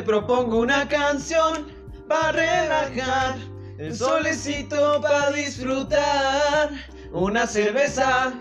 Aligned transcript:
te 0.00 0.06
propongo 0.06 0.60
una 0.60 0.88
canción 0.88 1.66
para 2.08 2.32
relajar, 2.32 3.36
el 3.76 3.94
solecito 3.94 4.98
para 5.02 5.30
disfrutar, 5.30 6.70
una 7.12 7.46
cerveza, 7.46 8.32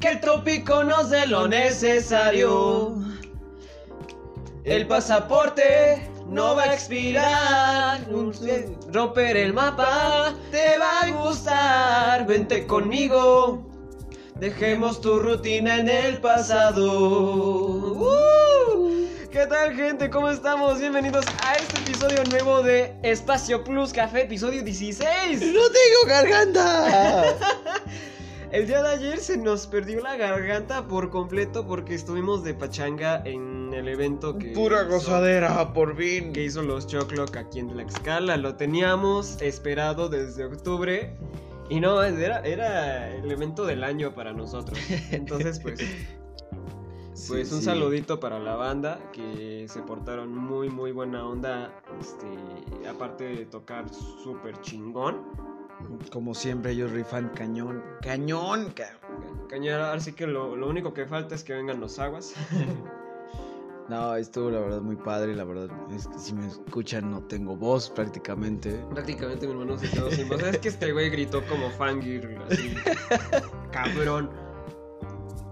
que 0.00 0.08
el 0.08 0.20
tópico 0.22 0.82
nos 0.82 1.10
dé 1.10 1.26
lo 1.26 1.46
necesario. 1.48 2.94
El 4.64 4.86
pasaporte 4.86 6.10
no 6.26 6.56
va 6.56 6.62
a 6.62 6.72
expirar, 6.72 8.00
romper 8.90 9.36
el 9.36 9.52
mapa 9.52 10.32
te 10.50 10.78
va 10.78 11.00
a 11.02 11.10
gustar, 11.10 12.26
vente 12.26 12.66
conmigo. 12.66 13.69
Dejemos 14.40 15.00
tu 15.02 15.18
rutina 15.18 15.78
en 15.78 15.88
el 15.88 16.18
pasado. 16.18 16.90
¡Uh! 17.92 19.06
¿Qué 19.30 19.46
tal 19.46 19.74
gente? 19.76 20.08
¿Cómo 20.10 20.30
estamos? 20.30 20.80
Bienvenidos 20.80 21.26
a 21.44 21.54
este 21.56 21.78
episodio 21.80 22.24
nuevo 22.30 22.62
de 22.62 22.94
Espacio 23.02 23.62
Plus 23.62 23.92
Café, 23.92 24.22
episodio 24.22 24.62
16. 24.62 25.40
¡No 25.42 25.60
tengo 25.60 26.06
garganta! 26.08 27.36
El 28.50 28.66
día 28.66 28.82
de 28.82 28.88
ayer 28.88 29.18
se 29.20 29.36
nos 29.36 29.66
perdió 29.68 30.00
la 30.00 30.16
garganta 30.16 30.88
por 30.88 31.10
completo 31.10 31.66
porque 31.68 31.94
estuvimos 31.94 32.42
de 32.42 32.52
pachanga 32.54 33.22
en 33.24 33.72
el 33.72 33.86
evento 33.86 34.38
que... 34.38 34.48
Pura 34.48 34.82
hizo- 34.82 34.88
gozadera, 34.94 35.72
por 35.72 35.96
fin. 35.96 36.32
que 36.32 36.42
hizo 36.42 36.62
los 36.62 36.88
Choclock 36.88 37.36
aquí 37.36 37.60
en 37.60 37.68
Tlaxcala. 37.68 38.36
Lo 38.38 38.56
teníamos 38.56 39.40
esperado 39.40 40.08
desde 40.08 40.46
octubre. 40.46 41.14
Y 41.70 41.80
no, 41.80 42.02
era, 42.02 42.40
era 42.40 43.08
el 43.14 43.30
evento 43.30 43.64
del 43.64 43.84
año 43.84 44.12
para 44.14 44.32
nosotros. 44.32 44.78
Entonces, 45.12 45.60
pues, 45.60 45.80
pues 47.28 47.48
Sí, 47.48 47.54
un 47.54 47.60
sí. 47.60 47.62
saludito 47.62 48.18
para 48.20 48.38
la 48.38 48.56
banda 48.56 48.98
que 49.12 49.66
se 49.68 49.80
portaron 49.82 50.34
muy, 50.36 50.68
muy 50.68 50.90
buena 50.92 51.24
onda. 51.26 51.72
Este, 52.00 52.26
aparte 52.88 53.24
de 53.24 53.46
tocar 53.46 53.88
súper 53.88 54.60
chingón. 54.60 55.22
Como 56.12 56.34
siempre, 56.34 56.72
ellos 56.72 56.90
rifan 56.92 57.30
cañón. 57.30 57.82
¡Cañón! 58.02 58.72
ca- 58.74 58.98
Cañar, 59.48 59.80
así 59.80 60.12
que 60.12 60.26
lo, 60.26 60.54
lo 60.56 60.68
único 60.68 60.92
que 60.94 61.06
falta 61.06 61.34
es 61.34 61.42
que 61.44 61.52
vengan 61.54 61.80
los 61.80 61.98
aguas. 61.98 62.34
No, 63.90 64.14
estuvo 64.14 64.50
la 64.52 64.60
verdad 64.60 64.80
muy 64.80 64.94
padre. 64.94 65.34
La 65.34 65.42
verdad 65.42 65.68
es 65.92 66.06
que 66.06 66.16
si 66.18 66.32
me 66.32 66.46
escuchan, 66.46 67.10
no 67.10 67.22
tengo 67.24 67.56
voz 67.56 67.90
prácticamente. 67.90 68.70
Prácticamente 68.90 69.46
mi 69.46 69.52
hermano 69.52 69.76
se 69.76 69.90
quedó 69.90 70.10
sin 70.12 70.28
voz. 70.28 70.40
Es 70.44 70.58
que 70.58 70.68
este 70.68 70.92
güey 70.92 71.10
gritó 71.10 71.42
como 71.46 71.68
fangir, 71.70 72.38
así. 72.48 72.74
Cabrón. 73.72 74.30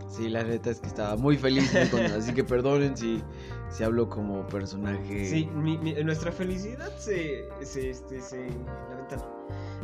Sí, 0.08 0.28
la 0.28 0.42
neta 0.44 0.70
es 0.70 0.80
que 0.80 0.86
estaba 0.86 1.16
muy 1.16 1.36
feliz. 1.36 1.74
así 1.74 2.32
que 2.32 2.44
perdonen 2.44 2.96
si, 2.96 3.22
si 3.70 3.82
hablo 3.84 4.08
como 4.08 4.46
personaje. 4.46 5.24
Sí, 5.28 5.46
mi- 5.54 5.78
mi- 5.78 5.94
nuestra 6.04 6.30
felicidad 6.32 6.96
se, 6.96 7.44
se, 7.62 7.90
este, 7.90 8.20
se, 8.20 8.46
la 8.88 8.96
ventana. 8.96 9.24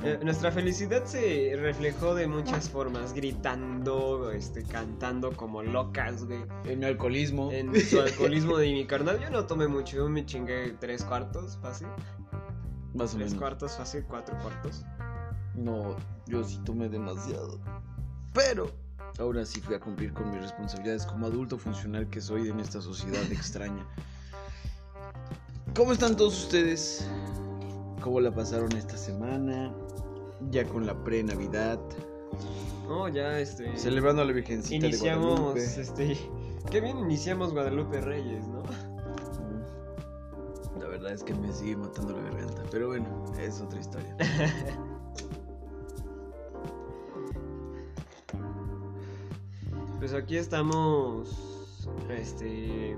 Eh, 0.02 0.18
nuestra 0.22 0.50
felicidad 0.50 1.04
se 1.04 1.54
reflejó 1.56 2.14
de 2.14 2.26
muchas 2.26 2.68
formas, 2.68 3.14
gritando, 3.14 4.30
este, 4.32 4.62
cantando 4.64 5.32
como 5.32 5.62
locas, 5.62 6.24
güey. 6.26 6.44
En 6.64 6.80
mi 6.80 6.84
alcoholismo. 6.84 7.50
En 7.52 7.74
su 7.80 8.00
alcoholismo 8.00 8.58
de 8.58 8.72
mi 8.72 8.86
carnal, 8.86 9.18
yo 9.20 9.30
no 9.30 9.46
tomé 9.46 9.66
mucho, 9.66 9.96
yo 9.96 10.08
me 10.08 10.26
chingué 10.26 10.74
tres 10.80 11.04
cuartos, 11.04 11.58
fácil. 11.62 11.86
Más 12.94 13.14
o 13.14 13.16
Tres 13.16 13.30
menos. 13.30 13.34
cuartos, 13.34 13.72
fácil, 13.76 14.04
cuatro 14.08 14.36
cuartos. 14.42 14.84
No, 15.54 15.96
yo 16.26 16.44
sí 16.44 16.60
tomé 16.64 16.88
demasiado. 16.88 17.58
Pero 18.32 18.70
aún 19.18 19.38
así 19.38 19.60
fui 19.60 19.74
a 19.74 19.80
cumplir 19.80 20.12
con 20.12 20.30
mis 20.30 20.40
responsabilidades 20.42 21.06
como 21.06 21.26
adulto 21.26 21.56
funcional 21.56 22.08
que 22.10 22.20
soy 22.20 22.48
en 22.50 22.60
esta 22.60 22.80
sociedad 22.80 23.22
extraña. 23.32 23.86
¿Cómo 25.74 25.92
están 25.92 26.16
todos 26.16 26.44
ustedes? 26.44 27.08
¿Cómo 28.00 28.20
la 28.20 28.32
pasaron 28.32 28.70
esta 28.76 28.96
semana? 28.96 29.72
Ya 30.50 30.64
con 30.64 30.86
la 30.86 30.94
pre-Navidad. 31.04 31.80
No, 32.88 33.08
ya, 33.08 33.38
este. 33.38 33.76
Celebrando 33.76 34.22
a 34.22 34.24
la 34.24 34.32
Virgencita 34.32 34.86
iniciamos, 34.86 35.54
de 35.54 35.60
Guadalupe. 35.60 35.80
este. 35.80 36.18
Qué 36.70 36.80
bien 36.80 36.98
iniciamos 36.98 37.52
Guadalupe 37.52 38.00
Reyes, 38.00 38.46
¿no? 38.48 38.62
La 40.80 40.88
verdad 40.88 41.12
es 41.12 41.22
que 41.24 41.34
me 41.34 41.52
sigue 41.52 41.76
matando 41.76 42.12
la 42.12 42.22
garganta. 42.22 42.62
Pero 42.70 42.88
bueno, 42.88 43.06
es 43.40 43.60
otra 43.60 43.80
historia. 43.80 44.16
Pues 49.98 50.12
aquí 50.12 50.36
estamos. 50.36 51.88
Este. 52.10 52.94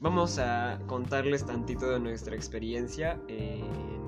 Vamos 0.00 0.38
a 0.38 0.78
contarles 0.86 1.46
tantito 1.46 1.88
de 1.88 1.98
nuestra 2.00 2.36
experiencia 2.36 3.18
en. 3.28 4.03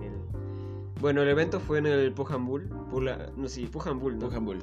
Bueno, 1.06 1.22
el 1.22 1.28
evento 1.28 1.60
fue 1.60 1.78
en 1.78 1.86
el 1.86 2.12
Pujambul. 2.12 2.62
Pula, 2.90 3.30
no, 3.36 3.48
sí, 3.48 3.66
Pujambul, 3.66 4.18
¿no? 4.18 4.26
Pujambul. 4.26 4.58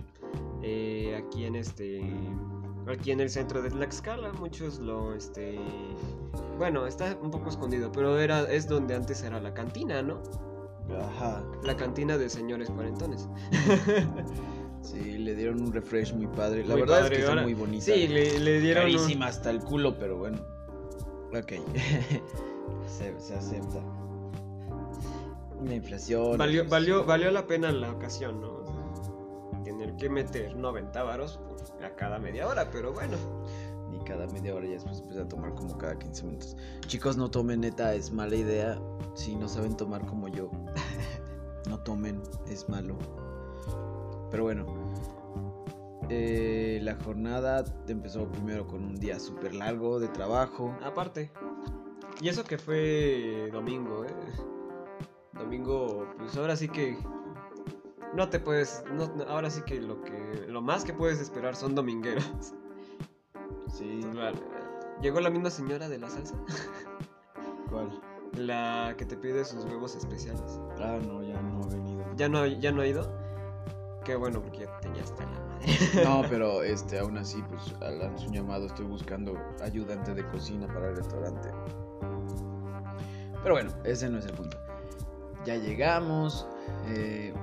Eh, 0.61 1.15
aquí 1.17 1.45
en 1.45 1.55
este. 1.55 2.01
Aquí 2.85 3.11
en 3.11 3.21
el 3.21 3.29
centro 3.29 3.61
de 3.61 3.69
Tlaxcala, 3.69 4.33
muchos 4.33 4.79
lo. 4.79 5.13
Este. 5.13 5.57
Bueno, 6.57 6.85
está 6.85 7.17
un 7.21 7.31
poco 7.31 7.47
escondido, 7.49 7.93
pero 7.93 8.19
era, 8.19 8.41
es 8.51 8.67
donde 8.67 8.93
antes 8.93 9.23
era 9.23 9.39
la 9.39 9.53
cantina, 9.53 10.01
¿no? 10.01 10.21
Ajá. 10.99 11.41
La 11.63 11.77
cantina 11.77 12.17
de 12.17 12.27
señores 12.27 12.69
cuarentones. 12.69 13.29
Sí, 14.81 15.17
le 15.17 15.33
dieron 15.33 15.61
un 15.61 15.71
refresh 15.71 16.13
muy 16.13 16.27
padre. 16.27 16.65
La 16.65 16.73
Muy 16.73 16.81
verdad 16.81 17.03
padre, 17.03 17.15
es 17.15 17.21
que 17.21 17.29
ahora- 17.29 17.41
está 17.43 17.43
muy 17.43 17.53
bonita. 17.53 17.85
Sí, 17.85 18.05
le, 18.09 18.37
le 18.37 18.59
dieron. 18.59 18.83
un- 18.87 18.91
Carísima 18.97 19.27
hasta 19.27 19.49
el 19.49 19.59
culo, 19.61 19.97
pero 19.97 20.17
bueno. 20.17 20.39
Ok. 21.33 21.53
se, 22.85 23.17
se 23.17 23.33
acepta. 23.33 23.79
La 25.66 25.75
inflación. 25.75 26.38
Valió, 26.38 26.62
pues, 26.63 26.72
valió, 26.72 27.06
valió 27.06 27.31
la 27.31 27.47
pena 27.47 27.72
la 27.72 27.91
ocasión, 27.91 28.41
¿no? 28.41 28.53
O 28.53 28.66
sea, 28.66 29.63
tener 29.63 29.96
que 29.96 30.09
meter 30.09 30.56
90 30.56 31.03
varos 31.03 31.38
por- 31.38 31.84
a 31.85 31.96
cada 31.96 32.19
media 32.19 32.47
hora, 32.47 32.69
pero 32.72 32.94
bueno. 32.94 33.18
Ni 33.90 34.00
cada 34.06 34.25
media 34.28 34.56
hora 34.56 34.66
ya 34.66 34.74
después 34.74 35.00
empieza 35.00 35.22
a 35.22 35.28
tomar 35.28 35.53
como 35.53 35.78
cada 35.78 35.97
15 36.00 36.25
minutos. 36.25 36.57
Chicos, 36.88 37.16
no 37.16 37.29
tomen, 37.29 37.62
neta, 37.62 37.94
es 37.94 38.12
mala 38.12 38.35
idea. 38.35 38.79
Si 39.13 39.35
no 39.35 39.47
saben 39.47 39.78
tomar 39.78 40.03
como 40.07 40.28
yo, 40.29 40.50
no 41.69 41.80
tomen, 41.84 42.22
es 42.47 42.68
malo. 42.69 42.97
Pero 44.31 44.44
bueno. 44.44 44.66
eh, 46.09 46.80
la 46.81 46.95
jornada 46.95 47.63
empezó 47.88 48.28
primero 48.30 48.66
con 48.68 48.84
un 48.84 48.95
día 49.00 49.19
súper 49.19 49.53
largo 49.53 50.00
de 50.00 50.07
trabajo. 50.07 50.75
Aparte. 50.84 51.31
Y 52.22 52.30
eso 52.30 52.44
que 52.44 52.57
fue 52.57 53.50
domingo, 53.51 54.06
¿eh? 54.06 54.13
Domingo, 55.33 56.07
pues 56.17 56.35
ahora 56.38 56.55
sí 56.55 56.67
que. 56.69 56.97
No 58.16 58.29
te 58.29 58.39
puedes. 58.39 58.83
no- 58.94 59.11
ahora 59.27 59.49
sí 59.49 59.61
que 59.66 59.81
lo 59.81 60.01
que. 60.01 60.45
Lo 60.47 60.61
más 60.61 60.83
que 60.83 60.94
puedes 60.94 61.19
esperar 61.19 61.55
son 61.55 61.75
domingueros. 61.75 62.23
Sí. 63.69 64.01
Vale. 64.16 64.38
Llegó 65.01 65.19
la 65.19 65.31
misma 65.31 65.49
señora 65.49 65.89
de 65.89 65.97
la 65.97 66.07
salsa. 66.07 66.35
¿Cuál? 67.71 67.99
La 68.38 68.94
que 68.99 69.03
te 69.05 69.17
pide 69.17 69.44
sus 69.45 69.66
huevos 69.66 69.95
especiales. 69.95 70.59
Ah, 70.79 70.99
no, 71.07 71.23
ya 71.23 71.41
no 71.41 71.63
ha 71.63 71.67
venido. 71.67 72.03
¿Ya 72.15 72.29
no, 72.29 72.45
ya 72.45 72.71
no 72.71 72.81
ha 72.83 72.88
ido? 72.88 73.11
Qué 74.05 74.15
bueno, 74.15 74.44
porque 74.44 74.59
ya 74.59 74.79
tenía 74.79 75.01
hasta 75.01 75.23
la 75.25 75.31
madre. 75.39 76.03
No, 76.03 76.21
pero 76.29 76.61
este, 76.61 77.00
aún 77.00 77.17
así, 77.17 77.44
pues 77.50 77.73
dar 77.79 78.15
su 78.19 78.29
llamado 78.31 78.67
estoy 78.67 78.85
buscando 78.85 79.33
ayudante 79.63 80.13
de 80.13 80.23
cocina 80.29 80.67
para 80.67 80.89
el 80.89 80.95
restaurante. 80.97 81.50
Pero 83.41 83.55
bueno, 83.55 83.71
ese 83.85 84.07
no 84.07 84.19
es 84.19 84.25
el 84.27 84.33
punto. 84.33 84.55
Ya 85.45 85.56
llegamos. 85.56 86.48
eh, 86.88 87.34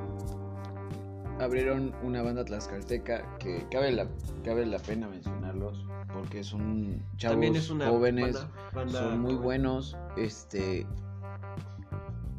abrieron 1.38 1.94
una 2.02 2.22
banda 2.22 2.44
tlaxcalteca 2.44 3.38
que 3.38 3.66
cabe 3.70 3.92
la, 3.92 4.06
cabe 4.44 4.66
la 4.66 4.78
pena 4.78 5.08
mencionarlos 5.08 5.86
porque 6.12 6.44
son 6.44 7.02
chavos 7.16 7.34
También 7.34 7.56
es 7.56 7.70
una 7.70 7.88
jóvenes, 7.88 8.34
banda- 8.34 8.50
banda 8.74 8.98
son 9.00 9.20
muy 9.20 9.30
joven. 9.32 9.42
buenos. 9.44 9.96
Este, 10.16 10.86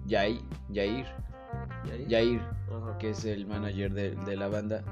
Yair, 0.05 0.41
Yair. 0.69 1.05
Yair, 2.07 2.41
que 2.99 3.09
es 3.11 3.25
el 3.25 3.45
manager 3.47 3.93
de, 3.93 4.15
de 4.15 4.35
la 4.35 4.47
banda. 4.47 4.83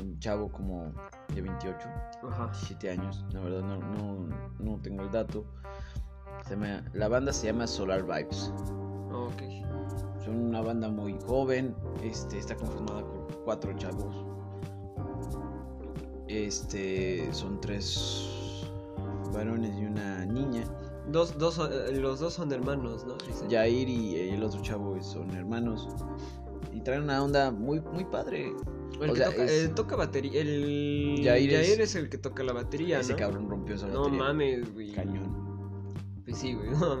Un 0.00 0.18
chavo 0.20 0.50
como 0.50 0.90
de 1.34 1.42
28, 1.42 1.76
Ajá. 2.30 2.46
17 2.46 2.90
años. 2.90 3.24
La 3.32 3.40
verdad 3.40 3.60
no, 3.62 3.76
no, 3.78 4.28
no 4.58 4.78
tengo 4.80 5.02
el 5.02 5.10
dato. 5.10 5.44
Se 6.48 6.56
la 6.94 7.08
banda 7.08 7.32
se 7.32 7.46
llama 7.48 7.66
Solar 7.66 8.02
Vibes. 8.04 8.52
Son 10.24 10.36
una 10.36 10.60
banda 10.60 10.88
muy 10.88 11.16
joven. 11.26 11.74
Este, 12.02 12.38
está 12.38 12.54
conformada 12.56 13.00
por 13.04 13.26
cuatro 13.44 13.72
chavos. 13.76 14.14
Este, 16.28 17.28
son 17.32 17.60
tres 17.60 18.26
varones 19.34 19.76
y 19.78 19.84
una 19.84 20.24
niña. 20.26 20.64
Dos, 21.08 21.36
dos, 21.36 21.58
eh, 21.58 21.92
los 21.96 22.20
dos 22.20 22.34
son 22.34 22.52
hermanos, 22.52 23.04
¿no? 23.06 23.16
Jair 23.50 23.88
y 23.88 24.16
el 24.30 24.42
otro 24.42 24.60
chavo 24.62 25.00
son 25.02 25.30
hermanos. 25.32 25.88
Y 26.72 26.80
traen 26.80 27.02
una 27.02 27.22
onda 27.22 27.50
muy, 27.50 27.80
muy 27.80 28.04
padre. 28.04 28.52
El 29.00 29.10
o 29.10 29.12
que 29.14 29.18
sea, 29.18 29.30
toca, 29.30 29.44
es- 29.44 29.50
el 29.64 29.74
toca 29.74 29.96
batería. 29.96 30.40
El 30.40 31.20
Jair 31.24 31.50
Jair, 31.50 31.52
es- 31.52 31.78
es... 31.80 31.94
el 31.96 32.08
que 32.08 32.18
toca 32.18 32.42
la 32.44 32.52
batería, 32.52 33.00
Ese 33.00 33.12
¿no? 33.12 33.18
cabrón 33.18 33.48
rompió 33.50 33.74
esa 33.74 33.88
No 33.88 34.00
batería. 34.02 34.18
mames, 34.22 34.74
güey. 34.74 34.92
Cañón. 34.92 35.51
Pues 36.32 36.40
sí, 36.40 36.54
güey. 36.54 36.70
no 36.80 36.98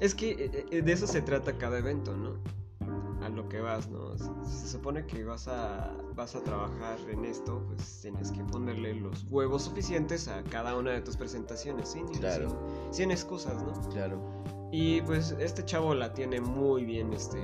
es 0.00 0.14
que 0.14 0.30
eh, 0.32 0.66
eh, 0.70 0.82
de 0.82 0.92
eso 0.92 1.06
se 1.06 1.22
trata 1.22 1.56
cada 1.56 1.78
evento, 1.78 2.16
¿no? 2.16 2.34
A 3.24 3.28
lo 3.28 3.48
que 3.48 3.60
vas, 3.60 3.88
¿no? 3.88 4.18
Se, 4.18 4.24
se 4.44 4.68
supone 4.68 5.06
que 5.06 5.22
vas 5.22 5.46
a, 5.46 5.96
vas 6.16 6.34
a 6.34 6.42
trabajar 6.42 6.98
en 7.08 7.24
esto, 7.24 7.62
pues 7.68 8.00
tienes 8.02 8.32
que 8.32 8.42
ponerle 8.42 8.94
los 8.94 9.24
huevos 9.30 9.62
suficientes 9.62 10.26
a 10.26 10.42
cada 10.42 10.76
una 10.76 10.90
de 10.90 11.00
tus 11.00 11.16
presentaciones, 11.16 11.90
¿sí? 11.90 12.02
Claro. 12.18 12.48
Sin, 12.90 12.94
sin 12.94 13.10
excusas, 13.12 13.62
¿no? 13.62 13.88
Claro. 13.90 14.20
Y 14.72 15.00
pues 15.02 15.36
este 15.38 15.64
chavo 15.64 15.94
la 15.94 16.12
tiene 16.12 16.40
muy 16.40 16.84
bien, 16.84 17.12
este. 17.12 17.38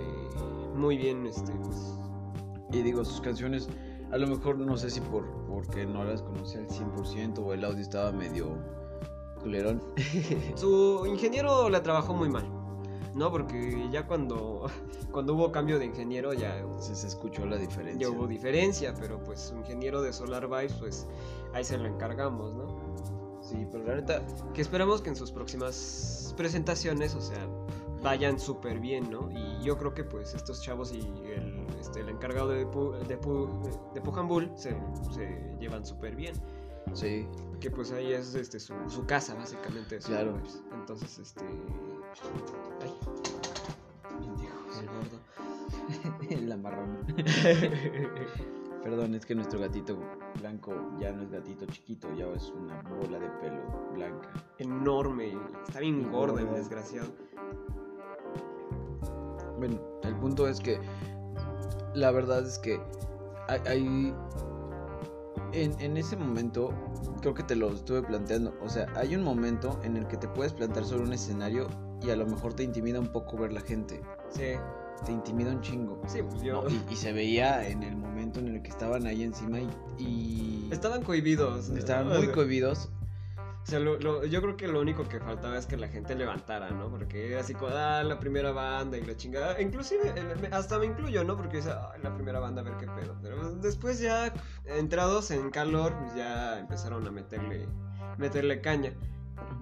Muy 0.75 0.97
bien, 0.97 1.25
este, 1.27 1.53
pues. 1.53 1.95
Y 2.73 2.83
digo, 2.83 3.05
sus 3.05 3.21
canciones, 3.21 3.69
a 4.11 4.19
lo 4.19 4.27
mejor 4.27 4.59
no 4.59 4.77
sé 4.77 4.91
si 4.91 5.01
por 5.01 5.25
porque 5.47 5.87
no 5.87 6.03
las 6.03 6.23
conocía 6.23 6.61
al 6.61 6.69
100% 6.69 7.39
o 7.39 7.53
el 7.53 7.65
audio 7.65 7.81
estaba 7.81 8.11
medio 8.11 8.78
culerón. 9.39 9.83
Su 10.55 11.05
ingeniero 11.07 11.69
la 11.69 11.83
trabajó 11.83 12.15
muy 12.15 12.29
mal. 12.29 12.49
No, 13.15 13.31
porque 13.33 13.89
ya 13.91 14.07
cuando, 14.07 14.67
cuando 15.13 15.35
hubo 15.35 15.51
cambio 15.51 15.79
de 15.79 15.87
ingeniero 15.87 16.33
ya, 16.35 16.63
Se, 16.79 17.07
escuchó 17.07 17.47
la 17.47 17.57
diferencia. 17.57 18.07
ya 18.09 18.15
hubo 18.15 18.27
diferencia, 18.27 18.95
pero 18.99 19.23
pues 19.25 19.41
su 19.41 19.57
ingeniero 19.57 20.03
de 20.03 20.13
Solar 20.13 20.47
Vibes, 20.47 20.75
pues 20.75 21.07
ahí 21.53 21.65
se 21.65 21.79
lo 21.79 21.87
encargamos, 21.87 22.55
¿no? 22.55 22.97
Sí, 23.41 23.67
pero 23.73 23.85
la 23.85 23.97
neta, 23.97 24.23
Que 24.53 24.61
esperamos 24.61 25.01
que 25.01 25.09
en 25.09 25.17
sus 25.17 25.33
próximas 25.33 26.35
presentaciones, 26.37 27.15
o 27.15 27.21
sea, 27.21 27.49
vayan 28.03 28.39
súper 28.39 28.79
bien, 28.79 29.11
¿no? 29.11 29.31
Y 29.33 29.65
yo 29.65 29.79
creo 29.79 29.95
que 29.95 30.05
pues 30.05 30.35
estos 30.35 30.63
chavos 30.63 30.93
y 30.93 30.99
el, 31.01 31.67
este, 31.81 32.01
el 32.01 32.11
encargado 32.11 32.51
de, 32.51 32.67
Pu- 32.69 32.97
de, 33.07 33.19
Pu- 33.21 33.93
de 33.95 34.01
Pujambul 34.01 34.51
se, 34.55 34.77
se 35.13 35.57
llevan 35.59 35.85
súper 35.87 36.15
bien. 36.15 36.35
Sí. 36.95 37.27
Que 37.61 37.71
pues 37.71 37.91
ahí 37.93 38.13
es 38.13 38.35
este, 38.35 38.61
su, 38.61 38.75
su 38.89 39.05
casa, 39.07 39.35
básicamente. 39.35 39.99
Claro. 39.99 40.39
Entonces, 40.73 41.19
este... 41.19 41.45
Ay, 42.81 42.95
el 44.81 44.87
gordo. 44.87 46.47
la 46.47 46.57
marrón. 46.57 46.99
Perdón, 48.83 49.15
es 49.15 49.27
que 49.27 49.35
nuestro 49.35 49.59
gatito 49.59 49.99
blanco 50.39 50.73
ya 51.01 51.13
no 51.13 51.23
es 51.23 51.31
gatito 51.31 51.67
chiquito, 51.67 52.09
ya 52.15 52.27
es 52.29 52.51
una 52.51 52.81
bola 52.83 53.19
de 53.19 53.29
pelo 53.41 53.91
blanca. 53.93 54.29
Enorme, 54.59 55.37
está 55.67 55.81
bien 55.81 56.11
gordo 56.11 56.39
el 56.39 56.49
desgraciado. 56.55 57.09
Bueno, 59.59 59.81
el 60.05 60.15
punto 60.17 60.47
es 60.47 60.61
que 60.61 60.81
la 61.95 62.13
verdad 62.13 62.47
es 62.47 62.59
que 62.61 62.81
hay, 63.49 63.61
hay- 63.67 64.15
en, 65.53 65.81
en 65.81 65.97
ese 65.97 66.17
momento 66.17 66.73
creo 67.21 67.35
que 67.35 67.43
te 67.43 67.57
lo 67.57 67.73
estuve 67.73 68.03
planteando, 68.03 68.55
o 68.63 68.69
sea, 68.69 68.87
hay 68.97 69.15
un 69.17 69.23
momento 69.23 69.79
en 69.83 69.97
el 69.97 70.07
que 70.07 70.17
te 70.17 70.29
puedes 70.29 70.53
plantar 70.53 70.85
sobre 70.85 71.05
un 71.05 71.13
escenario 71.13 71.69
y 72.03 72.11
a 72.11 72.17
lo 72.17 72.27
mejor 72.27 72.55
te 72.55 72.63
intimida 72.63 73.01
un 73.01 73.09
poco 73.09 73.37
ver 73.37 73.53
la 73.53 73.61
gente, 73.61 74.01
Sí, 74.31 74.53
te 75.05 75.13
intimida 75.13 75.51
un 75.51 75.61
chingo. 75.61 76.01
sí, 76.07 76.21
pues 76.29 76.43
yo... 76.43 76.63
¿no? 76.63 76.69
Y, 76.71 76.81
y 76.93 76.97
se 76.97 77.13
veía 77.13 77.67
en 77.69 77.83
el 77.83 77.97
momento 77.97 78.41
en 78.41 78.49
el 78.49 78.63
que 78.63 78.69
estaban 78.71 79.07
ahí 79.07 79.23
encima 79.25 79.61
y, 79.61 79.69
y 79.99 80.69
Estaban 80.71 81.03
cohibidos. 81.03 81.71
estaban 81.71 82.09
muy 82.09 82.29
cohibidos. 82.29 82.91
O 83.69 83.71
sea, 83.71 83.81
lo- 83.81 83.99
lo- 83.99 84.25
yo 84.25 84.41
creo 84.41 84.57
que 84.57 84.67
lo 84.67 84.81
único 84.81 85.07
que 85.07 85.21
faltaba 85.21 85.59
es 85.59 85.67
que 85.67 85.77
la 85.77 85.89
gente 85.89 86.15
levantara, 86.15 86.71
¿no? 86.71 86.89
Porque 86.89 87.33
era 87.33 87.43
así 87.43 87.53
como, 87.53 87.69
ah, 87.75 88.03
la 88.03 88.19
primera 88.19 88.51
banda 88.51 88.97
y 88.97 89.03
la 89.05 89.15
chingada. 89.15 89.61
Inclusive, 89.61 90.09
eh, 90.17 90.49
hasta 90.53 90.79
me 90.79 90.87
incluyo, 90.87 91.23
¿no? 91.23 91.37
Porque 91.37 91.59
dice, 91.59 91.73
ah, 91.73 91.93
la 92.03 92.15
primera 92.15 92.41
banda, 92.41 92.63
a 92.63 92.65
ver 92.65 92.79
qué 92.79 92.87
pedo. 92.87 93.15
Pero 93.21 93.57
después 93.57 94.01
ya, 94.01 94.33
entrados 94.65 95.31
en 95.33 95.51
calor, 95.51 95.93
pues 96.01 96.15
ya 96.15 96.59
empezaron 96.61 97.07
a 97.07 97.11
meterle, 97.11 97.69
meterle 98.17 98.63
caña. 98.63 98.95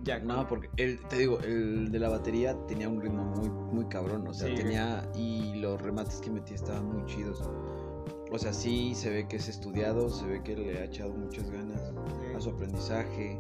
Ya, 0.05 0.20
No, 0.20 0.37
con- 0.37 0.47
porque 0.47 0.70
el, 0.76 1.00
te 1.08 1.17
digo, 1.19 1.41
el 1.41 1.91
de 1.91 1.99
la 1.99 2.08
batería 2.08 2.56
tenía 2.69 2.88
un 2.88 3.00
ritmo 3.00 3.25
muy, 3.25 3.49
muy 3.50 3.87
cabrón, 3.88 4.25
o 4.29 4.32
sea, 4.32 4.47
Sí, 4.47 4.55
tenía, 4.55 5.03
y 5.17 5.56
los 5.56 5.82
remates 5.82 6.20
que 6.20 6.31
metía 6.31 6.55
estaban 6.55 6.87
muy 6.87 7.05
chidos. 7.06 7.43
O 8.31 8.38
sea, 8.38 8.53
sí 8.53 8.94
se 8.94 9.11
ve 9.11 9.26
que 9.26 9.35
es 9.37 9.49
estudiado, 9.49 10.11
se 10.11 10.26
ve 10.26 10.43
que 10.44 10.56
le 10.56 10.79
ha 10.79 10.85
echado 10.85 11.12
muchas 11.12 11.50
ganas 11.50 11.81
a 12.37 12.41
su 12.41 12.50
aprendizaje, 12.50 13.37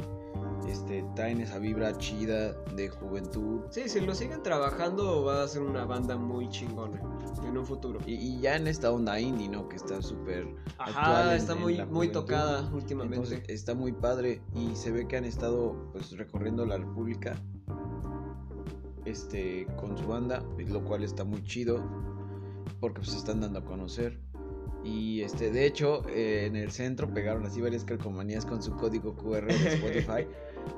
este, 0.68 1.04
traen 1.14 1.40
esa 1.40 1.58
vibra 1.58 1.96
chida 1.98 2.52
de 2.74 2.88
juventud. 2.88 3.60
Sí, 3.70 3.88
si 3.88 4.00
lo 4.00 4.14
siguen 4.14 4.42
trabajando 4.42 5.24
va 5.24 5.42
a 5.42 5.48
ser 5.48 5.62
una 5.62 5.84
banda 5.84 6.16
muy 6.16 6.48
chingona 6.48 7.00
en 7.46 7.56
un 7.56 7.66
futuro. 7.66 8.00
Y, 8.06 8.14
y 8.14 8.40
ya 8.40 8.56
en 8.56 8.66
esta 8.66 8.90
onda 8.90 9.18
indie, 9.20 9.48
¿no? 9.48 9.68
Que 9.68 9.76
está 9.76 10.00
súper 10.02 10.46
Ajá, 10.78 11.32
en- 11.32 11.36
está 11.40 11.52
en 11.52 11.60
muy, 11.60 11.84
muy 11.86 12.08
tocada 12.08 12.68
últimamente. 12.72 13.16
Entonces 13.16 13.48
está 13.48 13.74
muy 13.74 13.92
padre 13.92 14.40
y 14.54 14.74
se 14.74 14.90
ve 14.90 15.06
que 15.06 15.16
han 15.16 15.24
estado 15.24 15.90
pues 15.92 16.16
recorriendo 16.16 16.64
la 16.66 16.78
República 16.78 17.40
este 19.04 19.66
con 19.78 19.96
su 19.96 20.06
banda, 20.06 20.42
lo 20.66 20.84
cual 20.84 21.04
está 21.04 21.24
muy 21.24 21.42
chido 21.44 21.80
porque 22.80 22.96
pues 23.00 23.10
se 23.12 23.18
están 23.18 23.40
dando 23.40 23.60
a 23.60 23.64
conocer. 23.64 24.20
Y 24.86 25.22
este 25.22 25.50
de 25.50 25.66
hecho 25.66 26.02
eh, 26.08 26.46
en 26.46 26.54
el 26.54 26.70
centro 26.70 27.12
pegaron 27.12 27.44
así 27.44 27.60
varias 27.60 27.84
calcomanías 27.84 28.46
con 28.46 28.62
su 28.62 28.72
código 28.76 29.16
QR 29.16 29.46
de 29.46 29.54
Spotify 29.74 30.26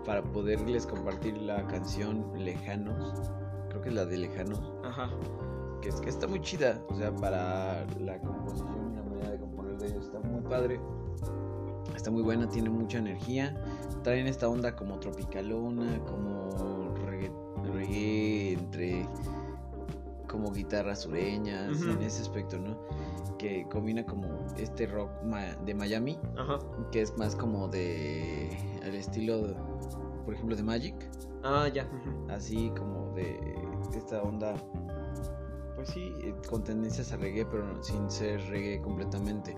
para 0.06 0.22
poderles 0.22 0.86
compartir 0.86 1.36
la 1.36 1.66
canción 1.66 2.24
Lejanos. 2.36 3.30
Creo 3.68 3.82
que 3.82 3.90
es 3.90 3.94
la 3.94 4.06
de 4.06 4.16
Lejanos, 4.16 4.72
Ajá. 4.82 5.10
que 5.82 5.90
es 5.90 6.00
que 6.00 6.08
está 6.08 6.26
muy 6.26 6.40
chida, 6.40 6.82
o 6.88 6.96
sea, 6.96 7.14
para 7.14 7.86
la 8.00 8.18
composición 8.20 8.92
y 8.92 8.96
la 8.96 9.02
manera 9.02 9.30
de 9.32 9.38
componer 9.38 9.76
de 9.76 9.86
ellos 9.88 10.06
está 10.06 10.20
muy 10.20 10.40
padre. 10.42 10.80
Está 11.94 12.10
muy 12.10 12.22
buena, 12.22 12.48
tiene 12.48 12.70
mucha 12.70 12.98
energía. 12.98 13.60
Traen 14.04 14.26
esta 14.26 14.48
onda 14.48 14.74
como 14.74 14.98
tropicalona, 15.00 15.98
como 16.04 16.94
reggae, 17.06 17.30
reggae 17.74 18.52
entre 18.52 19.06
como 20.28 20.52
guitarras 20.52 21.02
sureñas, 21.02 21.82
en 21.82 22.02
ese 22.02 22.22
aspecto, 22.22 22.58
¿no? 22.58 22.78
Que 23.38 23.66
combina 23.70 24.04
como 24.04 24.28
este 24.56 24.86
rock 24.86 25.10
ma- 25.24 25.54
de 25.64 25.74
Miami, 25.74 26.18
Ajá. 26.36 26.58
que 26.92 27.02
es 27.02 27.16
más 27.16 27.34
como 27.34 27.68
de 27.68 28.56
al 28.84 28.94
estilo, 28.94 29.54
por 30.24 30.34
ejemplo, 30.34 30.54
de 30.56 30.62
Magic, 30.62 30.94
Ah, 31.42 31.68
ya. 31.72 31.88
así 32.28 32.70
como 32.76 33.12
de 33.14 33.38
esta 33.96 34.22
onda, 34.22 34.54
pues 35.76 35.88
sí, 35.90 36.12
eh, 36.24 36.34
con 36.50 36.64
tendencias 36.64 37.12
a 37.12 37.16
reggae, 37.16 37.46
pero 37.46 37.82
sin 37.82 38.10
ser 38.10 38.40
reggae 38.48 38.80
completamente. 38.82 39.54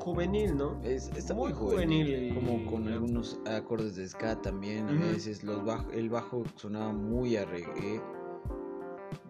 Juvenil, 0.00 0.56
¿no? 0.56 0.80
Es, 0.82 1.08
está 1.16 1.34
Muy 1.34 1.52
muy, 1.52 1.58
juvenil, 1.58 2.34
como 2.34 2.64
con 2.70 2.88
algunos 2.88 3.38
acordes 3.46 3.94
de 3.96 4.08
ska 4.08 4.40
también. 4.40 4.88
A 4.88 4.92
veces 4.92 5.42
los 5.44 5.62
bajo, 5.64 5.90
el 5.90 6.08
bajo 6.08 6.44
sonaba 6.56 6.92
muy 6.92 7.36
a 7.36 7.44
reggae 7.44 8.00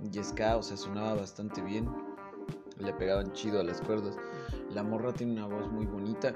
y 0.03 0.23
ska, 0.23 0.57
o 0.57 0.63
sea, 0.63 0.77
sonaba 0.77 1.15
bastante 1.15 1.61
bien. 1.63 1.89
Le 2.79 2.93
pegaban 2.95 3.33
chido 3.33 3.61
a 3.61 3.65
las 3.65 3.81
cuerdas. 3.81 4.17
La 4.71 4.83
morra 4.83 5.13
tiene 5.13 5.33
una 5.33 5.47
voz 5.47 5.71
muy 5.73 5.87
bonita. 5.87 6.33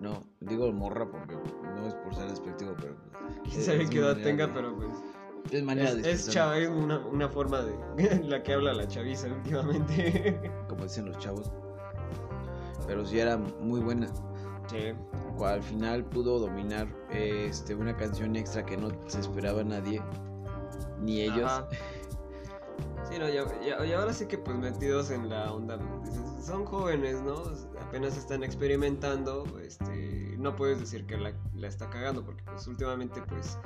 No, 0.00 0.22
digo 0.40 0.70
morra 0.72 1.10
porque 1.10 1.34
no 1.34 1.86
es 1.86 1.94
por 1.94 2.14
ser 2.14 2.28
despectivo, 2.28 2.74
pero 2.80 2.94
Quién 3.44 3.58
es- 3.60 3.66
sabe 3.66 3.88
qué 3.88 3.98
edad 3.98 4.16
tenga, 4.22 4.46
de- 4.46 4.52
pero 4.52 4.76
pues. 4.76 4.88
es 5.50 5.62
manera 5.64 5.88
Es, 5.88 5.94
de 5.96 6.00
es, 6.02 6.06
expresar, 6.26 6.44
chava- 6.44 6.58
es 6.58 6.68
una, 6.68 6.98
una 7.06 7.28
forma 7.28 7.62
de 7.62 7.74
la 8.28 8.42
que 8.42 8.52
habla 8.54 8.74
la 8.74 8.86
chaviza 8.86 9.28
últimamente. 9.28 10.40
como 10.68 10.84
dicen 10.84 11.06
los 11.06 11.18
chavos. 11.18 11.50
Pero 12.86 13.04
sí 13.04 13.18
era 13.18 13.36
muy 13.36 13.80
buena. 13.80 14.06
Sí. 14.68 14.92
al 15.44 15.62
final 15.62 16.04
pudo 16.04 16.38
dominar 16.38 16.86
eh, 17.10 17.46
este, 17.48 17.74
una 17.74 17.96
canción 17.96 18.36
extra 18.36 18.64
que 18.66 18.76
no 18.76 18.90
se 19.06 19.20
esperaba 19.20 19.64
nadie, 19.64 20.02
ni 21.00 21.22
ellos. 21.22 21.50
Ajá. 21.50 21.68
Sí, 23.08 23.18
no, 23.18 23.28
y, 23.28 23.92
ahora 23.92 24.12
sí 24.12 24.26
que 24.26 24.36
pues 24.36 24.56
metidos 24.58 25.10
en 25.10 25.28
la 25.28 25.52
onda, 25.52 25.78
son 26.44 26.64
jóvenes, 26.66 27.22
¿no? 27.22 27.42
Apenas 27.80 28.16
están 28.16 28.44
experimentando, 28.44 29.44
este, 29.60 30.34
no 30.38 30.54
puedes 30.56 30.78
decir 30.78 31.06
que 31.06 31.16
la, 31.16 31.32
la 31.54 31.68
está 31.68 31.88
cagando, 31.88 32.24
porque 32.24 32.42
pues 32.44 32.66
últimamente 32.66 33.22
pues 33.28 33.58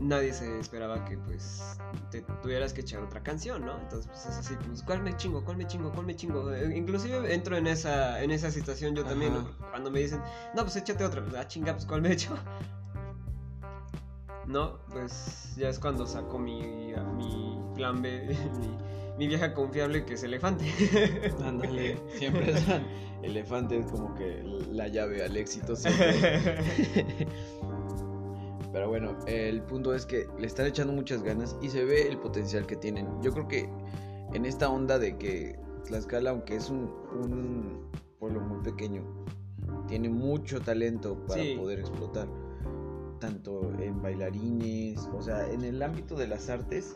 nadie 0.00 0.32
se 0.32 0.58
esperaba 0.58 1.04
que 1.04 1.18
pues 1.18 1.78
te 2.10 2.22
tuvieras 2.42 2.72
que 2.72 2.80
echar 2.80 3.02
otra 3.02 3.22
canción, 3.22 3.64
¿no? 3.64 3.78
Entonces 3.78 4.06
pues 4.08 4.26
es 4.26 4.38
así, 4.38 4.54
pues 4.66 4.82
¿cuál 4.82 5.02
me 5.02 5.16
chingo? 5.16 5.44
¿Cuál 5.44 5.58
me 5.58 5.66
chingo? 5.66 5.92
¿Cuál 5.92 6.06
me 6.06 6.16
chingo? 6.16 6.52
Eh, 6.52 6.76
Inclusive 6.76 7.32
entro 7.32 7.56
en 7.56 7.66
esa, 7.66 8.22
en 8.22 8.30
esa 8.30 8.50
situación 8.50 8.94
yo 8.96 9.04
también, 9.04 9.32
Ajá. 9.34 9.42
¿no? 9.42 9.70
Cuando 9.70 9.90
me 9.90 10.00
dicen, 10.00 10.20
no, 10.54 10.62
pues 10.62 10.76
échate 10.76 11.04
otra, 11.04 11.22
ah, 11.38 11.46
chinga, 11.46 11.74
pues 11.74 11.86
¿cuál 11.86 12.02
me 12.02 12.12
echo? 12.12 12.34
No, 14.46 14.80
pues 14.90 15.54
ya 15.56 15.68
es 15.68 15.78
cuando 15.78 16.08
saco 16.08 16.36
mi, 16.36 16.92
mi 17.16 17.49
plan 17.80 18.02
B, 18.02 18.36
mi, 18.60 18.76
mi 19.18 19.26
vieja 19.28 19.52
confiable 19.54 20.04
que 20.04 20.14
es 20.14 20.22
elefante. 20.22 20.64
Ándale, 21.44 21.96
siempre 22.18 22.56
son 22.66 22.82
elefantes 23.22 23.86
como 23.86 24.14
que 24.14 24.42
la 24.70 24.88
llave 24.88 25.24
al 25.24 25.36
éxito 25.36 25.74
siempre. 25.76 26.14
Pero 28.72 28.88
bueno, 28.88 29.16
el 29.26 29.62
punto 29.62 29.94
es 29.94 30.06
que 30.06 30.26
le 30.38 30.46
están 30.46 30.66
echando 30.66 30.92
muchas 30.92 31.22
ganas 31.22 31.56
y 31.60 31.70
se 31.70 31.84
ve 31.84 32.06
el 32.08 32.18
potencial 32.18 32.66
que 32.66 32.76
tienen. 32.76 33.08
Yo 33.20 33.32
creo 33.32 33.48
que 33.48 33.68
en 34.32 34.44
esta 34.46 34.68
onda 34.70 34.98
de 34.98 35.18
que 35.18 35.58
Tlaxcala, 35.86 36.30
aunque 36.30 36.54
es 36.56 36.70
un, 36.70 36.88
un 37.12 37.90
pueblo 38.20 38.40
muy 38.40 38.62
pequeño, 38.62 39.02
tiene 39.88 40.08
mucho 40.08 40.60
talento 40.60 41.18
para 41.26 41.42
Sí. 41.42 41.56
poder 41.58 41.80
explotar. 41.80 42.28
tanto 43.18 43.70
en 43.80 44.00
bailarines, 44.00 45.06
o 45.14 45.20
sea, 45.20 45.46
en 45.52 45.62
el 45.62 45.82
ámbito 45.82 46.14
de 46.14 46.26
las 46.26 46.48
artes, 46.48 46.94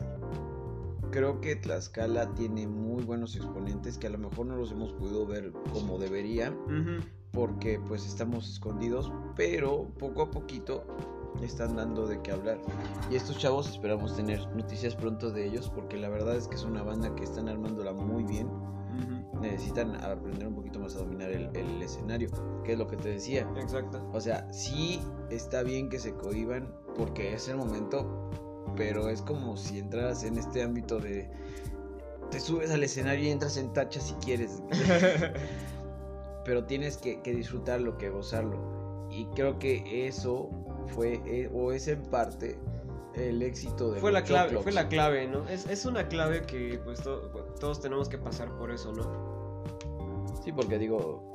creo 1.11 1.41
que 1.41 1.55
Tlaxcala 1.55 2.33
tiene 2.35 2.67
muy 2.67 3.03
buenos 3.03 3.35
exponentes 3.35 3.97
que 3.97 4.07
a 4.07 4.09
lo 4.09 4.17
mejor 4.17 4.45
no 4.45 4.55
los 4.55 4.71
hemos 4.71 4.93
podido 4.93 5.25
ver 5.25 5.51
como 5.73 5.97
deberían, 5.97 6.57
porque 7.31 7.79
pues 7.79 8.05
estamos 8.05 8.49
escondidos, 8.49 9.11
pero 9.35 9.89
poco 9.97 10.23
a 10.23 10.31
poquito 10.31 10.85
están 11.43 11.75
dando 11.75 12.07
de 12.07 12.21
qué 12.21 12.31
hablar. 12.31 12.59
Y 13.11 13.15
estos 13.15 13.37
chavos 13.37 13.69
esperamos 13.69 14.15
tener 14.15 14.47
noticias 14.55 14.95
pronto 14.95 15.31
de 15.31 15.45
ellos, 15.45 15.69
porque 15.73 15.97
la 15.97 16.09
verdad 16.09 16.35
es 16.35 16.47
que 16.47 16.55
es 16.55 16.63
una 16.63 16.83
banda 16.83 17.13
que 17.15 17.23
están 17.23 17.49
armándola 17.49 17.93
muy 17.93 18.23
bien. 18.23 18.49
Necesitan 19.41 19.95
aprender 19.97 20.47
un 20.47 20.55
poquito 20.55 20.79
más 20.79 20.95
a 20.95 20.99
dominar 20.99 21.29
el, 21.29 21.49
el, 21.55 21.81
escenario, 21.81 22.29
que 22.63 22.71
es 22.71 22.79
lo 22.79 22.87
que 22.87 22.95
te 22.95 23.09
decía. 23.09 23.47
Exacto. 23.57 24.09
O 24.13 24.21
sea, 24.21 24.51
sí 24.51 25.01
está 25.29 25.61
bien 25.61 25.89
que 25.89 25.99
se 25.99 26.15
cohiban, 26.15 26.73
porque 26.95 27.33
es 27.33 27.49
el 27.49 27.57
momento, 27.57 28.29
pero 28.75 29.09
es 29.09 29.21
como 29.21 29.57
si 29.57 29.79
entraras 29.79 30.23
en 30.23 30.37
este 30.37 30.63
ámbito 30.63 30.99
de. 30.99 31.29
Te 32.31 32.39
subes 32.39 32.71
al 32.71 32.83
escenario 32.83 33.25
y 33.25 33.29
entras 33.29 33.57
en 33.57 33.71
tacha 33.73 33.99
si 33.99 34.13
quieres. 34.15 34.61
pero 36.45 36.65
tienes 36.65 36.97
que, 36.97 37.21
que 37.21 37.33
disfrutarlo, 37.33 37.97
que 37.97 38.09
gozarlo. 38.09 39.07
Y 39.09 39.25
creo 39.35 39.59
que 39.59 40.07
eso 40.07 40.49
fue, 40.87 41.21
eh, 41.25 41.49
o 41.53 41.71
es 41.71 41.87
en 41.87 42.01
parte, 42.03 42.57
el 43.15 43.41
éxito 43.41 43.91
de 43.91 43.99
fue 44.01 44.11
la 44.11 44.23
clave 44.23 44.57
fue 44.61 44.71
la 44.71 44.87
clave 44.89 45.27
no 45.27 45.47
es, 45.47 45.65
es 45.67 45.85
una 45.85 46.07
clave 46.07 46.41
que 46.41 46.79
pues 46.83 47.01
todos 47.01 47.81
tenemos 47.81 48.09
que 48.09 48.17
pasar 48.17 48.49
por 48.57 48.71
eso 48.71 48.91
no 48.91 49.63
sí 50.43 50.51
porque 50.51 50.77
digo 50.77 51.31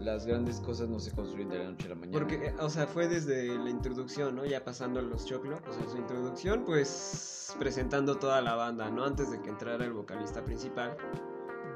las 0.00 0.26
grandes 0.26 0.60
cosas 0.60 0.88
no 0.88 0.98
se 0.98 1.10
construyen 1.12 1.48
de 1.48 1.58
la 1.58 1.70
noche 1.70 1.86
a 1.86 1.90
la 1.90 1.94
mañana. 1.96 2.18
Porque 2.18 2.46
eh, 2.46 2.54
o 2.60 2.70
sea 2.70 2.86
fue 2.86 3.08
desde 3.08 3.56
la 3.58 3.70
introducción 3.70 4.36
no 4.36 4.44
ya 4.44 4.64
pasando 4.64 5.00
los 5.02 5.26
choclo 5.26 5.58
o 5.68 5.72
sea 5.72 5.88
su 5.88 5.96
introducción 5.96 6.64
pues 6.64 7.54
presentando 7.58 8.16
toda 8.16 8.40
la 8.40 8.54
banda 8.54 8.90
no 8.90 9.04
antes 9.04 9.30
de 9.30 9.40
que 9.40 9.50
entrara 9.50 9.84
el 9.84 9.92
vocalista 9.92 10.44
principal. 10.44 10.96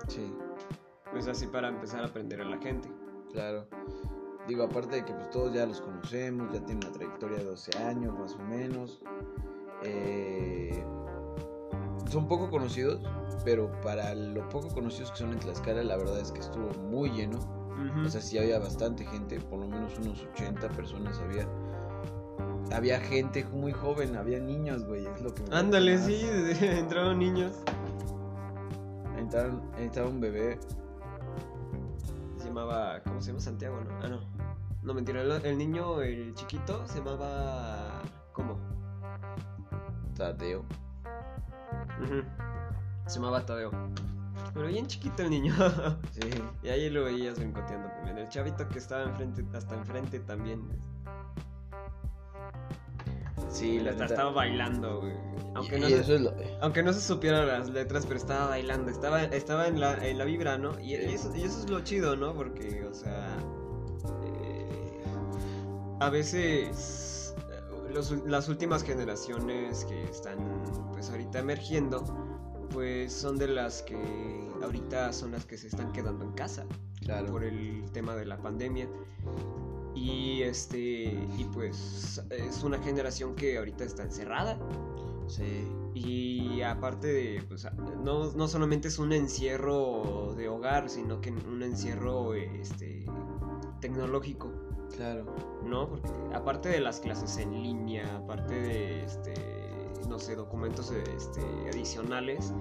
Sí. 0.09 0.33
Pues 1.12 1.26
así 1.26 1.47
para 1.47 1.69
empezar 1.69 2.02
a 2.02 2.07
aprender 2.07 2.40
a 2.40 2.45
la 2.45 2.59
gente. 2.59 2.88
Claro. 3.33 3.66
Digo, 4.47 4.64
aparte 4.64 4.97
de 4.97 5.04
que 5.04 5.12
pues 5.12 5.30
todos 5.30 5.52
ya 5.52 5.66
los 5.66 5.80
conocemos, 5.80 6.52
ya 6.52 6.64
tienen 6.64 6.85
una 6.85 6.92
trayectoria 6.92 7.38
de 7.38 7.45
12 7.45 7.78
años 7.78 8.19
más 8.19 8.35
o 8.35 8.42
menos. 8.45 9.00
Eh, 9.83 10.85
son 12.11 12.26
poco 12.26 12.50
conocidos, 12.50 13.00
pero 13.45 13.71
para 13.83 14.14
lo 14.14 14.49
poco 14.49 14.69
conocidos 14.69 15.12
que 15.12 15.19
son 15.19 15.33
en 15.33 15.38
Tlaxcala, 15.38 15.85
la 15.85 15.97
verdad 15.97 16.19
es 16.19 16.33
que 16.33 16.40
estuvo 16.40 16.69
muy 16.90 17.11
lleno. 17.11 17.38
O 18.05 18.09
sea, 18.09 18.21
sí 18.21 18.39
había 18.39 18.59
bastante 18.59 19.05
gente, 19.05 19.41
por 19.41 19.61
lo 19.61 19.69
menos 19.69 19.99
unos 19.99 20.23
80 20.33 20.69
personas 20.71 21.19
había. 21.19 21.47
Había 22.73 23.01
gente 23.01 23.45
muy 23.47 23.73
joven, 23.73 24.17
había 24.17 24.39
niños, 24.39 24.85
güey, 24.85 25.05
es 25.07 25.21
lo 25.21 25.35
que 25.35 25.43
Ándale, 25.51 25.99
sí, 25.99 26.25
entraron 26.61 27.19
niños. 27.19 27.53
Entraron, 29.19 29.61
entraba 29.79 30.09
un 30.09 30.21
bebé 30.21 30.59
llamaba. 32.51 33.01
¿Cómo 33.05 33.21
se 33.21 33.29
llama? 33.29 33.41
Santiago, 33.41 33.81
¿no? 33.81 33.91
Ah, 34.03 34.09
no. 34.09 34.21
No, 34.83 34.95
mentira. 34.95 35.23
El, 35.23 35.59
niño, 35.59 36.03
el 36.03 36.35
chiquito, 36.35 36.87
se 36.87 36.99
llamaba. 36.99 38.03
¿Cómo? 38.33 38.59
Tadeo. 40.17 40.65
Se 43.07 43.15
llamaba 43.17 43.45
Tadeo. 43.45 43.71
Pero 44.54 44.66
bien 44.66 44.87
chiquito 44.87 45.23
el 45.23 45.30
niño. 45.30 45.54
sí. 46.12 46.28
Y 46.62 46.69
ahí 46.69 46.90
lo 46.90 47.04
veías 47.04 47.38
brincoteando 47.38 47.88
también. 47.88 48.19
El 48.19 48.28
chavito 48.28 48.69
que 48.69 48.78
estaba 48.78 49.04
enfrente, 49.04 49.45
hasta 49.57 49.75
enfrente 49.75 50.21
también. 50.21 50.69
Sí, 53.49 53.80
la 53.80 53.90
estaba 53.90 54.30
bailando, 54.30 55.00
güey. 55.00 55.12
Aunque, 55.54 55.78
no 55.80 55.88
se, 55.88 56.30
aunque 56.61 56.83
no 56.83 56.92
se 56.92 57.00
supieran 57.00 57.47
las 57.49 57.69
letras, 57.69 58.07
pero 58.07 58.19
estaba 58.19 58.47
bailando, 58.47 58.90
estaba, 58.90 59.25
estaba 59.25 59.66
en, 59.66 59.80
la, 59.80 60.07
en 60.07 60.16
la 60.16 60.25
vibra, 60.25 60.57
¿no? 60.59 60.78
Y, 60.78 60.95
eso, 60.95 61.35
y 61.35 61.42
eso 61.42 61.61
es 61.61 61.69
lo 61.69 61.80
chido, 61.80 62.14
¿no? 62.14 62.35
Porque, 62.35 62.85
o 62.85 62.95
sea, 62.95 63.37
eh, 64.25 65.02
a 65.99 66.09
veces 66.09 67.35
eh, 67.50 68.23
las 68.26 68.49
últimas 68.49 68.85
generaciones 68.85 69.85
que 69.87 70.04
están, 70.04 70.38
pues 70.92 71.11
ahorita 71.11 71.40
emergiendo, 71.40 72.04
pues 72.73 73.12
son 73.12 73.39
de 73.39 73.49
las 73.49 73.83
que 73.83 73.97
ahorita 74.62 75.12
son 75.12 75.33
las 75.33 75.45
que 75.45 75.57
se 75.57 75.69
están 75.69 75.93
quedando 75.93 76.25
en 76.25 76.33
casa. 76.33 76.65
Claro. 77.00 77.31
Por 77.31 77.45
el 77.45 77.85
tema 77.93 78.15
de 78.15 78.27
la 78.27 78.39
pandemia. 78.39 78.89
Y 79.95 80.43
este, 80.43 81.29
y 81.37 81.45
pues 81.53 82.23
es 82.31 82.62
una 82.62 82.79
generación 82.79 83.35
que 83.35 83.59
ahorita 83.59 83.85
está 83.85 84.03
encerrada. 84.05 84.59
Sí. 85.27 85.67
Y 85.95 86.62
aparte 86.62 87.09
de, 87.09 87.43
pues, 87.49 87.67
no, 88.03 88.33
no 88.33 88.49
solamente 88.49 88.89
es 88.89 88.99
un 88.99 89.12
encierro 89.12 90.35
de 90.37 90.49
hogar, 90.49 90.89
sino 90.89 91.21
que 91.21 91.31
un 91.31 91.62
encierro 91.62 92.35
este, 92.35 93.05
tecnológico. 93.81 94.50
Claro. 94.97 95.25
¿No? 95.65 95.89
Porque 95.89 96.11
aparte 96.35 96.69
de 96.69 96.81
las 96.81 97.00
clases 97.00 97.37
en 97.39 97.62
línea, 97.62 98.17
aparte 98.17 98.55
de, 98.55 99.05
este, 99.05 99.60
no 100.11 100.19
sé, 100.19 100.35
documentos 100.35 100.90
este, 100.90 101.40
adicionales, 101.73 102.52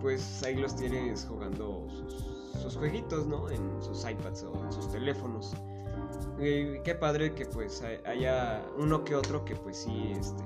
pues 0.00 0.42
ahí 0.44 0.56
los 0.56 0.76
tienes 0.76 1.24
jugando 1.24 1.88
sus, 1.88 2.62
sus 2.62 2.76
jueguitos, 2.76 3.26
¿no? 3.26 3.48
En 3.50 3.82
sus 3.82 4.08
iPads 4.08 4.44
o 4.44 4.64
en 4.64 4.72
sus 4.72 4.92
teléfonos. 4.92 5.54
Y 6.38 6.80
qué 6.82 6.94
padre 6.94 7.34
que 7.34 7.46
pues 7.46 7.82
haya 8.04 8.64
uno 8.78 9.04
que 9.04 9.14
otro 9.14 9.44
que 9.44 9.56
pues 9.56 9.78
sí 9.78 10.12
este, 10.16 10.44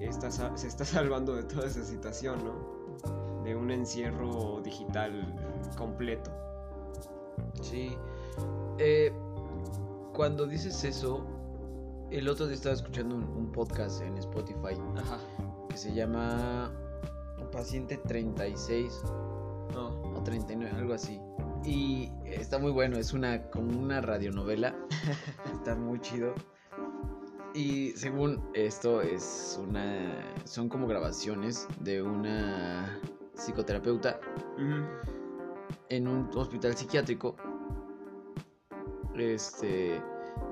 está, 0.00 0.56
se 0.56 0.66
está 0.66 0.84
salvando 0.84 1.34
de 1.34 1.44
toda 1.44 1.66
esa 1.66 1.84
situación, 1.84 2.44
¿no? 2.44 3.42
De 3.44 3.54
un 3.54 3.70
encierro 3.70 4.60
digital 4.62 5.34
completo. 5.76 6.30
Sí. 7.60 7.96
Eh, 8.78 9.12
cuando 10.12 10.46
dices 10.46 10.82
eso, 10.84 11.24
el 12.10 12.28
otro 12.28 12.46
día 12.46 12.54
estaba 12.54 12.74
escuchando 12.74 13.16
un, 13.16 13.52
podcast 13.52 14.02
en 14.02 14.16
Spotify 14.18 14.74
que 15.76 15.82
se 15.82 15.92
llama 15.92 16.72
Paciente 17.52 17.98
36 17.98 19.02
o 19.74 20.22
39, 20.24 20.74
algo 20.74 20.94
así. 20.94 21.20
Y 21.66 22.10
está 22.24 22.58
muy 22.58 22.72
bueno, 22.72 22.96
es 22.96 23.12
una 23.12 23.50
como 23.50 23.78
una 23.78 24.00
radionovela. 24.00 24.74
está 25.52 25.74
muy 25.74 26.00
chido. 26.00 26.32
Y 27.52 27.90
según 27.90 28.42
esto 28.54 29.02
es 29.02 29.60
una 29.62 30.34
son 30.44 30.70
como 30.70 30.86
grabaciones 30.86 31.68
de 31.80 32.00
una 32.00 32.98
psicoterapeuta 33.34 34.18
en 35.90 36.08
un 36.08 36.30
hospital 36.34 36.74
psiquiátrico. 36.74 37.36
Este 39.14 40.00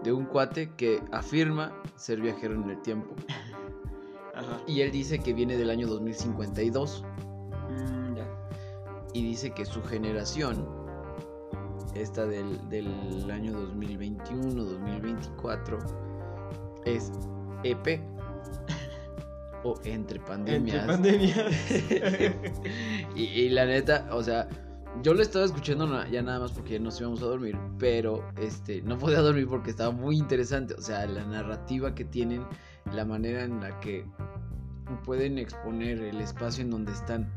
de 0.02 0.12
un 0.12 0.26
cuate 0.26 0.74
que 0.76 1.02
afirma 1.12 1.72
ser 1.96 2.20
viajero 2.20 2.56
en 2.56 2.68
el 2.68 2.82
tiempo. 2.82 3.14
Y 4.66 4.80
él 4.80 4.90
dice 4.90 5.18
que 5.18 5.32
viene 5.32 5.56
del 5.56 5.70
año 5.70 5.86
2052. 5.86 7.04
Mm, 7.70 8.18
y 9.12 9.22
dice 9.22 9.50
que 9.50 9.64
su 9.64 9.82
generación 9.82 10.66
esta 11.94 12.26
del, 12.26 12.68
del 12.68 13.30
año 13.30 13.52
2021-2024 13.52 15.78
es 16.84 17.12
EP 17.62 18.00
o 19.64 19.74
entre 19.84 20.20
pandemias. 20.20 20.88
Entre 20.88 20.92
pandemias. 20.92 21.36
y, 23.16 23.48
la 23.48 23.66
neta, 23.66 24.06
o 24.12 24.22
sea, 24.22 24.48
yo 25.02 25.14
lo 25.14 25.22
estaba 25.22 25.44
escuchando 25.44 26.06
ya 26.06 26.22
nada 26.22 26.38
más 26.40 26.52
porque 26.52 26.74
ya 26.74 26.78
nos 26.78 27.00
íbamos 27.00 27.20
a 27.22 27.26
dormir, 27.26 27.58
pero 27.78 28.24
este 28.40 28.82
no 28.82 28.98
podía 28.98 29.20
dormir 29.20 29.48
porque 29.48 29.70
estaba 29.70 29.90
muy 29.90 30.16
interesante, 30.16 30.74
o 30.74 30.82
sea, 30.82 31.06
la 31.06 31.24
narrativa 31.24 31.92
que 31.94 32.04
tienen, 32.04 32.44
la 32.92 33.04
manera 33.04 33.44
en 33.44 33.60
la 33.60 33.80
que 33.80 34.04
pueden 35.04 35.38
exponer 35.38 35.98
el 36.00 36.20
espacio 36.20 36.62
en 36.62 36.70
donde 36.70 36.92
están 36.92 37.30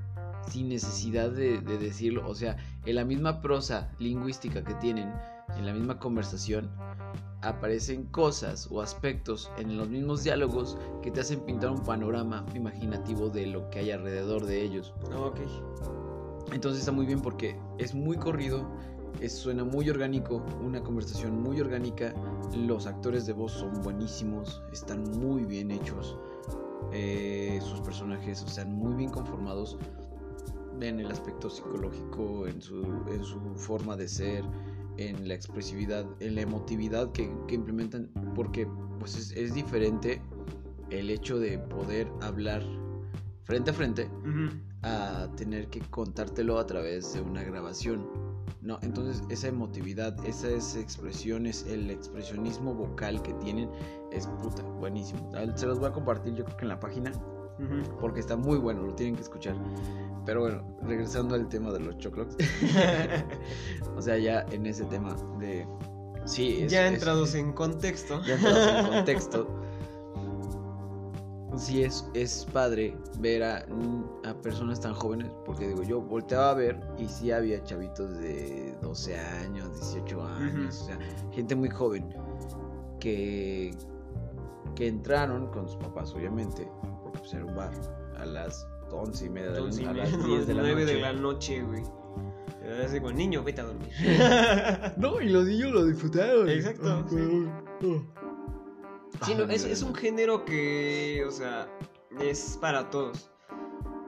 sin 0.50 0.70
necesidad 0.70 1.32
de, 1.32 1.60
decirlo. 1.60 2.28
O 2.28 2.36
sea, 2.36 2.58
en 2.86 2.96
la 2.96 3.06
misma 3.06 3.42
prosa 3.42 3.92
lingüística 4.00 4.64
que 4.64 4.74
tienen, 4.76 5.14
en 5.58 5.66
la 5.66 5.74
misma 5.74 6.00
conversación, 6.00 6.70
aparecen 7.42 8.06
cosas 8.06 8.68
o 8.72 8.82
aspectos 8.82 9.52
en 9.58 9.78
los 9.78 9.90
mismos 9.90 10.24
diálogos 10.24 10.78
que 11.02 11.12
te 11.12 11.22
hacen 11.22 11.40
pintar 11.42 11.70
un 11.70 11.84
panorama 11.84 12.46
imaginativo 12.56 13.30
de 13.30 13.48
lo 13.48 13.70
que 13.70 13.80
hay 13.80 13.92
alrededor 13.92 14.46
de 14.46 14.62
ellos. 14.64 14.94
Ok. 15.16 15.40
Entonces 16.52 16.80
está 16.80 16.92
muy 16.92 17.06
bien 17.06 17.22
porque 17.22 17.60
es 17.78 17.94
muy 17.94 18.18
corrido, 18.18 18.68
es, 19.22 19.34
suena 19.34 19.64
muy 19.64 19.90
orgánico, 19.90 20.44
una 20.64 20.82
conversación 20.82 21.42
muy 21.42 21.60
orgánica, 21.60 22.14
los 22.56 22.86
actores 22.88 23.26
de 23.26 23.34
voz 23.34 23.52
son 23.52 23.82
buenísimos, 23.82 24.62
están 24.72 25.04
muy 25.20 25.44
bien 25.46 25.72
hechos, 25.72 26.18
eh, 26.92 27.60
sus 27.64 27.82
personajes, 27.82 28.44
o 28.44 28.48
sea, 28.48 28.66
muy 28.66 28.94
bien 28.94 29.10
conformados 29.10 29.78
en 30.82 31.00
el 31.00 31.12
aspecto 31.12 31.50
psicológico, 31.50 32.48
en 32.48 32.62
su, 32.62 32.82
en 33.12 33.24
su 33.24 33.40
forma 33.56 33.96
de 33.96 34.08
ser, 34.08 34.44
en 34.98 35.28
la 35.28 35.34
expresividad, 35.34 36.06
en 36.20 36.36
la 36.36 36.42
emotividad 36.42 37.12
que, 37.12 37.24
implementan, 37.50 38.10
porque 38.36 38.68
pues 39.00 39.16
es, 39.16 39.32
es 39.32 39.54
diferente 39.54 40.22
el 40.90 41.10
hecho 41.10 41.40
de 41.40 41.60
poder 41.60 42.12
hablar 42.22 42.64
frente 43.44 43.72
a 43.72 43.74
frente 43.74 44.10
a 44.84 45.28
tener 45.38 45.68
que 45.70 45.80
contártelo 45.80 46.60
a 46.60 46.66
través 46.66 47.14
de 47.14 47.22
una 47.22 47.44
grabación. 47.44 48.27
No, 48.62 48.80
entonces 48.82 49.24
esa 49.30 49.48
emotividad, 49.48 50.16
esas 50.26 50.76
expresiones, 50.76 51.66
el 51.68 51.90
expresionismo 51.92 52.74
vocal 52.74 53.22
que 53.22 53.34
tienen 53.36 53.70
es 54.12 54.28
puta, 54.28 54.64
buenísimo. 54.64 55.30
Se 55.56 55.66
los 55.68 55.80
voy 55.80 55.90
a 55.90 55.92
compartir 55.92 56.34
yo 56.34 56.44
creo 56.46 56.58
que 56.58 56.64
en 56.66 56.70
la 56.70 56.80
página 56.80 57.12
porque 58.00 58.20
está 58.20 58.36
muy 58.38 58.58
bueno, 58.60 58.84
lo 58.84 58.94
tienen 58.94 59.16
que 59.16 59.22
escuchar. 59.24 59.56
Pero 60.26 60.42
bueno, 60.42 60.78
regresando 60.84 61.34
al 61.36 61.48
tema 61.50 61.72
de 61.72 61.80
los 61.80 61.98
choclocs. 61.98 62.36
o 63.96 64.02
sea, 64.02 64.18
ya 64.18 64.46
en 64.52 64.66
ese 64.66 64.86
tema 64.86 65.16
de... 65.40 65.68
Sí, 66.26 66.60
es- 66.64 66.72
ya 66.72 66.88
es- 66.88 66.94
entrados 66.94 67.34
en 67.36 67.54
contexto. 67.54 68.22
ya 68.24 68.36
entrados 68.36 68.68
en 68.86 68.88
contexto. 68.96 69.48
Sí, 71.58 71.84
es, 71.84 72.08
es 72.14 72.46
padre 72.54 72.96
ver 73.20 73.44
a, 73.44 73.66
a 74.26 74.34
personas 74.42 74.80
tan 74.80 74.94
jóvenes, 74.94 75.32
porque 75.46 75.68
digo, 75.68 75.84
yo 75.84 76.02
volteaba 76.02 76.52
a 76.52 76.54
ver 76.54 76.80
y 76.98 77.08
sí 77.08 77.32
había 77.32 77.64
chavitos 77.64 78.18
de 78.20 78.76
12 78.82 79.18
años, 79.18 79.70
18 79.80 80.24
años, 80.24 80.82
o 80.82 80.86
sea, 80.86 81.00
gente 81.32 81.56
muy 81.56 81.70
joven 81.70 82.14
que, 83.00 83.74
que 84.76 84.88
entraron 84.88 85.48
con 85.48 85.68
sus 85.68 85.78
papás, 85.78 86.14
obviamente, 86.14 86.70
porque 87.04 87.20
pues 87.20 87.34
era 87.34 87.46
un 87.46 87.56
bar, 87.56 87.72
a 88.18 88.26
las 88.26 88.68
11 88.92 89.26
y 89.26 89.30
media 89.30 89.48
de 89.48 89.54
la 89.54 89.58
Entonces, 89.60 89.88
a 89.88 89.94
las 89.94 90.26
10 90.26 90.48
de 90.48 90.54
la 90.54 90.62
9 90.62 90.82
noche. 90.82 90.94
de 90.96 91.02
la 91.02 91.14
noche, 91.14 91.62
güey. 91.64 91.84
Así 92.86 93.00
como, 93.00 93.14
niño, 93.14 93.44
vete 93.44 93.62
a 93.62 93.64
dormir. 93.66 93.90
No, 94.98 95.22
y 95.22 95.30
los 95.30 95.46
niños 95.46 95.72
lo 95.72 95.86
disfrutaron. 95.86 96.50
Exacto, 96.50 97.06
sí. 97.10 97.48
Sí, 99.24 99.36
no, 99.36 99.44
es, 99.46 99.82
un 99.82 99.96
género 99.96 100.46
que, 100.46 101.24
o 101.28 101.32
sea, 101.32 101.68
es 102.22 102.58
para 102.62 102.90
todos, 102.90 103.30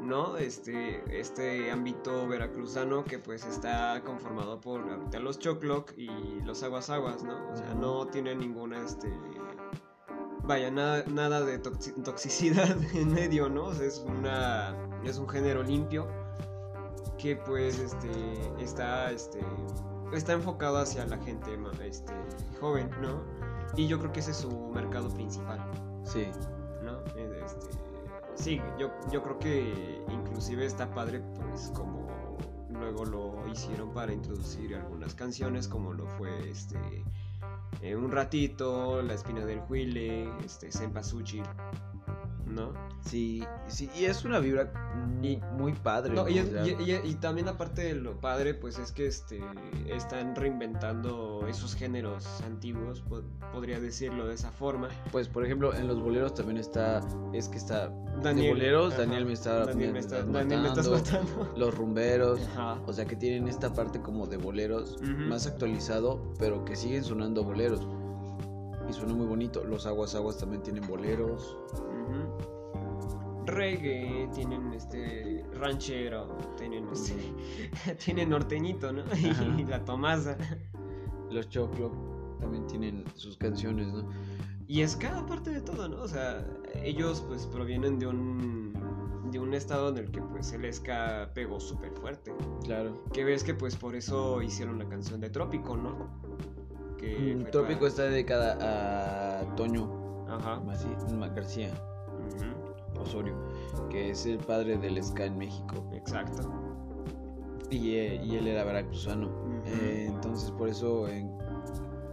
¿no? 0.01 0.37
Este, 0.37 1.03
este 1.19 1.71
ámbito 1.71 2.27
veracruzano 2.27 3.03
que 3.03 3.19
pues 3.19 3.45
está 3.45 4.01
conformado 4.05 4.59
por 4.59 4.81
ahorita 4.81 5.19
los 5.19 5.39
Chocloc 5.39 5.91
y 5.97 6.09
los 6.41 6.63
Aguas 6.63 6.89
Aguas, 6.89 7.23
¿no? 7.23 7.49
O 7.51 7.55
sea, 7.55 7.73
no 7.73 8.07
tiene 8.07 8.35
ninguna, 8.35 8.83
este, 8.83 9.11
vaya, 10.43 10.71
nada, 10.71 11.03
nada 11.07 11.41
de 11.41 11.61
toxi- 11.61 12.01
toxicidad 12.03 12.77
en 12.93 13.13
medio, 13.13 13.49
¿no? 13.49 13.65
O 13.65 13.73
sea, 13.73 13.85
es 13.85 14.03
una, 14.07 14.75
es 15.03 15.17
un 15.17 15.27
género 15.27 15.63
limpio 15.63 16.07
que 17.17 17.35
pues, 17.35 17.79
este, 17.79 18.09
está, 18.59 19.11
este, 19.11 19.39
está 20.13 20.33
enfocado 20.33 20.77
hacia 20.77 21.05
la 21.05 21.17
gente, 21.17 21.57
este, 21.83 22.13
joven, 22.59 22.89
¿no? 23.01 23.21
Y 23.75 23.87
yo 23.87 23.99
creo 23.99 24.11
que 24.11 24.19
ese 24.19 24.31
es 24.31 24.37
su 24.37 24.69
mercado 24.69 25.09
principal, 25.09 25.59
Sí, 26.03 26.27
¿no? 26.83 26.99
Este, 27.15 27.67
sí, 28.35 28.61
yo, 28.79 28.89
yo 29.11 29.21
creo 29.21 29.39
que 29.39 30.03
inclusive 30.09 30.65
está 30.65 30.89
padre, 30.89 31.21
pues 31.35 31.71
como 31.75 32.07
luego 32.69 33.05
lo 33.05 33.47
hicieron 33.51 33.93
para 33.93 34.13
introducir 34.13 34.75
algunas 34.75 35.13
canciones, 35.13 35.67
como 35.67 35.93
lo 35.93 36.07
fue 36.07 36.49
este 36.49 36.77
eh, 37.81 37.95
Un 37.95 38.11
ratito, 38.11 39.01
La 39.01 39.13
espina 39.13 39.45
del 39.45 39.61
huile, 39.69 40.29
este, 40.43 40.71
Senpasuchi, 40.71 41.41
¿no? 42.49 42.73
sí, 43.01 43.43
sí, 43.67 43.89
y 43.97 44.05
es 44.05 44.25
una 44.25 44.39
vibra 44.39 44.71
muy, 44.95 45.27
Y- 45.29 45.41
muy 45.57 45.73
padre. 45.73 46.13
No, 46.13 46.23
¿no? 46.23 46.29
y, 46.29 46.39
O 46.39 46.43
es- 46.43 46.49
sea, 46.49 46.65
y- 46.67 46.91
y- 46.91 47.09
y 47.11 47.15
también 47.15 47.47
aparte 47.47 47.81
de 47.83 47.95
lo 47.95 48.19
padre, 48.19 48.53
pues 48.53 48.77
es 48.79 48.91
que 48.91 49.07
este 49.07 49.41
están 49.87 50.35
reinventando 50.35 51.45
esos 51.47 51.75
géneros 51.75 52.25
antiguos, 52.45 53.01
po- 53.01 53.21
podría 53.53 53.79
decirlo 53.79 54.27
de 54.27 54.35
esa 54.35 54.51
forma. 54.51 54.89
Pues 55.11 55.27
por 55.27 55.45
ejemplo, 55.45 55.73
en 55.73 55.87
los 55.87 55.99
boleros 56.01 56.33
también 56.33 56.57
está, 56.57 57.01
es 57.33 57.47
que 57.49 57.57
está 57.57 57.89
de 57.89 58.21
Daniel, 58.23 58.53
boleros, 58.55 58.93
ajá, 58.93 59.01
Daniel 59.03 59.25
me 59.25 59.33
está, 59.33 59.65
Daniel 59.65 59.93
me, 59.93 59.99
está- 59.99 60.23
Daniel 60.23 60.61
me 60.61 60.67
estás 60.67 60.87
matando, 60.89 61.23
matando. 61.31 61.53
los 61.57 61.75
rumberos, 61.77 62.39
Ajá. 62.53 62.77
o 62.85 62.93
sea 62.93 63.05
que 63.05 63.15
tienen 63.15 63.47
esta 63.47 63.73
parte 63.73 64.01
como 64.01 64.27
de 64.27 64.37
boleros 64.37 64.97
más 65.01 65.47
actualizado, 65.47 66.33
pero 66.39 66.65
que 66.65 66.75
siguen 66.75 67.03
sonando 67.03 67.43
boleros. 67.43 67.87
Y 68.89 68.93
suena 68.93 69.13
muy 69.13 69.27
bonito. 69.27 69.63
Los 69.63 69.85
aguas 69.85 70.15
aguas 70.15 70.37
también 70.37 70.63
tienen 70.63 70.87
boleros. 70.87 71.57
Reggae, 73.45 74.29
tienen 74.33 74.73
este 74.73 75.43
ranchero, 75.53 76.27
tienen 76.57 76.87
este 76.91 77.15
tienen 78.05 78.29
norteñito, 78.29 78.91
¿no? 78.91 79.01
Ajá. 79.11 79.55
Y 79.57 79.63
la 79.65 79.83
Tomasa. 79.83 80.37
Los 81.31 81.49
choclo 81.49 81.91
también 82.39 82.65
tienen 82.67 83.03
sus 83.15 83.37
canciones, 83.37 83.87
¿no? 83.87 84.07
Y 84.67 84.81
es 84.81 84.95
cada 84.95 85.25
parte 85.25 85.49
de 85.49 85.61
todo, 85.61 85.89
¿no? 85.89 86.01
O 86.01 86.07
sea, 86.07 86.45
ellos 86.83 87.23
pues 87.27 87.47
provienen 87.47 87.97
de 87.97 88.07
un 88.07 88.73
de 89.31 89.39
un 89.39 89.53
estado 89.53 89.89
en 89.89 89.97
el 89.97 90.11
que 90.11 90.21
pues 90.21 90.51
el 90.53 90.71
ska 90.73 91.31
pegó 91.33 91.59
súper 91.59 91.91
fuerte. 91.93 92.33
Claro. 92.63 93.03
Que 93.13 93.23
ves 93.23 93.43
que 93.43 93.53
pues 93.53 93.75
por 93.75 93.95
eso 93.95 94.41
hicieron 94.41 94.79
la 94.79 94.87
canción 94.87 95.21
de 95.21 95.29
Trópico, 95.29 95.77
¿no? 95.77 96.09
Que 96.99 97.35
Mm, 97.35 97.45
Trópico 97.51 97.87
está 97.87 98.03
dedicada 98.03 98.57
a 99.41 99.55
Toño 99.55 99.89
Ajá. 100.27 100.61
García 101.35 101.69
Osorio, 102.99 103.33
que 103.89 104.09
es 104.11 104.25
el 104.25 104.37
padre 104.39 104.77
del 104.77 105.01
ska 105.03 105.25
en 105.25 105.37
México. 105.37 105.83
Exacto. 105.93 106.51
Y, 107.69 107.91
eh, 107.95 108.21
y 108.23 108.35
él 108.35 108.47
era 108.47 108.63
veracruzano. 108.63 109.29
Eh, 109.65 110.07
entonces 110.09 110.51
por 110.51 110.67
eso 110.69 111.07
en, 111.07 111.31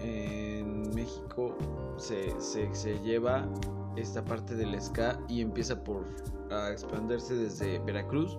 en 0.00 0.94
México 0.94 1.56
se, 1.96 2.38
se, 2.40 2.72
se 2.74 2.98
lleva 3.00 3.48
esta 3.96 4.22
parte 4.24 4.54
del 4.54 4.80
ska 4.80 5.18
y 5.28 5.40
empieza 5.40 5.82
por 5.82 6.04
a 6.50 6.70
expandirse 6.70 7.34
desde 7.34 7.78
Veracruz 7.80 8.38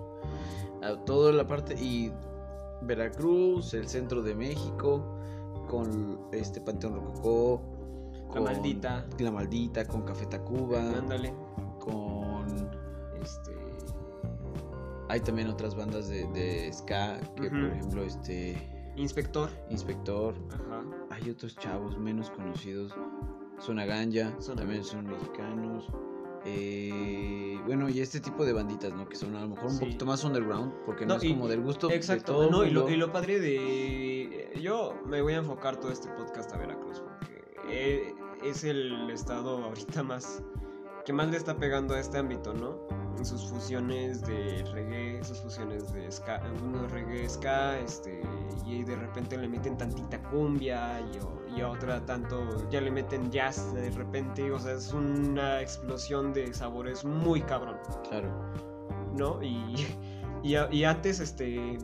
a 0.82 0.96
toda 1.04 1.32
la 1.32 1.46
parte 1.46 1.74
y 1.74 2.12
Veracruz, 2.82 3.74
el 3.74 3.88
centro 3.88 4.22
de 4.22 4.34
México, 4.34 5.02
con 5.68 6.18
este 6.32 6.60
Panteón 6.60 6.94
Rococó, 6.96 7.62
La 8.28 8.34
con 8.34 8.44
maldita. 8.44 9.06
La 9.18 9.30
Maldita, 9.30 9.86
con 9.86 10.02
Café 10.02 10.26
Tacuba, 10.26 10.80
Ándale. 10.98 11.32
con... 11.78 12.46
Este. 13.22 13.52
Hay 15.08 15.20
también 15.20 15.48
otras 15.48 15.74
bandas 15.74 16.08
de, 16.08 16.26
de 16.32 16.70
ska, 16.72 17.18
que 17.36 17.48
por 17.50 17.64
ejemplo 17.70 18.02
este 18.04 18.56
Inspector. 18.96 19.48
Inspector, 19.70 20.34
Ajá. 20.52 20.82
hay 21.10 21.30
otros 21.30 21.56
chavos 21.56 21.96
menos 21.98 22.30
conocidos. 22.30 22.92
Zona 23.60 23.86
Ganja, 23.86 24.36
también 24.56 24.84
son 24.84 25.06
mexicanos. 25.06 25.86
Eh, 26.44 27.58
bueno, 27.66 27.88
y 27.88 28.00
este 28.00 28.20
tipo 28.20 28.44
de 28.44 28.52
banditas, 28.52 28.92
¿no? 28.94 29.08
Que 29.08 29.16
son 29.16 29.34
a 29.36 29.40
lo 29.42 29.48
mejor 29.48 29.66
un 29.66 29.72
Sí. 29.72 29.80
poquito 29.80 30.06
más 30.06 30.22
underground, 30.24 30.72
porque 30.86 31.04
no, 31.06 31.14
No, 31.14 31.18
es 31.18 31.24
y- 31.24 31.30
como 31.34 31.48
del 31.48 31.60
gusto 31.62 31.90
Exacto. 31.90 32.32
de 32.40 32.46
todo 32.48 32.50
no, 32.50 32.64
y 32.64 32.70
lo, 32.70 32.88
y 32.88 32.96
lo 32.96 33.12
padre 33.12 33.40
de. 33.40 34.17
Yo 34.56 34.94
me 35.06 35.22
voy 35.22 35.34
a 35.34 35.38
enfocar 35.38 35.76
todo 35.76 35.92
este 35.92 36.08
podcast 36.10 36.52
a 36.52 36.58
Veracruz, 36.58 37.00
porque 37.00 38.14
es 38.42 38.64
el 38.64 39.10
estado 39.10 39.64
ahorita 39.64 40.02
más. 40.02 40.42
que 41.04 41.12
más 41.12 41.28
le 41.30 41.36
está 41.36 41.56
pegando 41.56 41.94
a 41.94 42.00
este 42.00 42.18
ámbito, 42.18 42.52
¿no? 42.54 42.76
En 43.18 43.24
sus 43.26 43.48
fusiones 43.48 44.22
de 44.22 44.64
reggae, 44.72 45.24
sus 45.24 45.40
fusiones 45.40 45.92
de 45.92 46.10
ska, 46.10 46.40
uno 46.64 46.82
de 46.82 46.88
reggae 46.88 47.28
ska, 47.28 47.76
este, 47.80 48.20
y 48.64 48.84
de 48.84 48.94
repente 48.94 49.36
le 49.36 49.48
meten 49.48 49.76
tantita 49.76 50.22
cumbia 50.30 51.00
y, 51.00 51.18
o- 51.18 51.56
y 51.56 51.60
a 51.60 51.68
otra 51.70 52.04
tanto, 52.06 52.68
ya 52.70 52.80
le 52.80 52.92
meten 52.92 53.28
jazz 53.32 53.74
de 53.74 53.90
repente, 53.90 54.52
o 54.52 54.58
sea, 54.60 54.74
es 54.74 54.92
una 54.92 55.60
explosión 55.60 56.32
de 56.32 56.52
sabores 56.54 57.04
muy 57.04 57.40
cabrón. 57.42 57.76
Claro. 58.08 58.30
¿no? 59.16 59.42
Y, 59.42 59.74
y 60.44 60.84
antes, 60.84 61.18
este, 61.18 61.76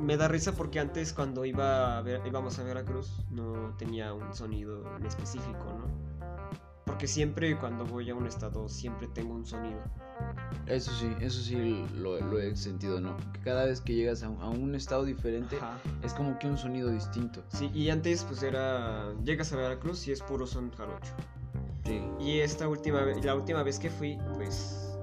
me 0.00 0.16
da 0.16 0.28
risa 0.28 0.52
porque 0.52 0.80
antes 0.80 1.12
cuando 1.12 1.44
iba 1.44 1.98
a 1.98 2.02
ver- 2.02 2.22
íbamos 2.26 2.58
a 2.58 2.62
Veracruz 2.64 3.10
no 3.30 3.74
tenía 3.78 4.12
un 4.14 4.32
sonido 4.34 4.84
en 4.96 5.06
específico, 5.06 5.64
¿no? 5.78 5.86
Porque 6.84 7.06
siempre 7.06 7.58
cuando 7.58 7.84
voy 7.84 8.08
a 8.10 8.14
un 8.14 8.26
estado 8.26 8.68
siempre 8.68 9.08
tengo 9.08 9.34
un 9.34 9.44
sonido. 9.44 9.78
Eso 10.66 10.90
sí, 10.92 11.14
eso 11.20 11.40
sí 11.42 11.84
lo, 11.94 12.18
lo 12.20 12.38
he 12.40 12.56
sentido, 12.56 13.00
¿no? 13.00 13.16
Que 13.34 13.40
cada 13.40 13.66
vez 13.66 13.80
que 13.80 13.94
llegas 13.94 14.22
a 14.22 14.28
un, 14.30 14.40
a 14.40 14.48
un 14.48 14.74
estado 14.74 15.04
diferente 15.04 15.56
Ajá. 15.56 15.78
es 16.02 16.12
como 16.14 16.38
que 16.38 16.46
un 16.48 16.56
sonido 16.58 16.90
distinto. 16.90 17.42
Sí, 17.48 17.70
y 17.74 17.90
antes 17.90 18.24
pues 18.24 18.42
era, 18.42 19.12
llegas 19.22 19.52
a 19.52 19.56
Veracruz 19.56 20.08
y 20.08 20.12
es 20.12 20.22
puro 20.22 20.46
son 20.46 20.70
jarocho. 20.72 21.12
Sí. 21.84 22.02
Y 22.18 22.40
esta 22.40 22.66
última 22.68 23.02
vez, 23.02 23.22
la 23.24 23.34
última 23.34 23.62
vez 23.62 23.78
que 23.78 23.90
fui, 23.90 24.18
pues 24.34 24.96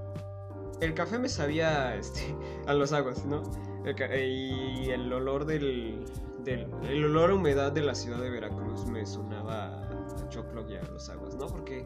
el 0.81 0.93
café 0.95 1.17
me 1.19 1.29
sabía 1.29 1.95
este, 1.95 2.35
a 2.67 2.73
los 2.73 2.91
aguas, 2.93 3.25
¿no? 3.25 3.43
Y 3.85 4.89
el 4.89 5.11
olor 5.13 5.45
del, 5.45 6.05
del 6.43 6.67
el 6.89 7.05
olor 7.05 7.31
a 7.31 7.35
humedad 7.35 7.71
de 7.71 7.81
la 7.81 7.93
ciudad 7.93 8.19
de 8.19 8.29
Veracruz 8.29 8.85
me 8.87 9.05
sonaba 9.05 9.83
a 9.83 10.29
choclo 10.29 10.67
y 10.69 10.75
a 10.75 10.83
los 10.83 11.07
aguas, 11.09 11.35
¿no? 11.35 11.47
Porque 11.47 11.85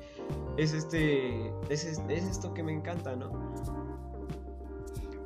es 0.58 0.74
este 0.74 1.50
es, 1.70 1.84
es, 1.84 2.02
es 2.08 2.24
esto 2.26 2.54
que 2.54 2.64
me 2.64 2.72
encanta, 2.72 3.16
¿no? 3.16 3.54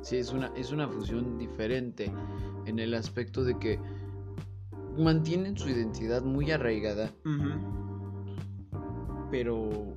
Sí, 0.02 0.18
es 0.18 0.32
una, 0.32 0.52
es 0.54 0.70
una 0.70 0.86
fusión 0.88 1.38
diferente 1.38 2.12
en 2.66 2.78
el 2.78 2.92
aspecto 2.92 3.42
de 3.42 3.58
que 3.58 3.80
mantienen 4.98 5.56
su 5.56 5.68
identidad 5.70 6.22
muy 6.22 6.50
arraigada, 6.50 7.10
pero 9.30 9.96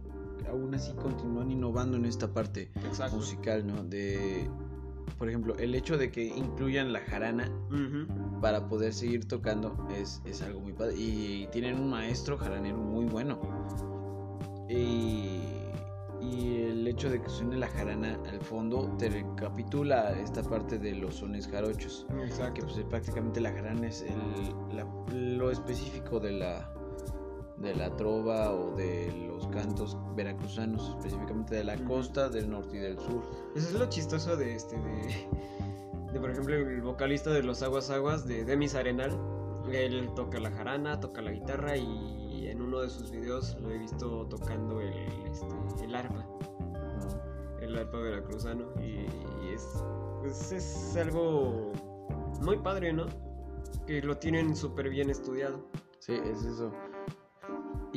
aún 0.49 0.73
así 0.73 0.93
continúan 0.93 1.51
innovando 1.51 1.97
en 1.97 2.05
esta 2.05 2.33
parte 2.33 2.71
Exacto. 2.85 3.17
musical, 3.17 3.67
¿no? 3.67 3.83
De, 3.83 4.49
por 5.17 5.29
ejemplo, 5.29 5.55
el 5.57 5.73
hecho 5.75 5.97
de 5.97 6.11
que 6.11 6.23
incluyan 6.25 6.93
la 6.93 6.99
jarana 7.01 7.49
para 8.41 8.67
poder 8.67 8.93
seguir 8.93 9.25
tocando 9.25 9.87
es, 9.95 10.21
es 10.25 10.41
algo 10.41 10.59
muy 10.61 10.73
padre. 10.73 10.93
Y 10.97 11.47
tienen 11.51 11.75
un 11.79 11.89
maestro 11.89 12.37
jaranero 12.37 12.77
muy 12.77 13.05
bueno. 13.05 13.39
Y, 14.69 15.39
y 16.21 16.63
el 16.69 16.87
hecho 16.87 17.09
de 17.09 17.21
que 17.21 17.29
suene 17.29 17.57
la 17.57 17.67
jarana 17.67 18.17
al 18.29 18.41
fondo 18.41 18.95
te 18.97 19.09
recapitula 19.09 20.11
esta 20.19 20.43
parte 20.43 20.77
de 20.77 20.93
los 20.95 21.15
sones 21.15 21.47
jarochos. 21.47 22.05
Que 22.09 22.25
Exacto. 22.25 22.65
pues 22.65 22.83
prácticamente 22.85 23.39
la 23.41 23.51
jarana 23.51 23.87
es 23.87 24.01
el- 24.03 24.75
la- 24.75 24.87
lo 25.15 25.51
específico 25.51 26.19
de 26.19 26.33
la 26.33 26.73
de 27.59 27.75
la 27.75 27.95
trova 27.95 28.53
o 28.53 28.75
de 28.75 29.11
los 29.27 29.47
cantos 29.47 29.97
veracruzanos, 30.15 30.89
específicamente 30.89 31.55
de 31.55 31.63
la 31.63 31.77
costa, 31.85 32.29
del 32.29 32.49
norte 32.49 32.77
y 32.77 32.79
del 32.79 32.99
sur. 32.99 33.23
Eso 33.55 33.69
es 33.69 33.73
lo 33.73 33.89
chistoso 33.89 34.37
de 34.37 34.55
este, 34.55 34.77
de, 34.77 35.27
de, 36.13 36.19
por 36.19 36.31
ejemplo, 36.31 36.55
el 36.55 36.81
vocalista 36.81 37.31
de 37.31 37.43
los 37.43 37.61
Aguas 37.63 37.89
Aguas, 37.89 38.27
de 38.27 38.45
Demis 38.45 38.75
Arenal. 38.75 39.17
Él 39.71 40.09
toca 40.15 40.39
la 40.39 40.51
jarana, 40.51 40.99
toca 40.99 41.21
la 41.21 41.31
guitarra 41.31 41.75
y 41.75 42.47
en 42.47 42.61
uno 42.61 42.79
de 42.79 42.89
sus 42.89 43.11
videos 43.11 43.57
lo 43.61 43.71
he 43.71 43.77
visto 43.77 44.25
tocando 44.27 44.79
el, 44.79 44.93
este, 45.29 45.83
el 45.83 45.95
arpa, 45.95 46.25
el 47.61 47.77
arpa 47.77 47.97
veracruzano. 47.97 48.65
Y, 48.79 49.07
y 49.45 49.53
es, 49.53 49.67
pues, 50.21 50.51
es 50.51 50.95
algo 50.95 51.73
muy 52.41 52.57
padre, 52.57 52.93
¿no? 52.93 53.05
Que 53.85 54.01
lo 54.01 54.17
tienen 54.17 54.55
súper 54.55 54.89
bien 54.89 55.09
estudiado. 55.09 55.65
Sí, 55.99 56.13
es 56.13 56.43
eso. 56.45 56.71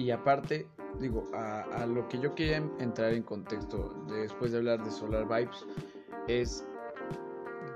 Y 0.01 0.11
aparte, 0.13 0.67
digo, 0.99 1.25
a, 1.35 1.61
a 1.83 1.85
lo 1.87 2.09
que 2.09 2.19
yo 2.19 2.35
quería 2.35 2.57
en- 2.57 2.73
entrar 2.79 3.13
en 3.13 3.23
contexto 3.23 3.95
después 4.09 4.51
de 4.51 4.57
hablar 4.59 4.83
de 4.83 4.91
Solar 4.91 5.29
Vibes 5.29 5.67
es 6.27 6.65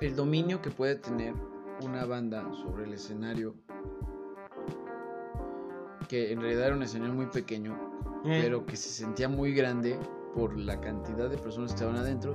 el 0.00 0.16
dominio 0.16 0.62
que 0.62 0.70
puede 0.70 0.96
tener 0.96 1.34
una 1.82 2.06
banda 2.06 2.50
sobre 2.62 2.84
el 2.84 2.94
escenario, 2.94 3.54
que 6.08 6.32
en 6.32 6.40
realidad 6.40 6.68
era 6.68 6.76
un 6.76 6.82
escenario 6.82 7.12
muy 7.14 7.26
pequeño, 7.26 7.78
pero 8.24 8.64
que 8.64 8.76
se 8.76 8.88
sentía 8.88 9.28
muy 9.28 9.52
grande 9.54 9.98
por 10.34 10.56
la 10.58 10.80
cantidad 10.80 11.28
de 11.28 11.36
personas 11.36 11.72
que 11.72 11.74
estaban 11.76 11.96
adentro 11.96 12.34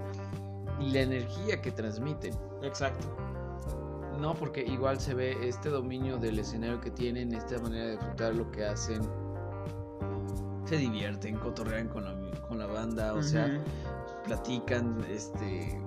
y 0.79 0.91
la 0.91 1.01
energía 1.01 1.61
que 1.63 1.71
transmiten. 1.71 2.33
Exacto. 2.61 3.07
No, 4.19 4.35
porque 4.35 4.63
igual 4.63 4.99
se 4.99 5.15
ve 5.15 5.35
este 5.47 5.69
dominio 5.69 6.17
del 6.17 6.37
escenario 6.37 6.79
que 6.79 6.91
tienen, 6.91 7.33
esta 7.33 7.57
manera 7.59 7.85
de 7.85 7.91
disfrutar 7.93 8.35
lo 8.35 8.51
que 8.51 8.65
hacen. 8.65 9.01
Se 10.69 10.77
divierten, 10.77 11.35
cotorrean 11.37 11.87
con 11.87 12.03
la, 12.05 12.13
con 12.47 12.59
la 12.59 12.67
banda, 12.67 13.13
o 13.13 13.23
sea, 13.23 13.45
platican, 14.25 14.97
este, 15.09 15.81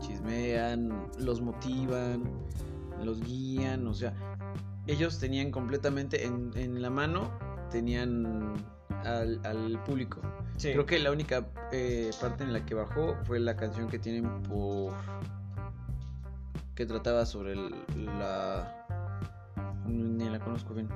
chismean, 0.00 1.10
los 1.18 1.40
motivan, 1.40 2.22
los 3.02 3.20
guían, 3.22 3.86
o 3.86 3.94
sea, 3.94 4.14
ellos 4.86 5.18
tenían 5.18 5.50
completamente 5.50 6.24
en, 6.24 6.50
en 6.54 6.80
la 6.80 6.90
mano, 6.90 7.30
tenían 7.70 8.54
al, 9.04 9.40
al 9.44 9.82
público. 9.84 10.20
Sí. 10.56 10.72
Creo 10.72 10.86
que 10.86 10.98
la 10.98 11.10
única 11.12 11.46
eh, 11.72 12.10
parte 12.20 12.44
en 12.44 12.52
la 12.52 12.64
que 12.64 12.74
bajó 12.74 13.16
fue 13.24 13.38
la 13.40 13.56
canción 13.56 13.88
que 13.88 13.98
tienen 13.98 14.42
por. 14.42 14.92
que 16.74 16.86
trataba 16.86 17.26
sobre 17.26 17.52
el- 17.52 17.74
la. 18.18 18.86
ni 19.86 20.28
la 20.28 20.38
conozco 20.40 20.74
bien. 20.74 20.88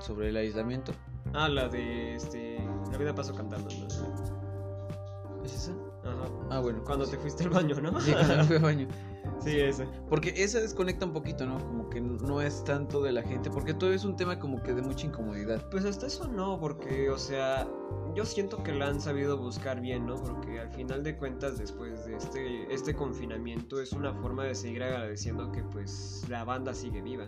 Sobre 0.00 0.30
el 0.30 0.36
aislamiento. 0.36 0.92
Ah, 1.34 1.48
la 1.48 1.68
de 1.68 2.14
este. 2.14 2.58
La 2.90 2.98
vida 2.98 3.14
pasó 3.14 3.34
cantando, 3.34 3.68
¿no? 3.74 5.44
¿Es 5.44 5.54
esa? 5.54 5.72
Ajá. 6.04 6.30
Ah, 6.50 6.60
bueno. 6.60 6.82
Cuando 6.84 7.06
te 7.06 7.16
fuiste 7.18 7.44
al 7.44 7.50
baño, 7.50 7.80
¿no? 7.80 8.00
Sí, 8.00 8.12
cuando 8.12 8.44
fui 8.44 8.56
al 8.56 8.62
baño. 8.62 8.88
Sí, 9.40 9.60
esa. 9.60 9.86
Porque 10.08 10.32
esa 10.36 10.60
desconecta 10.60 11.06
un 11.06 11.12
poquito, 11.12 11.46
¿no? 11.46 11.58
Como 11.58 11.90
que 11.90 12.00
no 12.00 12.40
es 12.40 12.64
tanto 12.64 13.02
de 13.02 13.12
la 13.12 13.22
gente. 13.22 13.50
Porque 13.50 13.74
todo 13.74 13.92
es 13.92 14.04
un 14.04 14.16
tema 14.16 14.38
como 14.38 14.62
que 14.62 14.72
de 14.72 14.82
mucha 14.82 15.06
incomodidad. 15.06 15.68
Pues 15.70 15.84
hasta 15.84 16.06
eso 16.06 16.26
no, 16.28 16.58
porque, 16.58 17.10
o 17.10 17.18
sea, 17.18 17.68
yo 18.14 18.24
siento 18.24 18.62
que 18.62 18.72
la 18.72 18.88
han 18.88 19.00
sabido 19.00 19.36
buscar 19.36 19.80
bien, 19.80 20.06
¿no? 20.06 20.16
Porque 20.16 20.60
al 20.60 20.70
final 20.70 21.02
de 21.02 21.16
cuentas, 21.16 21.58
después 21.58 22.04
de 22.06 22.16
este, 22.16 22.72
este 22.72 22.94
confinamiento, 22.94 23.80
es 23.80 23.92
una 23.92 24.14
forma 24.14 24.44
de 24.44 24.54
seguir 24.54 24.82
agradeciendo 24.82 25.52
que, 25.52 25.62
pues, 25.62 26.24
la 26.28 26.44
banda 26.44 26.72
sigue 26.72 27.02
viva, 27.02 27.26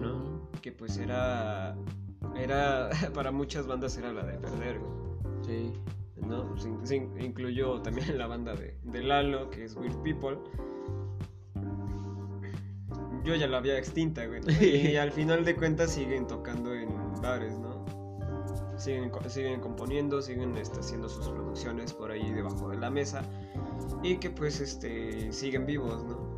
¿no? 0.00 0.48
Que, 0.60 0.72
pues, 0.72 0.98
era. 0.98 1.76
Era. 2.36 2.90
Para 3.14 3.30
muchas 3.30 3.66
bandas 3.66 3.96
era 3.96 4.12
la 4.12 4.24
de 4.24 4.38
perder, 4.38 4.78
güey, 4.78 4.92
Sí. 5.42 5.72
¿no? 6.16 6.54
Incluyó 7.18 7.80
también 7.82 8.16
la 8.18 8.26
banda 8.26 8.54
de, 8.54 8.76
de 8.84 9.02
Lalo, 9.02 9.50
que 9.50 9.64
es 9.64 9.74
Weird 9.74 10.02
People. 10.02 10.38
Yo 13.24 13.34
ya 13.34 13.46
la 13.46 13.58
había 13.58 13.78
extinta, 13.78 14.24
güey. 14.26 14.40
Y 14.60 14.96
al 14.96 15.10
final 15.12 15.44
de 15.44 15.56
cuentas 15.56 15.92
siguen 15.92 16.26
tocando 16.26 16.74
en 16.74 16.88
bares, 17.20 17.58
¿no? 17.58 17.84
Siguen, 18.78 19.10
siguen 19.28 19.60
componiendo, 19.60 20.22
siguen 20.22 20.56
este, 20.56 20.80
haciendo 20.80 21.08
sus 21.08 21.28
producciones 21.28 21.92
por 21.92 22.10
ahí 22.10 22.32
debajo 22.32 22.70
de 22.70 22.78
la 22.78 22.90
mesa. 22.90 23.22
Y 24.02 24.16
que 24.16 24.30
pues 24.30 24.60
este 24.60 25.32
siguen 25.32 25.66
vivos, 25.66 26.02
¿no? 26.04 26.29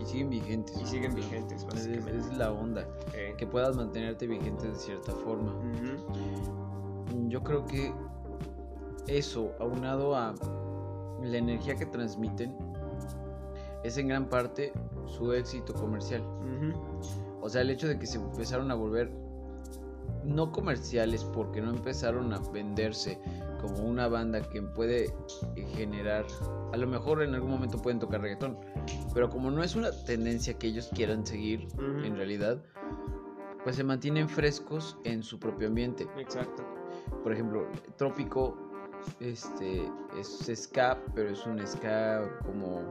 Y 0.00 0.06
siguen 0.06 0.30
vigentes. 0.30 0.80
Y 0.80 0.86
siguen 0.86 1.14
vigentes, 1.14 1.62
Es, 1.62 1.66
básicamente. 1.66 2.18
es 2.18 2.36
la 2.36 2.52
onda. 2.52 2.86
Que 3.36 3.46
puedas 3.46 3.76
mantenerte 3.76 4.26
vigente 4.26 4.68
de 4.68 4.74
cierta 4.74 5.12
forma. 5.12 5.54
Yo 7.28 7.42
creo 7.42 7.64
que 7.66 7.92
eso, 9.06 9.52
aunado 9.60 10.14
a 10.16 10.34
la 11.22 11.36
energía 11.36 11.74
que 11.76 11.86
transmiten, 11.86 12.56
es 13.82 13.96
en 13.98 14.08
gran 14.08 14.28
parte 14.28 14.72
su 15.06 15.32
éxito 15.32 15.74
comercial. 15.74 16.22
O 17.40 17.48
sea, 17.48 17.62
el 17.62 17.70
hecho 17.70 17.88
de 17.88 17.98
que 17.98 18.06
se 18.06 18.18
empezaron 18.18 18.70
a 18.70 18.74
volver 18.74 19.10
no 20.24 20.52
comerciales 20.52 21.24
porque 21.24 21.60
no 21.62 21.70
empezaron 21.70 22.32
a 22.34 22.38
venderse 22.52 23.18
como 23.60 23.78
una 23.84 24.08
banda 24.08 24.40
que 24.48 24.62
puede 24.62 25.12
generar, 25.74 26.24
a 26.72 26.76
lo 26.76 26.86
mejor 26.86 27.22
en 27.22 27.34
algún 27.34 27.50
momento 27.50 27.78
pueden 27.78 27.98
tocar 27.98 28.20
reggaetón, 28.20 28.58
pero 29.14 29.28
como 29.28 29.50
no 29.50 29.62
es 29.62 29.76
una 29.76 29.90
tendencia 30.06 30.54
que 30.58 30.68
ellos 30.68 30.90
quieran 30.94 31.26
seguir 31.26 31.68
en 32.04 32.16
realidad, 32.16 32.62
pues 33.64 33.76
se 33.76 33.84
mantienen 33.84 34.28
frescos 34.28 34.96
en 35.04 35.22
su 35.22 35.38
propio 35.38 35.68
ambiente. 35.68 36.06
Exacto. 36.18 36.64
Por 37.22 37.32
ejemplo, 37.32 37.66
Trópico 37.96 38.56
este 39.20 39.82
es 40.18 40.50
ska, 40.54 40.98
pero 41.14 41.30
es 41.30 41.44
un 41.46 41.64
ska 41.66 42.28
como 42.44 42.82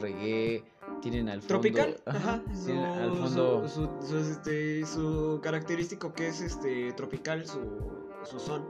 reggae, 0.00 0.64
tienen 1.00 1.28
al 1.28 1.40
fondo 1.40 1.48
Tropical, 1.60 1.96
ajá, 2.06 2.42
tienen 2.64 2.84
al 2.84 3.10
Su- 3.10 3.16
fondo 3.16 3.68
Su, 3.68 3.84
su- 4.00 4.06
su, 4.06 4.16
este, 4.18 4.86
su 4.86 5.40
característico 5.42 6.12
que 6.12 6.28
es 6.28 6.40
este 6.40 6.92
tropical, 6.92 7.46
su, 7.46 7.60
su 8.26 8.38
son. 8.40 8.64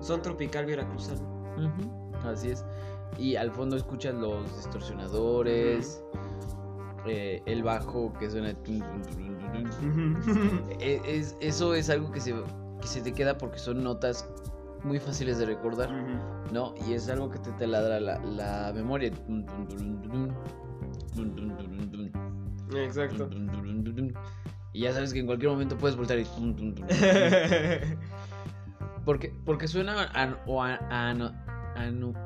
Son 0.00 0.20
tropical 0.22 0.66
veracruzano. 0.66 1.20
así 2.24 2.50
es. 2.50 2.64
Y 3.18 3.36
al 3.36 3.50
fondo 3.50 3.76
escuchas 3.76 4.14
los 4.14 4.44
distorsionadores, 4.56 6.02
eh, 7.06 7.42
el 7.46 7.62
bajo 7.62 8.12
que 8.18 8.30
suena. 8.30 8.54
E- 10.80 11.00
es- 11.04 11.36
eso 11.40 11.74
es 11.74 11.90
algo 11.90 12.10
que 12.12 12.20
se, 12.20 12.34
que 12.80 12.86
se 12.86 13.00
te 13.02 13.12
queda 13.12 13.36
porque 13.38 13.58
son 13.58 13.82
notas 13.84 14.28
muy 14.84 14.98
fáciles 14.98 15.38
de 15.38 15.46
recordar. 15.46 15.90
¿no? 16.52 16.74
Y 16.86 16.92
es 16.94 17.08
algo 17.08 17.30
que 17.30 17.38
te 17.38 17.50
taladra 17.52 17.98
la, 18.00 18.18
la 18.20 18.72
memoria. 18.74 19.10
Exacto. 22.74 23.28
Y 24.74 24.80
ya 24.80 24.92
sabes 24.94 25.12
que 25.12 25.20
en 25.20 25.26
cualquier 25.26 25.50
momento 25.52 25.76
puedes 25.76 25.96
voltar 25.96 26.18
y... 26.18 26.24
Porque, 29.04 29.34
porque 29.44 29.66
suena 29.68 30.02
a, 30.14 30.38
o 30.46 30.62
a, 30.62 30.74
a, 30.90 31.14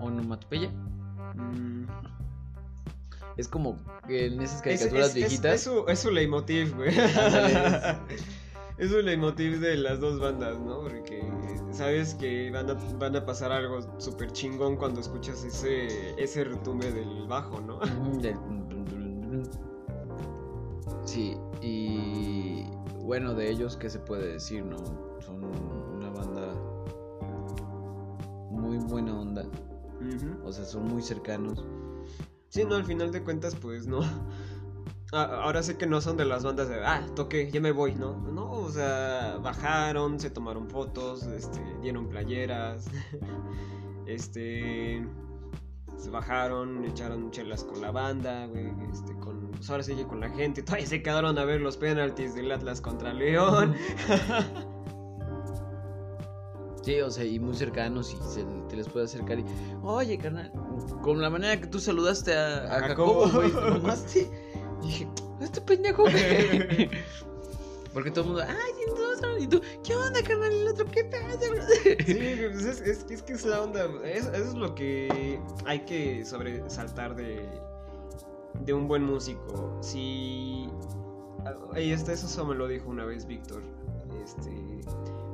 onomatopeya. 0.00 0.68
Mm. 1.34 1.86
Es 3.36 3.48
como 3.48 3.76
en 4.08 4.40
esas 4.40 4.56
Es- 4.56 4.62
caricaturas 4.62 5.04
es- 5.08 5.08
es- 5.10 5.14
viejitas. 5.14 5.54
Es, 5.54 5.62
su, 5.62 5.84
es 5.88 5.98
su 5.98 6.10
leitmotiv, 6.10 6.74
güey. 6.74 6.90
Es 8.78 8.92
un 8.92 9.06
leitmotiv 9.06 9.58
de 9.60 9.74
las 9.78 10.00
dos 10.00 10.20
bandas, 10.20 10.58
¿no? 10.60 10.80
Porque 10.82 11.26
sabes 11.70 12.12
que 12.14 12.50
van 12.50 12.68
a, 12.68 12.74
van 12.98 13.16
a 13.16 13.24
pasar 13.24 13.50
algo 13.50 13.80
súper 13.98 14.30
chingón 14.32 14.76
cuando 14.76 15.00
escuchas 15.00 15.42
ese, 15.44 16.22
ese 16.22 16.44
retumbe 16.44 16.92
del 16.92 17.26
bajo, 17.26 17.58
¿no? 17.62 17.80
Sí, 21.06 21.36
y 21.62 22.64
bueno, 23.02 23.34
de 23.34 23.50
ellos, 23.50 23.76
¿qué 23.78 23.88
se 23.88 23.98
puede 23.98 24.32
decir, 24.32 24.62
no? 24.64 24.76
Son 25.20 25.40
muy 28.56 28.78
buena 28.78 29.18
onda. 29.18 29.44
O 30.44 30.52
sea, 30.52 30.64
son 30.64 30.84
muy 30.84 31.02
cercanos. 31.02 31.64
Sí, 32.48 32.64
no, 32.64 32.76
al 32.76 32.84
final 32.84 33.12
de 33.12 33.22
cuentas, 33.22 33.54
pues 33.54 33.86
no. 33.86 34.00
Ah, 35.12 35.40
ahora 35.44 35.62
sé 35.62 35.76
que 35.76 35.86
no 35.86 36.00
son 36.00 36.16
de 36.16 36.24
las 36.24 36.42
bandas 36.42 36.68
de, 36.68 36.84
ah, 36.84 37.06
toqué, 37.14 37.48
ya 37.50 37.60
me 37.60 37.70
voy, 37.70 37.94
¿no? 37.94 38.16
No, 38.16 38.50
O 38.50 38.70
sea, 38.70 39.38
bajaron, 39.40 40.18
se 40.18 40.30
tomaron 40.30 40.68
fotos, 40.68 41.22
este, 41.24 41.60
dieron 41.80 42.08
playeras, 42.08 42.88
este, 44.06 45.06
se 45.96 46.10
bajaron, 46.10 46.84
echaron 46.84 47.30
chelas 47.30 47.62
con 47.62 47.80
la 47.80 47.92
banda, 47.92 48.46
güey, 48.46 48.72
este, 48.92 49.14
con, 49.18 49.52
pues 49.52 49.70
ahora 49.70 49.84
sí 49.84 49.94
que 49.94 50.06
con 50.06 50.18
la 50.18 50.30
gente, 50.30 50.62
todavía 50.62 50.86
se 50.86 51.02
quedaron 51.02 51.38
a 51.38 51.44
ver 51.44 51.60
los 51.60 51.76
penaltis 51.76 52.34
del 52.34 52.50
Atlas 52.50 52.80
contra 52.80 53.12
León. 53.14 53.76
Sí, 56.86 57.00
o 57.00 57.10
sea, 57.10 57.24
y 57.24 57.40
muy 57.40 57.56
cercanos 57.56 58.12
y 58.14 58.16
se 58.32 58.44
te 58.68 58.76
les 58.76 58.88
puede 58.88 59.06
acercar 59.06 59.40
y, 59.40 59.44
oye, 59.82 60.16
carnal, 60.18 60.52
con 61.02 61.20
la 61.20 61.28
manera 61.28 61.60
que 61.60 61.66
tú 61.66 61.80
saludaste 61.80 62.32
a, 62.32 62.58
a 62.58 62.76
A 62.76 62.80
Jacobo, 62.88 63.28
güey, 63.28 63.50
te 64.12 64.30
dije, 64.82 65.08
este 65.40 65.60
pendejo, 65.62 66.02
güey. 66.02 66.88
Porque 67.92 68.10
todo 68.12 68.20
el 68.24 68.30
mundo, 68.30 68.44
ay, 68.46 68.72
otro, 69.16 69.36
y 69.38 69.46
tú, 69.48 69.60
¿qué 69.82 69.96
onda, 69.96 70.22
carnal? 70.22 70.52
Y 70.52 70.60
el 70.60 70.68
otro, 70.68 70.84
¿qué 70.92 71.02
pasa? 71.06 71.40
Sí, 72.06 72.36
pues 72.52 72.64
es, 72.64 72.80
es, 72.82 73.06
es 73.10 73.22
que 73.22 73.32
es 73.32 73.44
la 73.46 73.62
onda. 73.62 73.86
es- 74.04 74.26
Eso 74.26 74.44
es 74.50 74.54
lo 74.54 74.74
que 74.74 75.40
hay 75.64 75.80
que 75.86 76.24
sobresaltar 76.24 77.16
de, 77.16 77.48
de 78.64 78.72
un 78.74 78.86
buen 78.86 79.02
músico. 79.02 79.76
Si. 79.82 80.68
Y 81.76 81.90
este, 81.90 82.12
eso 82.12 82.44
me 82.46 82.54
lo 82.54 82.68
dijo 82.68 82.90
una 82.90 83.04
vez 83.06 83.26
Víctor. 83.26 83.62
Este. 84.24 84.50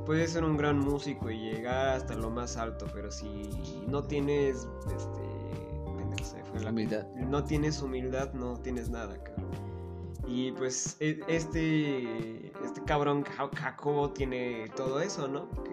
Puedes 0.07 0.33
ser 0.33 0.45
un 0.45 0.57
gran 0.57 0.79
músico 0.81 1.31
y 1.31 1.39
llegar 1.39 1.89
hasta 1.91 2.15
lo 2.15 2.31
más 2.31 2.57
alto, 2.57 2.87
pero 2.93 3.11
si 3.11 3.49
no 3.87 4.03
tienes. 4.03 4.67
Este. 4.87 5.21
pendejo, 5.97 6.25
se 6.25 6.37
me 6.39 6.45
fue 6.45 6.61
la- 6.61 6.71
Humildad. 6.71 7.07
No 7.15 7.45
tienes 7.45 7.81
humildad, 7.83 8.33
no 8.33 8.57
tienes 8.59 8.89
nada, 8.91 9.17
cabrón. 9.23 9.51
Y 10.27 10.53
pues 10.53 10.97
e- 11.01 11.21
este, 11.29 12.47
este 12.65 12.83
cabrón 12.85 13.23
Ja- 13.25 13.51
Jacobo 13.55 14.11
tiene 14.11 14.69
todo 14.77 15.01
eso, 15.01 15.29
¿no? 15.29 15.49
Porque 15.51 15.71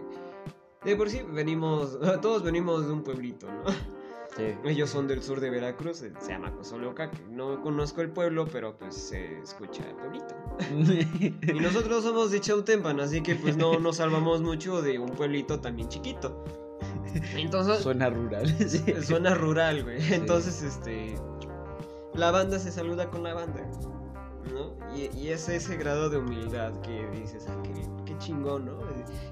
de 0.83 0.95
por 0.95 1.09
sí 1.09 1.21
venimos, 1.23 1.97
todos 2.21 2.43
venimos 2.43 2.85
de 2.87 2.93
un 2.93 3.03
pueblito, 3.03 3.47
¿no? 3.47 3.98
Sí. 4.35 4.55
Ellos 4.63 4.89
son 4.89 5.07
del 5.07 5.23
sur 5.23 5.39
de 5.39 5.49
Veracruz, 5.49 6.03
eh, 6.03 6.13
se 6.19 6.31
llama 6.31 6.53
Cozoloca, 6.53 7.09
que 7.09 7.19
no 7.29 7.61
conozco 7.61 8.01
el 8.01 8.09
pueblo, 8.11 8.47
pero 8.51 8.77
pues 8.77 8.95
se 8.95 9.39
escucha 9.39 9.83
el 9.87 9.95
pueblito. 9.95 10.35
Y 11.55 11.59
nosotros 11.59 12.03
somos 12.03 12.31
de 12.31 12.39
Chautempan, 12.39 12.99
así 12.99 13.21
que 13.21 13.35
pues 13.35 13.57
no 13.57 13.79
nos 13.79 13.97
salvamos 13.97 14.41
mucho 14.41 14.81
de 14.81 14.99
un 14.99 15.09
pueblito 15.09 15.59
también 15.59 15.89
chiquito. 15.89 16.43
Entonces, 17.35 17.79
Suena 17.79 18.09
rural. 18.09 18.47
sí. 18.67 18.83
Suena 19.01 19.33
rural, 19.33 19.83
güey. 19.83 20.13
Entonces, 20.13 20.61
este. 20.61 21.15
La 22.13 22.31
banda 22.31 22.59
se 22.59 22.71
saluda 22.71 23.09
con 23.09 23.23
la 23.23 23.33
banda. 23.33 23.61
¿No? 24.51 24.75
Y, 24.95 25.15
y 25.17 25.29
es 25.29 25.47
ese 25.49 25.77
grado 25.77 26.09
de 26.09 26.17
humildad 26.17 26.73
que 26.81 27.07
dices, 27.11 27.45
ah, 27.49 27.61
qué, 27.63 27.71
qué 28.05 28.17
chingón, 28.17 28.65
¿no? 28.65 28.79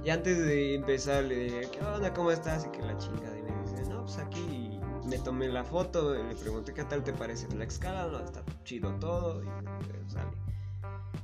Y 0.03 0.09
antes 0.09 0.37
de 0.37 0.75
empezar 0.75 1.23
le 1.23 1.35
dije, 1.35 1.61
¿qué 1.71 1.83
onda? 1.83 2.13
¿Cómo 2.13 2.29
estás? 2.31 2.65
Y 2.65 2.69
que 2.69 2.81
la 2.81 2.97
chingada. 2.97 3.37
Y 3.37 3.41
me 3.41 3.61
dice, 3.63 3.89
no, 3.89 4.03
pues 4.03 4.17
aquí 4.17 4.66
me 5.07 5.17
tomé 5.19 5.47
la 5.47 5.63
foto. 5.63 6.13
Le 6.15 6.35
pregunté, 6.35 6.73
¿qué 6.73 6.83
tal 6.83 7.03
te 7.03 7.13
parece 7.13 7.47
la 7.55 7.63
escala? 7.63 8.07
No, 8.11 8.19
está 8.19 8.43
chido 8.63 8.91
todo. 8.99 9.41
Y 9.43 9.45
pues, 9.45 10.13
sale. 10.13 10.31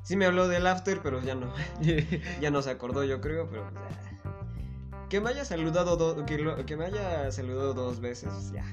Sí 0.03 0.15
me 0.17 0.25
habló 0.25 0.47
del 0.47 0.67
after, 0.67 1.01
pero 1.01 1.21
ya 1.21 1.35
no. 1.35 1.53
ya 2.41 2.51
no 2.51 2.61
se 2.61 2.69
acordó, 2.71 3.03
yo 3.03 3.21
creo, 3.21 3.47
pero 3.49 3.69
pues. 3.73 3.83
Que 5.09 5.21
me 5.21 5.29
haya 5.29 5.45
saludado 5.45 5.95
do- 5.95 6.25
que, 6.25 6.37
lo- 6.39 6.65
que 6.65 6.75
me 6.75 6.85
haya 6.85 7.31
saludado 7.31 7.73
dos 7.73 7.99
veces, 7.99 8.51
ya. 8.51 8.63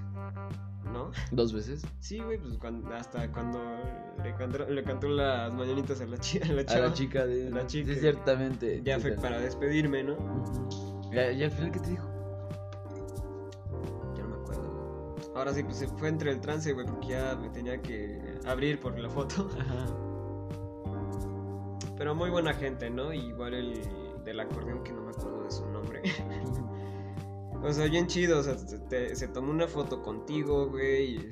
¿No? 0.92 1.12
¿Dos 1.30 1.52
veces? 1.52 1.82
Sí, 2.00 2.18
güey, 2.18 2.36
pues 2.38 2.56
cuando, 2.58 2.92
hasta 2.94 3.30
cuando 3.30 3.60
le 4.24 4.34
cantó, 4.34 4.58
le 4.66 4.82
cantó 4.82 5.06
las 5.08 5.52
mañanitas 5.54 6.00
a 6.00 6.06
la, 6.06 6.18
chi- 6.18 6.40
a 6.42 6.46
la 6.52 6.62
A 6.62 6.64
chava. 6.66 6.86
la 6.88 6.92
chica 6.94 7.26
de... 7.26 7.46
A 7.46 7.50
la 7.50 7.66
chica. 7.66 7.94
Sí, 7.94 8.00
ciertamente. 8.00 8.82
Ya 8.82 8.98
fue 8.98 9.10
Chica. 9.10 9.22
para 9.22 9.38
despedirme, 9.38 10.02
¿no? 10.02 10.14
Ujú. 10.14 11.10
¿Ya, 11.12 11.30
ya 11.30 11.44
al 11.46 11.52
final 11.52 11.70
qué 11.70 11.78
te 11.78 11.90
dijo? 11.90 12.08
Ahora 15.40 15.54
sí, 15.54 15.62
pues 15.62 15.78
se 15.78 15.88
fue 15.88 16.08
entre 16.08 16.30
el 16.32 16.40
trance, 16.42 16.70
güey, 16.74 16.84
porque 16.84 17.08
ya 17.08 17.34
me 17.34 17.48
tenía 17.48 17.80
que 17.80 18.38
abrir 18.44 18.78
por 18.78 18.98
la 18.98 19.08
foto. 19.08 19.48
Ajá. 19.58 19.86
Pero 21.96 22.14
muy 22.14 22.28
buena 22.28 22.52
gente, 22.52 22.90
¿no? 22.90 23.10
Y 23.14 23.20
igual 23.28 23.54
el 23.54 23.80
del 24.22 24.38
acordeón, 24.40 24.84
que 24.84 24.92
no 24.92 25.00
me 25.02 25.10
acuerdo 25.12 25.42
de 25.44 25.50
su 25.50 25.66
nombre. 25.70 26.02
O 27.62 27.72
sea, 27.74 27.86
bien 27.88 28.06
chido, 28.06 28.38
o 28.38 28.42
sea, 28.42 28.56
se, 28.56 28.78
te- 28.78 29.14
se 29.14 29.28
tomó 29.28 29.50
una 29.50 29.66
foto 29.66 30.02
contigo, 30.02 30.68
güey. 30.70 31.16
Y, 31.16 31.28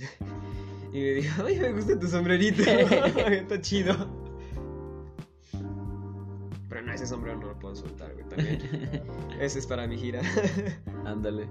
y 0.93 1.01
me 1.01 1.11
dijo, 1.13 1.43
ay, 1.47 1.59
me 1.59 1.73
gusta 1.73 1.99
tu 1.99 2.07
sombrerito. 2.07 2.63
Está 2.63 3.59
chido. 3.63 3.95
Pero 6.69 6.83
no, 6.83 6.93
ese 6.93 7.07
sombrero 7.07 7.39
no 7.39 7.47
lo 7.49 7.59
puedo 7.59 7.75
soltar, 7.75 8.13
güey, 8.13 8.29
también. 8.29 8.59
Ese 9.41 9.59
es 9.59 9.67
para 9.67 9.87
mi 9.87 9.97
gira. 9.97 10.21
Ándale. 11.07 11.49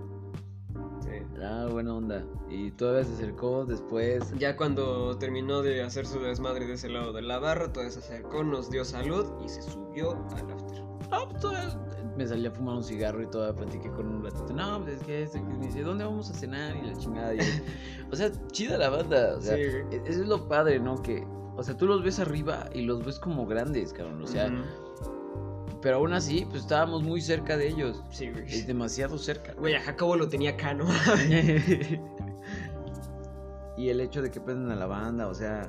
Ah, 1.41 1.67
buena 1.71 1.93
onda. 1.95 2.23
Y 2.49 2.71
todavía 2.71 3.03
se 3.03 3.13
acercó 3.13 3.65
después. 3.65 4.33
Ya 4.39 4.55
cuando 4.57 5.17
terminó 5.17 5.61
de 5.61 5.83
hacer 5.83 6.05
su 6.07 6.19
desmadre 6.19 6.65
de 6.65 6.73
ese 6.73 6.89
lado 6.89 7.13
de 7.13 7.21
la 7.21 7.37
barra, 7.39 7.71
todavía 7.71 7.91
se 7.91 7.99
acercó, 7.99 8.43
nos 8.43 8.71
dio 8.71 8.83
salud 8.85 9.25
y 9.45 9.49
se 9.49 9.61
subió 9.61 10.13
al 10.35 10.51
after. 10.51 10.83
Ah, 11.11 11.25
pues 11.29 11.39
todavía 11.41 11.79
me 12.17 12.27
salí 12.27 12.47
a 12.47 12.51
fumar 12.51 12.75
un 12.77 12.83
cigarro 12.83 13.21
y 13.21 13.27
todavía 13.27 13.55
platiqué 13.61 13.89
con 13.91 14.07
un 14.07 14.23
ratito. 14.23 14.51
No, 14.53 14.81
pues 14.83 14.95
es 14.99 15.03
que 15.03 15.23
este, 15.23 15.39
que 15.39 15.45
me 15.53 15.67
dice, 15.67 15.83
¿dónde 15.83 16.03
vamos 16.05 16.29
a 16.31 16.33
cenar? 16.33 16.75
Y 16.75 16.81
la 16.87 16.97
chingada. 16.97 17.35
y- 17.35 17.39
o 18.11 18.15
sea, 18.15 18.31
chida 18.51 18.77
la 18.77 18.89
banda. 18.89 19.35
O 19.37 19.41
sea, 19.41 19.55
Sí, 19.55 19.61
e- 19.61 20.01
eso 20.05 20.21
es 20.23 20.27
lo 20.27 20.47
padre, 20.47 20.79
¿no? 20.79 21.01
Que, 21.03 21.23
o 21.55 21.61
sea, 21.61 21.77
tú 21.77 21.85
los 21.85 22.03
ves 22.03 22.19
arriba 22.19 22.67
y 22.73 22.81
los 22.81 23.05
ves 23.05 23.19
como 23.19 23.45
grandes, 23.45 23.93
cabrón. 23.93 24.23
O 24.23 24.27
sea. 24.27 24.51
Pero 25.87 25.99
aún 25.99 26.11
así, 26.11 26.45
pues 26.49 26.63
estábamos 26.63 27.01
muy 27.01 27.21
cerca 27.21 27.55
de 27.55 27.69
ellos. 27.69 28.03
Sí, 28.09 28.29
güey. 28.29 28.43
Es 28.43 28.67
demasiado 28.67 29.17
cerca. 29.17 29.53
Güey, 29.53 29.73
a 29.73 29.79
Jacobo 29.79 30.17
lo 30.17 30.27
tenía 30.27 30.49
acá, 30.49 30.73
¿no? 30.73 30.83
y 33.77 33.87
el 33.87 34.01
hecho 34.01 34.21
de 34.21 34.29
que 34.29 34.41
prenden 34.41 34.69
a 34.69 34.75
la 34.75 34.85
banda, 34.85 35.29
o 35.29 35.33
sea. 35.33 35.65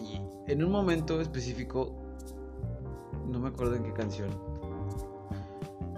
Y 0.00 0.18
en 0.50 0.64
un 0.64 0.70
momento 0.70 1.20
específico, 1.20 1.94
no 3.26 3.38
me 3.38 3.48
acuerdo 3.48 3.74
en 3.74 3.82
qué 3.82 3.92
canción, 3.92 4.30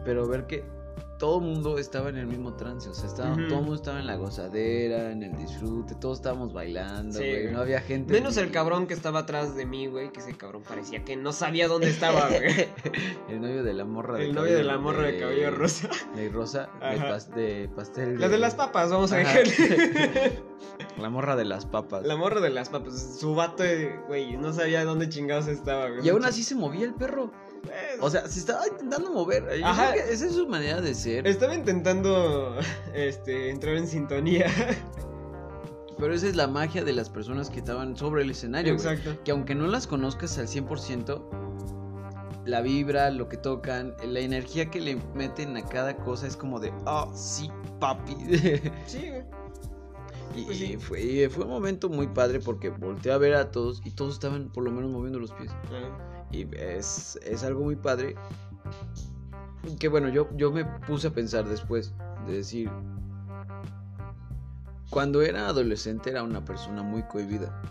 pero 0.05 0.27
ver 0.27 0.49
que 0.49 0.65
todo 1.21 1.39
el 1.39 1.45
mundo 1.45 1.77
estaba 1.79 2.09
en 2.09 2.17
el 2.17 2.27
mismo 2.27 2.55
trance, 2.55 2.89
o 2.89 2.95
sea, 2.95 3.07
estaba, 3.07 3.35
todo 3.35 3.43
el 3.45 3.51
mundo 3.51 3.75
estaba 3.75 4.01
en 4.01 4.07
la 4.07 4.17
gozadera, 4.17 5.13
en 5.13 5.23
el 5.23 5.37
disfrute, 5.37 5.95
todos 5.95 6.19
estábamos 6.19 6.55
bailando, 6.55 7.19
güey, 7.19 7.53
no 7.53 7.61
había 7.61 7.83
gente. 7.83 8.15
Menos 8.15 8.39
el 8.39 8.51
cabrón 8.51 8.87
que 8.87 8.95
estaba 8.95 9.21
atrás 9.21 9.55
de 9.55 9.67
mí, 9.67 9.87
güey, 9.87 10.11
que 10.13 10.21
ese 10.21 10.35
cabrón 10.35 10.63
parecía 10.67 11.05
que 11.05 11.17
no 11.17 11.33
sabía 11.35 11.69
dónde 11.69 11.91
estaba, 11.91 12.27
güey. 12.29 12.69
el 13.29 13.41
novio 13.43 13.63
de 13.63 13.75
la 13.75 13.85
morra 13.85 14.17
de 14.17 14.25
El 14.25 14.35
novio 14.35 14.57
de 14.57 14.65
la 14.65 14.79
morra 14.79 15.03
de 15.03 15.19
cabello 15.19 15.51
rosa. 15.51 15.91
De 16.17 16.29
rosa, 16.31 16.71
de, 16.81 16.99
pas- 16.99 17.29
de 17.35 17.69
pastel. 17.77 18.19
La 18.19 18.29
de 18.31 18.39
las 18.39 18.55
papas, 18.55 18.91
vamos 18.91 19.13
a 19.13 19.17
dejarle. 19.19 20.41
La 20.99 21.09
morra 21.11 21.37
de 21.37 21.45
las 21.45 21.67
papas. 21.67 22.05
La 22.07 22.17
morra 22.17 22.41
de 22.41 22.51
las 22.51 22.69
papas. 22.71 23.17
Su 23.21 23.35
vato, 23.35 23.63
eh, 23.65 23.99
güey, 24.09 24.37
no 24.37 24.53
sabía 24.53 24.85
dónde 24.85 25.09
chingados 25.09 25.47
estaba, 25.49 25.89
güey. 25.89 26.05
Y 26.07 26.09
aún 26.11 26.25
así 26.25 26.43
se 26.43 26.55
movía 26.55 26.85
el 26.87 26.95
perro. 26.95 27.31
O 28.01 28.09
sea, 28.11 28.27
se 28.29 28.39
estaba 28.41 28.67
intentando 28.67 29.11
mover. 29.13 29.45
Yo 29.59 29.67
Ajá. 29.67 29.93
creo 29.93 30.05
que 30.07 30.13
esa 30.13 30.27
es 30.27 30.35
su 30.35 30.47
manera 30.49 30.81
de 30.81 30.95
ser. 30.95 31.27
Estaba 31.27 31.55
intentando 31.55 32.57
este, 32.95 33.51
entrar 33.51 33.77
en 33.77 33.87
sintonía. 33.87 34.47
Pero 35.99 36.15
esa 36.15 36.29
es 36.29 36.37
la 36.37 36.47
magia 36.47 36.83
de 36.83 36.95
las 36.95 37.11
personas 37.11 37.51
que 37.51 37.59
estaban 37.59 37.95
sobre 37.97 38.23
el 38.23 38.31
escenario. 38.31 38.75
güey. 38.75 38.87
Exacto. 38.87 39.23
Que 39.23 39.33
aunque 39.33 39.55
no 39.55 39.67
las 39.67 39.87
conozcas 39.87 40.39
al 40.39 40.47
100%, 40.49 41.23
la 42.47 42.63
vibra, 42.63 43.11
lo 43.11 43.29
que 43.29 43.37
tocan, 43.37 43.95
la 44.03 44.21
energía 44.21 44.71
que 44.71 44.81
le 44.81 44.97
meten 45.15 45.57
a 45.59 45.67
cada 45.67 45.97
cosa 45.97 46.27
es 46.27 46.37
como 46.39 46.59
de, 46.59 46.73
oh, 46.87 47.13
sí, 47.15 47.51
papi. 47.81 48.15
Sí, 48.87 49.11
güey. 49.11 49.25
y 50.35 50.45
Pues 50.47 50.57
sí. 50.57 50.65
y 50.73 50.77
fue, 50.79 51.03
y 51.03 51.29
fue 51.29 51.45
un 51.45 51.51
momento 51.51 51.91
muy 51.91 52.07
padre 52.07 52.41
porque 52.41 52.71
volteé 52.71 53.13
a 53.13 53.19
ver 53.19 53.35
a 53.35 53.51
todos 53.51 53.83
y 53.85 53.91
todos 53.91 54.15
estaban 54.15 54.49
por 54.51 54.65
lo 54.65 54.71
menos 54.71 54.91
moviendo 54.91 55.19
los 55.19 55.33
pies. 55.33 55.51
Ah, 55.71 56.10
Y 56.33 56.47
es, 56.57 57.19
es 57.25 57.43
algo 57.45 57.65
muy 57.65 57.77
padre. 57.77 58.15
Que 59.79 59.89
bueno, 59.89 60.09
yo, 60.09 60.29
yo 60.37 60.51
me 60.53 60.65
puse 60.65 61.09
a 61.09 61.11
pensar 61.11 61.47
después 61.49 61.93
de 62.27 62.35
decir, 62.35 62.71
cuando 64.91 65.23
era 65.23 65.47
adolescente 65.49 66.11
era 66.11 66.23
una 66.23 66.45
persona 66.45 66.83
muy 66.83 67.03
cohibida. 67.05 67.63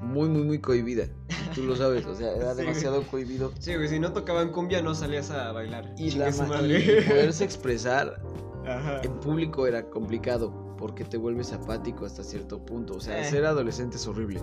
Muy, 0.00 0.28
muy, 0.28 0.42
muy 0.42 0.58
cohibida. 0.60 1.06
Tú 1.54 1.62
lo 1.64 1.74
sabes, 1.76 2.06
o 2.06 2.14
sea, 2.14 2.32
era 2.34 2.54
Sí, 2.54 2.60
demasiado 2.62 3.02
cohibido. 3.02 3.52
Sí, 3.58 3.74
güey, 3.74 3.88
si 3.88 3.98
no 3.98 4.12
tocaban 4.12 4.50
cumbia 4.50 4.80
no 4.82 4.94
salías 4.94 5.30
a 5.30 5.52
bailar. 5.52 5.92
Y, 5.98 6.12
la, 6.12 6.30
madre. 6.48 6.78
y 6.78 7.08
poderse 7.08 7.44
expresar 7.44 8.20
Ajá. 8.66 9.00
en 9.02 9.12
público 9.20 9.66
era 9.66 9.88
complicado 9.90 10.76
porque 10.78 11.04
te 11.04 11.16
vuelves 11.16 11.52
apático 11.52 12.06
hasta 12.06 12.22
cierto 12.22 12.64
punto. 12.64 12.94
O 12.94 13.00
sea, 13.00 13.20
Eh. 13.20 13.24
ser 13.24 13.44
adolescente 13.44 13.96
es 13.96 14.06
horrible. 14.06 14.40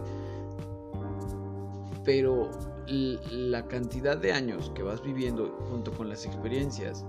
Pero 2.03 2.49
la 2.87 3.67
cantidad 3.67 4.17
de 4.17 4.31
años 4.31 4.71
que 4.75 4.83
vas 4.83 5.01
viviendo 5.01 5.47
junto 5.69 5.91
con 5.91 6.07
las 6.09 6.25
experiencias 6.25 7.05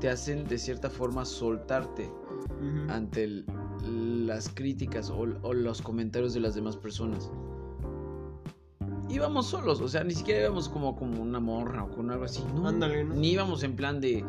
te 0.00 0.08
hacen 0.08 0.44
de 0.44 0.58
cierta 0.58 0.88
forma 0.90 1.24
soltarte 1.24 2.06
Ujú. 2.06 2.90
ante 2.92 3.24
el- 3.24 3.46
las 4.26 4.48
críticas 4.48 5.10
o, 5.10 5.26
o 5.42 5.52
los 5.52 5.82
comentarios 5.82 6.34
de 6.34 6.40
las 6.40 6.54
demás 6.54 6.76
personas. 6.76 7.30
íbamos 9.08 9.46
solos, 9.46 9.80
o 9.82 9.88
sea, 9.88 10.04
ni 10.04 10.14
siquiera 10.14 10.40
íbamos 10.42 10.68
como, 10.70 10.96
como 10.96 11.20
una 11.20 11.38
morra 11.38 11.84
o 11.84 11.90
con 11.90 12.10
algo 12.10 12.24
así, 12.24 12.42
no. 12.54 12.66
Ándale, 12.68 13.04
¿no? 13.04 13.14
Ni 13.14 13.32
íbamos 13.32 13.62
en 13.62 13.76
plan 13.76 14.00
de. 14.00 14.24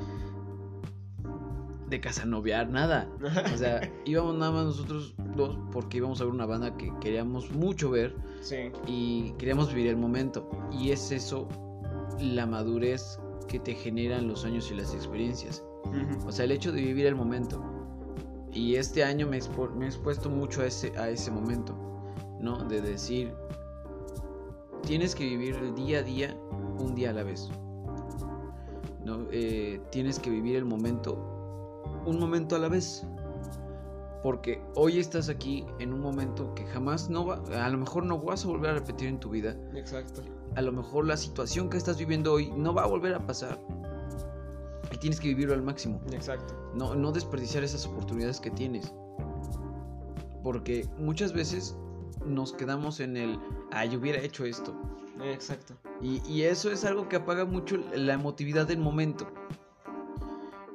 De 1.90 2.00
casanoviar, 2.00 2.70
nada. 2.70 3.10
O 3.54 3.58
sea, 3.58 3.82
íbamos 4.06 4.36
nada 4.36 4.52
más 4.52 4.66
nosotros 4.66 5.14
dos 5.36 5.58
porque 5.72 5.98
íbamos 5.98 6.20
a 6.22 6.26
ver 6.26 6.34
una 6.34 6.46
banda 6.46 6.76
que 6.78 6.92
queríamos 7.02 7.52
mucho 7.52 7.90
ver 7.90 8.16
Sí. 8.42 8.72
y 8.88 9.32
queríamos 9.34 9.70
vivir 9.74 9.88
el 9.90 9.98
momento. 9.98 10.50
Y 10.72 10.92
es 10.92 11.12
eso 11.12 11.48
la 12.20 12.46
madurez 12.46 13.20
que 13.48 13.60
te 13.60 13.74
generan 13.76 14.28
los 14.28 14.46
años 14.46 14.70
y 14.72 14.76
las 14.76 14.94
experiencias. 14.94 15.64
O 16.26 16.32
sea, 16.32 16.46
el 16.46 16.52
hecho 16.52 16.72
de 16.72 16.82
vivir 16.82 17.06
el 17.06 17.16
momento. 17.16 17.62
Y 18.52 18.76
este 18.76 19.04
año 19.04 19.28
me, 19.28 19.38
he 19.38 19.42
expo- 19.42 19.74
me 19.74 19.86
he 19.86 19.88
expuesto 19.88 20.30
mucho 20.30 20.62
a 20.62 20.66
ese, 20.68 20.98
a 20.98 21.10
ese 21.10 21.30
momento, 21.32 21.76
¿no? 22.40 22.64
De 22.66 22.82
decir, 22.82 23.34
tienes 24.86 25.16
que 25.16 25.26
vivir 25.26 25.56
el 25.56 25.74
día 25.76 26.00
a 26.00 26.04
día, 26.04 26.38
un 26.80 26.94
día 26.96 27.10
a 27.10 27.14
la 27.14 27.24
vez. 27.24 27.50
¿No? 29.06 29.28
Eh, 29.32 29.82
tienes 29.92 30.20
que 30.20 30.30
vivir 30.30 30.56
el 30.56 30.66
momento, 30.66 31.33
un 32.06 32.20
momento 32.20 32.56
a 32.56 32.60
la 32.60 32.70
vez. 32.70 33.06
Porque 34.22 34.62
hoy 34.76 35.00
estás 35.00 35.28
aquí 35.28 35.66
en 35.80 35.92
un 35.92 36.00
momento 36.00 36.56
que 36.56 36.66
jamás 36.66 37.10
no 37.10 37.26
va, 37.26 37.42
a 37.54 37.70
lo 37.70 37.78
mejor 37.78 38.06
no 38.06 38.20
vas 38.20 38.46
a 38.46 38.48
volver 38.48 38.72
a 38.72 38.74
repetir 38.76 39.10
en 39.10 39.20
tu 39.20 39.30
vida. 39.30 39.58
Exacto. 39.76 40.22
A 40.56 40.62
lo 40.62 40.72
mejor 40.72 41.06
la 41.06 41.18
situación 41.18 41.70
que 41.70 41.78
estás 41.78 41.98
viviendo 41.98 42.32
hoy 42.32 42.50
no 42.56 42.74
va 42.74 42.84
a 42.84 42.88
volver 42.88 43.14
a 43.14 43.26
pasar. 43.26 43.60
Y 44.92 44.98
tienes 44.98 45.20
que 45.20 45.28
vivirlo 45.28 45.54
al 45.54 45.62
máximo. 45.62 46.00
Exacto. 46.12 46.56
No, 46.74 46.96
no 46.96 47.12
desperdiciar 47.12 47.66
esas 47.66 47.86
oportunidades 47.86 48.40
que 48.40 48.50
tienes. 48.50 48.94
Porque 50.42 50.88
muchas 50.98 51.34
veces 51.34 51.76
nos 52.26 52.54
quedamos 52.54 53.02
en 53.02 53.18
el, 53.18 53.40
ah, 53.72 53.84
yo 53.84 54.00
hubiera 54.00 54.20
hecho 54.22 54.46
esto. 54.46 54.74
Exacto. 55.22 55.74
Y, 56.02 56.22
y 56.32 56.44
eso 56.44 56.72
es 56.72 56.86
algo 56.86 57.10
que 57.10 57.18
apaga 57.18 57.44
mucho 57.44 57.78
la 57.94 58.14
emotividad 58.14 58.68
del 58.68 58.80
momento. 58.80 59.28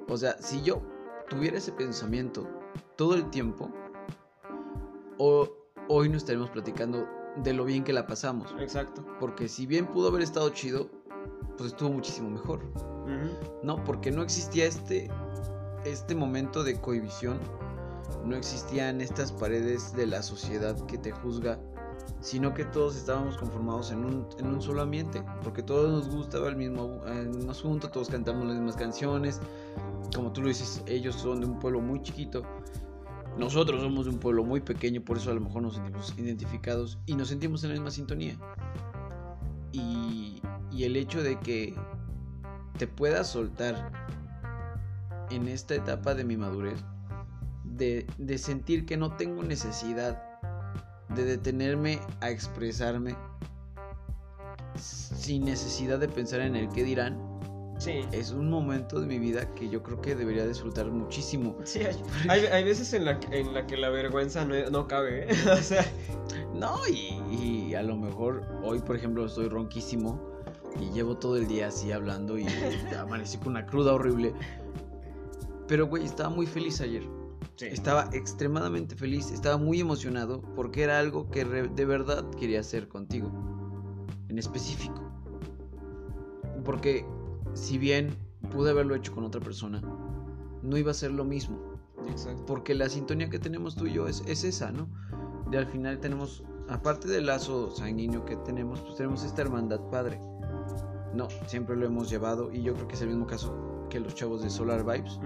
O 0.07 0.17
sea, 0.19 0.37
si 0.39 0.63
yo 0.63 0.83
tuviera 1.29 1.59
ese 1.59 1.73
pensamiento 1.73 2.47
todo 2.97 3.15
el 3.15 3.31
tiempo, 3.31 3.71
o, 5.19 5.49
hoy 5.89 6.09
no 6.09 6.17
estaremos 6.17 6.51
platicando 6.51 7.07
de 7.43 7.53
lo 7.53 7.65
bien 7.65 7.85
que 7.85 7.93
la 7.93 8.07
pasamos. 8.07 8.55
Exacto. 8.59 9.05
Porque 9.21 9.49
si 9.49 9.67
bien 9.67 9.87
pudo 9.87 10.09
haber 10.09 10.23
estado 10.23 10.49
chido, 10.51 10.91
pues 11.57 11.71
estuvo 11.71 11.91
muchísimo 11.91 12.31
mejor. 12.31 12.61
No, 13.63 13.83
porque 13.85 14.11
no 14.11 14.23
existía 14.23 14.67
este, 14.67 15.11
este 15.85 16.15
momento 16.15 16.63
de 16.63 16.79
cohibición, 16.79 17.39
no 18.25 18.37
existían 18.37 19.01
estas 19.01 19.33
paredes 19.33 19.95
de 19.95 20.07
la 20.07 20.23
sociedad 20.23 20.79
que 20.87 20.99
te 20.99 21.11
juzga, 21.11 21.59
sino 22.21 22.53
que 22.53 22.65
todos 22.67 22.97
estábamos 22.97 23.39
conformados 23.39 23.91
en 23.93 24.05
un, 24.05 24.27
en 24.39 24.47
un 24.49 24.61
solo 24.61 24.83
ambiente, 24.83 25.25
porque 25.43 25.63
todos 25.63 25.91
nos 25.91 26.15
gustaba 26.15 26.49
el 26.49 26.57
mismo, 26.57 27.01
el 27.07 27.31
mismo 27.31 27.51
asunto, 27.51 27.91
todos 27.91 28.09
cantamos 28.09 28.47
las 28.47 28.57
mismas 28.57 28.77
canciones, 28.77 29.41
como 30.15 30.33
tú 30.33 30.43
lo 30.43 30.49
dices, 30.49 30.83
ellos 30.87 31.15
son 31.15 31.41
de 31.41 31.47
un 31.47 31.59
pueblo 31.59 31.81
muy 31.81 32.03
chiquito, 32.03 32.43
nosotros 33.39 33.81
somos 33.83 34.07
de 34.07 34.11
un 34.11 34.19
pueblo 34.19 34.45
muy 34.45 34.61
pequeño, 34.61 35.01
por 35.03 35.17
eso 35.17 35.31
a 35.31 35.35
lo 35.35 35.41
mejor 35.41 35.63
nos 35.63 35.75
sentimos 35.77 36.15
identificados 36.19 36.99
y 37.07 37.15
nos 37.15 37.29
sentimos 37.29 37.63
en 37.63 37.71
la 37.71 37.75
misma 37.75 37.91
sintonía. 37.91 38.37
Y, 39.73 40.43
el 40.79 40.97
hecho 40.97 41.25
de 41.25 41.39
que 41.41 41.75
te 42.79 42.87
puedas 42.87 43.27
soltar 43.27 43.91
en 45.31 45.49
esta 45.49 45.75
etapa 45.75 46.15
de 46.15 46.23
mi 46.23 46.37
madurez, 46.37 46.79
de, 47.65 48.07
de 48.17 48.39
sentir 48.39 48.87
que 48.87 48.97
no 48.97 49.17
tengo 49.17 49.43
necesidad 49.43 50.23
de 51.17 51.25
detenerme 51.25 51.99
a 52.21 52.31
expresarme 52.31 53.17
sin 54.77 55.45
necesidad 55.45 55.99
de 55.99 56.09
pensar 56.09 56.41
en 56.41 56.55
el 56.55 56.69
qué 56.69 56.85
dirán, 56.85 57.19
Sí. 57.79 58.01
es 58.13 58.33
un 58.33 58.51
momento 58.51 59.01
de 59.01 59.07
mi 59.07 59.19
vida 59.21 59.55
que 59.55 59.69
yo 59.69 59.83
creo 59.85 60.01
que 60.01 60.15
debería 60.17 60.47
disfrutar 60.47 60.91
muchísimo. 60.91 61.57
Sí, 61.65 61.81
hay, 61.81 61.97
hay, 62.29 62.47
hay 62.47 62.65
veces 62.65 62.93
en 62.93 63.05
la, 63.05 63.21
que- 63.21 63.39
en 63.39 63.55
la 63.55 63.67
que 63.67 63.77
la 63.77 63.89
vergüenza 63.91 64.45
no, 64.45 64.55
no 64.71 64.89
cabe, 64.89 65.31
¿eh? 65.31 65.37
o 65.53 65.57
sea, 65.63 65.85
No, 66.55 66.77
y, 66.93 67.21
y 67.35 67.75
a 67.75 67.83
lo 67.83 67.97
mejor 67.97 68.43
hoy, 68.65 68.81
por 68.81 68.97
ejemplo, 68.97 69.25
estoy 69.27 69.49
ronquísimo 69.49 70.21
y 70.81 70.91
llevo 70.93 71.17
todo 71.17 71.37
el 71.37 71.47
día 71.47 71.69
así 71.69 71.93
hablando 71.93 72.37
y 72.39 72.47
amanecí 72.99 73.39
con 73.39 73.49
una 73.49 73.65
cruda 73.67 73.95
horrible. 73.95 74.35
Pero, 75.69 75.87
güey, 75.87 76.05
estaba 76.05 76.31
muy 76.31 76.47
feliz 76.47 76.81
ayer. 76.81 77.05
sí. 77.57 77.67
Estaba 77.67 78.09
extremadamente 78.13 78.97
feliz, 78.97 79.31
estaba 79.31 79.57
muy 79.57 79.81
emocionado 79.81 80.41
porque 80.57 80.83
era 80.83 80.99
algo 80.99 81.31
que 81.31 81.45
de 81.45 81.85
verdad 81.85 82.25
quería 82.41 82.61
hacer 82.61 82.89
contigo, 82.89 83.31
en 84.29 84.39
específico. 84.39 85.05
Porque 86.65 87.05
si 87.55 87.79
bien 87.79 88.17
pude 88.53 88.71
haberlo 88.71 88.95
hecho 88.95 89.15
con 89.15 89.25
otra 89.25 89.41
persona, 89.41 89.83
no 90.63 90.77
iba 90.77 90.91
a 90.91 90.95
ser 90.95 91.13
lo 91.13 91.25
mismo. 91.25 91.59
Exacto. 92.09 92.45
Porque 92.47 92.75
la 92.75 92.89
sintonía 92.89 93.29
que 93.29 93.39
tenemos 93.39 93.75
tú 93.75 93.87
y 93.87 93.93
yo 93.93 94.07
es, 94.07 94.23
es 94.27 94.45
esa, 94.45 94.71
¿no? 94.71 94.89
De 95.51 95.59
al 95.59 95.67
final 95.67 95.99
tenemos, 95.99 96.45
aparte 96.69 97.09
del 97.09 97.27
lazo 97.27 97.71
sanguíneo 97.71 98.25
que 98.25 98.37
tenemos, 98.37 98.81
pues 98.81 98.97
tenemos 98.97 99.25
esta 99.25 99.43
hermandad 99.43 99.81
padre. 99.91 100.21
No, 101.15 101.29
siempre 101.47 101.77
lo 101.77 101.87
hemos 101.87 102.11
llevado 102.11 102.53
y 102.53 102.63
yo 102.63 102.75
creo 102.75 102.89
que 102.89 102.95
es 102.95 103.03
el 103.03 103.09
mismo 103.09 103.27
caso 103.27 103.87
que 103.89 104.01
los 104.01 104.15
chavos 104.15 104.43
de 104.43 104.51
Solar 104.51 104.85
Vibes. 104.85 105.19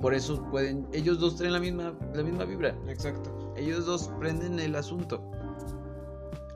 Por 0.00 0.14
eso 0.14 0.42
pueden, 0.50 0.86
ellos 0.92 1.18
dos 1.18 1.36
traen 1.36 1.54
la 1.54 1.60
misma, 1.60 1.94
la 2.14 2.22
misma 2.22 2.44
vibra. 2.44 2.76
Exacto. 2.88 3.54
Ellos 3.56 3.86
dos 3.86 4.10
prenden 4.20 4.58
el 4.58 4.76
asunto. 4.76 5.22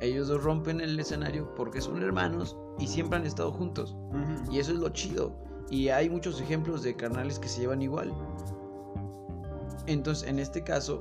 Ellos 0.01 0.29
dos 0.29 0.43
rompen 0.43 0.81
el 0.81 0.99
escenario 0.99 1.55
porque 1.55 1.81
son 1.81 2.03
hermanos 2.03 2.57
y 2.79 2.87
siempre 2.87 3.19
han 3.19 3.27
estado 3.27 3.53
juntos. 3.53 3.97
Y 4.51 4.59
eso 4.59 4.73
es 4.73 4.79
lo 4.79 4.89
chido. 4.91 5.35
Y 5.71 5.89
hay 5.89 6.09
muchos 6.11 6.41
ejemplos 6.41 6.83
de 6.83 6.95
carnales 6.95 7.39
que 7.39 7.49
se 7.49 7.61
llevan 7.61 7.83
igual. 7.83 8.13
Entonces, 9.87 10.29
en 10.29 10.39
este 10.39 10.63
caso, 10.63 11.01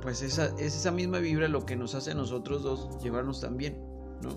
pues 0.00 0.22
esa, 0.22 0.46
es 0.58 0.76
esa 0.76 0.90
misma 0.90 1.18
vibra 1.18 1.48
lo 1.48 1.64
que 1.64 1.76
nos 1.76 1.94
hace 1.94 2.12
a 2.12 2.14
nosotros 2.14 2.62
dos 2.62 3.02
llevarnos 3.02 3.40
tan 3.40 3.56
bien, 3.56 3.76
¿no? 4.22 4.30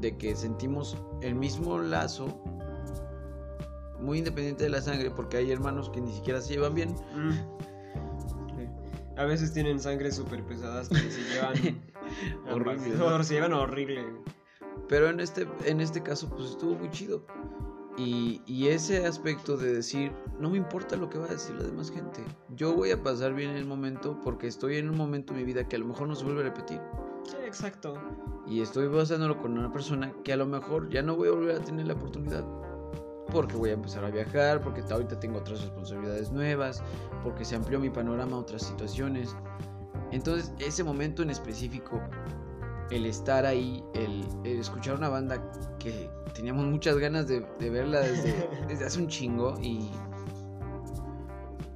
De 0.00 0.16
que 0.16 0.36
sentimos 0.36 0.96
el 1.22 1.34
mismo 1.34 1.78
lazo, 1.78 2.42
muy 4.00 4.18
independiente 4.18 4.64
de 4.64 4.70
la 4.70 4.82
sangre, 4.82 5.10
porque 5.10 5.38
hay 5.38 5.50
hermanos 5.50 5.90
que 5.90 6.00
ni 6.00 6.12
siquiera 6.12 6.40
se 6.40 6.54
llevan 6.54 6.74
bien. 6.74 6.94
Mm. 7.14 7.56
A 9.18 9.24
veces 9.24 9.52
tienen 9.52 9.80
sangre 9.80 10.12
súper 10.12 10.44
pesadas 10.44 10.88
que 10.88 11.10
se 11.10 11.22
llevan 11.32 11.80
Horrible, 12.50 12.72
ambas. 12.72 12.98
¿no? 12.98 13.06
O 13.06 13.22
se 13.22 13.34
llevan 13.34 13.52
horrible. 13.52 14.04
Pero 14.88 15.08
en 15.08 15.20
este, 15.20 15.48
en 15.64 15.80
este 15.80 16.02
caso, 16.02 16.28
pues 16.28 16.50
estuvo 16.50 16.74
muy 16.74 16.90
chido. 16.90 17.24
Y, 17.98 18.42
y 18.46 18.68
ese 18.68 19.06
aspecto 19.06 19.56
de 19.56 19.72
decir, 19.72 20.12
no 20.38 20.50
me 20.50 20.58
importa 20.58 20.96
lo 20.96 21.08
que 21.08 21.18
va 21.18 21.26
a 21.26 21.30
decir 21.30 21.54
la 21.56 21.64
demás 21.64 21.90
gente. 21.90 22.22
Yo 22.50 22.74
voy 22.74 22.90
a 22.90 23.02
pasar 23.02 23.32
bien 23.32 23.50
el 23.50 23.64
momento 23.64 24.20
porque 24.22 24.46
estoy 24.46 24.76
en 24.76 24.90
un 24.90 24.96
momento 24.98 25.32
de 25.32 25.40
mi 25.40 25.46
vida 25.46 25.66
que 25.66 25.76
a 25.76 25.78
lo 25.78 25.86
mejor 25.86 26.06
no 26.08 26.14
se 26.14 26.24
vuelve 26.24 26.42
a 26.42 26.44
repetir. 26.44 26.80
Sí, 27.24 27.36
exacto. 27.44 27.94
Y 28.46 28.60
estoy 28.60 28.88
pasándolo 28.88 29.38
con 29.38 29.58
una 29.58 29.72
persona 29.72 30.12
que 30.22 30.32
a 30.32 30.36
lo 30.36 30.46
mejor 30.46 30.90
ya 30.90 31.02
no 31.02 31.16
voy 31.16 31.28
a 31.28 31.32
volver 31.32 31.56
a 31.56 31.60
tener 31.60 31.86
la 31.86 31.94
oportunidad. 31.94 32.44
Porque 33.32 33.56
voy 33.56 33.70
a 33.70 33.72
empezar 33.72 34.04
a 34.04 34.10
viajar, 34.10 34.60
porque 34.60 34.82
ahorita 34.88 35.18
tengo 35.18 35.38
otras 35.38 35.62
responsabilidades 35.62 36.30
nuevas, 36.30 36.82
porque 37.24 37.44
se 37.44 37.56
amplió 37.56 37.80
mi 37.80 37.90
panorama 37.90 38.36
a 38.36 38.40
otras 38.40 38.62
situaciones. 38.62 39.34
Entonces, 40.12 40.52
ese 40.58 40.84
momento 40.84 41.22
en 41.22 41.30
específico, 41.30 42.00
el 42.90 43.06
estar 43.06 43.44
ahí, 43.44 43.82
el, 43.94 44.24
el 44.44 44.60
escuchar 44.60 44.96
una 44.96 45.08
banda 45.08 45.42
que 45.78 46.08
teníamos 46.34 46.66
muchas 46.66 46.96
ganas 46.98 47.26
de, 47.26 47.44
de 47.58 47.70
verla 47.70 48.00
desde, 48.00 48.48
desde 48.68 48.84
hace 48.84 49.00
un 49.00 49.08
chingo 49.08 49.54
y, 49.60 49.90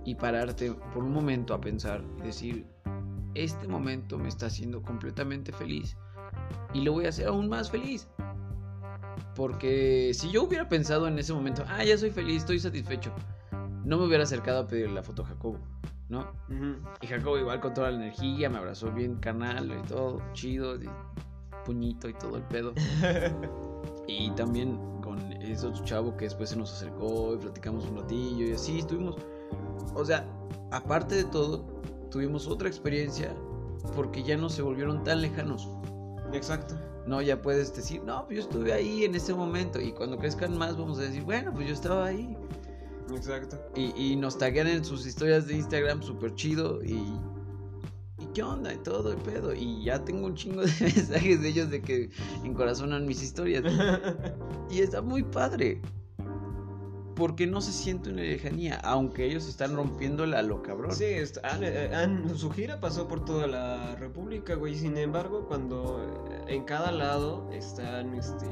y 0.04 0.14
pararte 0.14 0.72
por 0.94 1.02
un 1.02 1.12
momento 1.12 1.54
a 1.54 1.60
pensar 1.60 2.02
y 2.18 2.22
decir, 2.22 2.66
este 3.34 3.68
momento 3.68 4.18
me 4.18 4.28
está 4.28 4.46
haciendo 4.46 4.82
completamente 4.82 5.52
feliz 5.52 5.96
y 6.72 6.80
lo 6.82 6.92
voy 6.92 7.06
a 7.06 7.10
hacer 7.10 7.28
aún 7.28 7.48
más 7.48 7.70
feliz. 7.70 8.08
Porque 9.34 10.12
si 10.14 10.30
yo 10.30 10.44
hubiera 10.44 10.68
pensado 10.68 11.06
en 11.06 11.18
ese 11.18 11.32
momento, 11.32 11.64
ah, 11.68 11.84
ya 11.84 11.96
soy 11.96 12.10
feliz, 12.10 12.38
estoy 12.38 12.58
satisfecho, 12.58 13.12
no 13.84 13.98
me 13.98 14.06
hubiera 14.06 14.24
acercado 14.24 14.60
a 14.60 14.66
pedirle 14.66 14.94
la 14.94 15.02
foto 15.02 15.22
a 15.22 15.26
Jacobo, 15.26 15.58
¿no? 16.10 16.30
Y 17.00 17.06
Jacobo 17.06 17.38
igual 17.38 17.60
con 17.60 17.72
toda 17.72 17.90
la 17.90 17.96
energía, 17.96 18.50
me 18.50 18.58
abrazó 18.58 18.90
bien 18.90 19.16
carnal 19.16 19.70
y 19.72 19.88
todo, 19.88 20.20
chido, 20.32 20.76
y 20.76 20.88
puñito 21.64 22.08
y 22.08 22.14
todo 22.14 22.36
el 22.36 22.42
pedo. 22.44 22.74
Y 24.06 24.30
también 24.32 24.76
con 25.02 25.18
ese 25.34 25.68
otro 25.68 25.84
chavo 25.84 26.16
que 26.16 26.24
después 26.24 26.50
se 26.50 26.56
nos 26.56 26.72
acercó 26.72 27.34
y 27.34 27.36
platicamos 27.38 27.86
un 27.86 27.98
ratillo 27.98 28.44
y 28.44 28.52
así 28.52 28.80
estuvimos. 28.80 29.16
O 29.94 30.04
sea, 30.04 30.26
aparte 30.72 31.14
de 31.14 31.24
todo, 31.24 31.64
tuvimos 32.10 32.48
otra 32.48 32.68
experiencia 32.68 33.32
porque 33.94 34.24
ya 34.24 34.36
no 34.36 34.48
se 34.48 34.62
volvieron 34.62 35.04
tan 35.04 35.22
lejanos. 35.22 35.68
Exacto. 36.32 36.74
No, 37.06 37.22
ya 37.22 37.40
puedes 37.40 37.74
decir, 37.74 38.02
no, 38.02 38.26
pues 38.26 38.38
yo 38.38 38.42
estuve 38.42 38.72
ahí 38.72 39.04
en 39.04 39.14
ese 39.14 39.32
momento. 39.32 39.80
Y 39.80 39.92
cuando 39.92 40.18
crezcan 40.18 40.58
más, 40.58 40.76
vamos 40.76 40.98
a 40.98 41.02
decir, 41.02 41.22
bueno, 41.22 41.52
pues 41.52 41.68
yo 41.68 41.74
estaba 41.74 42.06
ahí. 42.06 42.36
Exacto. 43.14 43.58
Y, 43.76 43.92
y 43.96 44.16
nos 44.16 44.38
taguean 44.38 44.66
en 44.68 44.84
sus 44.84 45.06
historias 45.06 45.46
de 45.46 45.54
Instagram 45.56 46.02
súper 46.02 46.34
chido. 46.34 46.82
Y, 46.84 46.94
y 48.18 48.26
¿qué 48.34 48.42
onda? 48.42 48.72
Y 48.74 48.78
todo 48.78 49.12
el 49.12 49.18
pedo. 49.18 49.54
Y 49.54 49.84
ya 49.84 50.04
tengo 50.04 50.26
un 50.26 50.34
chingo 50.34 50.60
de 50.62 50.72
mensajes 50.80 51.40
de 51.42 51.48
ellos 51.48 51.70
de 51.70 51.82
que 51.82 52.10
encorazonan 52.44 53.06
mis 53.06 53.22
historias. 53.22 53.64
y 54.70 54.80
está 54.80 55.02
muy 55.02 55.22
padre. 55.22 55.80
Porque 57.16 57.46
no 57.46 57.60
se 57.60 57.72
siente 57.72 58.08
una 58.08 58.22
lejanía, 58.22 58.76
aunque 58.76 59.26
ellos 59.26 59.46
están 59.46 59.76
rompiéndola 59.76 60.38
a 60.38 60.42
lo 60.42 60.62
cabrón. 60.62 60.94
Sí, 60.94 61.04
est- 61.04 61.36
han- 61.44 61.62
eh, 61.62 61.94
han- 61.94 62.34
su 62.34 62.50
gira 62.50 62.80
pasó 62.80 63.08
por 63.08 63.26
toda 63.26 63.46
la 63.46 63.94
República, 63.96 64.54
güey. 64.54 64.74
Sin 64.74 64.96
embargo, 64.96 65.44
cuando 65.46 66.02
eh, 66.30 66.54
en 66.54 66.64
cada 66.64 66.90
lado 66.92 67.50
están, 67.52 68.14
este, 68.14 68.46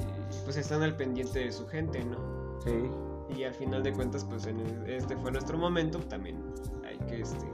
pues 0.44 0.58
están 0.58 0.82
al 0.82 0.96
pendiente 0.96 1.38
de 1.38 1.52
su 1.52 1.66
gente, 1.66 2.04
¿no? 2.04 2.18
Sí. 2.62 2.90
Y 3.36 3.44
al 3.44 3.54
final 3.54 3.82
de 3.82 3.92
cuentas, 3.92 4.24
pues 4.24 4.46
en 4.46 4.60
el- 4.60 4.90
este 4.90 5.16
fue 5.16 5.30
nuestro 5.30 5.58
momento. 5.58 5.98
También 6.00 6.42
hay 6.86 6.98
que, 7.06 7.20
este, 7.20 7.46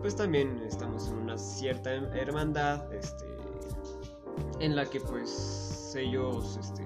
pues 0.00 0.14
también 0.16 0.58
estamos 0.66 1.08
en 1.08 1.14
una 1.18 1.36
cierta 1.38 1.90
her- 1.94 2.14
hermandad, 2.16 2.92
este, 2.92 3.24
en 4.60 4.76
la 4.76 4.84
que 4.86 5.00
pues 5.00 5.94
ellos, 5.96 6.56
este, 6.58 6.82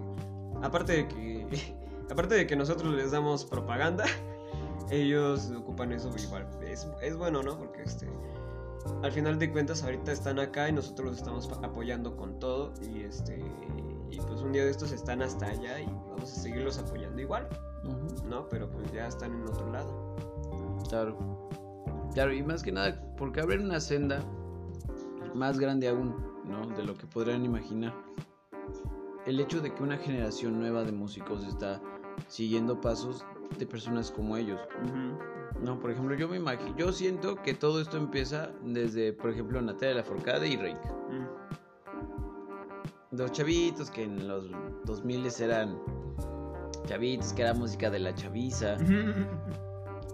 aparte 0.62 0.92
de 0.92 1.08
que, 1.08 1.46
aparte 2.10 2.34
de 2.34 2.46
que 2.46 2.56
nosotros 2.56 2.94
les 2.94 3.10
damos 3.10 3.44
propaganda, 3.44 4.04
ellos 4.90 5.50
ocupan 5.56 5.92
eso 5.92 6.10
igual. 6.16 6.46
Es, 6.66 6.86
es 7.02 7.16
bueno, 7.16 7.42
¿no? 7.42 7.58
Porque 7.58 7.82
este, 7.82 8.08
al 9.02 9.12
final 9.12 9.38
de 9.38 9.50
cuentas 9.50 9.82
ahorita 9.82 10.12
están 10.12 10.38
acá 10.38 10.68
y 10.68 10.72
nosotros 10.72 11.08
los 11.10 11.18
estamos 11.18 11.50
apoyando 11.62 12.16
con 12.16 12.38
todo 12.38 12.72
y 12.82 13.02
este, 13.02 13.38
y 14.10 14.18
pues 14.20 14.40
un 14.40 14.52
día 14.52 14.64
de 14.64 14.70
estos 14.70 14.92
están 14.92 15.22
hasta 15.22 15.46
allá 15.46 15.80
y 15.80 15.86
vamos 15.86 16.22
a 16.24 16.26
seguirlos 16.40 16.78
apoyando 16.78 17.20
igual. 17.20 17.48
¿No? 18.28 18.48
Pero 18.48 18.70
pues 18.70 18.92
ya 18.92 19.06
están 19.06 19.32
en 19.32 19.42
otro 19.42 19.70
lado. 19.70 20.16
Claro. 20.88 21.48
Claro, 22.12 22.32
y 22.32 22.42
más 22.42 22.62
que 22.62 22.72
nada, 22.72 23.00
porque 23.16 23.40
abren 23.40 23.64
una 23.64 23.80
senda 23.80 24.20
más 25.34 25.58
grande 25.58 25.88
aún, 25.88 26.14
¿no? 26.44 26.66
De 26.76 26.84
lo 26.84 26.94
que 26.94 27.06
podrían 27.06 27.44
imaginar. 27.44 27.92
El 29.26 29.40
hecho 29.40 29.60
de 29.60 29.74
que 29.74 29.82
una 29.82 29.96
generación 29.96 30.58
nueva 30.60 30.84
de 30.84 30.92
músicos 30.92 31.44
está 31.44 31.80
siguiendo 32.28 32.80
pasos 32.80 33.24
de 33.58 33.66
personas 33.66 34.10
como 34.10 34.36
ellos. 34.36 34.60
No, 35.62 35.78
por 35.78 35.90
ejemplo, 35.90 36.14
yo 36.14 36.28
me 36.28 36.36
imagino, 36.36 36.76
yo 36.76 36.92
siento 36.92 37.36
que 37.42 37.54
todo 37.54 37.80
esto 37.80 37.96
empieza 37.96 38.50
desde, 38.62 39.12
por 39.12 39.30
ejemplo, 39.30 39.60
Natalia 39.60 39.96
Lafourcade 39.96 40.48
y 40.48 40.56
Rake. 40.56 40.88
Dos 43.10 43.32
chavitos 43.32 43.90
que 43.90 44.04
en 44.04 44.28
los 44.28 44.50
2000 44.84 45.26
eran 45.40 45.78
chavitos, 46.84 47.32
que 47.32 47.42
era 47.42 47.54
música 47.54 47.90
de 47.90 47.98
la 47.98 48.14
chaviza. 48.14 48.76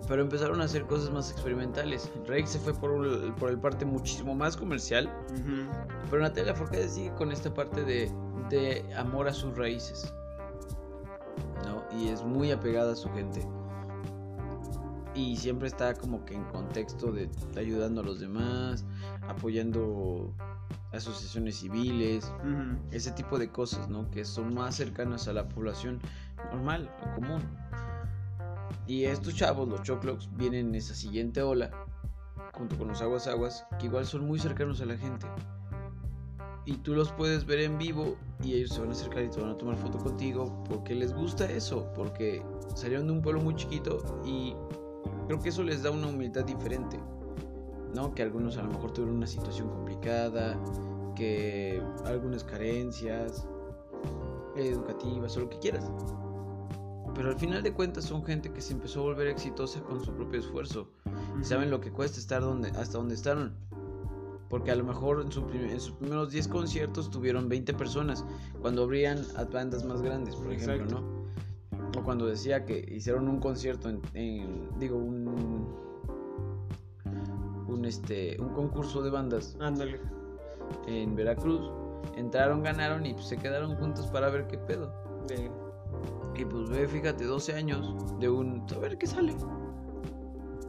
Pero 0.09 0.23
empezaron 0.23 0.61
a 0.61 0.64
hacer 0.64 0.87
cosas 0.87 1.11
más 1.11 1.31
experimentales. 1.31 2.11
Rake 2.27 2.47
se 2.47 2.59
fue 2.59 2.75
por 2.75 3.07
el, 3.07 3.33
por 3.35 3.51
el 3.51 3.59
parte 3.59 3.85
muchísimo 3.85 4.35
más 4.35 4.57
comercial. 4.57 5.09
Pero 6.11 6.23
Natalia 6.23 6.53
Lafourcade 6.53 6.89
sigue 6.89 7.14
con 7.14 7.31
esta 7.31 7.53
parte 7.53 7.85
de, 7.85 8.11
de 8.49 8.85
amor 8.97 9.29
a 9.29 9.33
sus 9.33 9.57
raíces. 9.57 10.12
¿No? 11.64 11.85
Y 11.97 12.09
es 12.09 12.25
muy 12.25 12.51
apegada 12.51 12.93
a 12.93 12.97
su 12.97 13.09
gente. 13.11 13.47
Y 15.14 15.37
siempre 15.37 15.68
está 15.68 15.95
como 15.95 16.25
que 16.25 16.35
en 16.35 16.45
contexto 16.45 17.12
de 17.12 17.29
ayudando 17.57 18.01
a 18.01 18.05
los 18.05 18.21
demás, 18.21 18.85
apoyando 19.29 20.33
asociaciones 20.93 21.57
civiles, 21.57 22.32
ese 22.91 23.12
tipo 23.12 23.38
de 23.38 23.51
cosas, 23.51 23.88
¿no? 23.88 24.11
Que 24.11 24.24
son 24.24 24.55
más 24.55 24.74
cercanas 24.74 25.28
a 25.28 25.32
la 25.32 25.49
población 25.49 26.01
normal 26.53 26.91
o 27.03 27.14
común. 27.14 27.43
Y 28.86 29.05
estos 29.05 29.34
chavos, 29.34 29.68
los 29.68 29.82
choclocs, 29.82 30.28
vienen 30.36 30.68
en 30.68 30.74
esa 30.74 30.95
siguiente 30.95 31.43
ola, 31.43 31.70
junto 32.55 32.76
con 32.76 32.88
los 32.88 33.01
aguas 33.03 33.26
aguas, 33.26 33.64
que 33.78 33.86
igual 33.86 34.05
son 34.05 34.26
muy 34.26 34.38
cercanos 34.38 34.80
a 34.80 34.86
la 34.86 34.97
gente. 34.97 35.26
Y 36.64 36.76
tú 36.78 36.95
los 36.95 37.11
puedes 37.12 37.47
ver 37.47 37.61
en 37.61 37.78
vivo 37.78 38.16
y 38.43 38.55
ellos 38.55 38.70
se 38.70 38.80
van 38.80 38.91
a 38.91 38.93
acercar 38.93 39.24
y 39.24 39.30
te 39.30 39.41
van 39.41 39.51
a 39.51 39.57
tomar 39.57 39.76
foto 39.76 39.99
contigo 39.99 40.62
porque 40.68 40.95
les 40.95 41.12
gusta 41.14 41.51
eso, 41.51 41.91
porque 41.95 42.43
salieron 42.74 43.07
de 43.07 43.12
un 43.14 43.22
pueblo 43.22 43.41
muy 43.41 43.55
chiquito 43.57 44.22
y 44.24 44.55
creo 45.26 45.41
que 45.41 45.49
eso 45.49 45.62
les 45.62 45.82
da 45.82 45.91
una 45.91 46.09
humildad 46.09 46.45
diferente. 46.45 46.99
¿No? 47.95 48.14
Que 48.14 48.22
algunos 48.22 48.57
a 48.57 48.62
lo 48.62 48.70
mejor 48.70 48.93
tuvieron 48.93 49.16
una 49.16 49.26
situación 49.26 49.68
complicada, 49.68 50.59
que 51.16 51.82
algunas 52.05 52.45
carencias 52.45 53.47
educativas 54.57 55.36
o 55.36 55.41
lo 55.41 55.49
que 55.51 55.59
quieras. 55.59 55.91
Pero 57.14 57.28
al 57.30 57.36
final 57.38 57.62
de 57.62 57.72
cuentas 57.72 58.05
son 58.05 58.24
gente 58.24 58.53
que 58.53 58.61
se 58.61 58.72
empezó 58.72 59.01
a 59.01 59.03
volver 59.05 59.26
exitosa 59.26 59.80
con 59.82 60.03
su 60.05 60.12
propio 60.12 60.41
esfuerzo. 60.41 60.88
Y 61.41 61.45
saben 61.45 61.70
lo 61.70 61.80
que 61.80 61.91
cuesta 61.91 62.18
estar 62.18 62.41
donde, 62.43 62.68
hasta 62.70 62.99
donde 62.99 63.14
están. 63.14 63.55
Porque 64.49 64.70
a 64.70 64.76
lo 64.76 64.84
mejor 64.84 65.20
en, 65.20 65.30
su 65.30 65.49
en 65.51 65.80
sus 65.80 65.93
primeros 65.93 66.30
10 66.30 66.49
conciertos 66.49 67.11
tuvieron 67.11 67.49
20 67.49 67.74
personas. 67.74 68.24
Cuando 68.61 68.84
abrían 68.84 69.18
a 69.36 69.45
bandas 69.45 69.84
más 69.84 70.03
grandes, 70.03 70.34
por 70.36 70.53
ejemplo, 70.53 70.74
Exacto. 70.74 71.01
¿no? 71.01 72.01
O 72.01 72.05
cuando 72.05 72.26
decía 72.26 72.64
que 72.64 72.78
hicieron 72.97 73.28
un 73.28 73.41
concierto 73.41 73.88
en, 73.88 74.01
en- 74.14 74.68
digo, 74.78 74.97
un, 74.97 75.74
un, 77.71 77.85
este, 77.85 78.37
un 78.41 78.51
concurso 78.51 79.03
de 79.03 79.11
bandas 79.11 79.57
Ándale. 79.61 80.01
en 80.87 81.14
Veracruz. 81.14 81.71
Entraron, 82.16 82.62
ganaron 82.62 83.07
y 83.07 83.14
pues, 83.14 83.27
se 83.27 83.37
quedaron 83.37 83.77
juntos 83.77 84.07
para 84.09 84.29
ver 84.31 84.47
qué 84.47 84.59
pedo. 84.59 84.93
De- 85.27 85.51
Y 86.35 86.45
pues 86.45 86.68
ve, 86.71 86.87
fíjate, 86.89 87.25
12 87.25 87.53
años 87.55 87.95
de 88.18 88.29
un... 88.31 88.64
A 88.75 88.79
ver 88.79 88.97
qué 88.99 89.07
sale. 89.07 89.35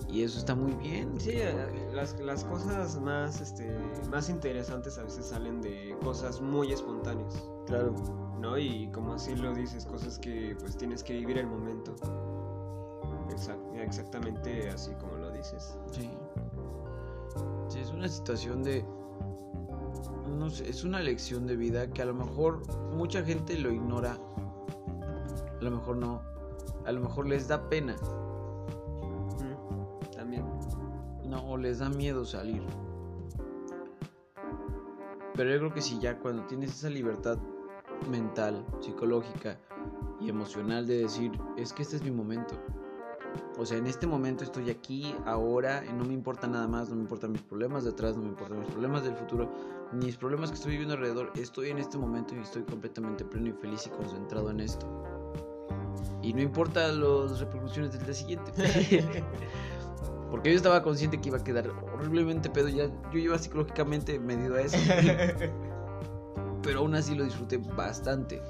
Y 0.09 0.23
eso 0.23 0.39
está 0.39 0.53
muy 0.55 0.73
bien. 0.73 1.17
Sí, 1.21 1.31
eh, 1.35 1.53
las, 1.93 2.19
las 2.19 2.43
cosas 2.43 2.99
más, 2.99 3.39
este, 3.39 3.73
más 4.09 4.29
interesantes 4.29 4.97
a 4.97 5.03
veces 5.03 5.27
salen 5.27 5.61
de 5.61 5.95
cosas 6.03 6.41
muy 6.41 6.73
espontáneas, 6.73 7.33
Claro. 7.65 7.93
¿no? 8.41 8.57
Y 8.57 8.89
como 8.91 9.13
así 9.13 9.35
lo 9.37 9.53
dices, 9.53 9.85
cosas 9.85 10.19
que 10.19 10.53
pues 10.59 10.75
tienes 10.75 11.01
que 11.01 11.13
vivir 11.13 11.37
el 11.37 11.47
momento. 11.47 11.95
Exact- 13.29 13.73
exactamente 13.79 14.69
así 14.69 14.91
como 14.95 15.15
lo 15.15 15.31
dices. 15.31 15.77
Sí. 15.91 16.09
Sí, 17.71 17.79
es 17.79 17.91
una 17.91 18.09
situación 18.09 18.63
de... 18.63 18.83
No 20.37 20.49
sé, 20.49 20.67
es 20.67 20.83
una 20.83 20.99
lección 20.99 21.47
de 21.47 21.55
vida 21.55 21.89
que 21.89 22.01
a 22.01 22.05
lo 22.05 22.13
mejor 22.13 22.63
mucha 22.91 23.23
gente 23.23 23.57
lo 23.57 23.71
ignora. 23.71 24.17
A 25.57 25.63
lo 25.63 25.71
mejor 25.71 25.95
no. 25.95 26.21
A 26.85 26.91
lo 26.91 26.99
mejor 26.99 27.27
les 27.27 27.47
da 27.47 27.69
pena. 27.69 27.95
También. 30.13 30.43
No, 31.23 31.47
o 31.47 31.55
les 31.55 31.79
da 31.79 31.87
miedo 31.87 32.25
salir. 32.25 32.61
Pero 35.33 35.49
yo 35.49 35.59
creo 35.59 35.73
que 35.73 35.81
si 35.81 35.97
ya 35.97 36.19
cuando 36.19 36.45
tienes 36.47 36.71
esa 36.71 36.89
libertad 36.89 37.37
mental, 38.09 38.65
psicológica 38.81 39.57
y 40.19 40.27
emocional 40.27 40.87
de 40.87 40.97
decir, 40.97 41.31
es 41.55 41.71
que 41.71 41.83
este 41.83 41.95
es 41.95 42.03
mi 42.03 42.11
momento. 42.11 42.55
O 43.57 43.65
sea, 43.65 43.77
en 43.77 43.87
este 43.87 44.07
momento 44.07 44.43
estoy 44.43 44.69
aquí, 44.69 45.15
ahora, 45.25 45.83
y 45.85 45.93
no 45.93 46.03
me 46.03 46.13
importa 46.13 46.47
nada 46.47 46.67
más, 46.67 46.89
no 46.89 46.95
me 46.95 47.01
importan 47.01 47.31
mis 47.31 47.41
problemas 47.41 47.83
de 47.83 47.91
atrás, 47.91 48.15
no 48.15 48.23
me 48.23 48.29
importan 48.29 48.59
mis 48.59 48.69
problemas 48.69 49.03
del 49.03 49.15
futuro, 49.15 49.51
ni 49.93 50.07
mis 50.07 50.17
problemas 50.17 50.49
que 50.49 50.55
estoy 50.55 50.71
viviendo 50.71 50.95
alrededor. 50.95 51.31
Estoy 51.35 51.69
en 51.69 51.77
este 51.77 51.97
momento 51.97 52.35
y 52.35 52.39
estoy 52.39 52.63
completamente 52.63 53.23
pleno 53.23 53.49
y 53.49 53.53
feliz 53.53 53.85
y 53.85 53.89
concentrado 53.89 54.49
en 54.49 54.61
esto. 54.61 54.87
Y 56.21 56.33
no 56.33 56.41
importa 56.41 56.91
las 56.91 57.39
repercusiones 57.39 57.93
del 57.93 58.03
día 58.03 58.13
siguiente. 58.13 58.51
Porque 60.31 60.49
yo 60.49 60.55
estaba 60.55 60.81
consciente 60.81 61.19
que 61.19 61.27
iba 61.29 61.37
a 61.37 61.43
quedar 61.43 61.67
horriblemente 61.93 62.49
pedo. 62.49 62.69
Ya, 62.69 62.87
yo 63.11 63.19
iba 63.19 63.37
psicológicamente 63.37 64.17
medido 64.19 64.55
a 64.55 64.61
eso. 64.61 64.77
Pero 66.63 66.79
aún 66.79 66.95
así 66.95 67.15
lo 67.15 67.25
disfruté 67.25 67.57
bastante. 67.57 68.41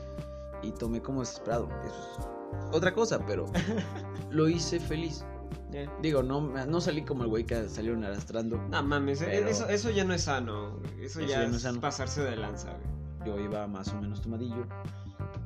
Y 0.63 0.71
tomé 0.71 1.01
como 1.01 1.21
desesperado. 1.21 1.67
Eso 1.85 1.95
es 2.19 2.27
otra 2.75 2.93
cosa, 2.93 3.25
pero 3.25 3.45
lo 4.29 4.47
hice 4.49 4.79
feliz. 4.79 5.25
Eh, 5.73 5.89
Digo, 6.01 6.21
no, 6.21 6.41
no 6.41 6.81
salí 6.81 7.03
como 7.03 7.23
el 7.23 7.29
güey 7.29 7.45
que 7.45 7.67
salieron 7.69 8.03
arrastrando. 8.03 8.57
No 8.69 8.83
mames, 8.83 9.21
eh, 9.21 9.27
Pero- 9.29 9.47
eso, 9.47 9.67
eso 9.69 9.89
ya 9.89 10.03
no 10.03 10.13
es 10.13 10.23
sano. 10.23 10.79
Eso, 10.99 11.19
Eso 11.19 11.21
ya, 11.21 11.41
ya 11.43 11.47
no 11.47 11.55
es 11.55 11.61
sano. 11.61 11.79
pasarse 11.79 12.21
de 12.21 12.35
lanza, 12.35 12.71
güey. 12.71 12.91
Yo 13.25 13.39
iba 13.39 13.67
más 13.67 13.87
o 13.93 14.01
menos 14.01 14.21
tomadillo. 14.21 14.65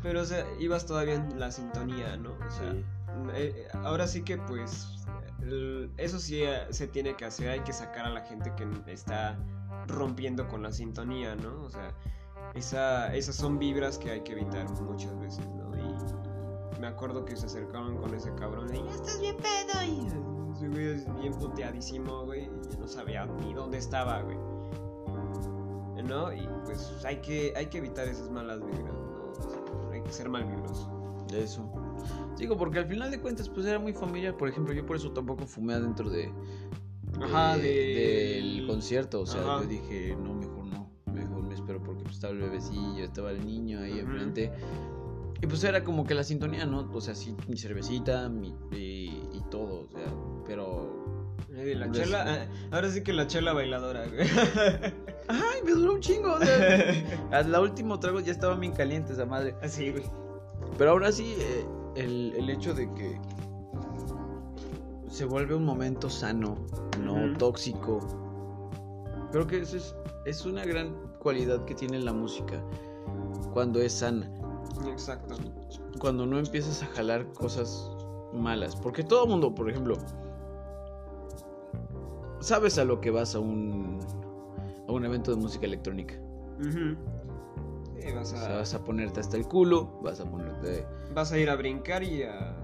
Pero, 0.02 0.22
o 0.22 0.26
sea, 0.26 0.46
ibas 0.60 0.86
todavía 0.86 1.16
en 1.16 1.40
la 1.40 1.52
sintonía, 1.52 2.16
¿no? 2.18 2.32
O 2.32 2.52
sea, 2.52 2.72
Sí. 2.72 2.84
eh, 3.36 3.68
ahora 3.84 4.08
sí 4.08 4.24
que, 4.24 4.38
pues, 4.38 4.88
el- 5.42 5.92
eso 5.98 6.18
sí 6.20 6.42
eh, 6.44 6.66
se 6.72 6.88
tiene 6.88 7.16
que 7.16 7.26
hacer. 7.26 7.50
Hay 7.50 7.60
que 7.62 7.74
sacar 7.74 8.06
a 8.06 8.10
la 8.10 8.22
gente 8.22 8.52
que 8.56 8.68
está 8.92 9.38
rompiendo 9.88 10.48
con 10.48 10.64
la 10.64 10.72
sintonía, 10.72 11.36
¿no? 11.36 11.62
O 11.64 11.70
sea, 11.70 11.92
esa, 12.56 13.14
esas 13.16 13.36
son 13.36 13.60
vibras 13.60 13.98
que 13.98 14.12
hay 14.12 14.22
que 14.22 14.32
evitar 14.34 14.70
muchas 14.82 15.18
veces, 15.20 15.46
¿no? 15.56 15.76
Y 15.76 16.80
me 16.80 16.88
acuerdo 16.88 17.24
que 17.26 17.36
se 17.36 17.46
acercaron 17.46 17.98
con 17.98 18.14
ese 18.14 18.34
cabrón 18.36 18.74
y 18.74 18.84
ya 18.84 18.92
estás 18.96 19.20
bien 19.20 19.36
pedo. 19.38 19.84
Y 19.84 20.08
ese 20.56 20.68
güey 20.70 20.86
es 20.88 21.16
bien 21.20 21.34
puteadísimo, 21.34 22.26
güey. 22.26 22.46
Y 22.74 22.78
no 22.78 22.88
sabía 22.88 23.26
ni 23.26 23.54
dónde 23.54 23.78
estaba, 23.78 24.22
güey. 24.22 24.38
¿No? 26.08 26.32
Y 26.32 26.48
pues 26.66 26.94
hay 27.04 27.18
que, 27.22 27.52
hay 27.56 27.66
que 27.68 27.80
evitar 27.80 28.08
esas 28.08 28.30
malas 28.30 28.60
vibras, 28.64 28.94
¿no? 28.94 29.90
Hay 29.92 30.02
que 30.02 30.12
ser 30.12 30.30
malvibroso. 30.30 30.92
Eso. 31.34 31.68
Digo, 32.38 32.56
porque 32.58 32.78
al 32.80 32.86
final 32.86 33.10
de 33.10 33.20
cuentas, 33.20 33.50
pues 33.50 33.66
era 33.66 33.80
muy 33.80 33.92
familiar. 33.94 34.38
Por 34.38 34.48
ejemplo, 34.48 34.72
yo 34.74 34.86
por 34.86 34.98
eso 34.98 35.12
tampoco 35.12 35.48
fumé 35.48 35.74
adentro 35.74 36.10
de. 36.10 36.32
Ajá, 37.22 37.58
de- 37.58 37.64
de- 37.64 38.34
del 38.36 38.68
concierto, 38.68 39.22
o 39.22 39.26
sea, 39.26 39.42
Ajá. 39.42 39.62
yo 39.62 39.68
dije, 39.68 40.16
no, 40.22 40.34
mejor 40.36 40.55
estaba 42.26 42.32
el 42.32 42.40
bebecillo, 42.50 43.04
estaba 43.04 43.32
el 43.32 43.46
niño 43.46 43.80
ahí 43.82 44.00
enfrente. 44.00 44.52
Y 45.42 45.48
pues 45.48 45.64
era 45.64 45.84
como 45.84 46.06
que 46.06 46.16
la 46.16 46.24
sintonía, 46.24 46.66
¿no? 46.66 46.90
O 46.92 47.02
sea, 47.02 47.14
sí, 47.14 47.36
mi 47.48 47.58
cervecita 47.58 48.30
mi, 48.30 48.56
y, 48.72 49.22
y 49.34 49.44
todo, 49.52 49.82
o 49.82 49.88
sea, 49.92 50.14
pero... 50.48 51.06
La 51.50 51.88
Pues- 51.88 52.00
chela, 52.00 52.26
ah, 52.28 52.48
ahora 52.72 52.90
sí 52.90 53.02
que 53.04 53.14
la 53.14 53.28
chela 53.28 53.54
bailadora, 53.54 54.06
güey. 54.08 54.28
¡Ay, 55.28 55.62
me 55.64 55.72
duró 55.72 55.94
un 55.94 56.00
chingo! 56.02 56.34
O 56.34 56.40
sea, 56.40 57.30
a 57.32 57.44
la 57.44 57.62
última 57.62 58.00
trago 58.00 58.20
ya 58.20 58.32
estaba 58.32 58.56
bien 58.56 58.74
caliente 58.74 59.14
esa 59.14 59.26
madre. 59.26 59.56
Así, 59.62 59.92
güey. 59.92 60.04
Pero 60.78 60.92
aún 60.92 61.04
así, 61.04 61.36
eh, 61.38 61.66
el, 61.96 62.34
el 62.38 62.50
hecho 62.50 62.74
de 62.74 62.92
que 62.94 63.18
se 65.10 65.24
vuelve 65.26 65.56
un 65.56 65.64
momento 65.64 66.10
sano, 66.10 66.56
no 67.02 67.38
tóxico, 67.38 68.00
creo 69.32 69.48
que 69.48 69.60
eso 69.62 69.78
es, 69.78 69.96
es 70.26 70.46
una 70.46 70.66
gran 70.66 70.94
cualidad 71.26 71.66
que 71.66 71.74
tiene 71.74 71.98
la 71.98 72.14
música 72.14 72.64
cuando 73.52 73.82
es 73.82 73.94
sana, 73.94 74.32
Exacto. 74.88 75.34
cuando 76.00 76.28
no 76.28 76.38
empiezas 76.38 76.84
a 76.84 76.86
jalar 76.86 77.26
cosas 77.34 77.90
malas. 78.32 78.76
Porque 78.76 79.04
todo 79.04 79.24
el 79.24 79.32
mundo, 79.32 79.56
por 79.56 79.68
ejemplo, 79.68 79.98
sabes 82.42 82.78
a 82.78 82.86
lo 82.86 83.02
que 83.02 83.10
vas 83.10 83.34
a 83.34 83.40
un, 83.40 83.98
a 84.88 84.92
un 84.92 85.04
evento 85.04 85.32
de 85.32 85.38
música 85.38 85.66
electrónica. 85.66 86.14
Sí, 86.62 88.14
vas, 88.14 88.32
O 88.32 88.36
a, 88.36 88.40
sea, 88.40 88.56
vas 88.58 88.74
a 88.76 88.84
ponerte 88.84 89.20
hasta 89.20 89.36
el 89.36 89.48
culo, 89.48 90.00
vas 90.04 90.20
a 90.20 90.30
ponerte 90.30 90.86
vas 91.16 91.32
a 91.32 91.40
ir 91.40 91.50
a 91.50 91.56
brincar 91.56 92.04
y 92.04 92.22
a. 92.22 92.56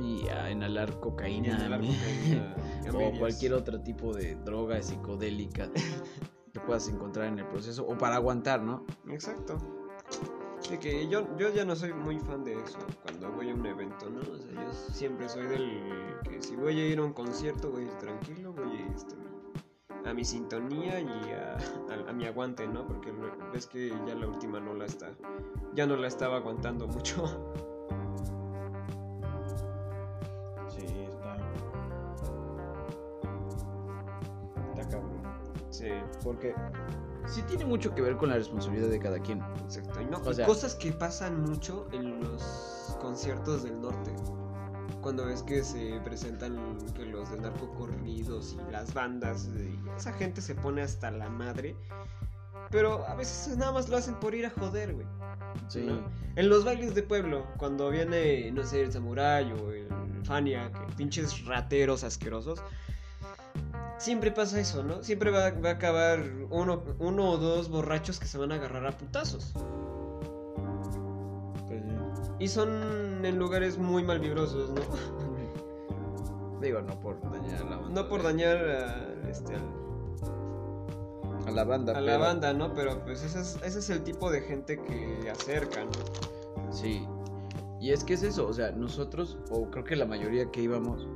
y 0.00 0.26
a 0.28 0.50
inhalar 0.50 0.88
y 0.88 0.92
cocaína. 0.94 1.48
inhalar 1.48 1.82
¿no? 1.82 1.88
cocaína, 1.88 2.56
y 2.86 2.88
o 3.16 3.18
cualquier 3.18 3.52
otro 3.52 3.82
tipo 3.82 4.14
de 4.14 4.34
droga 4.36 4.80
psicodélica 4.80 5.68
que 6.58 6.66
puedas 6.66 6.88
encontrar 6.88 7.26
en 7.26 7.38
el 7.38 7.46
proceso 7.46 7.86
o 7.86 7.96
para 7.96 8.16
aguantar, 8.16 8.62
¿no? 8.62 8.84
Exacto. 9.08 9.58
Que 10.80 11.08
yo, 11.08 11.24
yo 11.38 11.48
ya 11.50 11.64
no 11.64 11.74
soy 11.76 11.92
muy 11.94 12.18
fan 12.18 12.44
de 12.44 12.54
eso 12.54 12.78
cuando 13.02 13.30
voy 13.32 13.48
a 13.50 13.54
un 13.54 13.64
evento, 13.64 14.10
¿no? 14.10 14.20
O 14.20 14.36
sea, 14.36 14.52
yo 14.52 14.72
siempre 14.92 15.28
soy 15.28 15.46
del 15.46 15.80
que 16.24 16.42
si 16.42 16.56
voy 16.56 16.78
a 16.78 16.86
ir 16.88 16.98
a 16.98 17.04
un 17.04 17.12
concierto 17.14 17.70
voy 17.70 17.84
a 17.84 17.86
ir 17.86 17.92
tranquilo, 17.94 18.52
voy 18.52 18.70
a 18.76 18.80
ir 18.80 18.92
este, 18.94 19.14
a 20.04 20.12
mi 20.12 20.24
sintonía 20.24 21.00
y 21.00 21.08
a, 21.32 21.56
a- 21.56 22.10
a 22.10 22.12
mi 22.12 22.26
aguante, 22.26 22.66
¿no? 22.68 22.86
Porque 22.86 23.12
ves 23.52 23.66
que 23.66 23.88
ya 24.06 24.14
la 24.14 24.26
última 24.26 24.60
no 24.60 24.74
la 24.74 24.84
está, 24.86 25.10
ya 25.74 25.86
no 25.86 25.96
la 25.96 26.06
estaba 26.08 26.36
aguantando 26.36 26.86
mucho. 26.86 27.24
Sí, 30.68 30.84
está. 31.08 31.36
Está 34.74 34.88
cabrón. 34.90 35.17
Sí, 35.70 35.88
Porque 36.24 36.54
sí 37.26 37.42
tiene 37.42 37.64
mucho 37.64 37.94
que 37.94 38.02
ver 38.02 38.16
con 38.16 38.28
la 38.30 38.36
responsabilidad 38.36 38.88
de 38.88 38.98
cada 38.98 39.18
quien. 39.20 39.40
exacto. 39.64 40.00
Y, 40.00 40.06
no, 40.06 40.18
O 40.24 40.32
sea- 40.32 40.46
cosas 40.46 40.74
que 40.74 40.92
pasan 40.92 41.42
mucho 41.42 41.86
en 41.92 42.20
los 42.20 42.96
conciertos 43.00 43.62
del 43.64 43.80
norte. 43.80 44.12
Cuando 45.02 45.26
ves 45.26 45.42
que 45.42 45.62
se 45.62 46.00
presentan 46.04 46.76
que 46.94 47.04
los 47.06 47.30
de 47.30 47.38
narcocorridos 47.38 48.56
y 48.58 48.72
las 48.72 48.92
bandas, 48.94 49.48
y 49.54 49.78
esa 49.96 50.12
gente 50.14 50.40
se 50.40 50.54
pone 50.54 50.82
hasta 50.82 51.10
la 51.10 51.28
madre. 51.28 51.76
Pero 52.70 53.06
a 53.06 53.14
veces 53.14 53.56
nada 53.56 53.72
más 53.72 53.88
lo 53.88 53.96
hacen 53.96 54.14
por 54.16 54.34
ir 54.34 54.44
a 54.46 54.50
joder, 54.50 54.94
güey. 54.94 55.06
Sí. 55.68 55.82
¿no? 55.86 56.02
En 56.36 56.48
los 56.48 56.64
bailes 56.64 56.94
de 56.94 57.02
pueblo, 57.02 57.46
cuando 57.56 57.88
viene, 57.90 58.50
no 58.52 58.62
sé, 58.64 58.82
el 58.82 58.92
Samurai 58.92 59.50
o 59.52 59.70
el 59.70 59.88
Fania, 60.24 60.70
que 60.72 60.94
pinches 60.96 61.44
rateros 61.46 62.04
asquerosos, 62.04 62.60
siempre 63.98 64.30
pasa 64.30 64.60
eso, 64.60 64.82
¿no? 64.82 65.02
Siempre 65.02 65.30
va, 65.30 65.50
va 65.50 65.70
a 65.70 65.72
acabar 65.72 66.20
uno, 66.50 66.82
uno 66.98 67.30
o 67.30 67.36
dos 67.38 67.68
borrachos 67.68 68.18
que 68.18 68.26
se 68.26 68.38
van 68.38 68.52
a 68.52 68.56
agarrar 68.56 68.86
a 68.86 68.96
putazos. 68.96 69.52
Pues 71.66 71.82
sí. 71.82 71.90
Y 72.38 72.48
son 72.48 73.24
en 73.24 73.38
lugares 73.38 73.78
muy 73.78 74.02
malvibrosos, 74.02 74.70
¿no? 74.70 74.80
Digo, 76.60 76.80
no 76.82 76.98
por 77.00 77.20
dañar 77.30 77.62
a 77.62 77.64
la 77.64 77.76
banda. 77.76 78.02
No 78.02 78.08
por 78.08 78.22
dañar 78.22 78.56
a, 78.56 79.28
este, 79.30 79.54
al- 79.54 79.78
a 81.46 81.50
la 81.52 81.64
banda. 81.64 81.96
a 81.96 82.00
la 82.00 82.18
banda, 82.18 82.52
¿no? 82.52 82.74
Pero 82.74 83.02
pues 83.04 83.22
ese 83.22 83.40
es, 83.40 83.58
ese 83.64 83.78
es 83.78 83.90
el 83.90 84.02
tipo 84.02 84.30
de 84.30 84.40
gente 84.42 84.80
que 84.82 85.30
acerca, 85.30 85.84
¿no? 85.84 86.72
Sí. 86.72 87.06
Y 87.80 87.92
es 87.92 88.02
que 88.02 88.14
es 88.14 88.24
eso, 88.24 88.46
o 88.48 88.52
sea, 88.52 88.72
nosotros, 88.72 89.38
o 89.50 89.70
creo 89.70 89.84
que 89.84 89.94
la 89.94 90.04
mayoría 90.04 90.50
que 90.50 90.60
íbamos, 90.62 91.06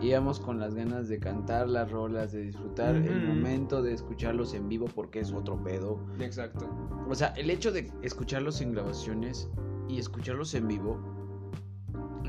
íbamos 0.00 0.40
con 0.40 0.58
las 0.60 0.74
ganas 0.74 1.08
de 1.08 1.18
cantar 1.18 1.68
las 1.68 1.90
rolas, 1.90 2.32
de 2.32 2.42
disfrutar 2.42 2.96
el 2.96 3.18
Ujú. 3.18 3.26
momento 3.28 3.82
de 3.82 3.92
escucharlos 3.94 4.54
en 4.54 4.68
vivo 4.68 4.86
porque 4.94 5.20
es 5.20 5.32
otro 5.32 5.62
pedo. 5.62 5.98
Exacto. 6.20 6.68
O 7.08 7.14
sea, 7.14 7.28
el 7.36 7.50
hecho 7.50 7.72
de 7.72 7.90
escucharlos 8.02 8.60
en 8.60 8.72
grabaciones 8.72 9.48
y 9.88 9.98
escucharlos 9.98 10.54
en 10.54 10.68
vivo, 10.68 10.98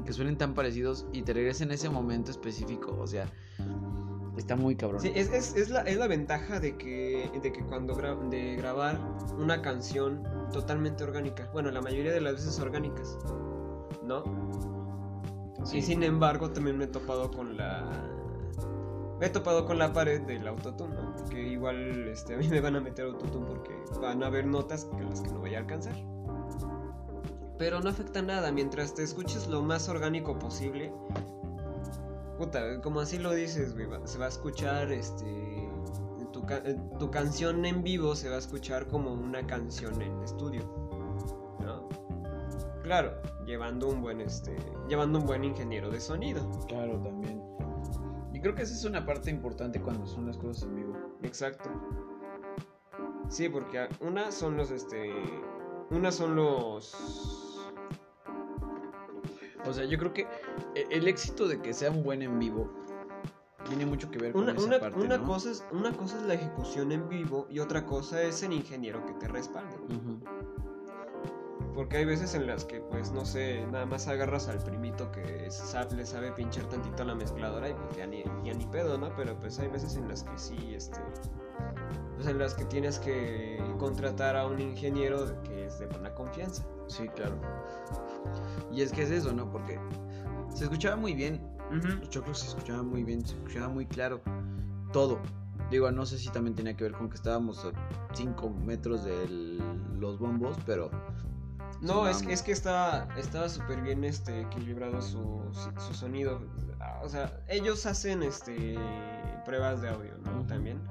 que 0.05 0.13
suenen 0.13 0.37
tan 0.37 0.53
parecidos 0.53 1.05
y 1.11 1.23
te 1.23 1.33
regresen 1.33 1.71
ese 1.71 1.89
momento 1.89 2.31
específico, 2.31 2.95
o 2.97 3.07
sea, 3.07 3.25
está 4.37 4.55
muy 4.55 4.75
cabrón. 4.75 5.01
Sí, 5.01 5.11
es, 5.13 5.29
es, 5.33 5.55
es 5.55 5.69
la, 5.69 5.81
es 5.81 5.97
la 5.97 6.07
ventaja 6.07 6.59
de 6.61 6.77
que, 6.77 7.29
de 7.41 7.51
que 7.51 7.61
cuando 7.65 7.95
gra- 7.95 8.29
de 8.29 8.55
grabar 8.55 8.97
una 9.37 9.61
canción 9.61 10.23
totalmente 10.53 11.03
orgánica, 11.03 11.49
bueno, 11.51 11.71
la 11.71 11.81
mayoría 11.81 12.13
de 12.13 12.21
las 12.21 12.35
veces 12.35 12.57
orgánicas, 12.59 13.17
¿no? 14.05 14.23
Sí. 15.67 15.77
Y 15.79 15.81
sin 15.81 16.03
embargo 16.03 16.49
también 16.51 16.77
me 16.77 16.85
he 16.85 16.87
topado 16.87 17.29
con 17.31 17.57
la... 17.57 17.83
Me 19.19 19.25
he 19.25 19.29
topado 19.29 19.65
con 19.65 19.79
la 19.79 19.91
pared 19.93 20.21
del 20.21 20.47
autotune, 20.47 20.93
¿no? 20.93 21.15
Porque 21.15 21.41
igual 21.41 22.07
este, 22.07 22.35
a 22.35 22.37
mí 22.37 22.47
me 22.47 22.61
van 22.61 22.75
a 22.75 22.79
meter 22.79 23.05
autotune 23.05 23.47
porque 23.47 23.73
van 23.99 24.23
a 24.23 24.27
haber 24.27 24.45
notas 24.45 24.85
que 24.85 25.03
las 25.03 25.21
que 25.21 25.29
no 25.31 25.39
voy 25.39 25.55
a 25.55 25.59
alcanzar. 25.59 25.95
Pero 27.57 27.79
no 27.81 27.89
afecta 27.89 28.21
nada, 28.21 28.51
mientras 28.51 28.93
te 28.93 29.01
escuches 29.03 29.47
lo 29.47 29.63
más 29.63 29.89
orgánico 29.89 30.37
posible. 30.37 30.93
Puta, 32.37 32.79
como 32.81 32.99
así 32.99 33.17
lo 33.17 33.33
dices, 33.33 33.73
güey, 33.73 33.87
se 34.05 34.19
va 34.19 34.25
a 34.25 34.29
escuchar 34.29 34.91
este... 34.91 35.67
Tu, 36.31 36.45
ca- 36.45 36.61
tu 36.99 37.09
canción 37.09 37.65
en 37.65 37.81
vivo 37.81 38.15
se 38.15 38.29
va 38.29 38.35
a 38.35 38.39
escuchar 38.39 38.87
como 38.87 39.11
una 39.11 39.47
canción 39.47 39.99
en 40.03 40.21
estudio. 40.21 40.86
Claro, 42.87 43.11
llevando 43.45 43.89
un 43.89 44.01
buen 44.01 44.21
este, 44.21 44.55
llevando 44.87 45.19
un 45.19 45.25
buen 45.25 45.43
ingeniero 45.43 45.89
de 45.89 45.99
sonido. 45.99 46.49
Claro, 46.69 46.97
también. 47.01 47.43
Y 48.33 48.39
creo 48.39 48.55
que 48.55 48.61
esa 48.61 48.73
es 48.73 48.85
una 48.85 49.05
parte 49.05 49.29
importante 49.29 49.81
cuando 49.81 50.07
son 50.07 50.25
las 50.25 50.37
cosas 50.37 50.63
en 50.63 50.75
vivo. 50.75 50.93
Exacto. 51.21 51.69
Sí, 53.29 53.49
porque 53.49 53.89
una 53.99 54.31
son 54.31 54.55
los 54.55 54.71
este, 54.71 55.11
una 55.91 56.13
son 56.13 56.37
los 56.37 57.59
O 59.67 59.73
sea, 59.73 59.83
yo 59.83 59.97
creo 59.97 60.13
que 60.13 60.21
e- 60.75 60.87
el 60.89 61.09
éxito 61.09 61.45
de 61.49 61.61
que 61.61 61.73
sea 61.73 61.91
un 61.91 62.03
buen 62.03 62.21
en 62.21 62.39
vivo 62.39 62.71
tiene 63.67 63.85
mucho 63.85 64.09
que 64.09 64.17
ver 64.17 64.31
con 64.31 64.43
una, 64.43 64.53
esa 64.53 64.65
una, 64.65 64.79
parte, 64.79 64.97
una 65.01 65.17
¿no? 65.17 65.25
cosa 65.25 65.51
es 65.51 65.65
una 65.73 65.91
cosa 65.91 66.15
es 66.15 66.23
la 66.23 66.35
ejecución 66.35 66.93
en 66.93 67.09
vivo 67.09 67.47
y 67.49 67.59
otra 67.59 67.85
cosa 67.85 68.21
es 68.21 68.41
el 68.43 68.53
ingeniero 68.53 69.05
que 69.05 69.11
te 69.15 69.27
respalde. 69.27 69.75
Porque 71.77 71.97
hay 71.97 72.05
veces 72.05 72.33
en 72.33 72.47
las 72.47 72.65
que, 72.65 72.79
pues, 72.79 73.11
no 73.11 73.23
sé, 73.23 73.63
nada 73.71 73.85
más 73.85 74.07
agarras 74.07 74.47
al 74.47 74.57
primito 74.57 75.11
que 75.11 75.45
sa- 75.51 75.85
le 75.85 76.07
sabe 76.07 76.31
pinchar 76.31 76.65
tantito 76.65 77.03
a 77.03 77.05
la 77.05 77.13
mezcladora 77.13 77.69
y 77.69 77.73
pues 77.75 77.95
ya 77.95 78.07
ni, 78.07 78.23
ya 78.43 78.55
ni 78.55 78.65
pedo, 78.65 78.97
¿no? 78.97 79.15
Pero 79.15 79.39
pues 79.39 79.59
hay 79.59 79.67
veces 79.67 79.95
en 79.95 80.07
las 80.07 80.23
que 80.23 80.35
sí, 80.39 80.73
este... 80.73 80.99
Pues 82.15 82.25
en 82.27 82.39
las 82.39 82.55
que 82.55 82.65
tienes 82.65 82.97
que 82.97 83.63
contratar 83.77 84.35
a 84.35 84.47
un 84.47 84.59
ingeniero 84.59 85.39
que 85.43 85.67
es 85.67 85.77
de 85.77 85.85
buena 85.85 86.11
confianza. 86.15 86.65
Sí, 86.87 87.07
claro. 87.09 87.35
Y 88.71 88.81
es 88.81 88.91
que 88.91 89.03
es 89.03 89.11
eso, 89.11 89.31
¿no? 89.31 89.47
Porque 89.51 89.79
se 90.55 90.63
escuchaba 90.63 90.95
muy 90.95 91.13
bien. 91.13 91.39
Los 91.69 92.09
choclos 92.09 92.39
se 92.39 92.47
escuchaban 92.47 92.87
muy 92.87 93.03
bien, 93.03 93.23
se 93.23 93.35
escuchaba 93.35 93.69
muy 93.69 93.85
claro. 93.85 94.19
Todo. 94.91 95.19
Digo, 95.69 95.91
no 95.91 96.07
sé 96.07 96.17
si 96.17 96.29
también 96.29 96.55
tenía 96.55 96.75
que 96.75 96.85
ver 96.85 96.93
con 96.93 97.07
que 97.07 97.17
estábamos 97.17 97.63
a 97.65 97.71
5 98.15 98.49
metros 98.49 99.03
de 99.03 99.27
los 99.99 100.17
bombos, 100.17 100.57
pero. 100.65 100.89
No, 101.81 102.07
es, 102.07 102.21
es 102.23 102.41
que 102.41 102.51
estaba 102.51 103.07
estaba 103.17 103.49
súper 103.49 103.81
bien 103.81 104.03
este, 104.03 104.41
equilibrado 104.41 105.01
su, 105.01 105.41
su 105.77 105.93
sonido. 105.93 106.41
Ah, 106.79 107.01
O 107.03 107.09
sea, 107.09 107.39
ellos 107.47 107.85
hacen 107.85 108.23
este 108.23 108.77
pruebas 109.45 109.81
de 109.81 109.89
audio, 109.89 110.17
¿no? 110.25 110.45
También. 110.47 110.81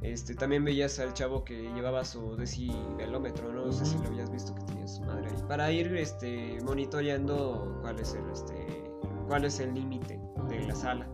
Este, 0.00 0.34
también 0.34 0.64
veías 0.64 0.98
al 1.00 1.12
chavo 1.12 1.44
que 1.44 1.72
llevaba 1.74 2.04
su 2.04 2.36
decibelómetro, 2.36 3.52
¿no? 3.52 3.66
No 3.66 3.72
sé 3.72 3.84
si 3.84 3.98
lo 3.98 4.06
habías 4.06 4.30
visto 4.30 4.54
que 4.54 4.62
tenía 4.62 4.86
su 4.86 5.02
madre 5.02 5.28
ahí. 5.28 5.42
Para 5.48 5.72
ir 5.72 5.94
este, 5.96 6.58
monitoreando 6.62 7.78
cuál 7.80 7.98
es 7.98 8.14
el 8.14 8.28
este 8.30 8.84
cuál 9.26 9.44
es 9.44 9.58
el 9.60 9.74
límite 9.74 10.20
de 10.48 10.60
la 10.66 10.74
sala. 10.74 11.08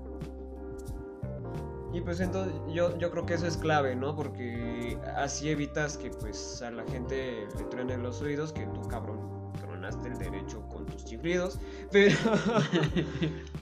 Y 1.94 2.00
pues 2.00 2.18
entonces 2.20 2.52
yo, 2.72 2.98
yo 2.98 3.10
creo 3.10 3.24
que 3.24 3.34
eso 3.34 3.46
es 3.46 3.56
clave, 3.56 3.94
¿no? 3.94 4.16
Porque 4.16 4.98
así 5.16 5.48
evitas 5.48 5.96
que 5.96 6.10
pues 6.10 6.60
a 6.60 6.70
la 6.72 6.84
gente 6.84 7.46
le 7.56 7.64
truenen 7.64 8.02
los 8.02 8.20
oídos, 8.20 8.52
que 8.52 8.66
tú 8.66 8.82
cabrón 8.88 9.52
tronaste 9.60 10.08
el 10.08 10.18
derecho 10.18 10.66
con 10.68 10.86
tus 10.86 11.04
chiflidos, 11.04 11.60
pero 11.92 12.16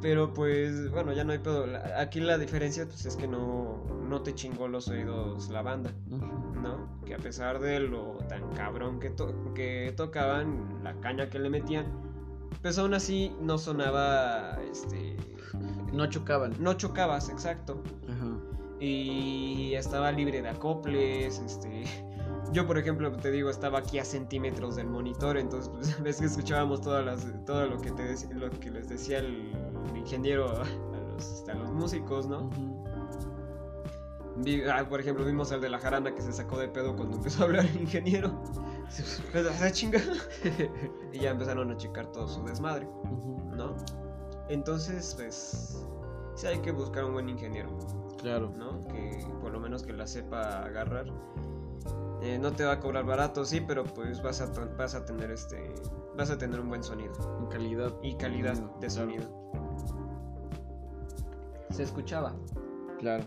Pero 0.00 0.32
pues, 0.32 0.90
bueno, 0.92 1.12
ya 1.12 1.24
no 1.24 1.32
hay 1.32 1.38
pedo. 1.38 1.66
Aquí 1.96 2.20
la 2.20 2.38
diferencia 2.38 2.86
pues 2.86 3.04
es 3.04 3.16
que 3.16 3.26
no, 3.26 3.84
no 4.08 4.22
te 4.22 4.32
chingó 4.34 4.68
los 4.68 4.86
oídos 4.88 5.48
la 5.48 5.62
banda, 5.62 5.92
¿no? 6.08 7.00
Que 7.04 7.14
a 7.14 7.18
pesar 7.18 7.58
de 7.58 7.80
lo 7.80 8.18
tan 8.28 8.48
cabrón 8.52 9.00
que, 9.00 9.10
to- 9.10 9.52
que 9.54 9.92
tocaban, 9.96 10.80
la 10.84 10.94
caña 11.00 11.28
que 11.28 11.40
le 11.40 11.50
metían, 11.50 11.86
pues 12.62 12.78
aún 12.78 12.94
así 12.94 13.34
no 13.40 13.58
sonaba, 13.58 14.56
este... 14.70 15.16
No 15.92 16.06
chocaban. 16.06 16.54
No 16.58 16.74
chocabas, 16.74 17.28
exacto. 17.28 17.82
Ajá. 18.08 18.36
y 18.80 19.74
estaba 19.74 20.12
libre 20.12 20.40
de 20.42 20.48
acoples, 20.50 21.38
este... 21.40 21.84
Yo, 22.52 22.66
por 22.66 22.78
ejemplo, 22.78 23.12
te 23.12 23.30
digo, 23.30 23.50
estaba 23.50 23.80
aquí 23.80 23.98
a 23.98 24.04
centímetros 24.06 24.76
del 24.76 24.86
monitor, 24.86 25.36
entonces, 25.36 25.68
pues, 25.70 26.00
ves 26.02 26.18
que 26.18 26.26
escuchábamos 26.26 26.80
todas 26.80 27.04
las, 27.04 27.26
todo 27.44 27.66
lo 27.66 27.78
que, 27.78 27.90
te 27.90 28.14
lo 28.34 28.48
que 28.50 28.70
les 28.70 28.88
decía 28.88 29.18
el, 29.18 29.52
ingeniero 29.94 30.48
a, 30.48 30.62
a 30.62 31.12
los, 31.12 31.30
este, 31.32 31.52
a 31.52 31.54
los 31.56 31.70
músicos, 31.72 32.26
¿no? 32.26 32.48
Vi- 34.36 34.62
ah, 34.62 34.88
por 34.88 35.00
ejemplo, 35.00 35.24
vimos 35.26 35.50
al 35.52 35.60
de 35.60 35.68
la 35.68 35.78
jarana 35.78 36.14
que 36.14 36.22
se 36.22 36.32
sacó 36.32 36.58
de 36.58 36.68
pedo 36.68 36.94
cuando 36.96 37.16
empezó 37.16 37.42
a 37.42 37.46
hablar 37.46 37.66
el 37.66 37.80
ingeniero. 37.82 38.42
Pues, 39.32 39.46
"Ah, 39.60 39.70
chinga". 39.70 40.00
y 41.12 41.18
ya 41.18 41.30
empezaron 41.32 41.70
a 41.70 41.76
checar 41.76 42.10
todo 42.10 42.26
su 42.26 42.42
desmadre. 42.44 42.88
¿no? 43.54 43.76
Entonces, 44.48 45.14
pues, 45.16 45.86
sí 46.34 46.46
hay 46.46 46.58
que 46.58 46.72
buscar 46.72 47.04
un 47.04 47.12
buen 47.14 47.28
ingeniero. 47.28 47.70
Claro. 48.18 48.50
¿no? 48.56 48.86
Que 48.88 49.24
por 49.40 49.52
lo 49.52 49.60
menos 49.60 49.82
que 49.82 49.92
la 49.92 50.06
sepa 50.06 50.64
agarrar. 50.64 51.06
Eh, 52.20 52.38
no 52.38 52.50
te 52.52 52.64
va 52.64 52.72
a 52.72 52.80
cobrar 52.80 53.04
barato, 53.04 53.44
sí, 53.44 53.60
pero 53.60 53.84
pues 53.84 54.20
vas 54.22 54.40
a, 54.40 54.46
vas 54.76 54.94
a 54.96 55.04
tener 55.04 55.30
este 55.30 55.72
vas 56.16 56.30
a 56.30 56.36
tener 56.36 56.58
un 56.58 56.68
buen 56.68 56.82
sonido 56.82 57.12
En 57.38 57.46
calidad. 57.46 57.94
y 58.02 58.16
calidad 58.16 58.56
Sonido, 58.56 58.74
de 58.80 58.86
claro. 58.88 58.90
sonido. 58.90 59.50
Se 61.70 61.84
escuchaba. 61.84 62.34
Claro. 62.98 63.24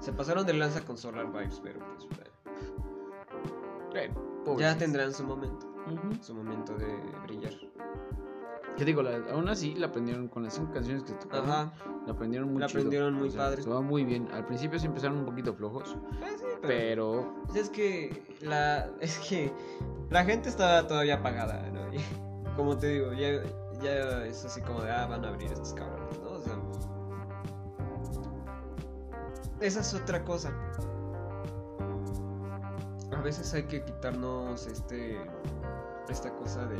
Se 0.00 0.12
pasaron 0.12 0.44
de 0.44 0.52
lanza 0.52 0.84
con 0.84 0.98
Solar 0.98 1.32
Vibes, 1.32 1.58
pero 1.62 1.78
pues 1.80 2.06
bueno, 4.44 4.58
ya 4.58 4.76
tendrán 4.76 5.14
su 5.14 5.24
momento, 5.24 5.66
su 6.20 6.34
momento 6.34 6.76
de 6.76 6.86
brillar. 7.22 7.52
¿Qué 8.76 8.84
digo? 8.84 9.02
La- 9.02 9.20
aún 9.32 9.48
así 9.48 9.74
la 9.74 9.86
aprendieron 9.86 10.28
con 10.28 10.42
las 10.42 10.54
cinco 10.54 10.72
canciones 10.72 11.04
que 11.04 11.12
tocaron. 11.12 11.48
Ajá. 11.50 11.72
La 12.06 12.12
aprendieron 12.12 12.52
muy 12.52 12.60
La 12.60 12.66
chido. 12.66 12.80
aprendieron 12.80 13.14
muy 13.14 13.28
O 13.28 13.30
sea, 13.30 13.40
padre. 13.44 13.62
Se 13.62 13.70
va 13.70 13.80
muy 13.80 14.04
bien. 14.04 14.28
Al 14.32 14.44
principio 14.46 14.78
sí 14.78 14.86
empezaron 14.86 15.18
un 15.18 15.24
poquito 15.26 15.54
flojos. 15.54 15.96
Eh, 16.22 16.26
sí, 16.36 16.44
pero, 16.60 16.62
Pero. 16.62 17.34
pues 17.46 17.56
es 17.56 17.70
que 17.70 18.22
la 18.40 18.88
es 19.00 19.18
que 19.20 19.52
la 20.10 20.24
gente 20.24 20.48
estaba 20.48 20.86
todavía 20.86 21.16
apagada, 21.16 21.62
¿no? 21.70 21.92
Y, 21.94 21.98
como 22.56 22.76
te 22.76 22.88
digo, 22.88 23.12
ya, 23.12 23.42
ya 23.82 24.24
es 24.26 24.44
así 24.44 24.60
como 24.60 24.82
de 24.82 24.90
ah, 24.90 25.06
van 25.06 25.24
a 25.24 25.28
abrir 25.28 25.50
estos 25.52 25.72
cabrones, 25.74 26.20
¿no? 26.20 26.30
O 26.32 26.40
sea, 26.40 26.54
esa 29.60 29.80
es 29.80 29.94
otra 29.94 30.24
cosa. 30.24 30.52
A 33.16 33.20
veces 33.22 33.54
hay 33.54 33.62
que 33.64 33.82
quitarnos 33.84 34.66
este 34.66 35.18
esta 36.08 36.30
cosa 36.36 36.66
de 36.66 36.76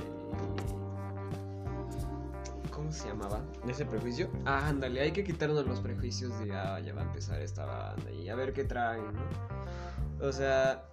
¿cómo 2.84 2.92
se 2.92 3.08
llamaba? 3.08 3.40
¿Ese 3.66 3.86
prejuicio? 3.86 4.28
Ah, 4.44 4.68
ándale, 4.68 5.00
hay 5.00 5.12
que 5.12 5.24
quitarnos 5.24 5.66
los 5.66 5.80
prejuicios 5.80 6.38
de, 6.40 6.54
ah, 6.54 6.78
ya 6.80 6.92
va 6.92 7.00
a 7.00 7.04
empezar 7.04 7.40
esta 7.40 7.64
banda 7.64 8.10
y 8.10 8.28
a 8.28 8.34
ver 8.34 8.52
qué 8.52 8.64
traen, 8.64 9.06
¿no? 9.06 10.26
O 10.26 10.30
sea, 10.30 10.84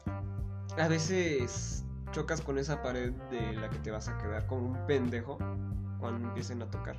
a 0.78 0.88
veces 0.88 1.84
chocas 2.14 2.40
con 2.40 2.58
esa 2.58 2.82
pared 2.82 3.12
de 3.30 3.54
la 3.54 3.70
que 3.70 3.78
te 3.80 3.92
vas 3.92 4.08
a 4.08 4.18
quedar 4.20 4.48
como 4.48 4.70
un 4.70 4.86
pendejo 4.88 5.38
cuando 6.00 6.30
empiecen 6.30 6.62
a 6.62 6.72
tocar. 6.72 6.96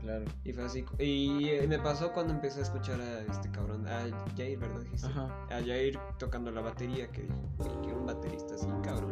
Claro. 0.00 0.24
Y 0.44 0.52
fue 0.52 0.64
así. 0.64 0.84
Y 1.00 1.48
eh, 1.48 1.66
me 1.66 1.80
pasó 1.80 2.12
cuando 2.12 2.32
empecé 2.32 2.60
a 2.60 2.62
escuchar 2.62 3.00
a 3.00 3.22
este 3.22 3.50
cabrón, 3.50 3.88
a 3.88 4.06
Jair, 4.36 4.60
¿verdad? 4.60 4.82
Dijiste? 4.82 5.08
Ajá. 5.08 5.26
A 5.50 5.60
Jair 5.60 5.98
tocando 6.18 6.52
la 6.52 6.60
batería, 6.60 7.08
que 7.10 7.22
dije, 7.22 7.70
quiero 7.82 7.98
un 7.98 8.06
baterista 8.06 8.54
así, 8.54 8.68
cabrón. 8.84 9.10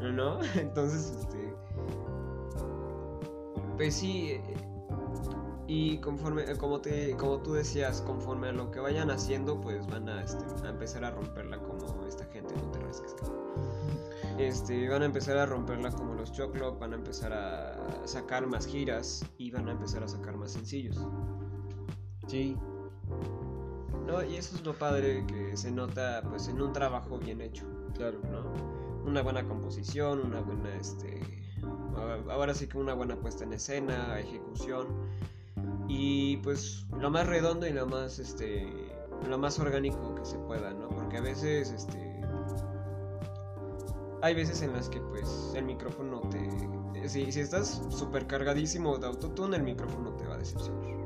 ¿No? 0.16 0.42
Entonces, 0.54 1.14
este. 1.20 1.47
Pues 3.78 3.94
sí. 3.94 4.32
eh, 4.32 4.42
Y 5.66 5.98
conforme, 5.98 6.42
eh, 6.50 6.56
como 6.56 6.80
te, 6.80 7.14
como 7.16 7.38
tú 7.42 7.52
decías, 7.52 8.00
conforme 8.02 8.48
a 8.48 8.52
lo 8.52 8.70
que 8.70 8.80
vayan 8.80 9.10
haciendo, 9.10 9.60
pues 9.60 9.86
van 9.86 10.08
a, 10.08 10.22
este, 10.22 10.44
a 10.66 10.70
empezar 10.70 11.04
a 11.04 11.10
romperla 11.10 11.58
como 11.58 12.06
esta 12.06 12.24
gente, 12.26 12.54
no 12.56 12.70
te 12.70 12.78
rasques. 12.80 13.14
Este, 14.38 14.88
van 14.88 15.02
a 15.02 15.04
empezar 15.06 15.36
a 15.36 15.46
romperla 15.46 15.90
como 15.90 16.14
los 16.14 16.32
Choclo, 16.32 16.78
van 16.78 16.92
a 16.92 16.96
empezar 16.96 17.32
a 17.32 18.06
sacar 18.06 18.46
más 18.46 18.66
giras 18.66 19.24
y 19.36 19.50
van 19.50 19.68
a 19.68 19.72
empezar 19.72 20.02
a 20.02 20.08
sacar 20.08 20.36
más 20.36 20.52
sencillos. 20.52 20.98
Sí. 22.28 22.56
¿no? 24.06 24.22
Y 24.24 24.36
eso 24.36 24.56
es 24.56 24.64
lo 24.64 24.72
padre 24.74 25.24
que 25.26 25.56
se 25.56 25.70
nota 25.70 26.22
pues 26.28 26.48
en 26.48 26.60
un 26.62 26.72
trabajo 26.72 27.18
bien 27.18 27.40
hecho, 27.40 27.66
Claro. 27.94 28.20
¿no? 28.30 29.04
Una 29.04 29.22
buena 29.22 29.46
composición, 29.46 30.20
una 30.20 30.40
buena 30.40 30.74
este 30.76 31.20
ahora 32.30 32.54
sí 32.54 32.66
que 32.66 32.78
una 32.78 32.94
buena 32.94 33.16
puesta 33.16 33.44
en 33.44 33.52
escena, 33.52 34.18
ejecución 34.18 34.86
y 35.88 36.38
pues 36.38 36.86
lo 36.98 37.10
más 37.10 37.26
redondo 37.26 37.66
y 37.66 37.72
lo 37.72 37.86
más 37.86 38.18
este 38.18 38.70
lo 39.28 39.38
más 39.38 39.58
orgánico 39.58 40.14
que 40.14 40.24
se 40.24 40.38
pueda, 40.38 40.72
¿no? 40.72 40.88
Porque 40.88 41.18
a 41.18 41.20
veces 41.20 41.70
este 41.70 42.20
hay 44.22 44.34
veces 44.34 44.62
en 44.62 44.72
las 44.72 44.88
que 44.88 45.00
pues 45.00 45.52
el 45.54 45.64
micrófono 45.64 46.20
te 46.30 47.08
si, 47.08 47.30
si 47.32 47.40
estás 47.40 47.82
súper 47.90 48.26
cargadísimo 48.26 48.98
de 48.98 49.06
autotune 49.06 49.56
el 49.56 49.62
micrófono 49.62 50.12
te 50.14 50.26
va 50.26 50.34
a 50.34 50.38
decepcionar. 50.38 50.98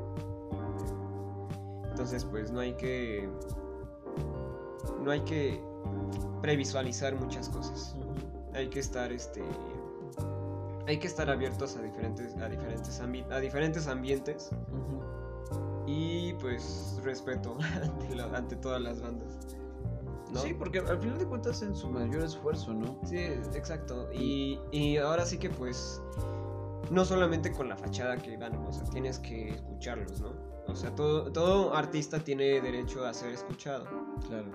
Entonces, 1.93 2.25
pues 2.25 2.51
no 2.51 2.59
hay 2.59 2.73
que. 2.73 3.29
No 4.99 5.11
hay 5.11 5.21
que 5.21 5.63
previsualizar 6.41 7.15
muchas 7.15 7.49
cosas. 7.49 7.95
Hay 8.53 8.67
que 8.69 8.79
estar 8.79 9.11
este. 9.11 9.43
Hay 10.87 10.97
que 10.99 11.07
estar 11.07 11.29
abiertos 11.29 11.77
a 11.77 11.81
diferentes, 11.81 12.35
a 12.37 12.49
diferentes, 12.49 13.01
ambi- 13.01 13.25
a 13.31 13.39
diferentes 13.39 13.87
ambientes. 13.87 14.49
Y 15.85 16.33
pues 16.35 16.99
respeto 17.03 17.57
ante, 17.81 18.15
la- 18.15 18.25
ante 18.37 18.55
todas 18.55 18.81
las 18.81 19.01
bandas. 19.01 19.37
¿no? 20.31 20.39
Sí, 20.39 20.53
porque 20.53 20.79
al 20.79 20.97
final 20.99 21.17
de 21.19 21.25
cuentas 21.25 21.61
en 21.61 21.75
su 21.75 21.89
mayor 21.89 22.23
esfuerzo, 22.23 22.73
¿no? 22.73 22.97
Sí, 23.05 23.17
exacto. 23.19 24.09
Y, 24.11 24.59
y 24.71 24.97
ahora 24.97 25.25
sí 25.25 25.37
que 25.37 25.49
pues 25.49 26.01
no 26.89 27.05
solamente 27.05 27.51
con 27.51 27.69
la 27.69 27.77
fachada 27.77 28.17
que 28.17 28.35
dan, 28.37 28.55
o 28.65 28.73
sea, 28.73 28.83
tienes 28.85 29.19
que 29.19 29.49
escucharlos, 29.49 30.21
¿no? 30.21 30.31
O 30.67 30.75
sea, 30.75 30.95
todo, 30.95 31.31
todo 31.31 31.75
artista 31.75 32.19
tiene 32.19 32.61
derecho 32.61 33.05
a 33.05 33.13
ser 33.13 33.31
escuchado. 33.33 33.85
Claro. 34.27 34.47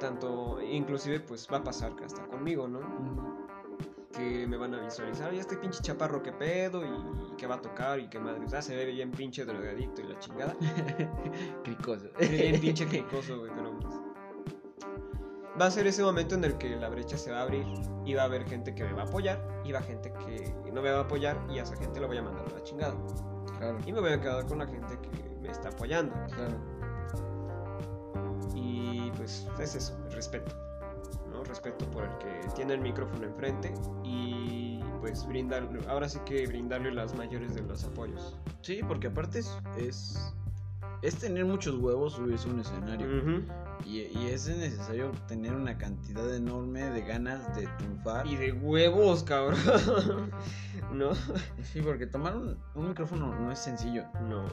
Tanto, 0.00 0.60
inclusive 0.60 1.20
pues 1.20 1.48
va 1.50 1.58
a 1.58 1.64
pasar 1.64 1.96
que 1.96 2.04
hasta 2.04 2.26
conmigo, 2.26 2.68
¿no? 2.68 2.80
Que 4.16 4.46
me 4.46 4.56
van 4.56 4.74
a 4.74 4.80
visualizar, 4.80 5.34
y 5.34 5.38
este 5.38 5.56
pinche 5.56 5.82
chaparro 5.82 6.22
que 6.22 6.32
pedo 6.32 6.82
y, 6.82 7.36
que 7.36 7.46
va 7.46 7.56
a 7.56 7.60
tocar 7.60 8.00
y 8.00 8.08
que 8.08 8.18
madre, 8.18 8.44
o 8.46 8.48
sea, 8.48 8.62
se 8.62 8.74
ve 8.74 8.86
bien 8.86 9.10
pinche 9.10 9.44
drogadicto 9.44 10.00
y 10.00 10.04
la 10.04 10.18
chingada. 10.18 10.56
Cricoso. 11.64 12.08
bien 12.18 12.58
pinche 12.60 12.86
cricoso, 12.86 13.38
güey, 13.40 13.50
pero 13.54 13.78
pues, 13.78 13.94
Va 15.60 15.66
a 15.66 15.70
ser 15.70 15.86
ese 15.86 16.02
momento 16.02 16.34
en 16.34 16.44
el 16.44 16.58
que 16.58 16.76
la 16.76 16.90
brecha 16.90 17.16
se 17.16 17.30
va 17.30 17.38
a 17.38 17.42
abrir 17.42 17.64
y 18.04 18.12
va 18.12 18.22
a 18.22 18.24
haber 18.26 18.46
gente 18.46 18.74
que 18.74 18.84
me 18.84 18.92
va 18.92 19.02
a 19.02 19.06
apoyar 19.06 19.40
y 19.64 19.72
va 19.72 19.78
a 19.78 19.82
gente 19.82 20.12
que 20.12 20.54
no 20.70 20.82
me 20.82 20.90
va 20.90 20.98
a 20.98 21.02
apoyar 21.02 21.38
y 21.48 21.58
a 21.58 21.62
esa 21.62 21.76
gente 21.76 21.98
lo 21.98 22.08
voy 22.08 22.18
a 22.18 22.22
mandar 22.22 22.46
a 22.46 22.58
la 22.58 22.62
chingada. 22.62 22.94
Claro. 23.58 23.78
Y 23.86 23.92
me 23.92 24.00
voy 24.00 24.12
a 24.12 24.20
quedar 24.20 24.46
con 24.46 24.58
la 24.58 24.66
gente 24.66 24.98
que 25.00 25.38
me 25.40 25.50
está 25.50 25.70
apoyando. 25.70 26.14
Claro. 26.34 26.58
Y 28.54 29.10
pues 29.16 29.46
es 29.58 29.74
eso, 29.74 29.98
el 30.06 30.12
respeto. 30.12 30.65
¿No? 31.46 31.50
Respeto 31.50 31.84
por 31.90 32.04
el 32.04 32.18
que 32.18 32.48
tiene 32.54 32.74
el 32.74 32.80
micrófono 32.80 33.24
enfrente 33.24 33.72
y 34.04 34.80
pues 35.00 35.26
brindar, 35.26 35.68
ahora 35.88 36.08
sí 36.08 36.18
que 36.24 36.46
brindarle 36.46 36.92
las 36.92 37.14
mayores 37.14 37.54
de 37.54 37.62
los 37.62 37.84
apoyos. 37.84 38.36
Sí, 38.62 38.80
porque 38.86 39.08
aparte 39.08 39.40
es, 39.40 39.58
es, 39.78 40.34
es 41.02 41.16
tener 41.16 41.44
muchos 41.44 41.76
huevos 41.76 42.14
subirse 42.14 42.48
a 42.48 42.52
un 42.52 42.60
escenario. 42.60 43.44
Y, 43.84 43.98
y 44.00 44.28
es 44.32 44.48
necesario 44.48 45.12
tener 45.28 45.54
una 45.54 45.78
cantidad 45.78 46.34
enorme 46.34 46.90
de 46.90 47.02
ganas 47.02 47.54
de 47.54 47.68
triunfar. 47.78 48.26
Y 48.26 48.36
de 48.36 48.52
huevos, 48.52 49.22
cabrón. 49.22 50.32
¿No? 50.92 51.14
Sí, 51.62 51.82
porque 51.82 52.06
tomar 52.06 52.36
un, 52.36 52.58
un 52.74 52.88
micrófono 52.88 53.38
no 53.38 53.52
es 53.52 53.58
sencillo. 53.58 54.04
No. 54.28 54.44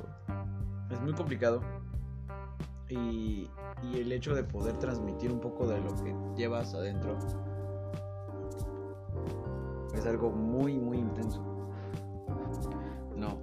Es 0.92 1.02
muy 1.02 1.14
complicado. 1.14 1.62
Y, 2.94 3.50
y 3.82 4.00
el 4.00 4.12
hecho 4.12 4.36
de 4.36 4.44
poder 4.44 4.78
transmitir 4.78 5.32
un 5.32 5.40
poco 5.40 5.68
de 5.68 5.80
lo 5.82 5.96
que 6.04 6.16
llevas 6.36 6.74
adentro 6.74 7.18
es 9.96 10.06
algo 10.06 10.32
muy, 10.32 10.78
muy 10.78 10.98
intenso. 10.98 11.42
No. 13.16 13.38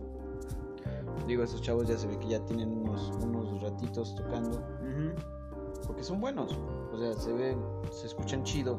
Digo, 1.27 1.43
esos 1.43 1.63
chavos 1.63 1.89
ya 1.89 1.97
se 1.97 2.07
ve 2.07 2.19
que 2.19 2.29
ya 2.29 2.45
tienen 2.45 2.71
unos, 2.71 3.13
unos 3.23 3.63
ratitos 3.63 4.15
tocando. 4.15 4.63
Porque 5.87 6.03
son 6.03 6.21
buenos. 6.21 6.59
O 6.93 6.99
sea, 6.99 7.15
se 7.15 7.33
ven, 7.33 7.59
se 7.93 8.07
escuchan 8.07 8.43
chido. 8.43 8.79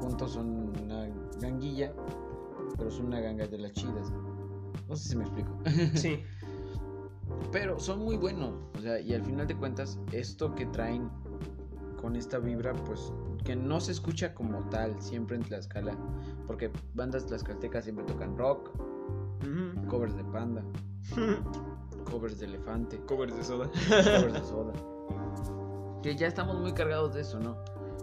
Juntos 0.00 0.32
son 0.32 0.72
una 0.82 1.08
ganguilla. 1.40 1.92
Pero 2.76 2.90
son 2.90 3.06
una 3.06 3.20
ganga 3.20 3.46
de 3.46 3.58
las 3.58 3.72
chidas. 3.72 4.12
No 4.88 4.96
sé 4.96 5.10
si 5.10 5.16
me 5.16 5.24
explico. 5.24 5.50
Sí. 5.94 6.22
Pero 7.52 7.78
son 7.78 8.00
muy 8.00 8.16
buenos. 8.16 8.52
O 8.78 8.80
sea, 8.80 8.98
y 9.00 9.14
al 9.14 9.22
final 9.22 9.46
de 9.46 9.56
cuentas, 9.56 9.98
esto 10.12 10.54
que 10.54 10.66
traen 10.66 11.08
con 12.00 12.16
esta 12.16 12.38
vibra, 12.38 12.72
pues 12.84 13.12
que 13.44 13.54
no 13.56 13.80
se 13.80 13.92
escucha 13.92 14.34
como 14.34 14.60
tal 14.68 15.00
siempre 15.00 15.36
en 15.36 15.42
Tlaxcala. 15.42 15.96
Porque 16.46 16.70
bandas 16.94 17.26
tlaxcaltecas 17.26 17.84
siempre 17.84 18.04
tocan 18.04 18.36
rock, 18.36 18.70
covers 19.88 20.16
de 20.16 20.24
panda, 20.24 20.62
covers 22.10 22.38
de 22.38 22.46
elefante, 22.46 22.98
Covers 23.06 23.36
de 23.36 23.44
soda. 23.44 23.70
covers 23.88 24.32
de 24.32 24.40
soda. 24.44 24.72
Que 26.02 26.16
ya 26.16 26.26
estamos 26.26 26.58
muy 26.60 26.72
cargados 26.72 27.14
de 27.14 27.22
eso, 27.22 27.38
¿no? 27.40 27.56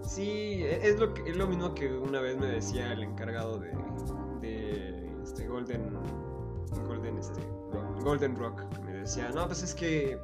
Sí, 0.03 0.23
e- 0.63 0.87
es 0.89 0.99
lo, 0.99 1.13
que, 1.13 1.29
es 1.29 1.37
lo 1.37 1.47
mismo 1.47 1.73
que 1.75 1.91
una 1.93 2.19
vez 2.21 2.37
me 2.37 2.47
decía 2.47 2.91
el 2.93 3.03
encargado 3.03 3.59
de, 3.59 3.71
de 4.41 5.11
este 5.23 5.47
Golden 5.47 5.91
Golden 6.87 7.17
este 7.19 7.41
Rock, 7.71 8.03
Golden 8.03 8.35
Rock 8.35 8.61
decía, 9.01 9.29
"No, 9.33 9.45
pues 9.47 9.63
es 9.63 9.75
que 9.75 10.19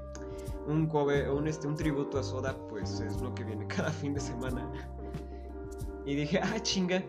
un 0.67 0.87
cover, 0.87 1.29
un 1.29 1.47
este 1.47 1.67
un 1.67 1.75
tributo 1.75 2.19
a 2.19 2.23
Soda 2.23 2.55
pues 2.69 2.99
es 2.99 3.21
lo 3.21 3.33
que 3.33 3.43
viene 3.43 3.67
cada 3.75 3.91
fin 3.91 4.13
de 4.13 4.19
semana." 4.19 4.69
Y 6.05 6.15
dije, 6.15 6.39
"Ah, 6.41 6.59
chinga." 6.61 7.03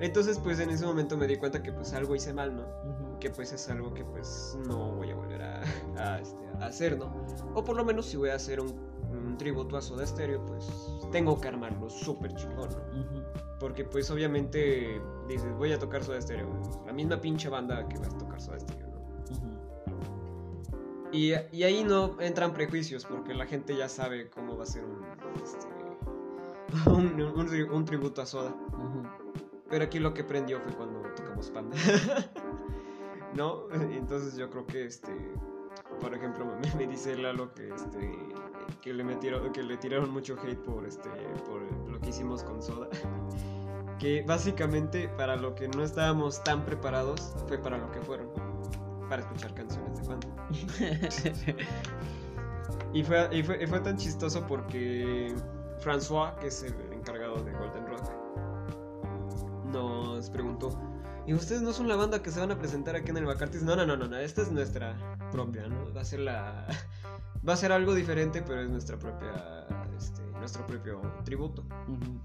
Entonces, 0.00 0.38
pues 0.38 0.60
en 0.60 0.70
ese 0.70 0.86
momento 0.86 1.16
me 1.16 1.26
di 1.26 1.36
cuenta 1.36 1.62
que 1.62 1.72
pues 1.72 1.92
algo 1.92 2.14
hice 2.14 2.32
mal, 2.32 2.54
¿no? 2.54 3.08
que 3.18 3.30
pues 3.30 3.52
es 3.52 3.68
algo 3.68 3.92
que 3.94 4.04
pues 4.04 4.56
no 4.66 4.92
voy 4.92 5.10
a 5.10 5.16
volver 5.16 5.42
a, 5.42 5.62
a, 5.98 6.20
este, 6.20 6.46
a 6.60 6.66
hacer, 6.66 6.98
¿no? 6.98 7.12
O 7.54 7.64
por 7.64 7.76
lo 7.76 7.84
menos 7.84 8.06
si 8.06 8.16
voy 8.16 8.30
a 8.30 8.34
hacer 8.34 8.60
un, 8.60 8.74
un 9.10 9.36
tributo 9.36 9.76
a 9.76 9.82
Soda 9.82 10.06
Stereo, 10.06 10.44
pues 10.46 10.66
tengo 11.12 11.40
que 11.40 11.48
armarlo 11.48 11.88
súper 11.90 12.34
chingón, 12.34 12.70
¿no? 12.70 13.24
Porque 13.58 13.84
pues 13.84 14.10
obviamente 14.10 15.00
dices, 15.26 15.52
voy 15.56 15.72
a 15.72 15.78
tocar 15.78 16.04
Soda 16.04 16.20
Stereo, 16.20 16.48
la 16.86 16.92
misma 16.92 17.20
pinche 17.20 17.48
banda 17.48 17.86
que 17.88 17.98
vas 17.98 18.14
a 18.14 18.18
tocar 18.18 18.40
Soda 18.40 18.60
Stereo. 18.60 18.87
Y, 21.12 21.32
y 21.52 21.62
ahí 21.62 21.84
no 21.84 22.20
entran 22.20 22.52
prejuicios, 22.52 23.04
porque 23.06 23.32
la 23.34 23.46
gente 23.46 23.74
ya 23.76 23.88
sabe 23.88 24.28
cómo 24.30 24.56
va 24.56 24.64
a 24.64 24.66
ser 24.66 24.84
un, 24.84 25.02
este, 25.42 25.66
un, 26.90 27.20
un 27.20 27.46
tri- 27.48 27.70
un 27.70 27.84
tributo 27.84 28.20
a 28.22 28.26
Soda. 28.26 28.54
Pero 29.70 29.84
aquí 29.84 29.98
lo 29.98 30.14
que 30.14 30.24
prendió 30.24 30.60
fue 30.60 30.72
cuando 30.72 31.00
tocamos 31.14 31.50
Panda. 31.50 31.76
¿No? 33.34 33.70
Entonces 33.72 34.36
yo 34.36 34.48
creo 34.50 34.66
que 34.66 34.86
este. 34.86 35.12
Por 36.00 36.14
ejemplo, 36.14 36.44
me, 36.46 36.74
me 36.78 36.86
dice 36.86 37.16
Lalo 37.16 37.52
que 37.52 37.68
este. 37.68 38.10
que 38.80 38.92
le 38.94 39.04
metieron. 39.04 39.52
que 39.52 39.62
le 39.62 39.76
tiraron 39.76 40.10
mucho 40.10 40.36
hate 40.42 40.58
por 40.58 40.86
este. 40.86 41.08
por 41.46 41.60
lo 41.90 42.00
que 42.00 42.08
hicimos 42.10 42.42
con 42.44 42.62
Soda. 42.62 42.88
Que 43.98 44.22
básicamente 44.22 45.08
para 45.08 45.36
lo 45.36 45.54
que 45.54 45.68
no 45.68 45.82
estábamos 45.82 46.42
tan 46.44 46.64
preparados 46.64 47.34
fue 47.48 47.58
para 47.58 47.76
lo 47.78 47.90
que 47.90 48.00
fueron. 48.00 48.28
Para 49.08 49.22
escuchar 49.22 49.54
canciones 49.54 50.00
de 50.00 50.06
Panda. 50.06 50.28
Y 52.92 53.02
fue, 53.02 53.28
y 53.32 53.42
fue, 53.42 53.62
y 53.62 53.66
fue 53.66 53.80
tan 53.80 53.96
chistoso 53.98 54.46
porque 54.46 55.34
François, 55.84 56.34
que 56.38 56.46
es 56.46 56.62
el 56.62 56.74
encargado 56.92 57.42
de 57.42 57.52
Golden 57.52 57.86
Rock, 57.86 58.10
nos 59.70 60.30
preguntó: 60.30 60.70
¿Y 61.26 61.34
ustedes 61.34 61.60
no 61.60 61.72
son 61.72 61.88
la 61.88 61.96
banda 61.96 62.22
que 62.22 62.30
se 62.30 62.40
van 62.40 62.50
a 62.50 62.58
presentar 62.58 62.96
aquí 62.96 63.10
en 63.10 63.18
el 63.18 63.26
Bacartis? 63.26 63.62
No, 63.62 63.76
no, 63.76 63.84
no, 63.84 63.96
no, 63.96 64.08
no, 64.08 64.16
esta 64.16 64.40
es 64.42 64.50
nuestra 64.50 64.96
propia, 65.30 65.68
¿no? 65.68 65.92
Va 65.94 66.00
a 66.00 66.04
ser 66.04 66.20
la. 66.20 66.66
Va 67.48 67.52
a 67.52 67.56
ser 67.56 67.70
algo 67.70 67.94
diferente, 67.94 68.42
pero 68.42 68.62
es 68.62 68.68
nuestra 68.68 68.98
propia. 68.98 69.66
Este, 69.96 70.22
nuestro 70.38 70.66
propio 70.66 71.00
tributo, 71.24 71.62
Ujú. 71.86 72.20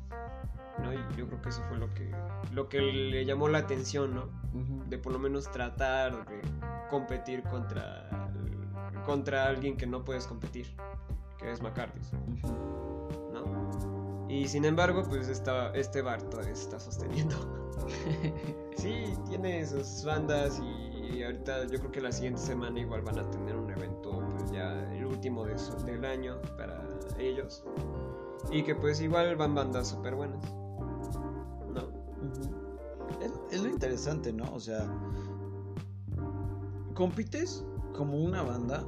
¿No? 0.84 0.94
Y 0.94 0.98
yo 1.18 1.28
creo 1.28 1.42
que 1.42 1.50
eso 1.50 1.62
fue 1.70 1.78
lo 1.78 1.92
que, 1.94 2.12
lo 2.52 2.70
que 2.70 2.82
le 2.82 3.26
llamó 3.26 3.48
la 3.48 3.60
atención, 3.60 4.14
¿no? 4.14 4.30
De 4.88 4.98
por 5.00 5.12
lo 5.14 5.20
menos 5.20 5.50
tratar 5.52 6.26
de 6.28 6.42
competir 6.90 7.42
contra 7.44 8.10
contra 9.06 9.48
alguien 9.48 9.76
que 9.76 9.86
no 9.86 10.04
puedes 10.06 10.26
competir, 10.28 10.66
que 11.38 11.52
es 11.52 11.62
McCarthy, 11.62 12.00
Ujú. 12.42 13.34
¿no? 13.34 14.26
Y 14.30 14.48
sin 14.48 14.64
embargo, 14.64 15.04
pues 15.10 15.28
esta, 15.28 15.72
este 15.76 16.02
bar 16.02 16.22
todavía 16.24 16.56
se 16.56 16.64
está 16.64 16.80
sosteniendo. 16.80 17.36
sí, 18.78 19.04
tiene 19.28 19.66
sus 19.66 20.06
bandas 20.06 20.62
y 20.62 21.22
ahorita 21.22 21.66
yo 21.68 21.80
creo 21.80 21.92
que 21.92 22.00
la 22.02 22.12
siguiente 22.14 22.40
semana 22.40 22.80
igual 22.80 23.02
van 23.02 23.20
a 23.20 23.30
tener 23.30 23.58
un 23.58 23.70
evento, 23.70 24.24
pues 24.38 24.52
ya 24.52 24.72
el 24.94 25.06
último 25.06 25.44
de 25.46 25.58
su- 25.58 25.76
del 25.86 26.06
año 26.06 26.38
para 26.58 26.82
ellos. 27.20 27.64
Y 28.52 28.64
que 28.64 28.74
pues 28.76 29.02
igual 29.02 29.36
van 29.36 29.54
bandas 29.54 29.90
súper 29.90 30.16
buenas. 30.16 30.42
Es, 33.22 33.32
es 33.52 33.64
lo 33.64 33.70
interesante, 33.70 34.32
¿no? 34.34 34.52
O 34.54 34.60
sea, 34.60 34.88
compites 36.94 37.66
como 37.94 38.18
una 38.18 38.42
banda 38.44 38.84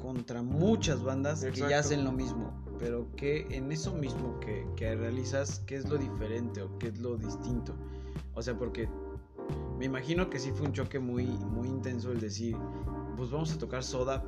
contra 0.00 0.42
muchas 0.42 1.02
bandas 1.02 1.44
que 1.44 1.52
ya 1.52 1.78
hacen 1.78 2.04
lo 2.04 2.12
mismo, 2.12 2.52
pero 2.78 3.06
que 3.16 3.46
en 3.50 3.70
eso 3.70 3.92
mismo 3.92 4.38
que, 4.40 4.66
que 4.76 4.94
realizas, 4.94 5.60
¿qué 5.66 5.76
es 5.76 5.88
lo 5.88 5.96
diferente 5.96 6.62
o 6.62 6.78
qué 6.78 6.88
es 6.88 6.98
lo 6.98 7.16
distinto? 7.16 7.74
O 8.34 8.42
sea, 8.42 8.56
porque 8.58 8.88
me 9.78 9.86
imagino 9.86 10.28
que 10.30 10.38
sí 10.38 10.52
fue 10.52 10.66
un 10.66 10.72
choque 10.72 10.98
muy, 10.98 11.26
muy 11.26 11.68
intenso 11.68 12.12
el 12.12 12.20
decir, 12.20 12.56
pues 13.16 13.30
vamos 13.30 13.52
a 13.52 13.58
tocar 13.58 13.82
soda, 13.82 14.24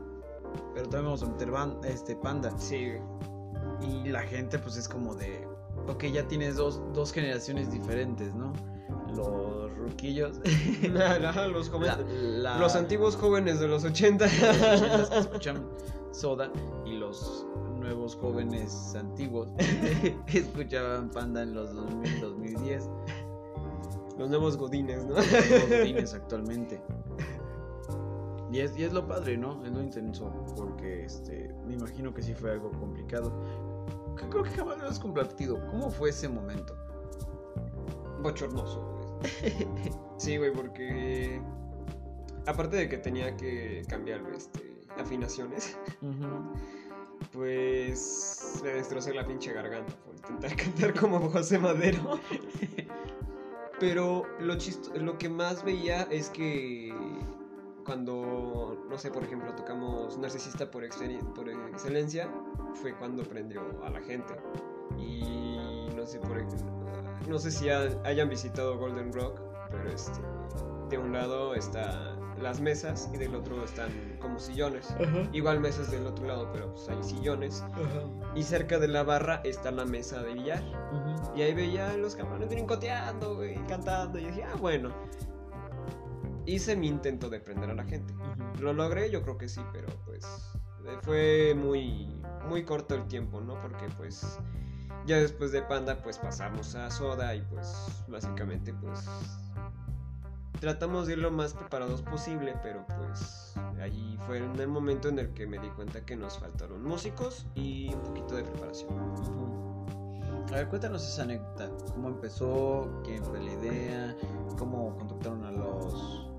pero 0.75 0.89
también 0.89 1.07
vamos 1.07 1.23
a 1.23 1.27
meter 1.27 1.51
este, 1.85 2.17
panda. 2.17 2.57
Sí, 2.59 2.93
Y 3.81 4.09
la 4.09 4.23
gente 4.23 4.59
pues 4.59 4.77
es 4.77 4.89
como 4.89 5.15
de, 5.15 5.47
ok, 5.89 6.05
ya 6.05 6.27
tienes 6.29 6.57
dos, 6.57 6.81
dos 6.93 7.13
generaciones 7.13 7.71
diferentes, 7.71 8.35
¿no? 8.35 8.53
Los 9.15 9.77
ruquillos, 9.77 10.41
los 11.53 11.69
jóvenes. 11.69 11.97
la- 11.99 12.53
la- 12.55 12.59
Los 12.59 12.75
antiguos 12.77 13.17
jóvenes 13.17 13.61
de 13.61 13.69
los 13.69 13.85
80. 13.85 14.25
los 14.27 14.33
ochentas 14.33 15.11
que 15.11 15.19
escuchan 15.19 15.69
Soda 16.13 16.51
y 16.85 16.93
los 16.97 17.47
nuevos 17.79 18.17
jóvenes 18.17 18.95
antiguos 18.99 19.49
que 20.27 20.39
escuchaban 20.39 21.11
Panda 21.11 21.43
en 21.43 21.55
los 21.55 21.75
2000, 21.75 22.21
2010, 22.21 22.89
los 24.19 24.29
nuevos 24.31 24.57
godines, 24.57 25.05
¿no? 25.05 25.15
los 25.15 25.27
godines 25.71 26.15
actualmente. 26.15 26.81
Y 28.53 28.61
es, 28.61 28.77
y 28.79 28.85
es 28.85 28.93
lo 28.93 29.07
padre, 29.09 29.37
¿no? 29.37 29.65
Es 29.65 29.73
lo 29.73 29.83
intenso, 29.83 30.31
porque 30.57 31.05
este, 31.05 31.53
me 31.67 31.75
imagino 31.75 32.15
que 32.15 32.23
sí 32.23 32.35
fue 32.35 32.53
algo 32.53 32.71
complicado. 32.71 33.33
Creo 34.17 34.43
que 34.43 34.51
jamás 34.51 34.79
lo 34.79 34.89
has 34.89 34.99
compartido. 34.99 35.65
¿Cómo 35.71 35.91
fue 35.91 36.11
ese 36.11 36.29
momento? 36.29 36.77
Bochornoso, 38.23 38.81
güey. 39.21 39.69
Sí, 40.19 40.37
güey, 40.37 40.53
porque. 40.53 41.41
Aparte 42.47 42.77
de 42.77 42.89
que 42.89 42.99
tenía 42.99 43.37
que 43.37 43.83
cambiar 43.89 44.21
este, 44.35 44.83
afinaciones, 44.99 45.77
pues 47.33 48.61
me 48.63 48.71
destrocé 48.71 49.13
la 49.15 49.27
pinche 49.27 49.53
garganta 49.53 49.93
por 50.05 50.15
intentar 50.17 50.57
cantar 50.65 50.95
como 50.95 51.21
José 51.31 51.59
Madero. 51.59 52.21
Pero 53.81 54.25
lo, 54.41 54.55
chisto- 54.57 54.95
lo 54.95 55.19
que 55.19 55.29
más 55.29 55.65
veía 55.65 56.03
es 56.11 56.31
que 56.31 56.95
cuando, 57.85 58.85
no 58.89 58.99
sé, 58.99 59.11
por 59.11 59.23
ejemplo, 59.25 59.53
tocamos 59.55 60.17
Narcisista 60.19 60.71
por, 60.71 60.85
por 61.35 61.49
excelencia, 61.49 62.29
fue 62.81 62.95
cuando 62.97 63.23
prendió 63.25 63.63
a 63.85 63.91
la 63.91 64.01
gente. 64.01 64.35
Y 64.99 65.89
no 65.97 66.07
sé, 66.07 66.19
por, 66.19 66.43
no 67.29 67.39
sé 67.39 67.51
si 67.51 67.69
ha- 67.71 68.01
hayan 68.05 68.29
visitado 68.29 68.79
Golden 68.79 69.13
Rock, 69.13 69.41
pero 69.71 69.89
este, 69.91 70.21
de 70.91 70.99
un 70.99 71.13
lado 71.13 71.55
están 71.55 72.15
las 72.41 72.61
mesas 72.61 73.09
y 73.15 73.17
del 73.17 73.35
otro 73.35 73.63
están 73.65 73.91
como 74.21 74.39
sillones. 74.39 74.95
Igual 75.33 75.61
mesas 75.61 75.91
del 75.91 76.07
otro 76.07 76.27
lado, 76.27 76.51
pero 76.53 76.73
pues 76.73 76.89
hay 76.89 77.03
sillones. 77.03 77.63
Y 78.35 78.43
cerca 78.43 78.79
de 78.79 78.89
la 78.89 79.03
barra 79.05 79.41
está 79.45 79.71
la 79.71 79.85
mesa 79.85 80.23
de 80.23 80.35
billar. 80.35 80.63
Y 81.37 81.43
ahí 81.43 81.55
veía 81.55 81.91
a 81.91 81.97
los 81.97 82.17
cabrones 82.17 82.49
brincoteando, 82.49 83.37
güey, 83.37 83.55
cantando. 83.67 84.19
Y 84.19 84.27
dije, 84.27 84.43
ah, 84.45 84.57
bueno. 84.61 84.91
Hice 86.47 86.77
mi 86.77 86.89
intento 86.89 87.31
de 87.31 87.41
prender 87.41 87.71
a 87.71 87.75
la 87.75 87.85
gente. 87.85 88.15
¿Lo 88.61 88.73
logré? 88.73 89.11
Yo 89.11 89.23
creo 89.23 89.39
que 89.39 89.49
sí, 89.49 89.61
pero 89.73 89.89
pues 90.05 90.25
eh, 90.87 90.99
fue 91.03 91.55
muy, 91.55 92.23
muy 92.49 92.65
corto 92.65 92.95
el 92.95 93.07
tiempo, 93.07 93.41
¿no? 93.41 93.61
Porque 93.63 93.87
pues 93.97 94.39
ya 95.07 95.17
después 95.17 95.53
de 95.53 95.63
Panda 95.63 96.03
pues 96.03 96.19
pasamos 96.19 96.75
a 96.75 96.91
Soda 96.91 97.35
y 97.35 97.43
pues 97.43 98.05
básicamente 98.09 98.75
pues 98.75 99.07
tratamos 100.61 101.07
de 101.07 101.15
ir 101.15 101.19
lo 101.19 101.31
más 101.31 101.55
preparados 101.55 102.03
posible, 102.03 102.55
pero 102.63 102.87
pues 102.87 103.55
allí 103.81 104.19
fue 104.27 104.39
en 104.39 104.59
el 104.59 104.69
momento 104.69 105.09
en 105.09 105.19
el 105.19 105.33
que 105.35 105.47
me 105.47 105.59
di 105.59 105.69
cuenta 105.71 106.05
que 106.05 106.17
nos 106.17 106.39
faltaron 106.39 106.83
músicos 106.83 107.47
y 107.55 107.93
un 107.93 108.03
poquito 108.03 108.37
de 108.37 108.45
preparación. 108.45 108.89
A 110.49 110.57
ver, 110.57 110.69
cuéntanos 110.69 111.07
esa 111.07 111.23
anécdota. 111.23 111.71
¿Cómo 111.95 112.09
empezó? 112.09 113.01
¿Quién 113.05 113.25
fue 113.25 113.43
la 113.43 113.53
idea? 113.53 114.17
¿Cómo 114.59 114.97
contactaron 114.97 115.45
a 115.45 115.51
los. 115.51 116.34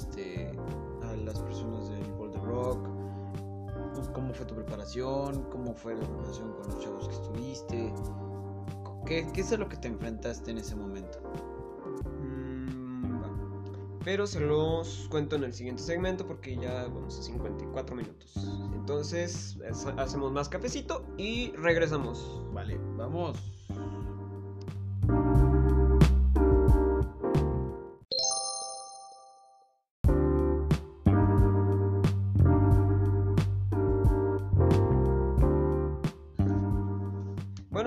Este. 0.00 0.50
a 1.02 1.14
las 1.16 1.38
personas 1.40 1.88
del 1.88 2.12
Boulder 2.14 2.42
Rock? 2.42 2.88
¿Cómo 4.12 4.32
fue 4.34 4.44
tu 4.46 4.54
preparación? 4.54 5.44
¿Cómo 5.50 5.72
fue 5.74 5.94
la 5.94 6.00
preparación 6.02 6.52
con 6.54 6.66
los 6.66 6.80
chavos 6.80 7.08
que 7.08 7.14
estuviste? 7.14 7.94
¿Qué, 9.06 9.28
qué 9.32 9.40
es 9.40 9.52
a 9.52 9.56
lo 9.56 9.68
que 9.68 9.76
te 9.76 9.86
enfrentaste 9.88 10.50
en 10.50 10.58
ese 10.58 10.74
momento? 10.74 11.18
Mm. 12.20 13.22
Pero 14.04 14.26
se 14.26 14.40
los 14.40 15.06
cuento 15.10 15.36
en 15.36 15.44
el 15.44 15.54
siguiente 15.54 15.82
segmento 15.82 16.26
porque 16.26 16.56
ya 16.56 16.84
vamos 16.88 17.18
a 17.18 17.22
54 17.22 17.94
minutos. 17.96 18.34
Entonces, 18.74 19.56
es- 19.64 19.86
hacemos 19.96 20.32
más 20.32 20.48
cafecito 20.48 21.04
y 21.16 21.52
regresamos. 21.52 22.42
Vale, 22.52 22.78
vamos. 22.96 23.38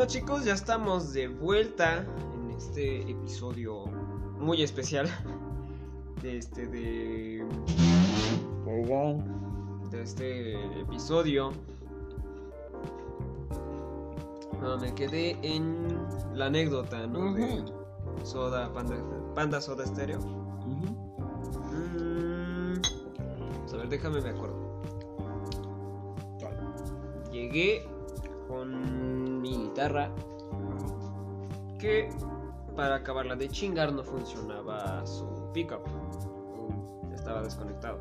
Chicos, 0.08 0.46
ya 0.46 0.54
estamos 0.54 1.12
de 1.12 1.28
vuelta 1.28 2.06
en 2.34 2.52
este 2.52 3.12
episodio 3.12 3.88
muy 4.40 4.64
especial 4.64 5.06
de 6.22 6.38
este 6.38 6.66
de, 6.66 7.46
de 9.92 10.02
este 10.02 10.80
episodio. 10.80 11.52
No, 14.62 14.78
me 14.78 14.96
quedé 14.96 15.38
en 15.42 15.98
la 16.34 16.46
anécdota, 16.46 17.06
¿no? 17.06 17.34
De 17.34 17.62
Soda, 18.24 18.72
Panda, 18.74 18.96
Panda 19.36 19.60
Soda 19.60 19.86
Stereo. 19.86 20.22
Mm, 20.66 20.86
pues, 23.60 23.74
a 23.74 23.78
ver, 23.78 23.90
déjame 23.90 24.22
me 24.22 24.30
acuerdo. 24.30 24.82
Llegué 27.30 27.86
con 28.48 29.27
mi 29.48 29.58
guitarra 29.58 30.10
que 31.80 32.10
para 32.76 32.96
acabarla 32.96 33.36
de 33.36 33.50
chingar 33.50 33.94
no 33.94 34.04
funcionaba 34.04 35.06
su 35.06 35.26
pickup. 35.54 35.82
Estaba 37.14 37.42
desconectado. 37.42 38.00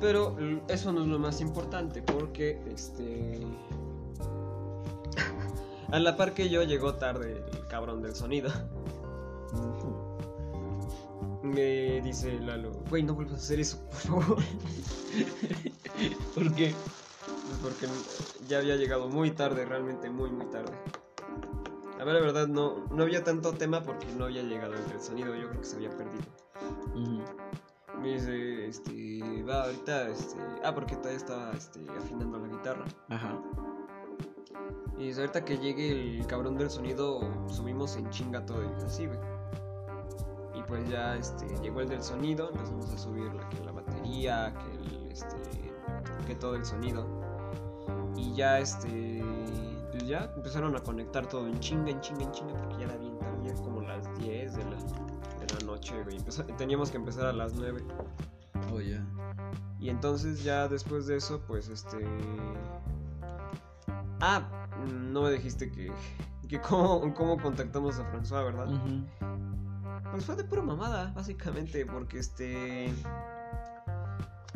Pero 0.00 0.36
eso 0.68 0.92
no 0.92 1.02
es 1.02 1.08
lo 1.08 1.18
más 1.18 1.40
importante 1.40 2.02
porque 2.02 2.60
este 2.66 3.40
a 5.90 5.98
la 5.98 6.16
par 6.16 6.34
que 6.34 6.50
yo 6.50 6.62
llegó 6.64 6.94
tarde 6.94 7.44
el 7.52 7.66
cabrón 7.68 8.02
del 8.02 8.14
sonido. 8.14 8.50
Me 11.42 12.00
dice 12.02 12.38
Lalo, 12.40 12.72
güey, 12.90 13.04
no 13.04 13.14
vuelvas 13.14 13.34
a 13.34 13.36
hacer 13.36 13.60
eso, 13.60 13.78
por 13.86 13.94
favor. 13.94 14.38
¿Por 16.34 16.54
qué? 16.54 16.74
Pues 16.74 17.05
porque 17.62 17.86
ya 18.48 18.58
había 18.58 18.76
llegado 18.76 19.08
muy 19.08 19.30
tarde, 19.30 19.64
realmente 19.64 20.10
muy, 20.10 20.30
muy 20.30 20.46
tarde. 20.46 20.72
A 21.98 22.04
ver, 22.04 22.14
la 22.14 22.20
verdad, 22.20 22.46
no, 22.46 22.84
no 22.90 23.02
había 23.02 23.24
tanto 23.24 23.52
tema 23.52 23.82
porque 23.82 24.06
no 24.16 24.26
había 24.26 24.42
llegado 24.42 24.74
el 24.74 24.86
del 24.88 25.00
sonido, 25.00 25.34
yo 25.34 25.48
creo 25.48 25.60
que 25.60 25.66
se 25.66 25.76
había 25.76 25.90
perdido. 25.90 26.24
Me 28.00 28.12
dice, 28.12 28.66
este, 28.66 29.42
va 29.42 29.64
ahorita, 29.64 30.08
este, 30.08 30.36
ah, 30.62 30.74
porque 30.74 30.96
todavía 30.96 31.16
estaba, 31.16 31.52
este, 31.52 31.80
afinando 31.98 32.38
la 32.38 32.48
guitarra. 32.48 32.84
Ajá. 33.08 33.40
Y 34.98 35.08
dice, 35.08 35.20
ahorita 35.20 35.44
que 35.44 35.58
llegue 35.58 36.18
el 36.18 36.26
cabrón 36.26 36.56
del 36.58 36.70
sonido, 36.70 37.20
subimos 37.48 37.96
en 37.96 38.08
chinga 38.10 38.44
todo 38.44 38.62
y 38.62 38.84
así, 38.84 39.06
güey. 39.06 39.18
Y 40.54 40.62
pues 40.62 40.88
ya, 40.88 41.16
este, 41.16 41.46
llegó 41.62 41.80
el 41.80 41.88
del 41.88 42.02
sonido, 42.02 42.50
empezamos 42.50 42.90
a 42.90 42.98
subir 42.98 43.32
la, 43.32 43.48
que 43.48 43.64
la 43.64 43.72
batería, 43.72 44.54
que 44.54 44.76
el, 44.76 45.12
este, 45.12 45.36
que 46.26 46.34
todo 46.34 46.54
el 46.54 46.64
sonido. 46.64 47.25
Y 48.16 48.34
ya, 48.34 48.58
este, 48.58 49.22
pues 49.90 50.06
ya 50.06 50.30
empezaron 50.36 50.74
a 50.76 50.80
conectar 50.80 51.26
todo 51.26 51.46
en 51.46 51.58
chinga, 51.60 51.90
en 51.90 52.00
chinga, 52.00 52.24
en 52.24 52.32
chinga, 52.32 52.54
porque 52.54 52.78
ya 52.78 52.84
era 52.84 52.96
bien 52.96 53.18
tarde, 53.18 53.48
ya 53.48 53.54
como 53.54 53.82
las 53.82 54.18
10 54.18 54.56
de 54.56 54.64
la, 54.64 54.76
de 54.76 55.54
la 55.54 55.66
noche, 55.66 55.94
güey. 56.02 56.18
Teníamos 56.56 56.90
que 56.90 56.96
empezar 56.96 57.26
a 57.26 57.32
las 57.32 57.54
9. 57.54 57.84
Oh, 58.72 58.80
ya. 58.80 59.04
Y 59.78 59.90
entonces 59.90 60.42
ya 60.42 60.68
después 60.68 61.06
de 61.06 61.16
eso, 61.16 61.40
pues 61.46 61.68
este... 61.68 61.98
Ah, 64.20 64.42
no 65.12 65.22
me 65.22 65.30
dijiste 65.30 65.70
que, 65.70 65.92
que 66.48 66.60
cómo, 66.60 67.14
cómo 67.14 67.40
contactamos 67.40 67.98
a 67.98 68.10
François, 68.10 68.44
¿verdad? 68.44 68.66
Pues 70.10 70.24
fue 70.24 70.36
de 70.36 70.44
pura 70.44 70.62
mamada, 70.62 71.12
básicamente, 71.14 71.84
porque 71.84 72.18
este... 72.18 72.92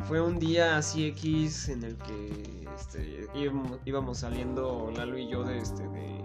Fue 0.07 0.21
un 0.21 0.39
día 0.39 0.77
así 0.77 1.07
X 1.07 1.69
en 1.69 1.83
el 1.83 1.97
que 1.97 2.67
este, 2.75 3.27
íbamos, 3.33 3.79
íbamos 3.85 4.17
saliendo 4.19 4.91
Lalo 4.95 5.17
y 5.17 5.29
yo 5.29 5.43
de 5.43 5.59
este, 5.59 5.87
de, 5.87 6.23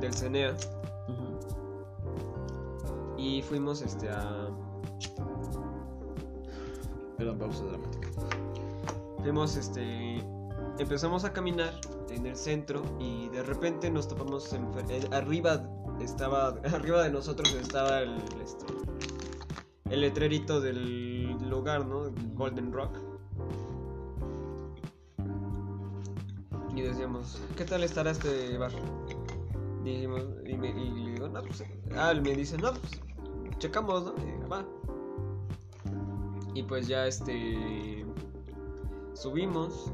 del 0.00 0.14
CENEA 0.14 0.56
y 3.16 3.42
fuimos 3.42 3.82
este, 3.82 4.08
a, 4.08 4.48
Perdón, 7.20 7.38
pausa 7.38 7.64
dramática. 7.64 8.08
Fuimos, 9.18 9.54
este. 9.54 10.24
Empezamos 10.78 11.22
a 11.26 11.34
caminar 11.34 11.78
en 12.08 12.24
el 12.24 12.34
centro 12.34 12.82
y 12.98 13.28
de 13.28 13.42
repente 13.42 13.90
nos 13.90 14.08
topamos 14.08 14.50
eh, 14.54 15.06
arriba 15.12 15.68
estaba 16.00 16.48
arriba 16.72 17.02
de 17.02 17.10
nosotros 17.10 17.54
estaba 17.60 18.00
el 18.00 18.16
este, 18.42 18.64
el 19.90 20.00
letrerito 20.00 20.62
del 20.62 21.36
lugar, 21.46 21.84
¿no? 21.84 22.10
Golden 22.36 22.72
Rock. 22.72 23.09
Y 26.80 26.82
decíamos, 26.82 27.38
¿qué 27.58 27.66
tal 27.66 27.84
estará 27.84 28.10
este 28.10 28.56
bar? 28.56 28.72
Dijimos, 29.84 30.22
y, 30.46 30.56
me, 30.56 30.70
y 30.70 30.90
le 30.90 31.10
digo, 31.12 31.28
no, 31.28 31.42
pues, 31.42 31.62
ah, 31.94 32.10
él 32.10 32.22
me 32.22 32.34
dice, 32.34 32.56
no, 32.56 32.72
pues, 32.72 33.02
checamos, 33.58 34.02
¿no? 34.04 34.14
Y 34.16 34.48
va. 34.48 34.64
Y 36.54 36.62
pues 36.62 36.88
ya 36.88 37.06
este 37.06 38.06
subimos 39.12 39.92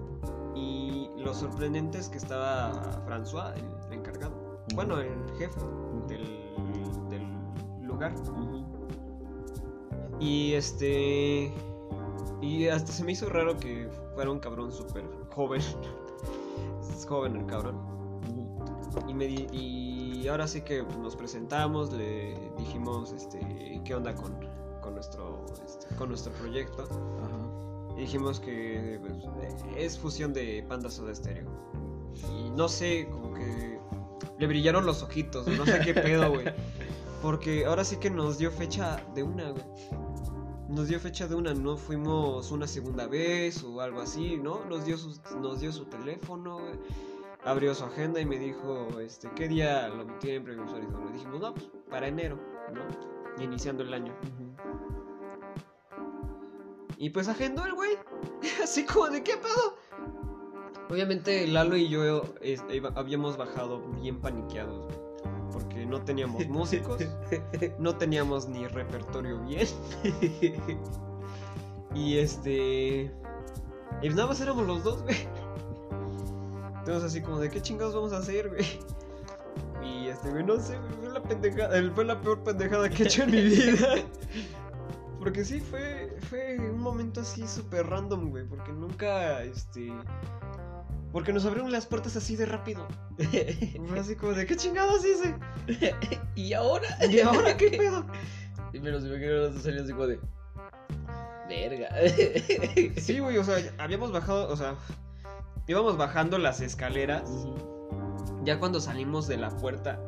y 0.54 1.10
lo 1.18 1.34
sorprendente 1.34 1.98
es 1.98 2.08
que 2.08 2.18
estaba 2.18 2.72
François, 3.04 3.52
el 3.88 3.92
encargado. 3.92 4.64
Bueno, 4.74 5.00
el 5.00 5.10
jefe 5.38 5.60
del, 6.06 6.24
del 7.10 7.86
lugar. 7.86 8.14
Y 10.20 10.52
este. 10.52 11.52
Y 12.40 12.68
hasta 12.68 12.92
se 12.92 13.02
me 13.02 13.12
hizo 13.12 13.28
raro 13.28 13.56
que 13.56 13.88
fuera 14.14 14.30
un 14.30 14.38
cabrón 14.38 14.70
súper 14.70 15.04
joven. 15.34 15.62
Es 16.96 17.06
joven 17.06 17.36
el 17.36 17.46
cabrón. 17.46 17.78
Y, 19.08 19.14
me 19.14 19.26
di- 19.26 19.46
y 19.52 20.26
ahora 20.28 20.46
sí 20.48 20.62
que 20.62 20.82
nos 21.00 21.14
presentamos, 21.16 21.92
le 21.92 22.34
dijimos 22.58 23.12
este, 23.12 23.80
qué 23.84 23.94
onda 23.94 24.14
con, 24.14 24.34
con, 24.80 24.94
nuestro, 24.94 25.44
este, 25.64 25.94
con 25.96 26.08
nuestro 26.08 26.32
proyecto. 26.34 26.82
Ajá. 26.84 27.94
Y 27.96 28.00
dijimos 28.00 28.40
que 28.40 28.98
pues, 29.00 29.14
es 29.76 29.98
fusión 29.98 30.32
de 30.32 30.64
Panda 30.68 30.90
Soda 30.90 31.14
Stereo. 31.14 31.48
Y 32.30 32.50
no 32.50 32.68
sé, 32.68 33.08
como 33.10 33.34
que 33.34 33.78
le 34.38 34.46
brillaron 34.46 34.86
los 34.86 35.02
ojitos, 35.02 35.46
no 35.46 35.64
sé 35.66 35.80
qué 35.84 35.94
pedo, 35.94 36.30
güey. 36.30 36.46
Porque 37.22 37.64
ahora 37.66 37.84
sí 37.84 37.96
que 37.96 38.10
nos 38.10 38.38
dio 38.38 38.50
fecha 38.50 39.02
de 39.14 39.22
una, 39.22 39.50
güey. 39.50 39.64
Nos 40.68 40.88
dio 40.88 40.98
fecha 40.98 41.26
de 41.28 41.34
una, 41.36 41.54
no 41.54 41.76
fuimos 41.76 42.50
una 42.50 42.66
segunda 42.66 43.06
vez 43.06 43.62
o 43.62 43.80
algo 43.80 44.00
así, 44.00 44.36
¿no? 44.36 44.64
Nos 44.64 44.84
dio 44.84 44.98
su, 44.98 45.18
nos 45.40 45.60
dio 45.60 45.72
su 45.72 45.84
teléfono. 45.86 46.58
Abrió 47.44 47.72
su 47.74 47.84
agenda 47.84 48.20
y 48.20 48.26
me 48.26 48.38
dijo, 48.38 48.98
este, 49.00 49.30
¿qué 49.36 49.46
día 49.46 49.86
lo 49.88 50.04
tienen 50.18 50.42
previsto? 50.42 50.76
Le 50.76 51.12
dijimos, 51.12 51.40
no, 51.40 51.54
pues 51.54 51.70
para 51.88 52.08
enero, 52.08 52.38
¿no? 52.74 53.42
Iniciando 53.42 53.84
el 53.84 53.94
año. 53.94 54.12
Y 56.98 57.10
pues 57.10 57.28
agendó 57.28 57.64
el 57.64 57.74
güey. 57.74 57.92
Así 58.62 58.84
como 58.84 59.08
de 59.08 59.22
qué 59.22 59.36
pedo. 59.36 59.76
Obviamente 60.90 61.46
Lalo 61.46 61.76
y 61.76 61.88
yo 61.88 62.22
es- 62.40 62.64
iba- 62.72 62.92
habíamos 62.96 63.36
bajado 63.36 63.80
bien 64.00 64.20
paniqueados, 64.20 64.84
güey. 64.86 65.05
No 65.88 66.02
teníamos 66.02 66.46
músicos, 66.48 67.00
no 67.78 67.96
teníamos 67.96 68.48
ni 68.48 68.66
repertorio 68.66 69.40
bien. 69.40 69.66
y 71.94 72.18
este. 72.18 73.10
Y 74.02 74.08
nada 74.10 74.26
más 74.26 74.40
éramos 74.40 74.66
los 74.66 74.82
dos, 74.84 75.02
güey. 75.02 75.16
Entonces 76.78 77.04
así 77.04 77.20
como 77.20 77.40
de 77.40 77.50
qué 77.50 77.60
chingados 77.60 77.94
vamos 77.94 78.12
a 78.12 78.18
hacer, 78.18 78.48
güey. 78.48 78.64
Y 79.82 80.08
este, 80.08 80.30
güey, 80.30 80.44
no 80.44 80.58
sé, 80.58 80.78
fue 81.00 81.10
la 81.10 81.22
pendejada, 81.22 81.92
fue 81.94 82.04
la 82.04 82.20
peor 82.20 82.42
pendejada 82.42 82.88
que 82.88 83.02
he 83.02 83.06
hecho 83.06 83.22
en 83.22 83.30
mi 83.30 83.42
vida. 83.42 83.88
Porque 85.20 85.44
sí, 85.44 85.58
fue, 85.60 86.16
fue 86.28 86.56
un 86.58 86.78
momento 86.78 87.20
así 87.20 87.46
súper 87.48 87.86
random, 87.88 88.30
güey. 88.30 88.44
Porque 88.44 88.72
nunca, 88.72 89.42
este... 89.42 89.92
Porque 91.12 91.32
nos 91.32 91.46
abrieron 91.46 91.72
las 91.72 91.86
puertas 91.86 92.16
así 92.16 92.36
de 92.36 92.46
rápido. 92.46 92.86
Fue 93.88 93.98
así 93.98 94.16
como 94.16 94.32
de, 94.32 94.46
¿qué 94.46 94.56
chingados 94.56 95.04
hice? 95.04 95.34
¿Y 96.34 96.52
ahora? 96.52 96.88
¿Y 97.10 97.20
ahora 97.20 97.56
qué 97.56 97.70
pedo? 97.70 98.06
Y 98.72 98.80
me 98.80 98.90
los 98.90 99.04
imagino 99.04 99.32
los 99.32 99.56
así 99.56 99.92
como 99.92 100.06
de. 100.06 100.20
Verga. 101.48 101.88
Sí, 103.00 103.20
güey, 103.20 103.38
o 103.38 103.44
sea, 103.44 103.56
habíamos 103.78 104.12
bajado, 104.12 104.48
o 104.48 104.56
sea... 104.56 104.74
Íbamos 105.68 105.96
bajando 105.96 106.38
las 106.38 106.60
escaleras. 106.60 107.28
Ya 108.44 108.60
cuando 108.60 108.80
salimos 108.80 109.26
de 109.26 109.36
la 109.36 109.50
puerta, 109.50 110.00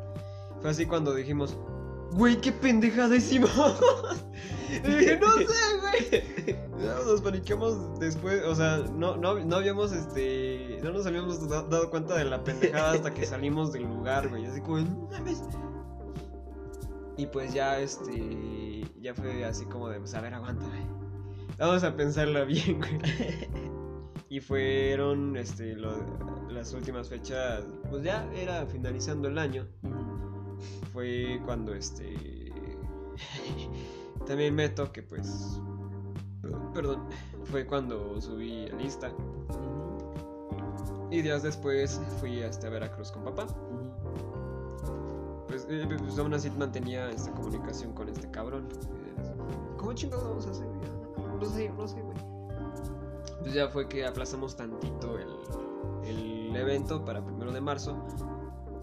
fue 0.61 0.69
así 0.69 0.85
cuando 0.85 1.13
dijimos, 1.13 1.57
güey, 2.13 2.39
qué 2.41 2.51
pendejada 2.51 3.15
hicimos. 3.15 3.51
Y 4.71 4.87
dije, 4.87 5.17
no 5.19 5.31
sé, 5.31 5.45
güey. 5.81 6.85
Nos 7.07 7.21
paniqueamos 7.21 7.99
después, 7.99 8.43
o 8.45 8.53
sea, 8.53 8.77
no, 8.93 9.17
no, 9.17 9.39
no 9.43 9.55
habíamos, 9.55 9.91
este, 9.91 10.77
no 10.83 10.91
nos 10.91 11.07
habíamos 11.07 11.49
da- 11.49 11.63
dado 11.63 11.89
cuenta 11.89 12.15
de 12.15 12.25
la 12.25 12.43
pendejada 12.43 12.91
hasta 12.91 13.11
que 13.11 13.25
salimos 13.25 13.73
del 13.73 13.85
lugar, 13.85 14.29
güey. 14.29 14.45
Así 14.45 14.61
como, 14.61 14.77
no 14.77 15.09
mames. 15.11 15.41
Y 17.17 17.25
pues 17.25 17.51
ya, 17.51 17.79
este, 17.79 18.85
ya 19.01 19.15
fue 19.15 19.43
así 19.43 19.65
como 19.65 19.89
de, 19.89 19.99
pues 19.99 20.13
a 20.13 20.21
ver, 20.21 20.35
aguántame. 20.35 20.85
Vamos 21.57 21.83
a 21.83 21.95
pensarla 21.95 22.43
bien, 22.43 22.77
güey. 22.79 22.99
Y 24.31 24.39
fueron, 24.39 25.35
este, 25.35 25.75
lo- 25.75 26.05
las 26.51 26.71
últimas 26.75 27.09
fechas, 27.09 27.63
pues 27.89 28.03
ya 28.03 28.23
era 28.35 28.67
finalizando 28.67 29.27
el 29.29 29.39
año. 29.39 29.67
Fue 30.93 31.41
cuando, 31.45 31.73
este, 31.73 32.51
también 34.25 34.55
meto 34.55 34.91
que 34.91 35.03
pues, 35.03 35.59
perdón, 36.73 37.07
fue 37.45 37.65
cuando 37.65 38.19
subí 38.21 38.67
a 38.69 38.75
lista. 38.75 39.11
Y 41.11 41.21
días 41.21 41.41
después 41.41 41.99
fui 42.19 42.43
hasta 42.43 42.69
Veracruz 42.69 43.11
con 43.11 43.23
papá. 43.23 43.47
Pues, 45.47 45.65
eh, 45.69 45.87
pues 45.97 46.19
aún 46.19 46.33
así 46.35 46.51
mantenía 46.51 47.09
esta 47.09 47.31
comunicación 47.31 47.93
con 47.93 48.07
este 48.09 48.29
cabrón. 48.29 48.69
¿Cómo 49.77 49.93
chingados 49.93 50.27
vamos 50.27 50.45
a 50.45 50.51
hacer? 50.51 50.67
No 51.39 51.45
sé, 51.45 51.69
no 51.69 51.87
sé, 51.87 52.01
güey. 52.01 52.17
Pues 53.39 53.53
ya 53.53 53.69
fue 53.69 53.87
que 53.87 54.05
aplazamos 54.05 54.55
tantito 54.55 55.17
el, 55.17 55.29
el 56.03 56.55
evento 56.55 57.03
para 57.03 57.25
primero 57.25 57.51
de 57.51 57.61
marzo. 57.61 57.97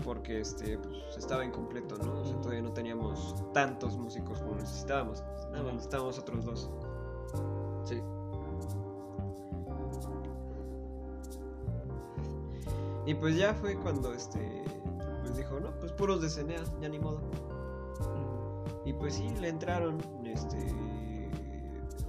Porque 0.07 0.40
este, 0.40 0.78
pues, 0.78 1.18
estaba 1.18 1.44
incompleto, 1.44 1.98
¿no? 1.98 2.20
O 2.20 2.24
sea, 2.24 2.40
todavía 2.40 2.62
no 2.62 2.72
teníamos 2.72 3.34
tantos 3.52 3.98
músicos 3.98 4.40
como 4.40 4.54
necesitábamos. 4.54 5.20
Nada 5.50 5.64
más 5.64 5.72
necesitábamos 5.74 6.16
otros 6.20 6.44
dos. 6.44 6.70
Sí. 7.84 8.00
Y 13.04 13.14
pues 13.14 13.36
ya 13.36 13.52
fue 13.54 13.74
cuando 13.74 14.12
este 14.12 14.64
pues 15.22 15.36
dijo, 15.36 15.59
no, 15.59 15.72
pues 15.80 15.90
puros 15.90 16.22
de 16.22 16.30
Cenea, 16.30 16.62
ya 16.80 16.88
ni 16.88 17.00
modo. 17.00 17.20
Y 18.84 18.92
pues 18.92 19.14
sí, 19.14 19.28
le 19.40 19.48
entraron 19.48 19.98
este 20.24 20.57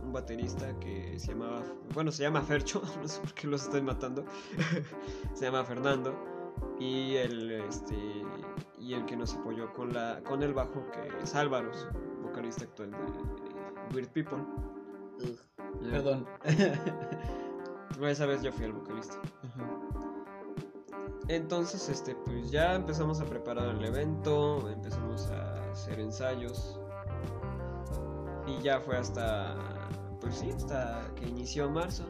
un 0.04 0.14
baterista 0.14 0.72
que 0.80 1.20
se 1.20 1.34
llamaba, 1.34 1.64
bueno, 1.96 2.12
se 2.12 2.22
llama 2.22 2.42
Fercho, 2.44 2.82
no 3.02 3.08
sé 3.08 3.20
por 3.22 3.34
qué 3.34 3.48
los 3.48 3.64
estoy 3.64 3.82
matando. 3.82 4.24
se 5.34 5.46
llama 5.46 5.64
Fernando 5.64 6.27
y 6.80 7.16
el 7.16 7.52
este 7.52 7.96
y 8.80 8.94
el 8.94 9.06
que 9.06 9.16
nos 9.18 9.34
apoyó 9.36 9.72
con 9.74 9.94
la 9.94 10.22
con 10.24 10.44
el 10.44 10.54
bajo 10.54 10.86
que 10.92 11.24
es 11.24 11.34
Álvaro, 11.36 11.72
su 11.74 11.88
vocalista 12.22 12.66
actual 12.66 12.92
de 12.92 13.96
Weird 13.96 14.10
People. 14.10 14.38
Ugh, 15.20 15.40
Ya. 15.82 15.92
Perdón. 15.92 16.26
Esa 18.02 18.26
vez 18.28 18.42
yo 18.44 18.52
fui 18.52 18.66
el 18.66 18.74
vocalista. 18.74 19.16
Entonces, 21.30 21.90
este, 21.90 22.16
pues 22.16 22.52
ya 22.52 22.76
empezamos 22.76 23.20
a 23.20 23.26
preparar 23.26 23.76
el 23.76 23.84
evento, 23.84 24.70
empezamos 24.70 25.28
a 25.32 25.72
hacer 25.72 26.00
ensayos. 26.00 26.80
Y 28.46 28.62
ya 28.62 28.80
fue 28.80 28.96
hasta, 28.98 29.56
pues 30.22 30.36
sí, 30.36 30.52
hasta 30.52 31.12
que 31.16 31.28
inició 31.28 31.70
marzo. 31.70 32.06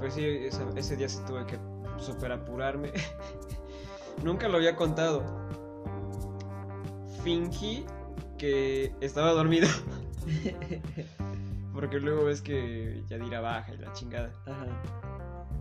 Pues 0.00 0.14
sí, 0.14 0.24
esa- 0.24 0.68
ese 0.74 0.96
día 0.96 1.08
sí 1.08 1.20
tuve 1.26 1.46
que 1.46 1.58
super 1.98 2.32
apurarme. 2.32 2.92
Nunca 4.22 4.48
lo 4.48 4.56
había 4.56 4.76
contado. 4.76 5.24
Fingí 7.22 7.84
que 8.38 8.94
estaba 9.00 9.32
dormido. 9.32 9.68
Porque 11.72 11.98
luego 11.98 12.24
ves 12.24 12.40
que 12.40 13.02
Yadira 13.08 13.40
baja 13.40 13.72
y 13.74 13.78
la 13.78 13.92
chingada. 13.92 14.32
Ajá. 14.46 14.66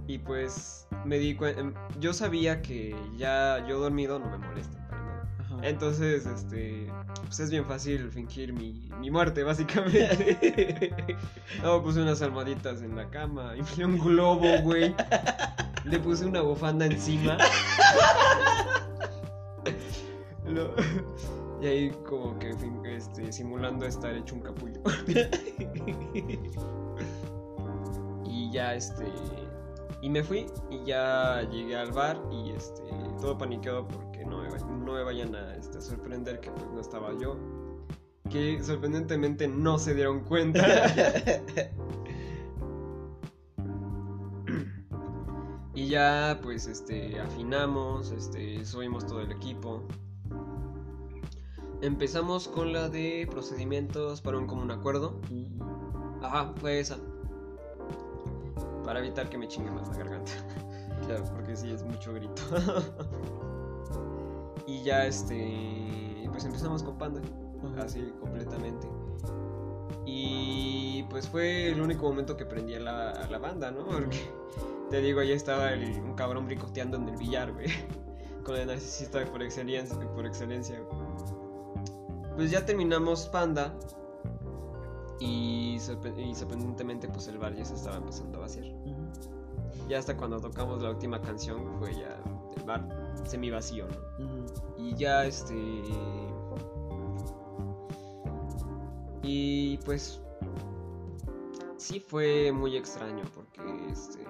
Y 0.08 0.20
pues 0.20 0.88
me 1.06 1.18
di 1.18 1.36
cuenta, 1.36 1.74
yo 2.00 2.14
sabía 2.14 2.62
que 2.62 2.96
ya 3.16 3.66
yo 3.68 3.80
dormido 3.80 4.20
no 4.20 4.30
me 4.30 4.38
molesta. 4.38 4.83
Entonces, 5.64 6.26
este, 6.26 6.88
pues 7.26 7.40
es 7.40 7.50
bien 7.50 7.66
fácil 7.66 8.10
fingir 8.12 8.52
mi, 8.54 8.90
mi 9.00 9.10
muerte, 9.10 9.44
básicamente. 9.44 10.94
no, 11.64 11.82
puse 11.82 12.02
unas 12.02 12.22
almohaditas 12.22 12.82
en 12.82 12.96
la 12.96 13.10
cama, 13.10 13.56
inflé 13.56 13.86
un 13.86 13.98
globo, 13.98 14.46
güey. 14.62 14.94
Le 15.86 16.00
puse 16.00 16.26
una 16.26 16.42
bufanda 16.42 16.86
encima. 16.86 17.38
Lo- 20.46 20.76
y 21.62 21.66
ahí 21.66 21.92
como 22.08 22.38
que 22.40 22.54
este, 22.94 23.32
simulando 23.32 23.86
estar 23.86 24.14
hecho 24.14 24.36
un 24.36 24.42
capullo. 24.42 24.82
y 28.26 28.52
ya 28.52 28.76
este 28.76 29.06
y 30.02 30.10
me 30.10 30.22
fui 30.22 30.46
y 30.70 30.84
ya 30.86 31.48
llegué 31.50 31.78
al 31.78 31.92
bar 31.94 32.22
y 32.30 32.50
este 32.52 32.82
todo 33.22 33.38
paniqueado 33.38 33.88
porque 33.88 34.13
no 34.26 34.42
me, 34.42 34.50
no 34.50 34.94
me 34.94 35.04
vayan 35.04 35.36
a 35.36 35.56
este, 35.56 35.82
sorprender 35.82 36.40
que 36.40 36.52
pues 36.52 36.66
no 36.72 36.80
estaba 36.82 37.18
yo. 37.20 37.38
Que 38.30 38.64
sorprendentemente 38.64 39.48
no 39.48 39.78
se 39.80 39.94
dieron 39.94 40.22
cuenta. 40.22 40.66
y 45.76 45.88
ya 45.88 46.40
pues 46.42 46.68
este 46.68 47.20
afinamos, 47.20 48.12
este 48.12 48.64
subimos 48.66 49.06
todo 49.06 49.22
el 49.22 49.32
equipo. 49.32 49.84
Empezamos 51.82 52.48
con 52.48 52.72
la 52.72 52.88
de 52.88 53.28
procedimientos 53.30 54.22
para 54.22 54.38
un 54.38 54.48
común 54.48 54.72
acuerdo. 54.72 55.20
Ajá, 56.22 56.54
fue 56.56 56.80
esa. 56.80 56.98
Para 58.86 59.00
evitar 59.00 59.30
que 59.30 59.38
me 59.38 59.50
chingue 59.50 59.70
más 59.70 59.90
la 59.90 59.98
garganta. 59.98 60.32
Claro, 61.06 61.26
porque 61.36 61.56
sí 61.56 61.70
es 61.72 61.84
mucho 61.84 62.14
grito. 62.14 62.42
y 64.68 64.82
ya 64.84 65.06
este. 65.06 66.28
Pues 66.32 66.46
empezamos 66.46 66.84
con 66.84 66.98
Panda. 66.98 67.22
Ajá. 67.74 67.84
Así 67.86 68.12
completamente. 68.20 68.88
Y 70.06 71.04
pues 71.10 71.28
fue 71.30 71.70
el 71.72 71.82
único 71.82 72.08
momento 72.10 72.36
que 72.36 72.46
prendí 72.46 72.76
a 72.76 72.80
la, 72.80 73.12
a 73.12 73.30
la 73.30 73.38
banda, 73.38 73.72
¿no? 73.72 73.86
Porque 73.86 74.20
te 74.90 75.02
digo, 75.02 75.20
ahí 75.22 75.32
estaba 75.32 75.72
el- 75.72 76.00
un 76.02 76.14
cabrón 76.16 76.46
bricoteando 76.46 76.98
en 76.98 77.08
el 77.10 77.18
billar, 77.18 77.54
güey. 77.54 77.68
Con 78.44 78.56
el 78.58 78.68
narcisista 78.68 79.24
por 79.32 79.42
excelencia, 79.42 79.98
por 80.14 80.26
excelencia. 80.26 80.78
Pues 82.36 82.52
ya 82.52 82.66
terminamos 82.66 83.28
Panda. 83.28 83.74
Y, 85.20 85.78
sorpre- 85.80 86.18
y 86.20 86.36
sorprendentemente, 86.36 87.08
pues 87.08 87.28
el 87.28 87.38
bar 87.38 87.56
ya 87.56 87.64
se 87.64 87.76
estaba 87.76 87.98
empezando 87.98 88.40
a 88.40 88.42
vaciar. 88.42 88.66
Ya 89.88 90.00
hasta 90.00 90.18
cuando 90.18 90.40
tocamos 90.42 90.82
la 90.82 90.90
última 90.90 91.22
canción 91.22 91.78
fue 91.80 91.94
ya 91.96 92.20
el 92.58 92.64
bar 92.64 92.86
semi 93.26 93.50
vacío, 93.50 93.88
¿no? 94.20 94.46
Y 94.78 94.96
ya 94.96 95.26
este. 95.26 95.56
Y 99.22 99.78
pues. 99.86 100.20
Sí 101.78 102.00
fue 102.00 102.52
muy 102.52 102.78
extraño 102.78 103.24
porque 103.36 103.62
este. 103.92 104.26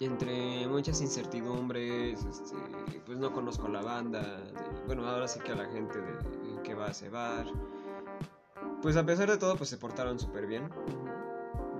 Entre 0.00 0.66
muchas 0.66 1.00
incertidumbres, 1.00 2.24
este, 2.24 2.56
pues 3.06 3.18
no 3.18 3.32
conozco 3.32 3.68
la 3.68 3.80
banda. 3.80 4.20
de- 4.20 4.86
bueno, 4.86 5.06
ahora 5.08 5.28
sí 5.28 5.38
que 5.40 5.52
a 5.52 5.56
la 5.56 5.66
gente 5.66 5.98
de, 6.00 6.62
que 6.62 6.74
va 6.74 6.86
a 6.86 6.90
ese 6.90 7.08
bar. 7.08 7.46
Pues 8.82 8.96
a 8.96 9.06
pesar 9.06 9.30
de 9.30 9.38
todo, 9.38 9.56
pues 9.56 9.70
se 9.70 9.78
portaron 9.78 10.18
súper 10.18 10.46
bien. 10.46 10.68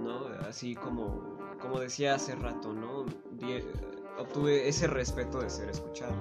¿no? 0.03 0.27
Así 0.49 0.75
como, 0.75 1.39
como 1.61 1.81
decía 1.81 2.15
hace 2.15 2.35
rato, 2.37 2.73
¿no? 2.73 3.05
Obtuve 4.19 4.69
ese 4.69 4.87
respeto 4.87 5.41
de 5.41 5.51
ser 5.51 5.69
escuchado. 5.69 6.15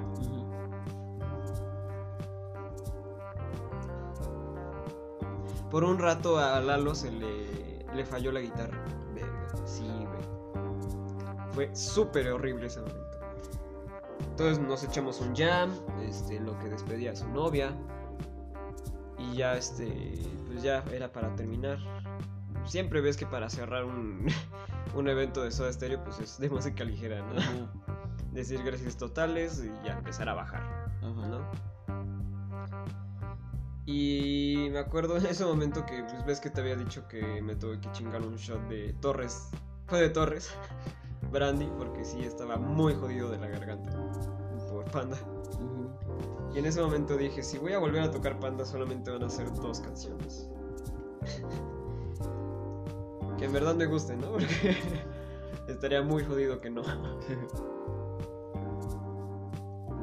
Por 5.70 5.84
un 5.84 5.98
rato 5.98 6.38
a 6.38 6.60
Lalo 6.60 6.94
se 6.94 7.12
le, 7.12 7.84
le 7.96 8.06
falló 8.06 8.32
la 8.32 8.42
guitarra. 8.42 8.78
Verga, 9.16 9.48
sí, 9.66 9.88
güey. 9.88 11.54
Fue 11.54 11.76
súper 11.76 12.32
horrible 12.32 12.68
ese 12.68 12.80
momento. 12.82 13.18
Entonces 14.20 14.60
nos 14.60 14.84
echamos 14.84 15.20
un 15.22 15.36
jam, 15.36 15.72
este, 16.02 16.38
en 16.38 16.46
lo 16.46 16.58
que 16.60 16.70
despedía 16.70 17.12
a 17.12 17.16
su 17.16 17.28
novia. 17.30 17.74
Y 19.18 19.38
ya, 19.38 19.56
este, 19.56 20.20
pues 20.48 20.62
ya 20.62 20.84
era 20.92 21.12
para 21.12 21.36
terminar. 21.36 21.80
Siempre 22.66 23.02
ves 23.02 23.18
que 23.18 23.26
para 23.26 23.50
cerrar 23.50 23.86
un, 23.86 24.28
un 24.96 25.08
evento 25.08 25.44
de 25.44 25.52
Soda 25.52 25.72
Stereo, 25.72 26.04
pues 26.04 26.20
es 26.20 26.40
de 26.40 26.50
música 26.50 26.84
ligera, 26.84 27.22
¿no? 27.22 27.70
Decir 28.32 28.64
gracias 28.64 28.98
totales 28.98 29.64
y 29.64 29.86
ya 29.86 29.94
empezar 29.94 30.30
a 30.30 30.34
bajar. 30.34 30.64
¿no? 31.02 31.42
Y 33.86 34.70
me 34.72 34.80
acuerdo 34.80 35.18
en 35.18 35.26
ese 35.26 35.44
momento 35.46 35.86
que 35.86 36.04
pues, 36.04 36.26
ves 36.26 36.40
que 36.40 36.50
te 36.50 36.62
había 36.62 36.76
dicho 36.76 37.08
que 37.08 37.42
me 37.42 37.56
tuve 37.56 37.80
que 37.82 37.92
chingar 37.92 38.22
un 38.22 38.36
shot 38.38 38.68
de 38.70 38.94
Torres. 38.94 39.50
Fue 39.88 40.00
de 40.00 40.10
Torres. 40.10 40.54
Brandy, 41.32 41.70
porque 41.78 42.06
sí 42.06 42.22
estaba 42.22 42.58
muy 42.58 42.94
jodido 42.96 43.30
de 43.30 43.38
la 43.38 43.48
garganta. 43.48 43.92
Por 44.70 44.86
panda. 44.86 45.18
Y 46.54 46.60
en 46.60 46.66
ese 46.66 46.82
momento 46.82 47.18
dije, 47.18 47.42
si 47.42 47.58
voy 47.58 47.74
a 47.74 47.80
volver 47.80 48.04
a 48.04 48.12
tocar 48.12 48.40
Panda 48.40 48.64
solamente 48.64 49.10
van 49.10 49.24
a 49.24 49.30
ser 49.30 49.52
dos 49.54 49.80
canciones. 49.80 50.50
que 53.38 53.46
en 53.46 53.54
verdad 53.54 53.76
me 53.76 53.86
gusten, 53.86 54.20
¿no? 54.22 54.32
Porque 54.32 54.78
estaría 55.68 56.02
muy 56.02 56.24
jodido 56.24 56.60
que 56.62 56.70
no. 56.70 56.84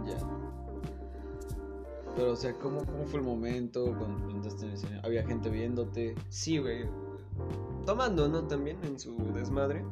Ya. 0.06 0.16
Pero, 2.16 2.32
o 2.32 2.36
sea, 2.36 2.54
¿cómo, 2.54 2.84
cómo 2.86 3.04
fue 3.04 3.20
el 3.20 3.26
momento 3.26 3.94
cuando 3.98 4.24
presentaste 4.24 4.62
en 4.62 4.68
el 4.68 4.74
escenario? 4.74 5.00
¿Había 5.04 5.26
gente 5.26 5.50
viéndote? 5.50 6.14
Sí, 6.30 6.58
güey. 6.58 6.86
Tomando, 7.84 8.28
¿no? 8.28 8.46
También 8.46 8.78
en 8.84 8.98
su 8.98 9.14
desmadre. 9.34 9.84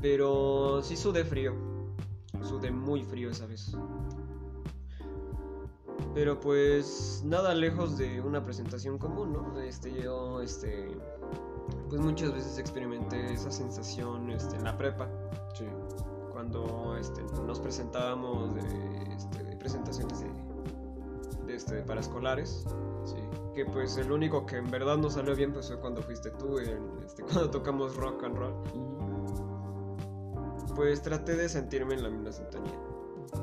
Pero 0.00 0.80
sí 0.82 0.96
sudé 0.96 1.24
frío. 1.24 1.54
Sudé 2.42 2.70
muy 2.70 3.04
frío 3.04 3.30
esa 3.30 3.46
vez. 3.46 3.76
Pero 6.14 6.38
pues 6.38 7.22
nada 7.24 7.54
lejos 7.54 7.96
de 7.96 8.20
una 8.20 8.44
presentación 8.44 8.98
común, 8.98 9.32
¿no? 9.32 9.58
Este, 9.60 9.92
yo, 10.02 10.42
este, 10.42 10.88
pues 11.88 12.00
muchas 12.00 12.32
veces 12.32 12.58
experimenté 12.58 13.32
esa 13.32 13.50
sensación 13.50 14.30
este, 14.30 14.56
en 14.56 14.64
la 14.64 14.76
prepa. 14.76 15.08
Sí. 15.54 15.66
Cuando 16.30 16.96
este, 16.98 17.22
nos 17.46 17.60
presentábamos 17.60 18.54
de, 18.54 18.62
este, 19.14 19.44
de 19.44 19.56
presentaciones 19.56 20.20
de, 20.20 20.30
de, 21.46 21.54
este, 21.54 21.76
de 21.76 21.82
paraescolares. 21.82 22.66
Sí. 23.04 23.16
Que 23.54 23.64
pues 23.66 23.96
el 23.96 24.12
único 24.12 24.46
que 24.46 24.56
en 24.56 24.70
verdad 24.70 24.96
no 24.96 25.10
salió 25.10 25.34
bien 25.34 25.52
pues 25.52 25.68
fue 25.68 25.78
cuando 25.80 26.02
fuiste 26.02 26.30
tú, 26.30 26.58
en, 26.58 26.98
este, 27.04 27.22
cuando 27.24 27.50
tocamos 27.50 27.96
rock 27.96 28.24
and 28.24 28.36
roll. 28.36 28.54
Pues 30.74 31.02
traté 31.02 31.36
de 31.36 31.48
sentirme 31.48 31.94
en 31.94 32.02
la 32.02 32.10
misma 32.10 32.32
sintonía. 32.32 32.78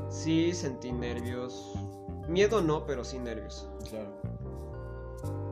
Sí 0.09 0.53
sentí 0.53 0.91
nervios. 0.91 1.73
Miedo 2.29 2.61
no, 2.61 2.85
pero 2.85 3.03
sí 3.03 3.17
nervios. 3.17 3.67
Claro. 3.89 4.11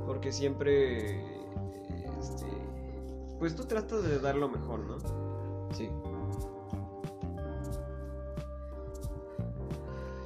Porque 0.06 0.32
siempre. 0.32 1.20
Este. 2.20 2.46
Pues 3.40 3.56
tú 3.56 3.66
tratas 3.66 4.04
de 4.04 4.20
dar 4.20 4.36
lo 4.36 4.48
mejor, 4.48 4.80
¿no? 4.82 5.00
Sí. 5.74 5.90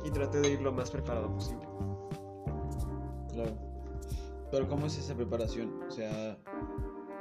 Y 0.03 0.11
traté 0.11 0.41
de 0.41 0.49
ir 0.49 0.61
lo 0.61 0.73
más 0.73 0.91
preparado 0.91 1.33
posible. 1.33 1.65
Claro. 3.31 3.51
Pero 4.51 4.67
¿cómo 4.67 4.87
es 4.87 4.97
esa 4.97 5.15
preparación? 5.15 5.81
O 5.87 5.91
sea, 5.91 6.37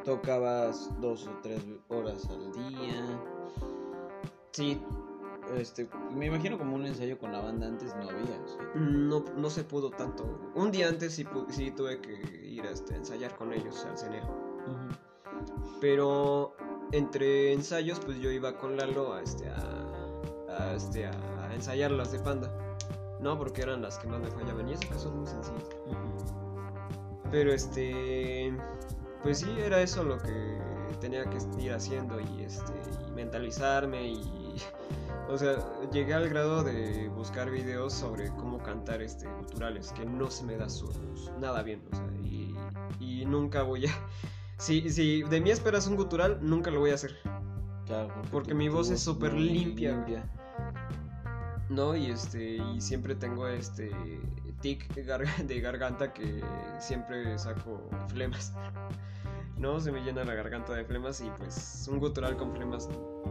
tocabas 0.04 0.90
dos 1.00 1.28
o 1.28 1.30
tres 1.42 1.64
horas 1.88 2.28
al 2.28 2.52
día. 2.52 3.20
Sí, 4.50 4.82
Este, 5.56 5.88
me 6.14 6.26
imagino 6.26 6.58
como 6.58 6.76
un 6.76 6.86
ensayo 6.86 7.18
con 7.18 7.32
la 7.32 7.40
banda 7.40 7.66
antes 7.66 7.94
no 7.96 8.08
había. 8.08 8.24
¿sí? 8.46 8.56
no, 8.74 9.24
no 9.36 9.50
se 9.50 9.64
pudo 9.64 9.90
tanto. 9.90 10.52
Un 10.54 10.70
día 10.70 10.88
antes 10.88 11.14
sí, 11.14 11.26
sí 11.48 11.70
tuve 11.70 12.00
que 12.00 12.12
ir 12.46 12.64
a 12.66 12.70
este, 12.70 12.94
ensayar 12.94 13.34
con 13.36 13.52
ellos 13.52 13.84
al 13.84 13.96
CNE. 13.96 14.22
Pero 15.80 16.54
entre 16.92 17.52
ensayos, 17.52 18.00
pues 18.00 18.18
yo 18.20 18.30
iba 18.30 18.56
con 18.58 18.76
Lalo 18.76 19.14
a, 19.14 19.22
este, 19.22 19.48
a, 19.48 19.86
a, 20.48 20.74
este, 20.74 21.06
a 21.06 21.54
ensayar 21.54 21.90
las 21.90 22.12
de 22.12 22.18
Panda. 22.20 22.50
No, 23.20 23.38
porque 23.38 23.62
eran 23.62 23.82
las 23.82 23.98
que 23.98 24.08
más 24.08 24.20
me 24.20 24.30
fallaban. 24.30 24.68
Y 24.68 24.72
eso 24.72 24.88
que 24.88 24.98
son 24.98 25.18
muy 25.18 25.26
sencillas. 25.26 25.64
Pero 27.30 27.52
este. 27.52 28.52
Pues 29.22 29.38
sí, 29.38 29.50
era 29.58 29.82
eso 29.82 30.02
lo 30.02 30.18
que 30.18 30.58
tenía 31.00 31.24
que 31.28 31.38
ir 31.58 31.72
haciendo 31.72 32.18
y 32.20 32.42
este. 32.42 32.72
Y 33.08 33.10
mentalizarme 33.12 34.08
y. 34.08 34.56
O 35.30 35.38
sea, 35.38 35.56
llegué 35.92 36.14
al 36.14 36.28
grado 36.28 36.64
de 36.64 37.08
buscar 37.08 37.50
videos 37.50 37.92
sobre 37.92 38.28
cómo 38.30 38.58
cantar 38.62 39.00
este 39.00 39.28
guturales, 39.28 39.92
que 39.92 40.04
no 40.04 40.30
se 40.30 40.44
me 40.44 40.56
da 40.56 40.68
su, 40.68 40.90
nada 41.38 41.62
bien, 41.62 41.82
o 41.92 41.96
sea, 41.96 42.06
y, 42.24 42.54
y 42.98 43.24
nunca 43.24 43.62
voy 43.62 43.86
a. 43.86 43.90
Si, 44.58 44.90
si 44.90 45.22
de 45.22 45.40
mí 45.40 45.50
esperas 45.50 45.86
un 45.86 45.96
gutural, 45.96 46.38
nunca 46.42 46.70
lo 46.70 46.80
voy 46.80 46.90
a 46.90 46.94
hacer. 46.94 47.16
Claro, 47.86 48.12
Porque 48.30 48.52
mi 48.52 48.68
voz 48.68 48.90
es 48.90 49.00
súper 49.00 49.32
limpia, 49.32 49.96
güey. 49.96 50.20
¿no? 51.70 51.96
Y 51.96 52.10
este 52.10 52.56
y 52.56 52.80
siempre 52.80 53.14
tengo 53.14 53.48
este 53.48 53.90
tic 54.60 54.92
de 55.46 55.60
garganta 55.60 56.12
que 56.12 56.42
siempre 56.78 57.38
saco 57.38 57.88
flemas. 58.08 58.52
No, 59.60 59.78
se 59.78 59.92
me 59.92 60.00
llena 60.00 60.24
la 60.24 60.34
garganta 60.34 60.72
de 60.72 60.84
flemas 60.84 61.20
y 61.20 61.30
pues 61.36 61.86
un 61.90 62.00
gutural 62.00 62.36
con 62.36 62.52
flemas 62.52 62.88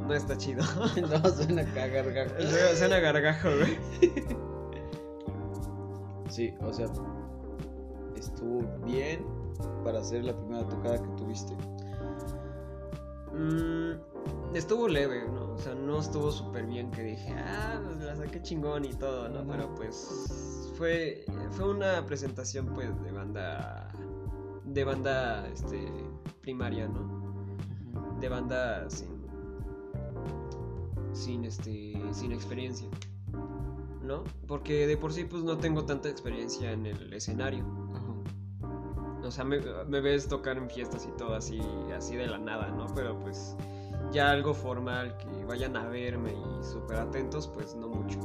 no 0.08 0.14
está 0.14 0.38
chido. 0.38 0.64
no, 1.02 1.30
suena 1.30 1.66
cagar, 1.74 2.06
Suena 2.38 2.76
suena 2.76 3.00
gargajo, 3.00 3.50
güey. 3.50 3.80
Sí, 6.30 6.54
o 6.62 6.72
sea, 6.72 6.86
estuvo 8.16 8.62
bien 8.86 9.26
para 9.84 10.00
hacer 10.00 10.24
la 10.24 10.38
primera 10.38 10.68
tocada 10.70 11.02
que 11.02 11.10
tuviste. 11.18 11.56
Mm, 13.34 14.56
estuvo 14.56 14.88
leve, 14.88 15.28
¿no? 15.28 15.54
O 15.54 15.58
sea, 15.58 15.74
no 15.74 16.00
estuvo 16.00 16.32
súper 16.32 16.66
bien 16.68 16.92
que 16.92 17.02
dije, 17.02 17.34
ah, 17.36 17.82
pues 17.84 17.98
la 18.02 18.16
saqué 18.16 18.42
chingón 18.42 18.86
y 18.86 18.94
todo, 18.94 19.30
¿no? 19.30 19.46
Pero 19.48 19.74
pues 19.76 20.72
fue, 20.78 21.26
fue 21.52 21.70
una 21.70 22.06
presentación 22.06 22.68
pues 22.68 22.90
de 23.04 23.12
banda, 23.12 23.92
de 24.66 24.84
banda, 24.84 25.48
este, 25.48 25.92
primaria, 26.42 26.88
¿no? 26.88 28.18
De 28.20 28.30
banda 28.30 28.90
sin, 28.90 29.10
sin, 31.14 31.46
este, 31.46 31.94
sin 32.12 32.32
experiencia, 32.32 32.90
¿no? 34.04 34.24
Porque 34.48 34.88
de 34.88 34.98
por 34.98 35.14
sí 35.14 35.26
pues 35.26 35.44
no 35.44 35.58
tengo 35.58 35.86
tanta 35.86 36.10
experiencia 36.10 36.72
en 36.72 36.86
el 36.86 37.14
escenario. 37.14 37.66
O 39.24 39.32
sea, 39.32 39.44
me, 39.44 39.60
me 39.88 40.02
ves 40.02 40.28
tocar 40.28 40.58
en 40.58 40.70
fiestas 40.70 41.06
y 41.06 41.16
todo 41.18 41.36
así, 41.36 41.60
así 41.96 42.16
de 42.16 42.28
la 42.28 42.40
nada, 42.40 42.70
¿no? 42.70 42.88
Pero 42.96 43.20
pues 43.20 43.56
ya 44.12 44.32
algo 44.32 44.54
formal, 44.54 45.16
que 45.18 45.46
vayan 45.46 45.76
a 45.78 45.88
verme 45.88 46.34
y 46.34 46.64
súper 46.64 46.98
atentos, 46.98 47.48
pues 47.48 47.76
no 47.76 47.90
mucho. 47.90 48.20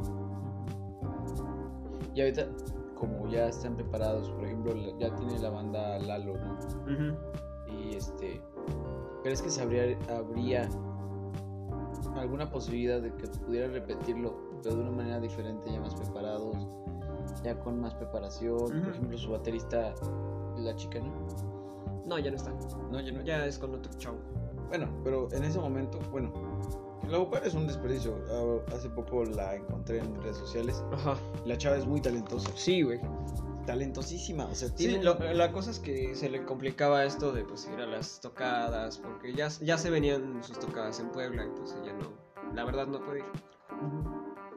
Y 2.15 2.21
ahorita, 2.21 2.47
como 2.95 3.29
ya 3.29 3.49
están 3.49 3.77
preparados, 3.77 4.31
por 4.31 4.45
ejemplo, 4.45 4.73
ya 4.99 5.15
tiene 5.17 5.39
la 5.39 5.51
banda 5.51 5.99
Lalo, 5.99 6.35
¿no? 6.39 6.55
Ujú. 6.85 7.17
Y 7.85 7.97
este, 7.97 8.41
¿crees 9.23 9.43
que 9.43 9.51
se 9.51 9.63
habría, 9.63 9.97
habría 10.09 10.69
alguna 12.17 12.51
posibilidad 12.51 13.01
de 13.03 13.13
que 13.15 13.27
pudieras 13.27 13.73
repetirlo, 13.73 14.35
pero 14.63 14.77
de 14.77 14.83
una 14.83 14.91
manera 14.91 15.21
diferente, 15.21 15.71
ya 15.71 15.81
más 15.81 15.95
preparados, 15.95 16.57
ya 17.43 17.59
con 17.61 17.81
más 17.81 17.95
preparación? 17.95 18.59
Por 18.59 18.89
ejemplo, 18.91 19.19
su 19.19 19.31
baterista, 19.31 19.95
la 20.57 20.75
chica, 20.77 21.01
¿no? 21.01 21.13
No, 22.07 22.19
ya 22.19 22.31
no 22.31 22.37
está. 22.37 22.53
No, 22.91 23.01
ya 23.01 23.13
no. 23.13 23.23
Ya 23.23 23.47
es 23.47 23.59
con 23.59 23.75
otro 23.75 23.93
chavo. 23.99 24.17
Bueno, 24.69 24.89
pero 25.03 25.29
en 25.33 25.45
ese 25.45 25.59
momento, 25.59 25.99
bueno, 26.11 26.33
la 27.09 27.19
vocal 27.19 27.43
es 27.45 27.55
un 27.55 27.67
desperdicio. 27.67 28.15
Ah, 28.31 28.75
Hace 28.75 28.89
poco 28.91 29.25
la 29.25 29.57
encontré 29.57 29.99
en 29.99 30.15
redes 30.23 30.37
sociales. 30.39 30.83
Ajá. 30.93 31.17
La 31.45 31.57
chava 31.57 31.77
es 31.77 31.87
muy 31.87 32.01
talentosa, 32.01 32.51
Sí, 32.55 32.83
güey. 32.83 33.01
Talentosísima. 33.67 34.47
O 34.47 34.55
sea, 34.55 34.69
Sí, 34.69 34.75
tiene 34.75 35.03
lo- 35.03 35.15
la 35.19 35.53
cosa 35.53 35.71
es 35.71 35.79
que 35.79 36.15
se 36.15 36.29
le 36.31 36.45
complicaba 36.45 37.05
esto 37.05 37.33
de 37.33 37.45
pues 37.45 37.69
ir 37.73 37.81
a 37.81 37.87
las 37.87 38.21
tocadas, 38.21 38.99
porque 38.99 39.35
ya, 39.35 39.49
ya 39.61 39.79
se 39.79 39.91
venían 39.91 40.43
sus 40.43 40.59
tocadas 40.59 41.01
en 41.01 41.11
Puebla 41.11 41.45
y 41.45 41.51
pues 41.59 41.77
ella 41.83 41.93
no, 41.95 42.13
la 42.55 42.65
verdad 42.65 42.87
no 42.87 43.01
puede 43.05 43.21
ir. 43.21 43.25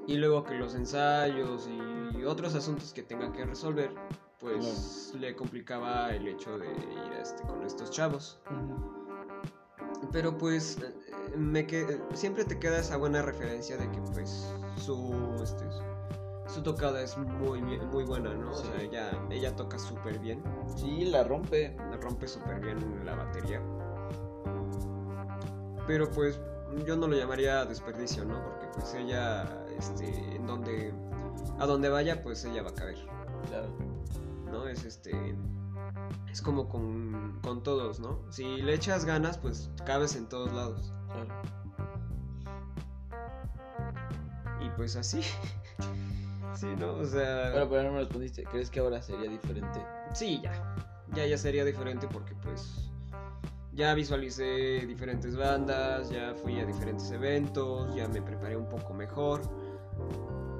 Y 0.07 0.15
luego 0.15 0.43
que 0.43 0.55
los 0.55 0.73
ensayos 0.75 1.67
y 1.67 2.23
otros 2.23 2.55
asuntos 2.55 2.93
que 2.93 3.03
tenga 3.03 3.31
que 3.33 3.45
resolver, 3.45 3.91
pues 4.39 5.13
le 5.19 5.35
complicaba 5.35 6.13
el 6.15 6.27
hecho 6.27 6.57
de 6.57 6.67
ir 6.67 7.13
este, 7.21 7.43
con 7.43 7.63
estos 7.63 7.91
chavos. 7.91 8.39
Pero 10.11 10.37
pues 10.37 10.77
eh, 10.81 11.35
me 11.37 11.65
que, 11.65 11.99
siempre 12.13 12.45
te 12.45 12.59
queda 12.59 12.79
esa 12.79 12.97
buena 12.97 13.21
referencia 13.21 13.77
de 13.77 13.89
que 13.91 13.99
pues 14.13 14.47
su, 14.77 15.13
este, 15.43 15.65
su 15.71 15.81
tocada 16.63 17.01
es 17.01 17.17
muy, 17.17 17.61
bien- 17.61 17.87
muy 17.89 18.03
buena, 18.03 18.33
¿no? 18.33 18.51
O 18.51 18.53
sea, 18.55 18.81
ella, 18.81 19.11
ella 19.29 19.55
toca 19.55 19.77
súper 19.79 20.19
bien. 20.19 20.41
Sí, 20.75 21.05
la 21.05 21.23
rompe. 21.23 21.75
rompe 22.01 22.27
súper 22.27 22.59
bien 22.59 23.05
la 23.05 23.15
batería. 23.15 23.61
Pero 25.85 26.09
pues 26.11 26.39
yo 26.85 26.95
no 26.97 27.07
lo 27.07 27.15
llamaría 27.15 27.63
desperdicio, 27.65 28.25
¿no? 28.25 28.41
Porque 28.43 28.67
pues 28.73 28.93
ella, 28.93 29.45
este, 29.77 30.35
en 30.35 30.45
donde, 30.45 30.93
a 31.59 31.65
donde 31.65 31.89
vaya, 31.89 32.21
pues 32.21 32.43
ella 32.45 32.63
va 32.63 32.69
a 32.71 32.73
caber, 32.73 32.97
Claro. 33.47 33.67
¿no? 34.51 34.67
Es 34.67 34.83
este, 34.83 35.35
es 36.29 36.41
como 36.41 36.67
con, 36.67 37.39
con 37.41 37.63
todos, 37.63 37.99
¿no? 37.99 38.19
Si 38.31 38.61
le 38.61 38.73
echas 38.73 39.05
ganas, 39.05 39.37
pues 39.37 39.69
cabes 39.85 40.15
en 40.15 40.27
todos 40.27 40.51
lados. 40.53 40.93
claro. 41.07 41.33
Y 44.59 44.69
pues 44.71 44.95
así. 44.95 45.21
sí, 46.55 46.67
¿no? 46.77 46.93
O 46.93 47.05
sea... 47.05 47.51
Pero, 47.53 47.69
pero 47.69 47.83
no 47.83 47.91
me 47.93 47.99
respondiste. 47.99 48.43
¿Crees 48.43 48.69
que 48.69 48.79
ahora 48.79 49.01
sería 49.01 49.29
diferente? 49.29 49.81
Sí, 50.13 50.39
ya. 50.41 50.51
Ya, 51.13 51.25
ya 51.25 51.37
sería 51.37 51.63
diferente 51.63 52.07
porque 52.11 52.35
pues 52.43 52.87
ya 53.77 53.93
visualicé 53.93 54.85
diferentes 54.87 55.37
bandas, 55.37 56.09
ya 56.09 56.33
fui 56.33 56.59
a 56.59 56.65
diferentes 56.65 57.11
eventos, 57.11 57.93
ya 57.95 58.07
me 58.07 58.21
preparé 58.21 58.57
un 58.57 58.67
poco 58.67 58.93
mejor. 58.93 59.41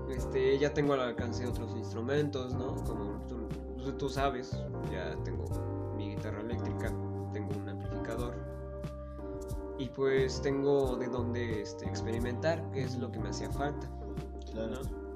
Este, 0.10 0.58
ya 0.60 0.72
tengo 0.74 0.94
al 0.94 1.02
alcance 1.02 1.46
otros 1.46 1.76
instrumentos, 1.76 2.54
¿no? 2.54 2.76
Como 2.84 3.20
tú, 3.28 3.92
tú 3.94 4.08
sabes, 4.08 4.52
ya 4.92 5.16
tengo 5.24 5.46
mi 5.98 6.16
guitarra 6.16 6.42
eléctrica, 6.42 6.94
tengo 7.34 7.58
un 7.58 7.68
amplificador. 7.68 8.36
Y 9.80 9.90
pues 9.90 10.40
tengo 10.42 10.96
de 10.96 11.08
dónde 11.08 11.64
este, 11.64 11.86
experimentar, 11.86 12.64
que 12.72 12.84
es 12.84 12.96
lo 12.98 13.12
que 13.12 13.18
me 13.20 13.30
hacía 13.30 13.50
falta. 13.50 13.90
Claro. 14.52 15.07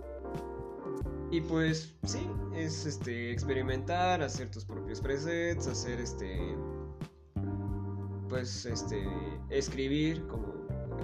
Y 1.32 1.40
pues 1.40 1.95
sí, 2.03 2.30
es 2.53 2.86
este 2.86 3.32
experimentar, 3.32 4.22
hacer 4.22 4.52
tus 4.52 4.66
propios 4.66 4.99
presets, 4.99 5.66
hacer 5.66 6.02
este 6.02 6.58
pues 8.28 8.66
este 8.66 9.08
escribir 9.49 10.28
como 10.28 10.53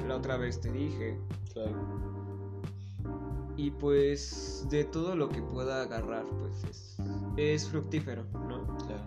la 0.05 0.17
otra 0.17 0.35
vez 0.35 0.59
te 0.59 0.69
dije. 0.69 1.17
Claro. 1.53 1.75
Y 3.55 3.71
pues 3.71 4.65
de 4.69 4.83
todo 4.83 5.15
lo 5.15 5.29
que 5.29 5.41
pueda 5.41 5.81
agarrar, 5.81 6.25
pues 6.39 6.63
es, 6.65 6.97
es 7.37 7.69
fructífero, 7.69 8.23
¿no? 8.33 8.67
Claro. 8.85 9.03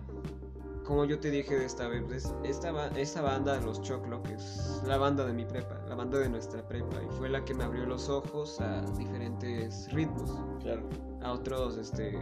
Como 0.83 1.05
yo 1.05 1.19
te 1.19 1.29
dije 1.29 1.55
de 1.55 1.65
esta 1.65 1.87
vez, 1.87 2.03
pues, 2.05 2.33
esta, 2.43 2.87
esta 2.99 3.21
banda, 3.21 3.61
Los 3.61 3.81
Choclo, 3.81 4.21
que 4.23 4.33
es 4.33 4.81
la 4.85 4.97
banda 4.97 5.25
de 5.25 5.33
mi 5.33 5.45
prepa, 5.45 5.79
la 5.87 5.95
banda 5.95 6.17
de 6.17 6.29
nuestra 6.29 6.67
prepa, 6.67 7.01
y 7.01 7.07
fue 7.15 7.29
la 7.29 7.45
que 7.45 7.53
me 7.53 7.63
abrió 7.63 7.85
los 7.85 8.09
ojos 8.09 8.59
a 8.59 8.81
diferentes 8.97 9.91
ritmos. 9.93 10.31
Claro. 10.61 11.10
A 11.23 11.31
otros, 11.31 11.77
este, 11.77 12.17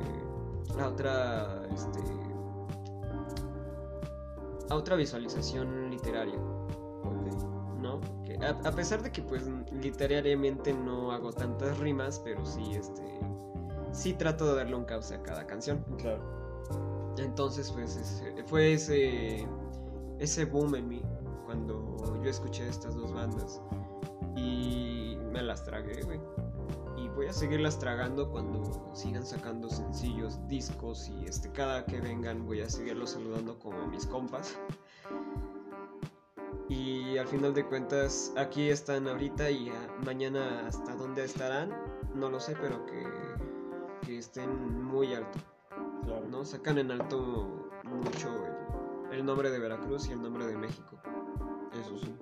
a 0.80 0.88
otra, 0.88 1.62
este, 1.74 2.00
a 4.70 4.76
otra 4.76 4.96
visualización 4.96 5.90
literaria. 5.90 6.38
¿no? 7.82 8.02
Que 8.26 8.36
a, 8.46 8.50
a 8.68 8.72
pesar 8.74 9.02
de 9.02 9.12
que, 9.12 9.22
pues, 9.22 9.44
literariamente 9.72 10.74
no 10.74 11.12
hago 11.14 11.32
tantas 11.32 11.78
rimas, 11.80 12.20
pero 12.24 12.46
sí, 12.46 12.74
este, 12.76 13.02
sí 13.94 14.14
trato 14.14 14.46
de 14.52 14.58
darle 14.58 14.76
un 14.76 14.84
cauce 14.86 15.16
a 15.16 15.24
cada 15.24 15.48
canción. 15.48 15.84
Claro. 15.98 16.22
Entonces, 17.18 17.72
pues, 17.72 17.96
ese- 17.96 18.44
fue 18.48 18.74
ese, 18.74 19.48
ese 20.20 20.46
boom 20.46 20.76
en 20.76 20.90
mí 20.90 21.02
cuando 21.46 22.22
yo 22.22 22.30
escuché 22.30 22.68
estas 22.68 22.96
dos 22.96 23.14
bandas 23.14 23.62
y 24.36 25.18
me 25.32 25.42
las 25.42 25.64
tragué, 25.64 26.02
güey. 26.04 26.20
Y 27.10 27.16
voy 27.16 27.28
a 27.28 27.34
seguirlas 27.34 27.80
tragando 27.80 28.30
cuando 28.30 28.92
sigan 28.94 29.26
sacando 29.26 29.70
sencillos, 29.70 30.40
discos 30.48 31.10
y 31.10 31.26
este 31.26 31.52
cada 31.52 31.86
que 31.86 32.00
vengan 32.00 32.46
voy 32.46 32.62
a 32.62 32.70
seguirlos 32.70 33.12
saludando 33.12 33.58
como 33.60 33.88
mis 33.88 34.06
compas. 34.06 34.58
Y 36.68 37.18
al 37.18 37.28
final 37.28 37.54
de 37.54 37.66
cuentas 37.66 38.32
aquí 38.38 38.70
están 38.70 39.08
ahorita 39.08 39.50
y 39.50 39.70
ah, 39.70 39.96
mañana 40.06 40.68
hasta 40.68 40.96
dónde 40.96 41.24
estarán, 41.24 41.72
no 42.14 42.30
lo 42.30 42.40
sé, 42.40 42.56
pero 42.62 42.86
que, 42.86 43.04
que 44.06 44.18
estén 44.20 44.84
muy 44.84 45.14
alto. 45.16 45.40
Claro. 46.06 46.28
¿no? 46.30 46.46
Sacan 46.46 46.78
en 46.78 46.92
alto 46.92 47.72
mucho 47.84 48.30
el, 49.12 49.20
el 49.20 49.26
nombre 49.26 49.50
de 49.50 49.60
Veracruz 49.60 50.08
y 50.08 50.12
el 50.12 50.22
nombre 50.22 50.46
de 50.46 50.58
México, 50.58 51.00
Eso 51.74 51.98
sí. 51.98 52.16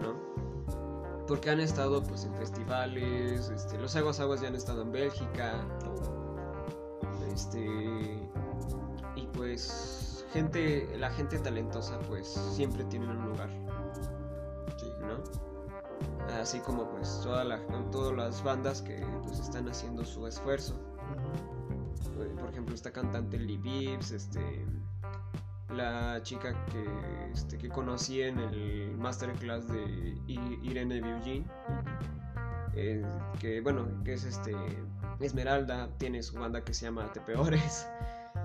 ¿no? 0.00 0.33
Porque 1.26 1.50
han 1.50 1.60
estado 1.60 2.02
pues 2.02 2.24
en 2.24 2.34
festivales, 2.34 3.48
este, 3.48 3.78
los 3.78 3.96
Aguas 3.96 4.20
Aguas 4.20 4.40
ya 4.42 4.48
han 4.48 4.54
estado 4.54 4.82
en 4.82 4.92
Bélgica, 4.92 5.64
este, 7.32 8.28
y 9.16 9.26
pues 9.32 10.26
gente, 10.32 10.96
la 10.98 11.10
gente 11.10 11.38
talentosa 11.38 11.98
pues 12.08 12.28
siempre 12.28 12.84
tienen 12.84 13.10
un 13.10 13.28
lugar, 13.30 13.48
Sí. 14.76 14.92
¿no? 15.00 15.22
Así 16.40 16.58
como 16.60 16.88
pues 16.90 17.20
toda 17.22 17.44
la, 17.44 17.60
todas 17.90 18.14
las 18.16 18.42
bandas 18.42 18.82
que 18.82 19.04
pues 19.22 19.38
están 19.38 19.68
haciendo 19.68 20.04
su 20.04 20.26
esfuerzo. 20.26 20.74
Por 22.38 22.50
ejemplo, 22.50 22.74
esta 22.74 22.90
cantante 22.92 23.38
Lee 23.38 23.56
Bibbs, 23.58 24.10
este, 24.10 24.66
la 25.70 26.20
chica 26.22 26.54
que, 26.66 27.30
este, 27.32 27.58
que 27.58 27.68
conocí 27.68 28.22
en 28.22 28.38
el 28.38 28.96
masterclass 28.96 29.66
de 29.68 30.16
Irene 30.62 31.00
Biugin, 31.00 31.44
eh, 32.74 33.04
que 33.38 33.60
bueno, 33.60 33.86
que 34.04 34.14
es 34.14 34.24
este 34.24 34.54
Esmeralda, 35.20 35.88
tiene 35.98 36.22
su 36.22 36.38
banda 36.38 36.62
que 36.62 36.74
se 36.74 36.86
llama 36.86 37.10
Te 37.12 37.20
Peores. 37.20 37.88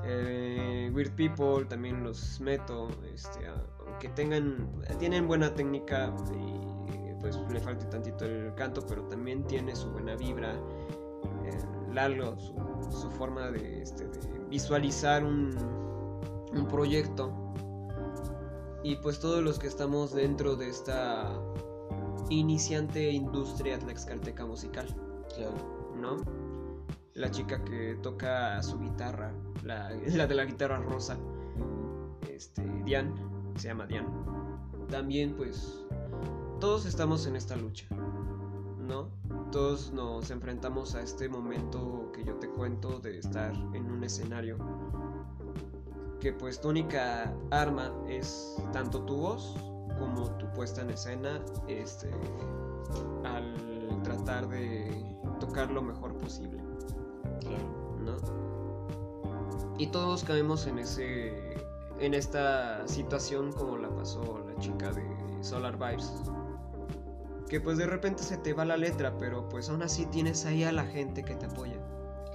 Eh, 0.06 0.92
Weird 0.94 1.12
People 1.16 1.66
también 1.66 2.04
los 2.04 2.40
meto, 2.40 2.90
este, 3.14 3.40
aunque 3.88 4.08
tengan, 4.10 4.70
tienen 5.00 5.28
buena 5.28 5.54
técnica 5.54 6.14
y 6.32 7.20
pues 7.20 7.36
le 7.52 7.60
falte 7.60 7.86
tantito 7.88 8.24
el 8.26 8.54
canto, 8.56 8.86
pero 8.88 9.04
también 9.06 9.44
tiene 9.46 9.76
su 9.76 9.90
buena 9.90 10.16
vibra. 10.16 10.54
eh, 11.44 11.58
Lalo, 11.92 12.40
su, 12.40 12.54
su 12.92 13.12
forma 13.12 13.50
de, 13.50 13.82
este, 13.82 14.06
de 14.06 14.20
visualizar 14.48 15.24
un, 15.24 15.56
un 16.54 16.68
proyecto. 16.68 17.32
Y 18.84 18.96
pues 18.98 19.20
todos 19.20 19.44
los 19.44 19.60
que 19.60 19.68
estamos 19.68 20.14
dentro 20.14 20.56
de 20.56 20.70
esta 20.70 21.32
iniciante 22.30 23.12
industria 23.12 23.78
tlaxcalteca 23.80 24.46
musical, 24.46 24.88
Claro. 25.36 25.54
¿no? 26.00 26.18
La 27.14 27.30
chica 27.32 27.64
que 27.64 27.98
toca 28.02 28.62
su 28.64 28.80
guitarra, 28.80 29.34
la, 29.64 29.90
la 30.08 30.28
de 30.28 30.36
la 30.36 30.46
guitarra 30.46 30.80
rosa, 30.80 31.18
este, 32.30 32.64
Diane, 32.86 33.14
se 33.56 33.68
llama 33.68 33.86
Diane. 33.86 34.08
También 34.90 35.36
pues 35.36 35.86
todos 36.60 36.86
estamos 36.86 37.26
en 37.28 37.36
esta 37.36 37.56
lucha, 37.56 37.86
¿no? 38.80 39.10
Todos 39.52 39.92
nos 39.92 40.30
enfrentamos 40.32 40.96
a 40.96 41.02
este 41.02 41.28
momento 41.28 42.12
que 42.14 42.24
yo 42.24 42.36
te 42.36 42.50
cuento 42.50 43.00
de 43.00 43.18
estar 43.18 43.54
en 43.74 43.92
un 43.92 44.04
escenario 44.04 44.58
que 46.20 46.34
pues 46.34 46.60
tu 46.60 46.70
única 46.70 47.34
arma 47.52 47.92
es 48.08 48.58
tanto 48.74 49.02
tu 49.04 49.16
voz 49.18 49.56
como 49.98 50.30
tu 50.38 50.48
puesta 50.54 50.82
en 50.82 50.90
escena 50.92 51.40
este 51.68 52.10
al 53.24 54.02
tratar 54.04 54.48
de 54.50 55.16
tocar 55.40 55.70
lo 55.72 55.82
mejor 55.82 56.14
posible 56.18 56.60
Claro. 57.42 57.64
¿no? 58.04 58.18
Y 59.78 59.88
todos 59.88 60.24
caemos 60.24 60.68
en 60.68 60.80
ese 60.80 61.58
en 62.00 62.14
esta 62.14 62.88
situación 62.88 63.52
como 63.54 63.78
la 63.78 63.90
pasó 63.90 64.44
la 64.48 64.56
chica 64.60 64.92
de 64.92 65.04
Solar 65.42 65.78
Vibes. 65.78 66.14
Que 67.50 67.60
pues 67.60 67.78
de 67.78 67.88
repente 67.88 68.24
se 68.24 68.38
te 68.38 68.54
va 68.54 68.64
la 68.64 68.78
letra, 68.78 69.18
pero 69.18 69.50
pues 69.50 69.70
aún 69.70 69.82
así 69.82 70.06
tienes 70.06 70.46
ahí 70.46 70.64
a 70.64 70.72
la 70.72 70.86
gente 70.86 71.24
que 71.24 71.36
te 71.36 71.46
apoya, 71.48 71.78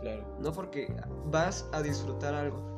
Claro. 0.01 0.25
¿no? 0.41 0.53
Porque 0.53 0.95
vas 1.27 1.67
a 1.73 1.81
disfrutar 1.83 2.35
algo, 2.35 2.74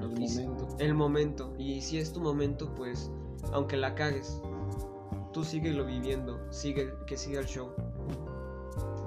El 0.00 0.08
momento. 0.08 0.76
el 0.78 0.94
momento, 0.94 1.52
y 1.58 1.80
si 1.80 1.98
es 1.98 2.12
tu 2.12 2.20
momento, 2.20 2.74
pues 2.74 3.10
aunque 3.52 3.76
la 3.76 3.94
cagues, 3.94 4.40
tú 5.32 5.44
síguelo 5.44 5.84
viviendo, 5.84 6.40
sigue 6.52 6.92
que 7.06 7.16
siga 7.16 7.40
el 7.40 7.46
show. 7.46 7.70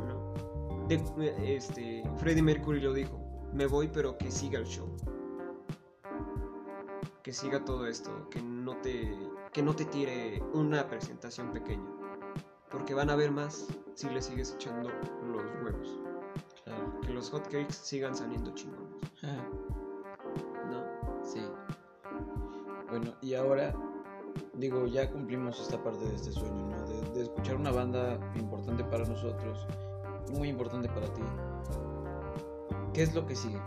¿no? 0.08 0.88
De- 0.88 1.56
este, 1.56 2.04
Freddie 2.18 2.42
Mercury 2.44 2.82
lo 2.82 2.94
dijo, 2.94 3.20
me 3.54 3.66
voy 3.68 3.88
pero 3.88 4.18
que 4.18 4.32
siga 4.32 4.60
el 4.60 4.66
show. 4.66 4.88
Que 7.24 7.34
siga 7.34 7.64
todo 7.66 7.86
esto, 7.86 8.12
que 8.30 8.42
no 8.42 8.76
te 8.78 9.16
que 9.52 9.62
no 9.64 9.76
te 9.76 9.86
tire 9.86 10.42
una 10.54 10.88
presentación 10.88 11.52
pequeña. 11.52 11.90
Porque 12.72 12.94
van 12.94 13.10
a 13.10 13.16
ver 13.16 13.32
más 13.32 13.68
si 13.96 14.08
le 14.10 14.22
sigues 14.22 14.54
echando 14.54 14.90
los 15.26 15.44
huevos. 15.64 16.00
Claro. 16.64 17.02
Que 17.02 17.12
los 17.14 17.30
hotcakes 17.32 17.74
sigan 17.74 18.16
saliendo 18.16 18.54
chingones. 18.54 18.88
Sí. 21.32 21.42
Bueno, 22.90 23.14
y 23.22 23.36
ahora, 23.36 23.74
digo, 24.54 24.88
ya 24.88 25.12
cumplimos 25.12 25.60
esta 25.60 25.82
parte 25.84 26.04
de 26.06 26.16
este 26.16 26.32
sueño, 26.32 26.70
¿no? 26.70 26.88
De, 26.88 27.12
de 27.12 27.22
escuchar 27.24 27.56
una 27.58 27.72
banda 27.72 28.20
importante 28.36 28.84
para 28.84 29.06
nosotros, 29.06 29.68
muy 30.32 30.50
importante 30.50 30.90
para 30.90 31.14
ti. 31.14 31.22
¿Qué 32.94 33.04
es 33.04 33.14
lo 33.14 33.26
que 33.26 33.36
sigue? 33.36 33.62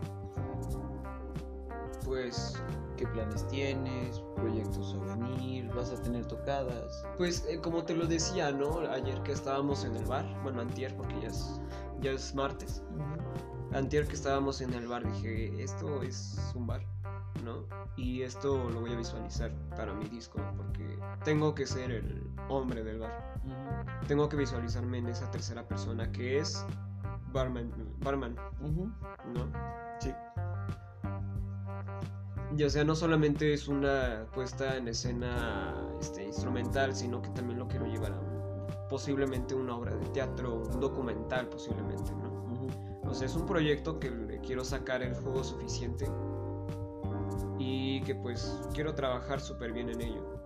Pues 2.05 2.61
¿Qué 3.03 3.09
planes 3.09 3.47
tienes? 3.49 4.23
¿Proyectos 4.37 4.95
a 4.95 5.17
venir? 5.17 5.69
¿Vas 5.75 5.91
a 5.91 6.01
tener 6.03 6.25
tocadas? 6.27 7.05
Pues 7.19 7.45
eh, 7.49 7.59
como 7.61 7.85
te 7.85 7.97
lo 7.97 8.07
decía, 8.07 8.53
¿no? 8.53 8.79
Ayer 8.91 9.21
que 9.25 9.33
estábamos 9.33 9.85
en 9.85 9.97
el 9.97 10.05
bar, 10.05 10.25
bueno, 10.45 10.61
antier 10.61 10.95
porque 10.97 11.21
ya 11.21 11.29
es, 11.29 11.61
ya 12.01 12.13
es 12.13 12.33
martes. 12.35 12.81
Antier 13.73 14.07
que 14.07 14.15
estábamos 14.15 14.61
en 14.61 14.73
el 14.75 14.87
bar 14.87 15.05
dije, 15.15 15.65
esto 15.65 16.03
es 16.03 16.53
un 16.55 16.69
bar, 16.69 16.83
¿no? 17.43 17.67
Y 17.97 18.23
esto 18.23 18.71
lo 18.71 18.81
voy 18.81 18.93
a 18.93 18.97
visualizar 18.97 19.53
para 19.77 19.93
mi 19.93 20.07
disco 20.09 20.41
porque 20.57 20.99
tengo 21.25 21.55
que 21.55 21.67
ser 21.67 21.91
el 21.91 22.27
hombre 22.49 22.83
del 22.83 23.01
bar. 23.01 23.41
Tengo 24.07 24.29
que 24.29 24.37
visualizarme 24.37 24.99
en 24.99 25.09
esa 25.09 25.31
tercera 25.31 25.67
persona 25.67 26.11
que 26.13 26.39
es 26.39 26.65
barman, 27.33 27.73
barman. 28.01 28.37
¿no? 28.61 29.51
Sí. 30.01 30.13
Y 32.57 32.65
o 32.65 32.71
sea, 32.71 32.85
no 32.85 32.95
solamente 32.95 33.55
es 33.55 33.69
una 33.69 34.27
puesta 34.35 34.77
en 34.77 34.89
escena 34.89 35.75
este, 36.01 36.25
instrumental, 36.25 36.95
sino 36.95 37.23
que 37.23 37.31
también 37.31 37.59
lo 37.59 37.67
quiero 37.67 37.87
llevar 37.87 38.13
a 38.13 38.21
un 38.21 38.33
posiblemente 38.93 39.55
una 39.55 39.75
obra 39.75 39.97
de 39.97 40.05
teatro, 40.09 40.57
un 40.71 40.79
documental 40.79 41.49
posiblemente, 41.49 42.13
¿no? 42.13 42.31
O 43.09 43.15
sea, 43.15 43.27
es 43.27 43.35
un 43.35 43.47
proyecto 43.47 43.99
que 43.99 44.11
le 44.11 44.39
quiero 44.41 44.67
sacar 44.67 45.03
el 45.03 45.15
juego 45.15 45.43
suficiente 45.43 46.07
y 47.59 48.03
que 48.03 48.15
pues 48.15 48.61
quiero 48.75 48.95
trabajar 48.95 49.41
súper 49.41 49.73
bien 49.73 49.89
en 49.89 50.01
ello. 50.01 50.43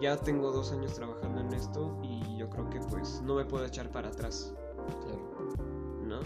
Ya 0.00 0.16
tengo 0.16 0.52
dos 0.52 0.72
años 0.72 0.94
trabajando 0.94 1.40
en 1.40 1.52
esto 1.52 1.98
y 2.02 2.36
yo 2.36 2.48
creo 2.48 2.70
que 2.70 2.78
pues 2.80 3.20
no 3.22 3.34
me 3.34 3.44
puedo 3.44 3.64
echar 3.64 3.90
para 3.90 4.08
atrás. 4.08 4.54
¿No? 6.04 6.20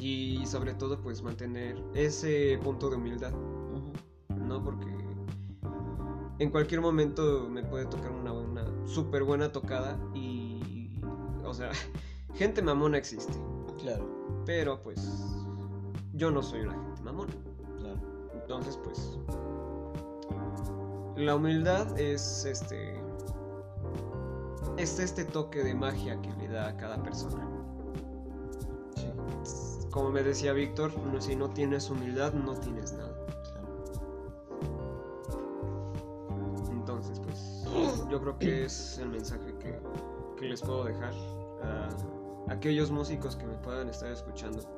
Y 0.00 0.46
sobre 0.46 0.74
todo 0.74 1.00
pues 1.00 1.22
mantener 1.22 1.82
ese 1.94 2.58
punto 2.62 2.88
de 2.88 2.96
humildad. 2.96 3.32
¿No? 4.28 4.62
Porque 4.62 4.86
en 6.38 6.50
cualquier 6.50 6.80
momento 6.80 7.48
me 7.50 7.64
puede 7.64 7.86
tocar 7.86 8.12
una, 8.12 8.32
una 8.32 8.64
súper 8.86 9.24
buena 9.24 9.50
tocada 9.50 9.98
y... 10.14 11.00
O 11.44 11.52
sea, 11.52 11.70
gente 12.34 12.62
mamona 12.62 12.98
existe. 12.98 13.34
Claro. 13.78 14.08
Pero 14.46 14.80
pues 14.82 15.00
yo 16.12 16.30
no 16.30 16.42
soy 16.42 16.60
una 16.60 16.72
gente 16.72 17.02
mamona. 17.02 17.32
Entonces 18.48 18.78
pues 18.82 19.18
la 21.16 21.36
humildad 21.36 21.98
es 22.00 22.46
este 22.46 22.98
es 24.78 24.98
este 24.98 25.26
toque 25.26 25.62
de 25.62 25.74
magia 25.74 26.18
que 26.22 26.32
le 26.32 26.48
da 26.48 26.68
a 26.68 26.76
cada 26.78 27.02
persona. 27.02 27.46
Como 29.90 30.08
me 30.08 30.22
decía 30.22 30.54
Víctor, 30.54 30.92
si 31.18 31.36
no 31.36 31.50
tienes 31.50 31.90
humildad 31.90 32.32
no 32.32 32.54
tienes 32.54 32.94
nada. 32.94 33.14
Entonces 36.70 37.20
pues 37.20 38.08
yo 38.08 38.18
creo 38.18 38.38
que 38.38 38.64
es 38.64 38.96
el 38.96 39.10
mensaje 39.10 39.54
que, 39.58 39.78
que 40.38 40.46
les 40.46 40.62
puedo 40.62 40.84
dejar 40.84 41.12
a 41.62 41.90
aquellos 42.50 42.90
músicos 42.90 43.36
que 43.36 43.44
me 43.44 43.58
puedan 43.58 43.90
estar 43.90 44.10
escuchando. 44.10 44.77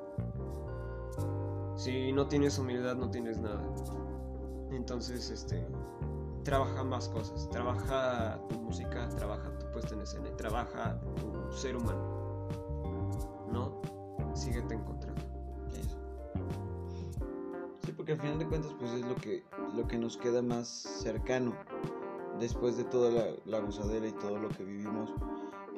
Si 1.80 2.12
no 2.12 2.26
tienes 2.26 2.58
humildad, 2.58 2.94
no 2.94 3.10
tienes 3.10 3.38
nada. 3.38 3.62
Entonces, 4.70 5.30
este, 5.30 5.66
trabaja 6.44 6.84
más 6.84 7.08
cosas. 7.08 7.48
Trabaja 7.48 8.38
tu 8.50 8.60
música, 8.60 9.08
trabaja 9.16 9.58
tu 9.58 9.64
puesta 9.70 9.94
en 9.94 10.02
escena, 10.02 10.36
trabaja 10.36 11.00
tu 11.16 11.50
ser 11.56 11.76
humano. 11.76 12.46
¿No? 13.50 13.80
Síguete 14.34 14.74
encontrando. 14.74 15.22
Sí, 17.82 17.92
porque 17.96 18.12
al 18.12 18.20
final 18.20 18.38
de 18.40 18.46
cuentas, 18.46 18.74
pues 18.78 18.92
es 18.92 19.00
lo 19.00 19.14
que, 19.14 19.42
lo 19.74 19.88
que 19.88 19.96
nos 19.96 20.18
queda 20.18 20.42
más 20.42 20.68
cercano. 20.68 21.54
Después 22.38 22.76
de 22.76 22.84
toda 22.84 23.10
la, 23.10 23.24
la 23.46 23.60
gozadera 23.60 24.06
y 24.06 24.12
todo 24.12 24.38
lo 24.38 24.50
que 24.50 24.64
vivimos, 24.64 25.14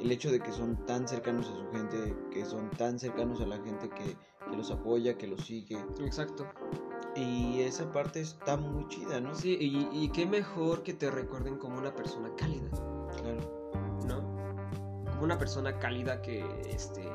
el 0.01 0.11
hecho 0.11 0.33
de 0.33 0.41
que 0.41 0.51
son 0.51 0.85
tan 0.85 1.07
cercanos 1.07 1.49
a 1.49 1.55
su 1.55 1.70
gente, 1.70 2.16
que 2.33 2.45
son 2.45 2.70
tan 2.70 2.99
cercanos 2.99 3.41
a 3.41 3.47
la 3.47 3.57
gente 3.59 3.89
que, 3.89 4.16
los 4.57 4.70
apoya, 4.70 5.16
que 5.16 5.27
los 5.27 5.45
sigue. 5.45 5.79
Exacto. 6.01 6.47
Y 7.15 7.61
esa 7.61 7.91
parte 7.93 8.20
está 8.20 8.57
muy 8.57 8.89
chida, 8.89 9.20
¿no? 9.20 9.35
Sí, 9.35 9.57
y, 9.61 9.89
y 9.93 10.09
qué 10.11 10.27
mejor 10.27 10.83
que 10.83 10.95
te 10.95 11.11
recuerden 11.11 11.59
como 11.59 11.79
una 11.79 11.95
persona 11.95 12.31
cálida. 12.37 12.70
Claro. 13.20 13.70
¿No? 14.07 14.20
Como 15.11 15.23
una 15.23 15.39
persona 15.39 15.79
cálida 15.79 16.23
que, 16.23 16.45
este, 16.70 17.09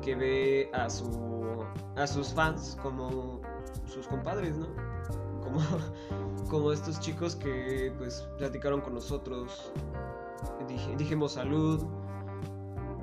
que 0.00 0.14
ve 0.16 0.70
a, 0.72 0.90
su, 0.90 1.64
a 1.96 2.06
sus 2.06 2.32
fans 2.32 2.76
como 2.82 3.40
sus 3.86 4.06
compadres, 4.08 4.56
¿no? 4.58 4.66
Como, 5.42 5.60
como 6.50 6.72
estos 6.72 6.98
chicos 7.00 7.36
que 7.36 7.92
pues 7.98 8.26
platicaron 8.38 8.80
con 8.80 8.94
nosotros, 8.94 9.72
dijimos 10.98 11.32
salud. 11.32 11.84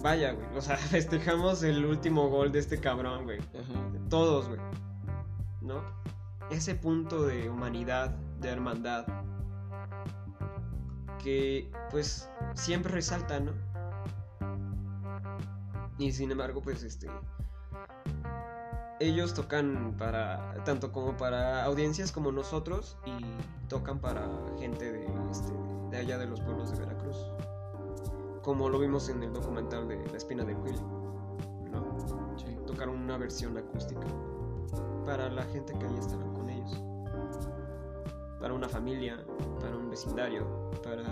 Vaya, 0.02 0.34
güey. 0.34 0.48
O 0.56 0.62
sea, 0.62 0.78
festejamos 0.78 1.64
el 1.64 1.86
último 1.86 2.30
gol 2.30 2.52
de 2.52 2.60
este 2.60 2.80
cabrón, 2.80 3.26
güey. 3.26 3.40
Todos, 4.10 4.48
güey. 4.48 4.60
¿No? 5.62 5.82
Ese 6.50 6.76
punto 6.76 7.24
de 7.24 7.50
humanidad, 7.50 8.10
de 8.40 8.50
hermandad, 8.50 9.06
que 11.24 11.70
pues 11.92 12.30
siempre 12.56 12.92
resalta, 12.92 13.40
¿no? 13.40 13.52
Y 15.98 16.12
sin 16.14 16.32
embargo, 16.32 16.62
pues 16.62 16.82
este 16.84 17.08
ellos 19.00 19.34
tocan 19.34 19.96
para 19.98 20.62
tanto 20.66 20.92
como 20.92 21.16
para 21.16 21.64
audiencias 21.64 22.12
como 22.12 22.32
nosotros 22.32 22.98
y 23.06 23.68
tocan 23.68 24.00
para 24.00 24.28
gente 24.60 24.92
de, 24.92 25.06
este, 25.32 25.54
de 25.92 25.98
allá 25.98 26.18
de 26.18 26.26
los 26.26 26.42
pueblos 26.42 26.72
de 26.72 26.80
Veracruz 26.80 27.16
como 28.41 28.70
lo 28.70 28.80
vimos 28.80 29.10
en 29.10 29.24
el 29.24 29.34
documental 29.34 29.88
de 29.88 30.06
La 30.07 30.18
espina 30.18 30.44
de 30.44 30.53
Willy 30.56 30.82
¿no? 31.72 31.84
tocaron 32.66 32.95
una 32.95 33.18
versión 33.18 33.57
acústica 33.57 34.07
para 35.06 35.30
la 35.30 35.44
gente 35.44 35.74
que 35.78 35.86
ahí 35.86 35.98
estaba 35.98 36.24
con 36.34 36.49
ellos 36.49 36.82
para 38.40 38.53
una 38.53 38.70
familia 38.70 39.24
para 39.60 39.76
un 39.76 39.90
vecindario 39.90 40.72
para 40.84 41.03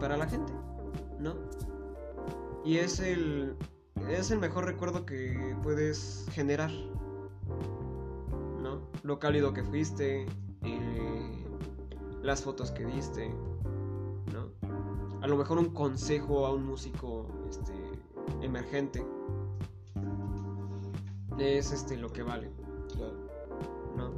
para 0.00 0.16
la 0.16 0.26
gente 0.26 0.52
no 1.18 1.34
y 2.64 2.78
es 2.78 3.00
el 3.00 3.56
es 4.08 4.30
el 4.30 4.38
mejor 4.38 4.64
recuerdo 4.64 5.06
que 5.06 5.56
puedes 5.62 6.26
generar. 6.32 6.70
¿No? 8.60 8.88
Lo 9.02 9.18
cálido 9.18 9.52
que 9.52 9.62
fuiste, 9.62 10.26
eh, 10.62 11.44
las 12.22 12.42
fotos 12.42 12.70
que 12.70 12.84
diste. 12.84 13.34
A 15.24 15.26
lo 15.26 15.38
mejor 15.38 15.56
un 15.56 15.70
consejo 15.70 16.44
a 16.44 16.52
un 16.52 16.66
músico 16.66 17.26
este, 17.48 17.72
emergente 18.42 19.02
es 21.38 21.72
este 21.72 21.96
lo 21.96 22.12
que 22.12 22.22
vale. 22.22 22.50
¿No? 23.96 24.12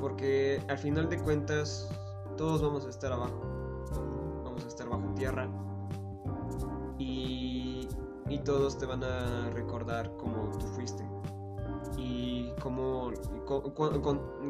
Porque 0.00 0.60
al 0.68 0.76
final 0.76 1.08
de 1.08 1.20
cuentas 1.20 1.88
todos 2.36 2.62
vamos 2.62 2.84
a 2.84 2.90
estar 2.90 3.12
abajo. 3.12 3.40
Vamos 4.42 4.64
a 4.64 4.66
estar 4.66 4.88
bajo 4.88 5.14
tierra 5.14 5.48
y 6.98 7.86
todos 8.44 8.76
te 8.76 8.86
van 8.86 9.04
a 9.04 9.50
recordar 9.50 10.16
como 10.16 10.50
tú 10.58 10.66
fuiste 10.66 11.06
y 11.96 12.52
cómo 12.60 13.12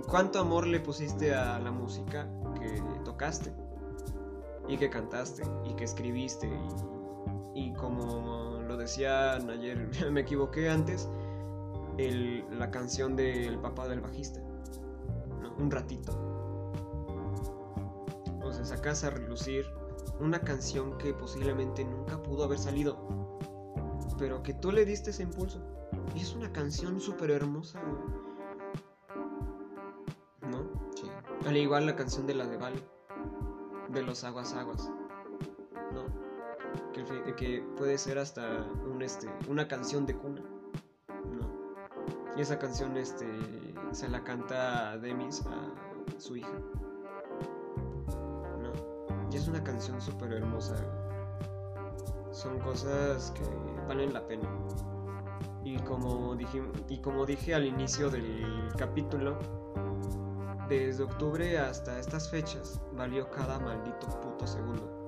cuánto 0.09 0.39
amor 0.39 0.67
le 0.67 0.81
pusiste 0.81 1.35
a 1.35 1.59
la 1.59 1.71
música 1.71 2.27
que 2.59 2.83
tocaste 3.05 3.64
y 4.69 4.77
que 4.77 4.91
cantaste 4.91 5.43
y 5.65 5.75
que 5.75 5.85
escribiste 5.85 6.51
y, 7.55 7.73
como 7.75 8.61
lo 8.67 8.77
decían 8.77 9.49
ayer 9.51 9.91
me 10.11 10.21
equivoqué 10.21 10.69
antes 10.69 11.09
la 11.97 12.71
canción 12.71 13.15
del 13.15 13.59
papá 13.61 13.87
del 13.89 14.01
bajista 14.01 14.41
un 15.59 15.71
ratito 15.71 16.13
o 18.43 18.53
sea 18.53 18.65
sacas 18.65 19.05
a 19.05 19.11
relucir 19.11 19.65
una 20.21 20.41
canción 20.41 20.99
que 20.99 21.15
posiblemente 21.15 21.85
nunca 21.85 22.21
pudo 22.23 22.45
haber 22.45 22.59
salido 22.59 23.25
pero 24.19 24.43
que 24.43 24.55
tú 24.55 24.73
le 24.73 24.85
diste 24.85 25.11
ese 25.11 25.23
impulso. 25.23 25.61
Y 26.15 26.21
es 26.21 26.35
una 26.35 26.53
canción 26.53 27.01
súper 27.01 27.31
hermosa, 27.31 27.81
¿No? 30.43 30.91
Sí. 30.95 31.09
Al 31.47 31.57
igual 31.57 31.87
la 31.87 31.97
canción 31.97 32.27
de 32.27 32.35
la 32.35 32.47
de 32.47 32.57
Vale, 32.57 32.83
de 33.95 34.03
los 34.03 34.25
aguas 34.25 34.53
aguas, 34.55 34.91
¿no? 35.93 36.05
Que, 37.37 37.65
puede 37.77 37.97
ser 37.97 38.19
hasta 38.19 38.67
un, 38.93 39.03
este, 39.03 39.29
una 39.49 39.69
canción 39.69 40.05
de 40.05 40.17
cuna, 40.17 40.43
¿no? 41.31 41.49
Y 42.37 42.41
esa 42.41 42.59
canción 42.59 42.97
este, 42.97 43.27
se 43.93 44.09
la 44.09 44.23
canta 44.25 44.99
Demis 44.99 45.45
a 45.47 46.21
su 46.21 46.37
hija, 46.37 46.59
¿no? 48.61 48.73
Y 49.31 49.37
es 49.37 49.47
una 49.47 49.63
canción 49.63 50.01
súper 50.01 50.33
hermosa, 50.33 50.77
son 52.33 52.59
cosas 52.59 53.31
que 53.31 53.45
valen 53.87 54.13
la 54.13 54.27
pena. 54.27 54.49
Y 55.65 55.79
como 55.79 56.35
dije, 56.35 56.63
y 56.89 56.99
como 56.99 57.25
dije 57.25 57.55
al 57.55 57.65
inicio 57.65 58.11
del 58.11 58.69
capítulo, 58.77 59.39
desde 60.69 61.03
octubre 61.03 61.59
hasta 61.59 61.99
estas 61.99 62.31
fechas 62.31 62.81
valió 62.97 63.31
cada 63.31 63.59
maldito 63.59 64.07
puto 64.21 64.47
segundo 64.47 65.07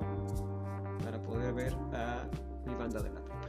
para 1.02 1.22
poder 1.22 1.54
ver 1.54 1.74
a 1.94 2.28
mi 2.66 2.74
banda 2.74 3.00
de 3.00 3.10
la 3.10 3.20
puta. 3.20 3.48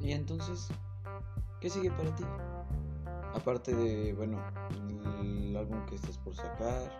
Y 0.00 0.12
entonces, 0.12 0.68
¿qué 1.60 1.70
sigue 1.70 1.90
para 1.90 2.14
ti? 2.14 2.24
Aparte 3.34 3.74
de, 3.74 4.12
bueno, 4.14 4.38
el 5.20 5.56
álbum 5.56 5.84
que 5.86 5.94
estás 5.94 6.18
por 6.18 6.34
sacar, 6.34 6.90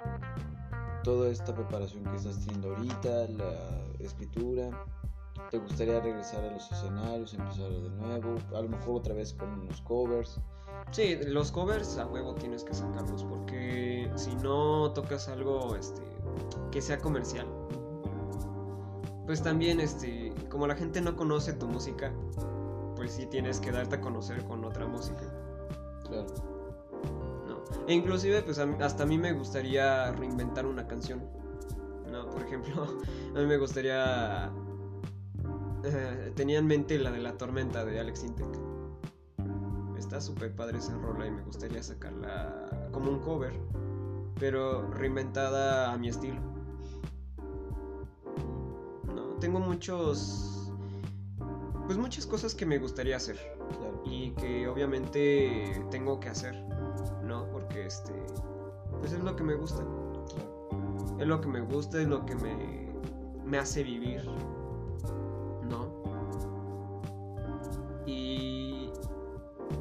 toda 1.03 1.31
esta 1.31 1.55
preparación 1.55 2.05
que 2.05 2.16
estás 2.16 2.39
teniendo 2.41 2.70
ahorita, 2.70 3.27
la 3.28 3.82
escritura? 3.99 4.70
¿Te 5.51 5.59
gustaría 5.59 6.01
regresar 6.01 6.45
a 6.45 6.53
los 6.53 6.70
escenarios, 6.70 7.35
empezar 7.35 7.70
de 7.70 7.91
nuevo? 7.91 8.37
A 8.55 8.61
lo 8.61 8.69
mejor 8.69 8.97
otra 8.97 9.15
vez 9.15 9.32
con 9.35 9.49
unos 9.49 9.81
covers. 9.81 10.41
Sí, 10.93 11.16
los 11.27 11.52
covers 11.52 11.98
a 11.98 12.07
huevo 12.07 12.35
tienes 12.35 12.65
que 12.65 12.74
sacarlos 12.74 13.24
porque 13.24 14.11
si 14.16 14.35
no 14.36 14.90
tocas 14.93 15.28
algo 15.28 15.77
este, 15.77 16.02
que 16.73 16.82
sea 16.82 16.98
comercial, 16.98 17.47
pues 19.27 19.43
también, 19.43 19.78
este, 19.78 20.35
como 20.48 20.66
la 20.66 20.74
gente 20.74 21.01
no 21.01 21.15
conoce 21.15 21.52
tu 21.52 21.69
música, 21.69 22.12
pues 22.97 23.12
sí 23.12 23.27
tienes 23.27 23.61
que 23.61 23.70
darte 23.70 23.97
a 23.97 24.01
conocer 24.01 24.44
con 24.44 24.65
otra 24.65 24.86
música. 24.86 25.23
Claro. 26.09 26.27
¿no? 27.47 27.62
E 27.86 27.94
inclusive, 27.94 28.43
pues 28.43 28.59
a 28.59 28.65
hasta 28.81 29.05
a 29.05 29.07
mí 29.07 29.16
me 29.19 29.32
gustaría 29.32 30.11
reinventar 30.12 30.66
una 30.66 30.89
canción. 30.89 31.23
¿no? 32.11 32.28
Por 32.28 32.43
ejemplo, 32.43 32.82
a 33.36 33.39
mí 33.39 33.47
me 33.47 33.57
gustaría... 33.57 34.51
eh, 35.85 36.32
tenía 36.35 36.59
en 36.59 36.66
mente 36.66 36.98
la 36.98 37.12
de 37.12 37.20
la 37.20 37.39
tormenta 37.39 37.85
de 37.85 38.01
Alex 38.01 38.24
Intec. 38.24 38.69
Está 40.11 40.20
súper 40.20 40.53
padre 40.57 40.78
esa 40.78 40.93
rola 40.99 41.24
y 41.24 41.31
me 41.31 41.41
gustaría 41.43 41.81
sacarla 41.81 42.69
como 42.91 43.12
un 43.12 43.20
cover, 43.20 43.53
pero 44.41 44.91
reinventada 44.91 45.93
a 45.93 45.97
mi 45.99 46.09
estilo. 46.09 46.41
No, 49.15 49.37
tengo 49.39 49.61
muchos... 49.61 50.73
Pues 51.87 51.97
muchas 51.97 52.27
cosas 52.27 52.57
que 52.57 52.66
me 52.66 52.78
gustaría 52.78 53.16
hacer 53.19 53.37
Claro. 53.78 54.03
y 54.05 54.32
que 54.32 54.66
obviamente 54.66 55.81
tengo 55.93 56.19
que 56.19 56.31
hacer, 56.31 56.57
¿no? 57.24 57.49
Porque 57.53 57.87
este, 57.87 58.12
pues 58.99 59.12
es 59.12 59.23
lo 59.23 59.37
que 59.37 59.45
me 59.45 59.55
gusta, 59.55 59.85
Claro. 59.85 61.16
es 61.20 61.27
lo 61.28 61.41
que 61.41 61.47
me 61.47 61.61
gusta, 61.61 62.03
es 62.03 62.09
lo 62.09 62.27
que 62.27 62.35
me, 62.35 62.93
me 63.45 63.59
hace 63.59 63.85
vivir, 63.85 64.28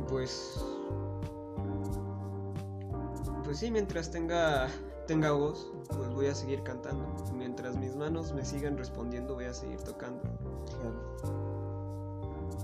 pues, 0.10 0.60
pues 3.44 3.60
sí, 3.60 3.72
mientras 3.72 4.12
tenga, 4.12 4.68
tenga 5.08 5.32
voz, 5.32 5.72
pues 5.90 6.10
voy 6.14 6.28
a 6.28 6.36
seguir 6.36 6.64
cantando. 6.64 7.06
Mientras 7.34 7.78
mis 7.78 7.96
manos 7.96 8.34
me 8.34 8.44
sigan 8.44 8.78
respondiendo, 8.78 9.36
voy 9.36 9.46
a 9.46 9.54
seguir 9.54 9.80
tocando. 9.82 10.22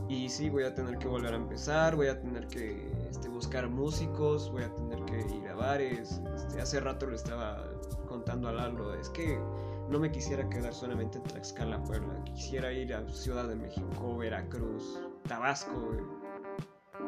Y 0.07 0.29
sí, 0.29 0.49
voy 0.49 0.63
a 0.63 0.75
tener 0.75 0.97
que 0.97 1.07
volver 1.07 1.33
a 1.33 1.37
empezar, 1.37 1.95
voy 1.95 2.07
a 2.07 2.19
tener 2.19 2.47
que 2.47 2.91
este, 3.09 3.27
buscar 3.27 3.67
músicos, 3.69 4.51
voy 4.51 4.63
a 4.63 4.73
tener 4.75 5.03
que 5.05 5.19
ir 5.35 5.47
a 5.47 5.55
bares. 5.55 6.21
Este, 6.35 6.61
hace 6.61 6.79
rato 6.79 7.07
le 7.07 7.15
estaba 7.15 7.63
contando 8.07 8.47
a 8.47 8.53
Lalo, 8.53 8.93
es 8.93 9.09
que 9.09 9.39
no 9.89 9.99
me 9.99 10.11
quisiera 10.11 10.47
quedar 10.49 10.73
solamente 10.73 11.17
en 11.17 11.23
Tlaxcala, 11.23 11.83
Puebla. 11.83 12.23
Quisiera 12.23 12.71
ir 12.71 12.93
a 12.93 13.07
Ciudad 13.09 13.47
de 13.47 13.55
México, 13.55 14.17
Veracruz, 14.17 14.99
Tabasco. 15.27 16.24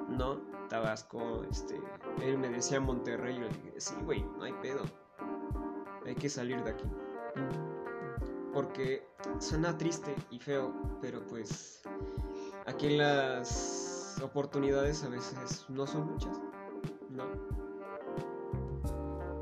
¿No? 0.10 0.40
Tabasco, 0.70 1.44
este, 1.50 1.82
él 2.22 2.38
me 2.38 2.50
decía 2.50 2.80
Monterrey, 2.80 3.36
y 3.36 3.40
yo 3.40 3.44
le 3.44 3.50
dije, 3.50 3.74
sí, 3.78 3.96
güey, 4.04 4.24
no 4.38 4.44
hay 4.44 4.54
pedo. 4.62 4.84
Hay 6.06 6.16
que 6.16 6.30
salir 6.30 6.64
de 6.64 6.72
aquí. 6.72 6.86
Porque 8.54 9.08
suena 9.40 9.78
triste 9.78 10.16
y 10.32 10.40
feo, 10.40 10.74
pero 11.02 11.26
pues 11.28 11.82
aquí 12.66 12.98
las 12.98 14.20
oportunidades 14.24 15.04
a 15.04 15.10
veces 15.10 15.66
no 15.70 15.86
son 15.86 16.12
muchas, 16.12 16.42
¿no? 17.10 17.26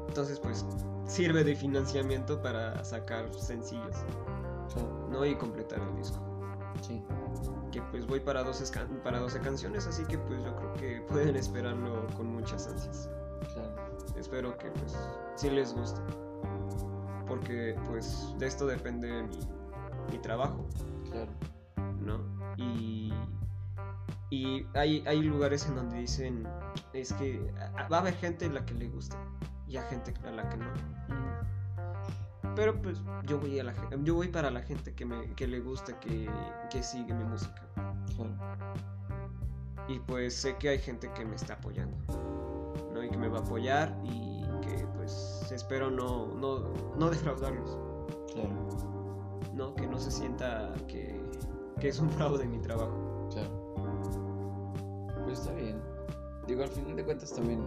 Entonces 0.08 0.40
pues 0.40 0.66
sirve 1.06 1.44
de 1.44 1.56
financiamiento 1.56 2.42
para 2.42 2.84
sacar 2.84 3.34
sencillos, 3.34 3.96
Claro. 4.74 5.08
¿no? 5.10 5.26
Y 5.26 5.36
completar 5.36 5.80
el 5.80 5.96
disco. 5.96 6.20
Sí. 6.82 7.02
Que 7.72 7.82
pues 7.92 8.06
voy 8.08 8.20
para 8.20 8.44
12, 8.44 8.72
can- 8.72 9.02
para 9.04 9.20
12 9.20 9.40
canciones, 9.42 9.86
así 9.88 10.04
que 10.06 10.18
pues 10.18 10.44
yo 10.44 10.56
creo 10.56 10.74
que 10.76 11.02
pueden 11.08 11.36
esperarlo 11.36 12.08
con 12.16 12.28
muchas 12.28 12.68
ansias. 12.68 13.10
Claro. 13.54 13.76
Espero 14.18 14.58
que 14.58 14.70
pues 14.72 14.96
sí 15.36 15.50
les 15.50 15.74
guste. 15.74 16.00
Porque 17.28 17.76
pues 17.88 18.34
de 18.38 18.48
esto 18.48 18.66
depende 18.68 19.24
mi, 19.24 19.40
mi 20.12 20.18
trabajo. 20.20 20.66
Claro. 21.12 21.32
¿no? 22.00 22.20
Y, 22.58 23.12
y 24.30 24.66
hay, 24.76 25.04
hay 25.08 25.22
lugares 25.22 25.68
en 25.68 25.76
donde 25.76 25.98
dicen, 25.98 26.48
es 26.94 27.12
que 27.14 27.52
va 27.92 27.98
a 27.98 28.02
haber 28.02 28.14
gente 28.16 28.46
a 28.46 28.50
la 28.50 28.66
que 28.66 28.74
le 28.76 28.88
guste 28.90 29.18
y 29.68 29.78
a 29.78 29.84
gente 29.84 30.14
a 30.26 30.32
la 30.32 30.48
que 30.50 30.58
no. 30.58 30.66
Pero 32.56 32.82
pues 32.82 33.02
yo 33.26 33.40
voy, 33.40 33.60
a 33.60 33.64
la, 33.64 33.74
yo 34.04 34.16
voy 34.16 34.30
para 34.30 34.50
la 34.50 34.62
gente 34.62 34.94
que, 34.94 35.06
me, 35.06 35.34
que 35.36 35.48
le 35.48 35.60
gusta, 35.60 36.00
que, 36.00 36.30
que 36.70 36.82
sigue 36.82 37.14
mi 37.14 37.24
música. 37.26 37.62
Claro. 38.16 38.32
Y 39.88 40.00
pues 40.00 40.34
sé 40.34 40.56
que 40.58 40.70
hay 40.70 40.80
gente 40.80 41.12
que 41.14 41.26
me 41.26 41.36
está 41.36 41.56
apoyando, 41.56 41.96
¿no? 42.94 43.04
Y 43.04 43.10
que 43.10 43.18
me 43.18 43.28
va 43.28 43.40
a 43.40 43.42
apoyar 43.42 43.96
y 44.04 44.42
que 44.62 44.88
pues 44.96 45.48
espero 45.52 45.92
no, 45.92 46.28
no, 46.28 46.64
no 46.98 47.10
defraudarlos, 47.12 47.78
Claro. 48.34 48.70
¿no? 49.54 49.76
Que 49.76 49.86
no 49.86 50.00
se 50.00 50.12
sienta 50.12 50.74
que, 50.88 51.22
que 51.80 51.90
es 51.90 52.00
un 52.00 52.10
fraude 52.12 52.46
mi 52.48 52.60
trabajo. 52.60 53.30
Claro. 53.32 53.76
Pues 55.26 55.40
está 55.40 55.54
bien. 55.54 55.82
Digo, 56.48 56.64
al 56.64 56.70
final 56.70 56.96
de 56.96 57.04
cuentas 57.04 57.34
también 57.34 57.64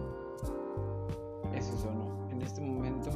es 1.53 1.69
eso, 1.69 1.91
¿no? 1.91 2.29
En 2.31 2.41
este 2.41 2.61
momento 2.61 3.11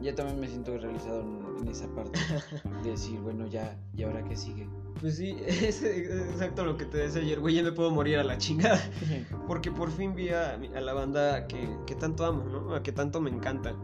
ya 0.00 0.14
también 0.14 0.38
me 0.40 0.48
siento 0.48 0.76
realizado 0.78 1.22
en, 1.22 1.40
en 1.62 1.68
esa 1.68 1.86
parte 1.88 2.18
de 2.84 2.90
decir, 2.90 3.18
bueno, 3.20 3.46
ya, 3.46 3.76
¿y 3.94 4.02
ahora 4.02 4.22
qué 4.24 4.36
sigue? 4.36 4.68
Pues 5.00 5.16
sí, 5.16 5.36
es 5.46 5.82
exacto 5.82 6.64
lo 6.64 6.76
que 6.76 6.84
te 6.86 6.98
decía 6.98 7.22
ayer, 7.22 7.40
güey, 7.40 7.54
ya 7.54 7.62
me 7.62 7.72
puedo 7.72 7.90
morir 7.90 8.18
a 8.18 8.24
la 8.24 8.38
chingada. 8.38 8.80
Porque 9.46 9.70
por 9.70 9.90
fin 9.90 10.14
vi 10.14 10.30
a, 10.30 10.54
a 10.54 10.80
la 10.80 10.92
banda 10.94 11.46
que, 11.46 11.68
que 11.86 11.94
tanto 11.94 12.24
amo, 12.24 12.44
¿no? 12.44 12.74
A 12.74 12.82
que 12.82 12.92
tanto 12.92 13.20
me 13.20 13.30
encanta. 13.30 13.74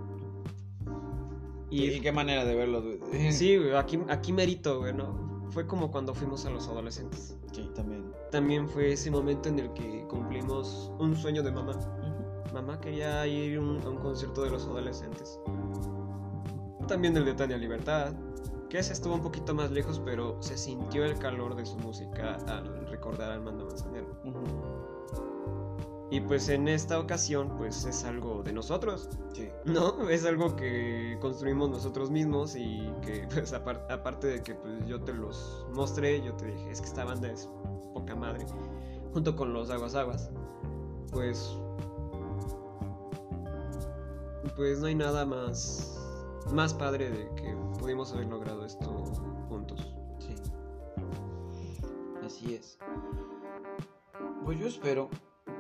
¿Y, 1.70 1.84
Y, 1.90 2.01
qué 2.01 2.12
manera 2.12 2.44
de 2.44 2.55
verlo? 2.55 2.82
güey? 2.82 3.32
sí, 3.32 3.56
güey, 3.56 3.74
aquí, 3.76 3.98
aquí 4.09 4.32
merito, 4.32 4.80
güey, 4.80 4.93
¿no? 4.93 5.48
Fue 5.51 5.66
como 5.66 5.90
cuando 5.90 6.14
fuimos 6.14 6.44
a 6.47 6.51
los 6.51 6.66
adolescentes. 6.68 7.36
Sí, 7.52 7.70
también. 7.74 8.05
También 8.30 8.68
fue 8.68 8.93
ese 8.93 9.10
momento 9.10 9.48
en 9.51 9.59
el 9.59 9.72
que 9.74 10.06
cumplimos 10.09 10.90
un 10.98 11.14
sueño 11.16 11.43
de 11.43 11.51
mamá. 11.52 11.78
Mamá 12.55 12.80
quería 12.80 13.26
ir 13.26 13.59
un- 13.59 13.80
a 13.82 13.89
un 13.89 13.97
concierto 13.98 14.43
de 14.44 14.51
los 14.51 14.64
adolescentes. 14.66 15.39
También 16.93 17.16
el 17.16 17.24
de 17.24 17.32
Tania 17.32 17.56
Libertad, 17.56 18.12
que 18.69 18.78
ese 18.78 18.93
estuvo 18.93 19.14
un 19.14 19.23
poquito 19.23 19.55
más 19.55 19.70
lejos, 19.70 19.98
pero 20.05 20.36
se 20.43 20.59
sintió 20.59 21.06
el 21.06 21.19
calor 21.19 21.56
de 21.56 21.64
su 21.64 21.78
música 21.78 22.35
al 22.47 22.86
recordar 22.89 23.32
al 23.32 23.40
Mando 23.40 23.64
Manzanero. 23.64 24.09
Ujú. 24.24 24.43
Y 26.10 26.20
pues 26.20 26.51
en 26.51 26.69
esta 26.69 26.98
ocasión, 27.01 27.56
pues 27.56 27.86
es 27.86 28.05
algo 28.05 28.43
de 28.43 28.52
nosotros, 28.52 29.09
Sí. 29.32 29.48
¿no? 29.64 30.06
Es 30.10 30.27
algo 30.27 30.55
que 30.55 31.16
construimos 31.23 31.70
nosotros 31.70 32.10
mismos 32.10 32.55
y 32.56 32.93
que, 33.01 33.27
pues 33.32 33.55
apar- 33.55 33.86
aparte 33.90 34.27
de 34.27 34.43
que 34.43 34.55
pues, 34.55 34.86
yo 34.86 35.01
te 35.01 35.14
los 35.14 35.66
mostré, 35.73 36.20
yo 36.23 36.35
te 36.35 36.44
dije, 36.44 36.70
es 36.73 36.82
que 36.82 36.89
esta 36.89 37.06
banda 37.06 37.28
es 37.32 37.48
poca 37.94 38.14
madre, 38.14 38.44
junto 39.14 39.35
con 39.35 39.55
los 39.55 39.70
Aguas 39.70 39.94
Aguas, 39.94 40.31
pues. 41.10 41.56
Pues 44.56 44.81
no 44.81 44.86
hay 44.89 44.94
nada 44.94 45.24
más, 45.24 45.91
más 46.52 46.74
padre 46.74 47.10
de 47.10 47.35
que 47.35 47.56
pudimos 47.78 48.12
haber 48.12 48.27
logrado 48.27 48.64
esto 48.64 48.90
juntos. 49.48 49.94
Sí. 50.19 50.35
Así 52.24 52.55
es. 52.55 52.78
Pues 54.44 54.59
yo 54.59 54.66
espero 54.66 55.09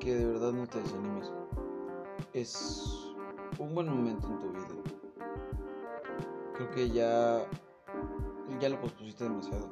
que 0.00 0.14
de 0.14 0.26
verdad 0.26 0.52
no 0.52 0.66
te 0.66 0.78
desanimes. 0.80 1.32
Es 2.32 3.14
un 3.58 3.74
buen 3.74 3.88
momento 3.88 4.28
en 4.28 4.38
tu 4.38 4.48
vida. 4.50 4.68
Creo 6.54 6.70
que 6.70 6.90
ya 6.90 7.46
ya 8.60 8.68
lo 8.68 8.80
pospusiste 8.80 9.24
demasiado. 9.24 9.68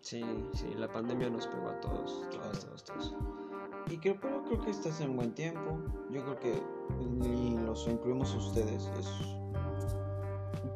Sí, 0.00 0.24
sí, 0.52 0.72
la 0.76 0.90
pandemia 0.90 1.28
nos 1.30 1.46
pegó 1.48 1.68
a 1.68 1.80
todos, 1.80 2.28
todos, 2.30 2.64
todos, 2.64 2.84
todos. 2.84 3.14
Y 3.90 3.98
creo, 3.98 4.18
pero 4.20 4.44
creo 4.44 4.60
que 4.60 4.70
estás 4.70 5.00
en 5.00 5.16
buen 5.16 5.34
tiempo. 5.34 5.78
Yo 6.10 6.22
creo 6.22 6.38
que 6.38 6.62
y 7.00 7.56
los 7.58 7.86
incluimos 7.88 8.34
ustedes. 8.34 8.90
Es 8.98 9.08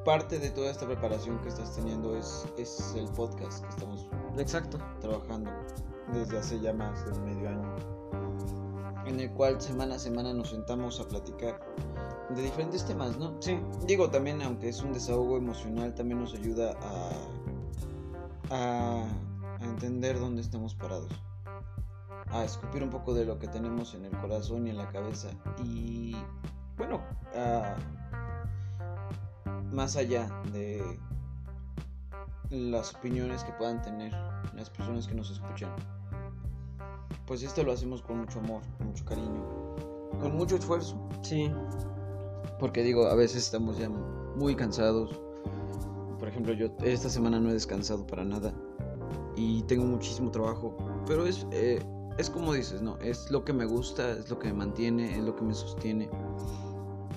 parte 0.04 0.38
de 0.38 0.50
toda 0.50 0.70
esta 0.70 0.86
preparación 0.86 1.38
que 1.40 1.48
estás 1.48 1.74
teniendo 1.74 2.16
es, 2.16 2.46
es 2.56 2.94
el 2.96 3.06
podcast 3.08 3.62
que 3.64 3.70
estamos 3.70 4.06
Exacto. 4.38 4.78
trabajando 5.00 5.50
desde 6.12 6.38
hace 6.38 6.60
ya 6.60 6.72
más 6.72 7.04
de 7.06 7.18
medio 7.20 7.48
año, 7.48 7.76
en 9.06 9.20
el 9.20 9.30
cual 9.32 9.60
semana 9.60 9.94
a 9.96 9.98
semana 9.98 10.32
nos 10.34 10.50
sentamos 10.50 11.00
a 11.00 11.08
platicar 11.08 11.60
de 12.34 12.42
diferentes 12.42 12.84
temas, 12.84 13.16
¿no? 13.18 13.34
Sí, 13.40 13.58
Digo, 13.86 14.10
también, 14.10 14.40
aunque 14.42 14.68
es 14.68 14.82
un 14.82 14.92
desahogo 14.92 15.36
emocional, 15.36 15.94
también 15.94 16.20
nos 16.20 16.34
ayuda 16.34 16.74
a, 18.50 18.54
a, 18.54 19.04
a 19.60 19.64
entender 19.64 20.18
dónde 20.18 20.40
estamos 20.42 20.74
parados, 20.74 21.10
a 22.30 22.44
escupir 22.44 22.82
un 22.82 22.90
poco 22.90 23.14
de 23.14 23.24
lo 23.24 23.38
que 23.38 23.48
tenemos 23.48 23.94
en 23.94 24.06
el 24.06 24.12
corazón 24.18 24.66
y 24.66 24.70
en 24.70 24.78
la 24.78 24.88
cabeza, 24.90 25.28
y 25.62 26.16
bueno, 26.76 27.00
a- 27.36 27.76
más 29.74 29.96
allá 29.96 30.28
de 30.52 30.82
las 32.50 32.94
opiniones 32.94 33.42
que 33.42 33.52
puedan 33.52 33.82
tener 33.82 34.12
las 34.54 34.70
personas 34.70 35.06
que 35.06 35.14
nos 35.14 35.30
escuchan. 35.30 35.74
Pues 37.26 37.42
esto 37.42 37.62
lo 37.62 37.72
hacemos 37.72 38.02
con 38.02 38.18
mucho 38.18 38.38
amor, 38.38 38.62
con 38.78 38.88
mucho 38.88 39.04
cariño, 39.04 39.44
con 40.20 40.36
mucho 40.36 40.56
esfuerzo, 40.56 40.96
sí. 41.22 41.50
Porque 42.60 42.82
digo, 42.82 43.06
a 43.06 43.14
veces 43.14 43.44
estamos 43.44 43.78
ya 43.78 43.88
muy 43.88 44.54
cansados. 44.54 45.20
Por 46.18 46.28
ejemplo, 46.28 46.52
yo 46.52 46.68
esta 46.84 47.08
semana 47.08 47.40
no 47.40 47.50
he 47.50 47.52
descansado 47.52 48.06
para 48.06 48.24
nada 48.24 48.54
y 49.36 49.62
tengo 49.62 49.84
muchísimo 49.84 50.30
trabajo. 50.30 50.76
Pero 51.06 51.26
es, 51.26 51.46
eh, 51.50 51.82
es 52.18 52.30
como 52.30 52.52
dices, 52.52 52.80
¿no? 52.82 52.96
Es 52.98 53.30
lo 53.30 53.44
que 53.44 53.52
me 53.52 53.64
gusta, 53.64 54.10
es 54.12 54.30
lo 54.30 54.38
que 54.38 54.48
me 54.48 54.54
mantiene, 54.54 55.18
es 55.18 55.24
lo 55.24 55.34
que 55.34 55.42
me 55.42 55.54
sostiene. 55.54 56.08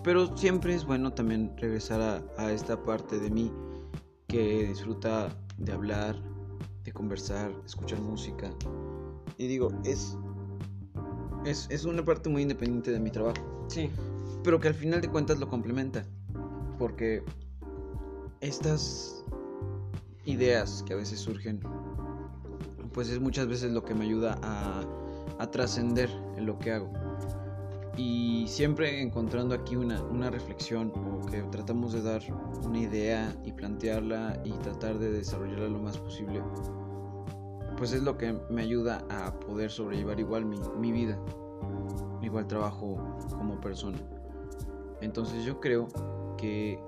Pero 0.04 0.36
siempre 0.38 0.74
es 0.74 0.86
bueno 0.86 1.14
también 1.14 1.56
regresar 1.58 2.02
a, 2.02 2.24
a 2.38 2.52
esta 2.52 2.82
parte 2.84 3.20
de 3.20 3.30
mí 3.30 3.52
que 4.28 4.68
disfruta 4.68 5.36
de 5.58 5.72
hablar, 5.72 6.16
de 6.84 6.92
conversar, 6.92 7.52
escuchar 7.66 8.00
música. 8.00 8.50
Y 9.38 9.48
digo, 9.48 9.70
es, 9.84 10.18
es, 11.46 11.68
es 11.70 11.86
una 11.86 12.04
parte 12.04 12.30
muy 12.30 12.42
independiente 12.42 12.92
de 12.92 13.00
mi 13.00 13.12
trabajo. 13.12 13.66
Sí. 13.68 13.90
Pero 14.44 14.60
que 14.60 14.70
al 14.70 14.74
final 14.74 15.02
de 15.02 15.10
cuentas 15.10 15.40
lo 15.40 15.50
complementa. 15.50 16.06
Porque 16.78 17.24
estas 18.42 19.24
ideas 20.26 20.84
que 20.86 20.94
a 20.94 20.96
veces 20.98 21.20
surgen, 21.20 21.60
pues 22.94 23.10
es 23.10 23.20
muchas 23.20 23.48
veces 23.48 23.72
lo 23.72 23.84
que 23.84 23.96
me 23.96 24.06
ayuda 24.06 24.40
a, 24.44 24.84
a 25.40 25.52
trascender 25.52 26.10
en 26.36 26.46
lo 26.46 26.60
que 26.60 26.72
hago. 26.72 26.92
Y 27.98 28.46
siempre 28.48 29.02
encontrando 29.02 29.56
aquí 29.56 29.76
una, 29.76 30.04
una 30.04 30.30
reflexión 30.30 30.94
o 30.96 31.26
que 31.26 31.42
tratamos 31.44 31.94
de 31.94 32.04
dar 32.04 32.22
una 32.64 32.80
idea 32.80 33.36
y 33.44 33.52
plantearla 33.52 34.40
y 34.46 34.52
tratar 34.60 35.00
de 35.00 35.12
desarrollarla 35.12 35.68
lo 35.68 35.80
más 35.80 35.98
posible, 35.98 36.44
pues 37.76 37.94
es 37.94 38.04
lo 38.04 38.18
que 38.18 38.40
me 38.50 38.62
ayuda 38.62 39.04
a 39.10 39.40
poder 39.40 39.72
sobrellevar 39.72 40.20
igual 40.20 40.46
mi, 40.46 40.60
mi 40.80 40.92
vida, 40.92 41.18
igual 42.22 42.48
trabajo 42.48 42.98
como 43.30 43.60
persona. 43.60 43.98
Entonces 45.02 45.44
yo 45.44 45.60
creo 45.60 45.88
que 46.38 46.80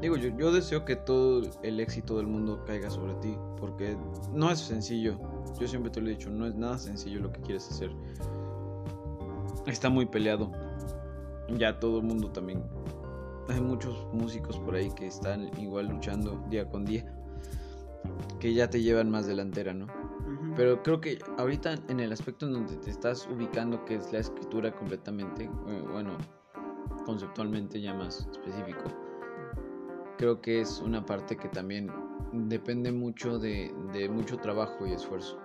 Digo, 0.00 0.16
yo, 0.16 0.28
yo, 0.36 0.52
deseo 0.52 0.84
que 0.84 0.94
todo 0.94 1.42
el 1.62 1.80
éxito 1.80 2.18
del 2.18 2.26
mundo 2.26 2.62
caiga 2.66 2.90
sobre 2.90 3.14
ti, 3.14 3.34
porque 3.58 3.96
no 4.32 4.50
es 4.50 4.58
sencillo. 4.58 5.18
Yo 5.58 5.66
siempre 5.66 5.90
te 5.90 6.02
lo 6.02 6.08
he 6.08 6.10
dicho, 6.10 6.28
no 6.28 6.46
es 6.46 6.54
nada 6.54 6.76
sencillo 6.76 7.20
lo 7.20 7.32
que 7.32 7.40
quieres 7.40 7.66
hacer. 7.70 7.90
Está 9.66 9.90
muy 9.90 10.06
peleado. 10.06 10.52
Ya 11.48 11.78
todo 11.80 11.98
el 11.98 12.04
mundo 12.04 12.30
también. 12.30 12.62
Hay 13.48 13.60
muchos 13.60 14.06
músicos 14.12 14.58
por 14.58 14.76
ahí 14.76 14.90
que 14.90 15.06
están 15.06 15.50
igual 15.60 15.88
luchando 15.88 16.44
día 16.48 16.68
con 16.68 16.84
día. 16.84 17.04
Que 18.38 18.54
ya 18.54 18.70
te 18.70 18.80
llevan 18.80 19.10
más 19.10 19.26
delantera, 19.26 19.74
¿no? 19.74 19.86
Pero 20.56 20.82
creo 20.82 21.00
que 21.00 21.18
ahorita 21.36 21.74
en 21.88 22.00
el 22.00 22.12
aspecto 22.12 22.46
en 22.46 22.52
donde 22.52 22.76
te 22.76 22.90
estás 22.90 23.28
ubicando, 23.28 23.84
que 23.84 23.96
es 23.96 24.12
la 24.12 24.20
escritura 24.20 24.74
completamente, 24.74 25.44
eh, 25.44 25.84
bueno, 25.92 26.16
conceptualmente 27.04 27.80
ya 27.80 27.92
más 27.92 28.26
específico, 28.32 28.84
creo 30.16 30.40
que 30.40 30.60
es 30.60 30.80
una 30.80 31.04
parte 31.04 31.36
que 31.36 31.48
también 31.48 31.90
depende 32.32 32.90
mucho 32.90 33.38
de, 33.38 33.74
de 33.92 34.08
mucho 34.08 34.38
trabajo 34.38 34.86
y 34.86 34.92
esfuerzo. 34.92 35.38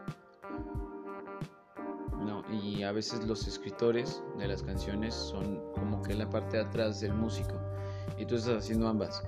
No, 2.26 2.44
y 2.52 2.84
a 2.84 2.92
veces 2.92 3.26
los 3.26 3.48
escritores 3.48 4.24
de 4.38 4.48
las 4.48 4.62
canciones 4.62 5.14
son 5.16 5.62
como 5.74 6.02
que 6.02 6.14
la 6.14 6.30
parte 6.30 6.58
de 6.58 6.64
atrás 6.64 7.00
del 7.00 7.14
músico 7.14 7.56
y 8.18 8.26
tú 8.26 8.36
estás 8.36 8.58
haciendo 8.58 8.88
ambas. 8.88 9.24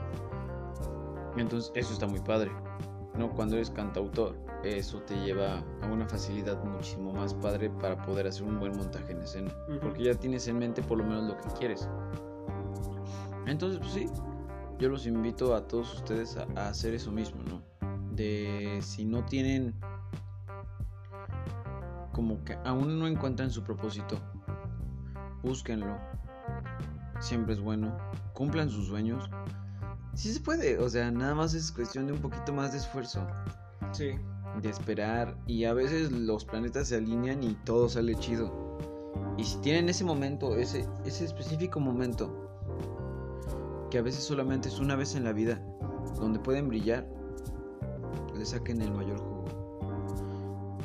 Entonces 1.38 1.72
eso 1.76 1.94
está 1.94 2.08
muy 2.08 2.20
padre. 2.20 2.52
¿no? 3.18 3.32
Cuando 3.32 3.56
eres 3.56 3.70
cantautor, 3.70 4.36
eso 4.64 5.02
te 5.02 5.16
lleva 5.24 5.64
a 5.82 5.88
una 5.88 6.08
facilidad 6.08 6.64
muchísimo 6.64 7.14
más 7.14 7.34
padre 7.34 7.70
para 7.70 8.02
poder 8.02 8.28
hacer 8.28 8.44
un 8.44 8.60
buen 8.60 8.76
montaje 8.78 9.12
en 9.12 9.22
escena. 9.22 9.52
Uh 9.68 9.74
-huh. 9.74 9.80
Porque 9.80 10.04
ya 10.04 10.16
tienes 10.16 10.48
en 10.48 10.60
mente 10.60 10.82
por 10.82 10.98
lo 10.98 11.04
menos 11.04 11.24
lo 11.26 11.38
que 11.38 11.50
quieres. 11.60 11.88
Entonces, 13.46 13.80
pues 13.80 13.92
sí, 13.92 14.10
yo 14.80 14.90
los 14.90 15.06
invito 15.06 15.56
a 15.56 15.68
todos 15.68 15.94
ustedes 15.96 16.38
a, 16.38 16.48
a 16.56 16.70
hacer 16.70 16.94
eso 16.94 17.12
mismo, 17.12 17.42
¿no? 17.44 17.62
De 18.16 18.80
si 18.82 19.06
no 19.06 19.24
tienen 19.26 19.76
como 22.14 22.44
que 22.46 22.58
aún 22.64 23.00
no 23.00 23.08
encuentran 23.08 23.52
su 23.52 23.64
propósito, 23.64 24.18
búsquenlo. 25.42 25.98
Siempre 27.20 27.54
es 27.54 27.60
bueno. 27.60 27.98
Cumplan 28.34 28.70
sus 28.70 28.88
sueños. 28.88 29.30
Sí 30.14 30.34
se 30.34 30.40
puede, 30.40 30.78
o 30.78 30.90
sea, 30.90 31.12
nada 31.12 31.36
más 31.36 31.54
es 31.54 31.72
cuestión 31.72 32.06
de 32.06 32.14
un 32.14 32.20
poquito 32.20 32.54
más 32.54 32.72
de 32.72 32.78
esfuerzo. 32.78 33.26
Sí. 33.92 34.12
De 34.62 34.70
esperar. 34.70 35.36
Y 35.48 35.66
a 35.66 35.74
veces 35.74 36.12
los 36.12 36.46
planetas 36.46 36.90
se 36.90 36.98
alinean 36.98 37.44
y 37.44 37.56
todo 37.66 37.90
sale 37.90 38.16
chido. 38.16 38.78
Y 39.38 39.44
si 39.44 39.58
tienen 39.60 39.90
ese 39.90 40.04
momento, 40.04 40.56
ese, 40.56 40.88
ese 41.06 41.26
específico 41.26 41.80
momento, 41.80 42.44
que 43.90 43.98
a 43.98 44.02
veces 44.02 44.24
solamente 44.24 44.70
es 44.70 44.80
una 44.80 44.96
vez 44.96 45.16
en 45.16 45.24
la 45.24 45.34
vida, 45.34 45.62
donde 46.20 46.40
pueden 46.40 46.68
brillar, 46.68 47.08
le 48.36 48.46
saquen 48.46 48.82
el 48.82 48.92
mayor 48.92 49.18
jugo. 49.18 49.33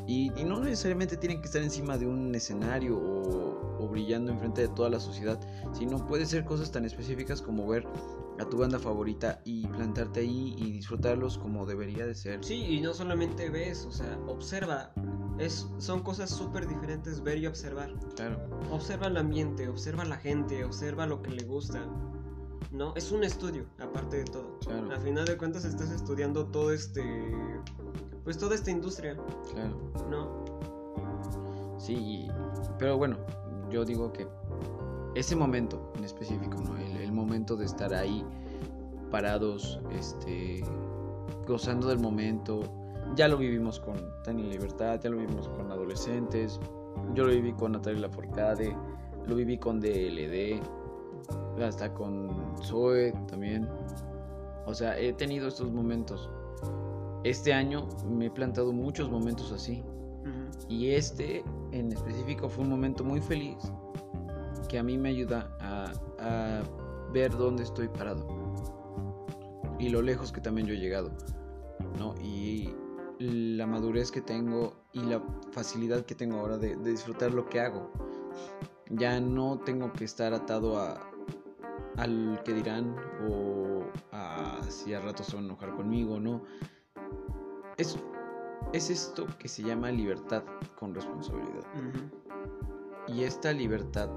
Y, 0.09 0.33
y, 0.41 0.45
no 0.45 0.59
necesariamente 0.59 1.19
tienen 1.19 1.41
que 1.43 1.47
estar 1.47 1.63
encima 1.63 1.99
de 1.99 2.07
un 2.07 2.35
escenario 2.35 2.97
o, 2.97 3.77
o, 3.79 3.89
brillando 3.89 4.33
enfrente 4.33 4.63
de 4.63 4.69
toda 4.69 4.89
la 4.89 4.99
sociedad, 4.99 5.39
sino 5.75 6.07
puede 6.07 6.25
ser 6.25 6.47
cosas 6.47 6.73
tan 6.73 6.87
específicas 6.87 7.43
como 7.43 7.69
ver 7.69 7.87
a 8.41 8.45
tu 8.47 8.57
banda 8.57 8.79
favorita 8.79 9.41
y 9.45 9.67
plantarte 9.67 10.21
ahí 10.21 10.55
y 10.57 10.73
disfrutarlos 10.73 11.37
como 11.37 11.67
debería 11.67 12.07
de 12.07 12.15
ser. 12.15 12.43
Sí, 12.43 12.55
y 12.55 12.81
no 12.81 12.95
solamente 12.95 13.51
ves, 13.51 13.85
o 13.85 13.93
sea, 13.93 14.19
observa. 14.27 14.93
Es, 15.39 15.69
son 15.77 16.03
cosas 16.03 16.31
súper 16.31 16.67
diferentes 16.67 17.23
ver 17.23 17.37
y 17.37 17.47
observar. 17.47 17.93
Claro. 18.17 18.39
Observa 18.71 19.09
el 19.09 19.17
ambiente, 19.19 19.69
observa 19.69 20.07
la 20.07 20.17
gente, 20.17 20.65
observa 20.65 21.07
lo 21.07 21.21
que 21.21 21.31
le 21.31 21.45
gusta. 21.45 21.87
No, 22.71 22.95
es 22.97 23.11
un 23.13 23.25
estudio, 23.25 23.65
aparte 23.79 24.19
de 24.19 24.25
todo. 24.25 24.59
Claro. 24.61 24.93
A 24.93 24.99
final 24.99 25.25
de 25.25 25.37
cuentas 25.37 25.65
estás 25.65 25.91
estudiando 25.91 26.47
todo 26.47 26.73
este 26.73 27.03
pues 28.25 28.37
toda 28.37 28.55
esta 28.55 28.71
industria. 28.71 29.17
Claro. 29.53 29.75
¿No? 30.11 31.79
Sí, 31.79 32.29
pero 32.79 32.99
bueno, 32.99 33.17
yo 33.71 33.85
digo 33.85 34.13
que 34.13 34.27
ese 35.15 35.35
momento 35.35 35.93
en 35.97 36.05
específico, 36.05 36.61
¿no? 36.61 36.77
El, 36.77 36.99
el, 36.99 37.13
momento 37.13 37.57
de 37.57 37.65
estar 37.65 37.95
ahí 37.95 38.25
parados, 39.11 39.81
este, 39.93 40.63
gozando 41.47 41.89
del 41.89 41.99
momento. 41.99 42.61
Ya 43.15 43.27
lo 43.27 43.39
vivimos 43.39 43.81
con 43.81 43.97
Tania 44.23 44.45
Libertad, 44.45 45.01
ya 45.03 45.09
lo 45.11 45.17
vivimos 45.17 45.49
con 45.49 45.73
adolescentes. 45.73 46.61
Yo 47.15 47.25
lo 47.25 47.31
viví 47.31 47.53
con 47.55 47.73
Natalia 47.73 48.03
Laforcade, 48.03 48.77
lo 49.27 49.35
viví 49.35 49.57
con 49.57 49.81
DLD, 49.81 50.61
hasta 51.63 51.93
con 51.93 52.57
Zoe 52.63 53.13
también. 53.29 53.69
O 54.67 54.75
sea, 54.75 54.99
he 54.99 55.13
tenido 55.13 55.49
estos 55.49 55.71
momentos 55.73 56.31
este 57.25 57.53
año 57.53 57.89
me 58.09 58.27
he 58.27 58.31
plantado 58.31 58.73
muchos 58.73 59.11
momentos 59.11 59.53
así. 59.53 59.83
Uh 59.83 60.29
-huh. 60.29 60.67
Y 60.69 60.91
este 60.91 61.45
en 61.73 61.93
específico 61.93 62.49
fue 62.49 62.65
un 62.65 62.71
momento 62.71 63.05
muy 63.05 63.21
feliz 63.21 63.57
que 64.69 64.79
a 64.79 64.83
mí 64.83 64.99
me 64.99 65.09
ayuda 65.11 65.57
a, 65.61 65.93
a, 66.19 66.63
ver 67.13 67.37
dónde 67.37 67.63
estoy 67.63 67.89
parado. 67.89 68.27
Y 69.79 69.89
lo 69.89 70.03
lejos 70.03 70.31
que 70.33 70.41
también 70.41 70.67
yo 70.67 70.75
he 70.75 70.79
llegado. 70.79 71.11
¿no? 71.99 72.15
Y 72.23 72.75
la 73.19 73.67
madurez 73.67 74.11
que 74.11 74.21
tengo 74.21 74.75
y 74.93 75.01
la 75.01 75.23
facilidad 75.53 76.05
que 76.05 76.15
tengo 76.15 76.39
ahora 76.39 76.59
de, 76.59 76.77
de 76.77 76.91
disfrutar 76.91 77.33
lo 77.33 77.49
que 77.49 77.61
hago. 77.61 77.91
Ya 78.91 79.21
no 79.21 79.59
tengo 79.59 79.93
que 79.93 80.05
estar 80.05 80.35
atado 80.35 80.79
a, 80.79 81.08
al 81.99 82.41
que 82.45 82.55
dirán 82.55 82.97
o 83.29 83.83
a 84.13 84.61
si 84.69 84.95
a 84.95 85.01
ratos 85.01 85.27
se 85.27 85.37
van 85.37 85.45
a 85.45 85.49
enojar 85.49 85.75
conmigo, 85.75 86.19
¿no? 86.19 86.43
es, 87.79 87.97
es 88.73 88.91
esto 88.91 89.27
que 89.39 89.49
se 89.49 89.63
llama 89.63 89.91
libertad 89.91 90.43
con 90.79 90.95
responsabilidad. 90.95 91.65
Uh 91.75 91.79
-huh. 91.79 93.15
Y 93.15 93.25
esta 93.25 93.53
libertad 93.53 94.11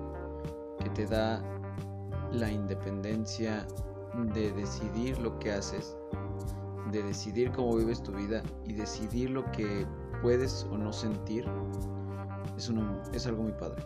que 0.84 0.90
te 0.90 1.06
da 1.06 1.42
la 2.32 2.52
independencia 2.52 3.66
de 4.34 4.52
decidir 4.52 5.18
lo 5.20 5.38
que 5.40 5.52
haces, 5.52 5.96
de 6.92 7.04
decidir 7.04 7.52
cómo 7.52 7.78
vives 7.78 8.04
tu 8.04 8.12
vida 8.12 8.42
y 8.66 8.74
decidir 8.74 9.30
lo 9.30 9.50
que 9.52 9.88
puedes 10.22 10.68
o 10.72 10.78
no 10.78 10.92
sentir, 10.92 11.46
es, 12.58 12.68
uno, 12.68 13.02
es 13.14 13.26
algo 13.28 13.44
muy 13.44 13.54
padre. 13.54 13.82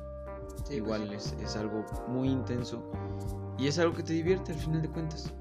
Sí, 0.65 0.75
Igual 0.75 1.07
pues 1.07 1.23
sí. 1.23 1.35
es, 1.37 1.51
es 1.51 1.55
algo 1.55 1.85
muy 2.07 2.29
intenso 2.29 2.91
y 3.57 3.67
es 3.67 3.79
algo 3.79 3.93
que 3.93 4.03
te 4.03 4.13
divierte 4.13 4.51
al 4.51 4.59
final 4.59 4.81
de 4.81 4.89
cuentas. 4.89 5.33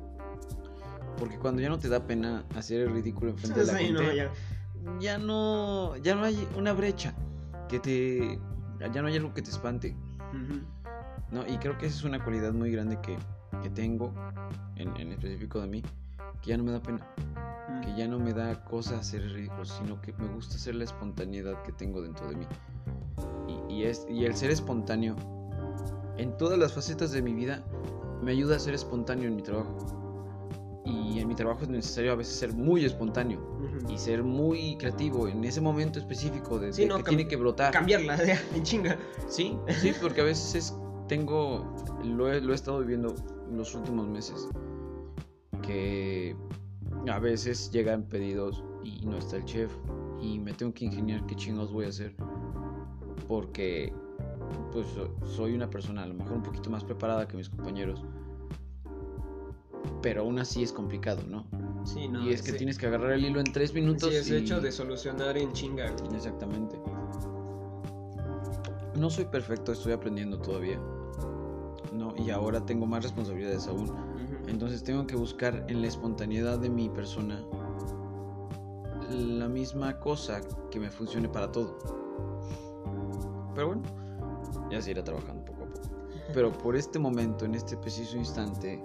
Porque 1.19 1.39
cuando 1.39 1.63
ya 1.63 1.69
no 1.69 1.79
te 1.79 1.89
da 1.89 2.07
pena 2.07 2.45
hacer 2.55 2.83
el 2.83 2.93
ridículo 2.93 3.31
enfrente 3.31 3.61
de 3.61 3.67
la 3.67 3.79
gente, 3.79 4.03
no, 4.03 4.13
ya. 4.13 4.31
ya. 5.01 5.19
no 5.19 5.97
ya 5.97 6.15
no 6.15 6.25
hay 6.25 6.47
una 6.57 6.73
brecha 6.73 7.15
que 7.69 7.79
te 7.81 8.39
ya 8.93 9.01
no 9.01 9.09
hay 9.09 9.17
algo 9.17 9.33
que 9.33 9.43
te 9.43 9.51
espante. 9.51 9.97
Uh 10.33 10.37
-huh. 10.37 10.65
No, 11.31 11.47
y 11.47 11.57
creo 11.59 11.77
que 11.79 11.87
esa 11.87 11.97
es 11.97 12.05
una 12.05 12.23
cualidad 12.23 12.53
muy 12.53 12.71
grande 12.71 13.01
que, 13.01 13.17
que 13.63 13.71
tengo 13.71 14.13
en, 14.77 14.95
en, 14.97 15.13
específico 15.13 15.61
de 15.61 15.67
mí, 15.67 15.83
que 16.45 16.51
ya 16.51 16.57
no 16.59 16.65
me 16.65 16.73
da 16.73 16.81
pena. 16.83 17.01
Que 17.83 17.95
ya 17.97 18.07
no 18.07 18.19
me 18.19 18.33
da 18.33 18.63
cosa 18.65 18.99
hacer 18.99 19.23
ridículo, 19.23 19.65
sino 19.65 20.01
que 20.01 20.13
me 20.13 20.27
gusta 20.29 20.57
hacer 20.57 20.75
la 20.75 20.85
espontaneidad 20.85 21.63
que 21.63 21.73
tengo 21.73 22.03
dentro 22.03 22.29
de 22.29 22.37
mí. 22.37 22.47
Y, 23.69 23.75
y, 23.75 23.85
es, 23.85 24.07
y 24.09 24.25
el 24.25 24.35
ser 24.37 24.51
espontáneo 24.51 25.17
en 26.17 26.37
todas 26.37 26.59
las 26.59 26.73
facetas 26.73 27.11
de 27.13 27.23
mi 27.23 27.35
vida 27.35 27.63
me 28.23 28.31
ayuda 28.33 28.57
a 28.57 28.59
ser 28.59 28.75
espontáneo 28.75 29.29
en 29.29 29.37
mi 29.37 29.43
trabajo. 29.43 29.77
Y 30.87 31.19
en 31.19 31.29
mi 31.29 31.35
trabajo 31.35 31.63
es 31.63 31.69
necesario 31.69 32.13
a 32.13 32.15
veces 32.15 32.35
ser 32.37 32.53
muy 32.53 32.85
espontáneo 32.85 33.41
y 33.89 33.97
ser 33.97 34.23
muy 34.23 34.77
creativo 34.77 35.29
en 35.29 35.43
ese 35.45 35.61
momento 35.61 35.99
específico 35.99 36.59
de, 36.59 36.73
Sí, 36.73 36.83
de 36.83 36.89
no, 36.89 36.97
que 36.99 37.05
tiene 37.05 37.27
que 37.27 37.37
brotar. 37.37 37.73
Cambiarla, 37.73 38.17
ya, 38.27 38.39
en 38.55 38.63
chinga. 38.63 38.99
Sí, 39.29 39.59
sí, 39.81 39.93
porque 40.01 40.21
a 40.21 40.25
veces 40.25 40.55
es- 40.55 40.75
tengo, 41.09 41.75
lo 42.03 42.31
he, 42.33 42.41
lo 42.41 42.53
he 42.53 42.55
estado 42.55 42.81
viviendo 42.81 43.15
en 43.51 43.57
los 43.59 43.75
últimos 43.75 44.07
meses, 44.09 44.49
que 45.67 46.37
a 47.09 47.19
veces 47.19 47.71
llegan 47.71 48.03
pedidos 48.05 48.63
y 48.83 49.05
no 49.07 49.17
está 49.19 49.37
el 49.37 49.45
chef 49.45 49.71
y 50.21 50.39
me 50.39 50.53
tengo 50.53 50.73
que 50.75 50.85
ingeniar 50.87 51.25
qué 51.27 51.35
chingados 51.35 51.73
voy 51.73 51.87
a 51.87 51.89
hacer, 51.89 52.15
porque 53.29 53.93
pues 54.73 54.87
so- 54.89 55.15
soy 55.27 55.55
una 55.55 55.69
persona 55.71 56.03
a 56.03 56.07
lo 56.07 56.15
mejor 56.15 56.35
un 56.35 56.43
poquito 56.43 56.71
más 56.71 56.85
preparada 56.85 57.27
que 57.29 57.37
mis 57.37 57.49
compañeros, 57.49 58.03
pero 60.03 60.23
aún 60.23 60.39
así 60.39 60.63
es 60.63 60.73
complicado, 60.73 61.23
¿no? 61.29 61.47
Sí, 61.85 62.09
no. 62.09 62.25
y 62.25 62.31
es 62.33 62.41
que 62.43 62.53
tienes 62.55 62.79
que 62.79 62.87
agarrar 62.87 63.13
el 63.13 63.25
hilo 63.27 63.41
en 63.41 63.53
tres 63.53 63.75
minutos. 63.75 64.09
Sí, 64.11 64.17
ese 64.17 64.39
y- 64.39 64.43
hecho 64.43 64.61
de 64.61 64.73
solucionar 64.73 65.37
en 65.37 65.53
chinga. 65.53 65.95
Exactamente. 66.15 66.79
No 68.97 69.11
soy 69.11 69.27
perfecto, 69.27 69.73
estoy 69.73 69.93
aprendiendo 69.93 70.39
todavía. 70.39 70.79
No, 71.93 72.15
y 72.17 72.31
ahora 72.31 72.65
tengo 72.65 72.87
más 72.87 73.03
responsabilidades 73.03 73.67
aún. 73.69 73.91
Ujú. 73.91 74.34
Entonces 74.47 74.85
tengo 74.85 75.07
que 75.07 75.17
buscar 75.17 75.65
en 75.69 75.81
la 75.81 75.89
espontaneidad 75.89 76.59
de 76.59 76.69
mi 76.69 76.89
persona 76.89 77.43
la 79.11 79.49
misma 79.49 79.99
cosa 80.01 80.41
que 80.71 80.81
me 80.81 80.91
funcione 80.91 81.29
para 81.29 81.53
todo. 81.53 81.79
Pero 83.55 83.69
bueno, 83.69 83.83
ya 84.71 84.83
se 84.83 84.91
irá 84.91 85.05
trabajando 85.05 85.45
poco 85.45 85.65
a 85.65 85.67
poco. 85.67 85.89
Pero 86.33 86.53
por 86.53 86.77
este 86.77 86.99
momento, 86.99 87.45
en 87.45 87.55
este 87.55 87.77
preciso 87.77 88.17
instante, 88.17 88.83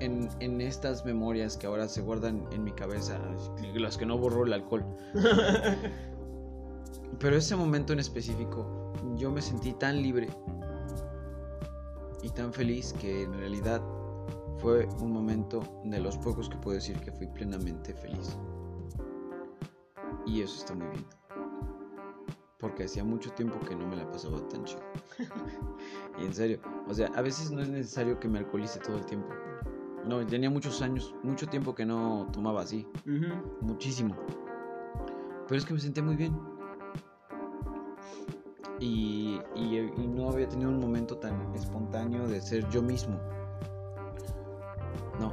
en, 0.00 0.28
en 0.40 0.60
estas 0.60 1.04
memorias 1.04 1.56
que 1.56 1.66
ahora 1.66 1.88
se 1.88 2.02
guardan 2.02 2.46
en 2.52 2.62
mi 2.62 2.72
cabeza, 2.72 3.18
las 3.74 3.96
que 3.96 4.06
no 4.06 4.18
borró 4.18 4.44
el 4.44 4.52
alcohol, 4.52 4.84
pero 7.18 7.36
ese 7.36 7.56
momento 7.56 7.92
en 7.92 7.98
específico, 7.98 8.92
yo 9.16 9.30
me 9.30 9.42
sentí 9.42 9.72
tan 9.72 10.00
libre 10.00 10.28
y 12.22 12.30
tan 12.30 12.52
feliz 12.52 12.94
que 13.00 13.24
en 13.24 13.32
realidad 13.32 13.82
fue 14.58 14.86
un 15.00 15.12
momento 15.12 15.60
de 15.84 16.00
los 16.00 16.16
pocos 16.18 16.48
que 16.48 16.56
puedo 16.58 16.74
decir 16.74 16.98
que 17.00 17.12
fui 17.12 17.26
plenamente 17.28 17.94
feliz. 17.94 18.38
Y 20.26 20.42
eso 20.42 20.56
está 20.58 20.74
muy 20.74 20.86
bien. 20.88 21.06
Porque 22.58 22.84
hacía 22.84 23.04
mucho 23.04 23.30
tiempo 23.32 23.58
que 23.60 23.74
no 23.76 23.86
me 23.86 23.96
la 23.96 24.10
pasaba 24.10 24.40
tan 24.48 24.64
chido. 24.64 24.82
y 26.20 26.24
en 26.26 26.34
serio, 26.34 26.60
o 26.88 26.94
sea, 26.94 27.06
a 27.14 27.22
veces 27.22 27.50
no 27.50 27.60
es 27.62 27.68
necesario 27.68 28.18
que 28.18 28.28
me 28.28 28.38
alcoholice 28.38 28.80
todo 28.80 28.96
el 28.98 29.06
tiempo. 29.06 29.28
No, 30.06 30.24
tenía 30.26 30.50
muchos 30.50 30.80
años, 30.82 31.14
mucho 31.22 31.46
tiempo 31.48 31.74
que 31.74 31.84
no 31.86 32.26
tomaba 32.32 32.62
así 32.62 32.86
muchísimo. 33.60 34.16
Pero 35.46 35.58
es 35.58 35.64
que 35.64 35.74
me 35.74 35.80
sentía 35.80 36.02
muy 36.02 36.16
bien. 36.16 36.36
Y, 38.80 39.40
y- 39.56 39.92
y 39.96 40.06
no 40.08 40.30
había 40.30 40.48
tenido 40.48 40.70
un 40.70 40.78
momento 40.80 41.16
tan 41.18 41.54
espontáneo 41.54 42.26
de 42.28 42.40
ser 42.40 42.68
yo 42.70 42.82
mismo. 42.82 43.18
No. 45.18 45.32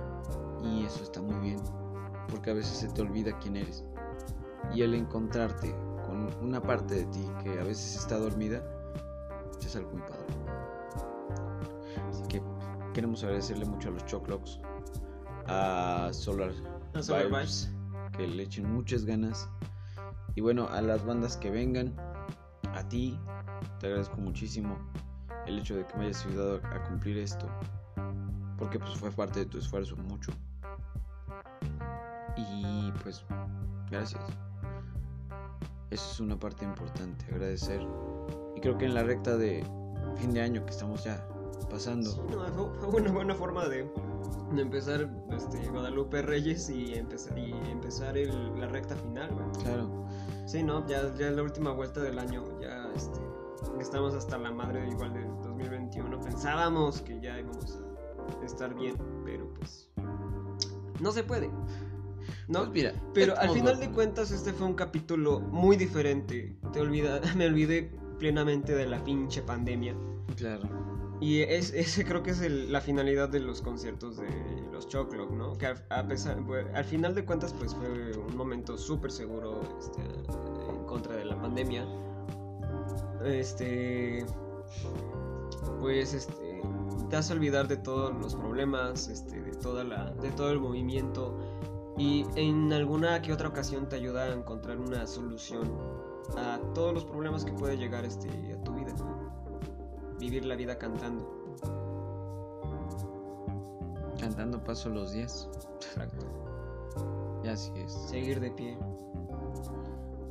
Y 0.64 0.86
eso 0.86 1.04
está 1.04 1.22
muy 1.22 1.36
bien. 1.36 1.60
Porque 2.30 2.52
a 2.52 2.54
veces 2.54 2.78
se 2.78 2.88
te 2.90 3.02
olvida 3.02 3.38
quién 3.40 3.58
eres. 3.58 3.86
Y 4.74 4.82
el 4.82 4.94
encontrarte 4.94 5.76
con 6.06 6.30
una 6.42 6.62
parte 6.62 6.96
de 6.96 7.06
ti 7.06 7.28
que 7.44 7.60
a 7.60 7.64
veces 7.64 7.96
está 7.96 8.18
dormida 8.18 8.64
es 9.66 9.76
algo 9.76 9.92
muy 9.92 10.02
padre. 10.02 10.26
Así 12.10 12.24
que 12.28 12.42
queremos 12.94 13.24
agradecerle 13.24 13.66
mucho 13.66 13.90
a 13.90 13.92
los 13.94 14.06
Choclocks, 14.06 14.60
a 15.48 16.10
Solar, 16.12 16.52
A 16.94 17.02
Solar 17.02 17.28
Vibes, 17.28 17.72
que 18.16 18.28
le 18.28 18.44
echen 18.44 18.72
muchas 18.72 19.06
ganas. 19.06 19.50
Y 20.36 20.42
bueno, 20.42 20.68
a 20.70 20.82
las 20.82 21.06
bandas 21.06 21.38
que 21.38 21.50
vengan, 21.50 21.96
a 22.74 22.88
ti, 22.88 23.18
te 23.80 23.88
agradezco 23.88 24.18
muchísimo 24.18 24.78
el 25.46 25.60
hecho 25.60 25.76
de 25.76 25.86
que 25.86 25.98
me 25.98 26.06
hayas 26.06 26.26
ayudado 26.26 26.62
a 26.64 26.84
cumplir 26.84 27.18
esto. 27.18 27.48
Porque 28.58 28.80
pues 28.80 28.96
fue 28.96 29.12
parte 29.12 29.40
de 29.40 29.46
tu 29.48 29.58
esfuerzo 29.58 29.96
mucho. 29.98 30.32
Y 32.38 32.92
pues, 33.04 33.24
gracias. 33.90 34.24
Eso 35.92 36.12
es 36.12 36.20
una 36.20 36.38
parte 36.38 36.66
importante, 36.66 37.26
agradecer. 37.32 37.82
Y 38.56 38.60
creo 38.62 38.78
que 38.78 38.86
en 38.86 38.94
la 38.94 39.04
recta 39.04 39.38
de 39.38 39.66
fin 40.18 40.34
de 40.34 40.42
año 40.42 40.66
que 40.66 40.72
estamos 40.72 41.04
ya 41.04 41.26
pasando, 41.70 42.10
Sí, 42.10 42.22
no, 42.30 42.46
fue, 42.80 42.90
fue 42.92 43.02
una 43.02 43.12
buena 43.12 43.36
forma 43.36 43.68
de, 43.68 43.90
de 44.54 44.62
empezar 44.62 45.10
este, 45.32 45.68
Guadalupe 45.70 46.22
Reyes 46.22 46.70
y 46.70 46.94
empezar, 46.96 47.38
y 47.38 47.52
empezar 47.70 48.18
el- 48.18 48.60
la 48.60 48.68
recta 48.68 48.96
final, 48.96 49.32
güey. 49.34 49.46
claro, 49.64 50.06
Sí, 50.46 50.62
no, 50.64 50.86
ya, 50.88 51.14
ya 51.16 51.30
es 51.30 51.36
la 51.36 51.42
última 51.44 51.72
vuelta 51.72 52.02
del 52.02 52.20
año, 52.20 52.44
ya 52.62 52.88
este, 52.96 53.20
estamos 53.80 54.14
hasta 54.14 54.38
la 54.38 54.52
madre 54.52 54.88
igual 54.90 55.14
del 55.14 55.28
2021. 55.42 56.20
Pensábamos 56.22 57.02
que 57.02 57.20
ya 57.20 57.40
íbamos 57.40 57.76
a 57.78 57.85
estar 58.44 58.74
bien, 58.76 58.96
pero 59.24 59.48
pues 59.54 59.90
no 61.00 61.12
se 61.12 61.24
puede. 61.24 61.50
¿No? 62.48 62.60
Pues 62.60 62.72
mira, 62.72 62.94
Pero 63.14 63.38
al 63.40 63.50
final 63.52 63.80
de 63.80 63.90
cuentas 63.92 64.30
este 64.32 64.54
fue 64.54 64.68
un 64.68 64.76
capítulo 64.76 65.40
muy 65.40 65.78
diferente. 65.78 66.56
Te 66.74 66.80
olvida, 66.82 67.20
me 67.36 67.48
olvidé 67.48 67.92
plenamente 68.20 68.76
de 68.76 68.86
la 68.86 69.04
pinche 69.04 69.42
pandemia. 69.42 69.96
Claro, 70.38 70.64
Y 71.22 71.40
es, 71.42 71.74
ese 71.74 72.04
creo 72.06 72.22
que 72.24 72.32
es 72.32 72.42
el- 72.42 72.72
la 72.72 72.82
finalidad 72.82 73.30
de 73.30 73.40
los 73.40 73.62
conciertos 73.62 74.18
de 74.18 74.28
los 74.72 74.88
Choclock, 74.88 75.32
¿no? 75.32 75.58
Que 75.58 75.68
a, 75.68 75.76
a 75.90 76.08
pesar, 76.08 76.44
pues, 76.46 76.66
al 76.74 76.84
final 76.86 77.16
de 77.16 77.26
cuentas 77.26 77.54
pues 77.54 77.74
fue 77.74 78.16
un 78.18 78.36
momento 78.36 78.78
súper 78.78 79.12
seguro 79.12 79.62
este, 79.80 80.02
en 80.02 80.86
contra 80.86 81.16
de 81.16 81.26
la 81.26 81.40
pandemia. 81.42 81.86
Este, 83.24 84.26
pues 85.80 86.14
este, 86.14 86.45
te 87.10 87.16
hace 87.16 87.34
olvidar 87.34 87.68
de 87.68 87.78
todos 87.78 88.14
los 88.16 88.36
problemas, 88.36 89.08
este, 89.08 89.42
de 89.42 89.52
toda 89.52 89.84
la, 89.84 90.12
de 90.12 90.32
todo 90.32 90.52
el 90.52 90.60
movimiento 90.60 91.38
y 91.98 92.26
en 92.36 92.74
alguna 92.74 93.22
que 93.22 93.32
otra 93.32 93.48
ocasión 93.48 93.88
te 93.88 93.96
ayuda 93.96 94.24
a 94.24 94.34
encontrar 94.34 94.78
una 94.78 95.08
solución 95.08 95.72
a 96.38 96.60
todos 96.74 96.94
los 96.94 97.06
problemas 97.06 97.46
que 97.46 97.54
puede 97.54 97.78
llegar 97.78 98.04
este, 98.04 98.30
a 98.54 98.64
tu 98.64 98.74
vida. 98.74 98.94
Vivir 100.20 100.46
la 100.46 100.56
vida 100.56 100.78
cantando. 100.78 101.46
cantando 104.20 104.64
paso 104.64 104.90
los 104.90 105.14
días. 105.14 105.50
Exacto. 105.76 106.26
Y 107.44 107.48
así 107.48 107.72
es. 107.78 107.94
Seguir 107.94 108.40
de 108.40 108.52
pie. 108.52 108.78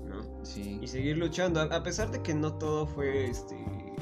¿No? 0.05 0.23
Sí. 0.43 0.79
Y 0.83 0.87
seguir 0.87 1.17
luchando. 1.17 1.61
A 1.61 1.65
a 1.65 1.83
pesar 1.83 2.11
de 2.11 2.23
que 2.23 2.35
no 2.35 2.55
todo 2.55 2.87
fue 2.87 3.31
este 3.31 3.57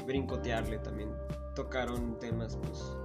brincotearle 0.05 0.79
también. 0.79 1.09
Tocaron 1.55 2.17
temas 2.19 2.57
pues 2.57 2.97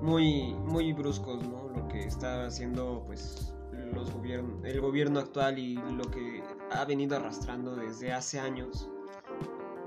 muy 0.00 0.54
muy 0.54 0.92
bruscos, 0.92 1.42
¿no? 1.48 1.68
Lo 1.68 1.88
que 1.88 2.04
está 2.04 2.46
haciendo 2.46 3.02
pues 3.06 3.54
los 3.94 4.12
gobiern 4.12 4.60
el 4.64 4.80
gobierno 4.80 5.20
actual 5.20 5.58
y 5.58 5.74
lo 5.74 6.10
que 6.10 6.42
ha 6.70 6.84
venido 6.84 7.16
arrastrando 7.16 7.76
desde 7.76 8.12
hace 8.12 8.38
años. 8.38 8.88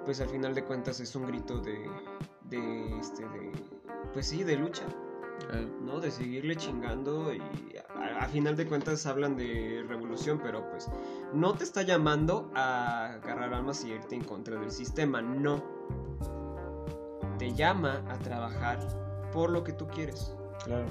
Pues 0.06 0.22
al 0.22 0.30
final 0.30 0.56
de 0.56 0.64
cuentas 0.64 0.99
es 0.99 1.16
un 1.16 1.28
grito 1.28 1.60
de 1.60 1.90
de 2.49 2.98
este 2.99 3.24
de 3.24 3.52
pues 4.14 4.28
sí, 4.28 4.44
de 4.44 4.56
lucha. 4.58 4.84
Claro. 5.40 5.68
¿no? 5.82 5.99
De 5.99 6.10
seguirle 6.10 6.56
chingando 6.56 7.32
y 7.32 7.40
a, 7.95 8.24
a 8.24 8.28
final 8.28 8.56
de 8.56 8.66
cuentas 8.66 9.06
hablan 9.06 9.38
de 9.38 9.86
revolución, 9.88 10.40
pero 10.41 10.68
pues 10.72 10.90
no 11.34 11.54
te 11.54 11.64
está 11.64 11.84
llamando 11.84 12.52
a 12.56 13.14
agarrar 13.14 13.54
armas 13.54 13.84
y 13.86 13.91
irte 13.91 14.16
en 14.16 14.24
contra 14.24 14.60
del 14.60 14.72
sistema, 14.72 15.22
no. 15.22 15.64
Te 17.38 17.53
llama 17.53 18.01
a 18.09 18.18
trabajar 18.19 18.80
por 19.31 19.49
lo 19.51 19.64
que 19.64 19.73
tú 19.73 19.88
quieres, 19.88 20.34
Claro. 20.64 20.85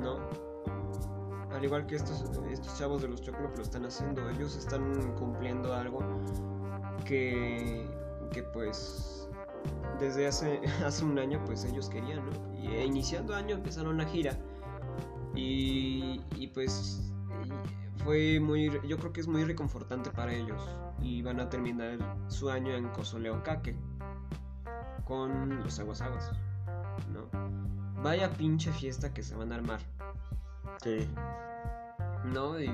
¿no? 0.00 0.18
Al 1.54 1.64
igual 1.64 1.86
que 1.86 1.96
estos, 1.96 2.22
estos 2.50 2.78
chavos 2.78 3.02
de 3.02 3.08
los 3.08 3.22
Choclo 3.22 3.50
lo 3.56 3.62
están 3.62 3.84
haciendo, 3.86 4.28
ellos 4.28 4.54
están 4.56 5.12
cumpliendo 5.14 5.74
algo 5.74 6.00
que, 7.04 7.86
que 8.32 8.42
pues 8.42 9.28
desde 9.98 10.26
hace, 10.26 10.60
hace 10.84 11.04
un 11.04 11.18
año 11.18 11.42
pues 11.46 11.64
ellos 11.64 11.88
querían, 11.88 12.24
¿no? 12.26 12.58
Y 12.58 12.68
eh, 12.68 12.84
iniciando 12.84 13.34
año 13.34 13.54
empezaron 13.56 13.94
una 13.94 14.04
gira 14.04 14.36
y, 15.34 16.20
y 16.36 16.48
pues 16.48 17.10
y 17.44 18.02
fue 18.02 18.40
muy, 18.40 18.70
yo 18.86 18.98
creo 18.98 19.12
que 19.12 19.20
es 19.20 19.26
muy 19.28 19.44
reconfortante 19.44 20.10
para 20.10 20.32
ellos 20.34 20.60
y 21.00 21.22
van 21.22 21.40
a 21.40 21.48
terminar 21.48 21.98
su 22.28 22.50
año 22.50 22.74
en 22.74 22.88
Cozoleocaque 22.88 23.74
con 25.08 25.58
los 25.64 25.80
aguasaguas, 25.80 26.30
¿no? 27.12 28.02
Vaya 28.02 28.30
pinche 28.30 28.70
fiesta 28.70 29.12
que 29.12 29.22
se 29.22 29.34
van 29.34 29.50
a 29.52 29.56
armar. 29.56 29.80
Sí. 30.82 31.08
¿no? 32.32 32.60
Y 32.60 32.70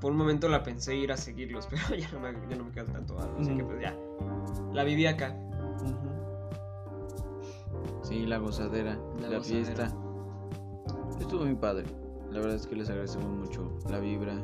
por 0.00 0.12
un 0.12 0.18
momento 0.18 0.48
la 0.48 0.62
pensé 0.62 0.96
ir 0.96 1.12
a 1.12 1.16
seguirlos, 1.16 1.66
pero 1.70 1.94
ya 1.94 2.10
no 2.12 2.20
me, 2.20 2.32
ya 2.48 2.56
no 2.56 2.64
me 2.64 2.70
queda 2.72 2.86
tanto 2.86 3.18
algo, 3.18 3.38
así 3.40 3.54
que 3.56 3.64
pues 3.64 3.80
ya. 3.80 3.94
La 4.72 4.84
viví 4.84 5.06
acá. 5.06 5.36
Sí, 8.02 8.24
la 8.26 8.38
gozadera, 8.38 8.98
La 9.20 9.28
la, 9.28 9.38
gozadera. 9.38 9.64
fiesta. 9.64 9.84
Estuvo 11.20 11.44
muy 11.44 11.54
padre. 11.56 11.84
La 12.30 12.40
verdad 12.40 12.56
es 12.56 12.66
que 12.66 12.76
les 12.76 12.88
agradecemos 12.88 13.28
mucho 13.28 13.78
la 13.90 13.98
vibra, 14.00 14.34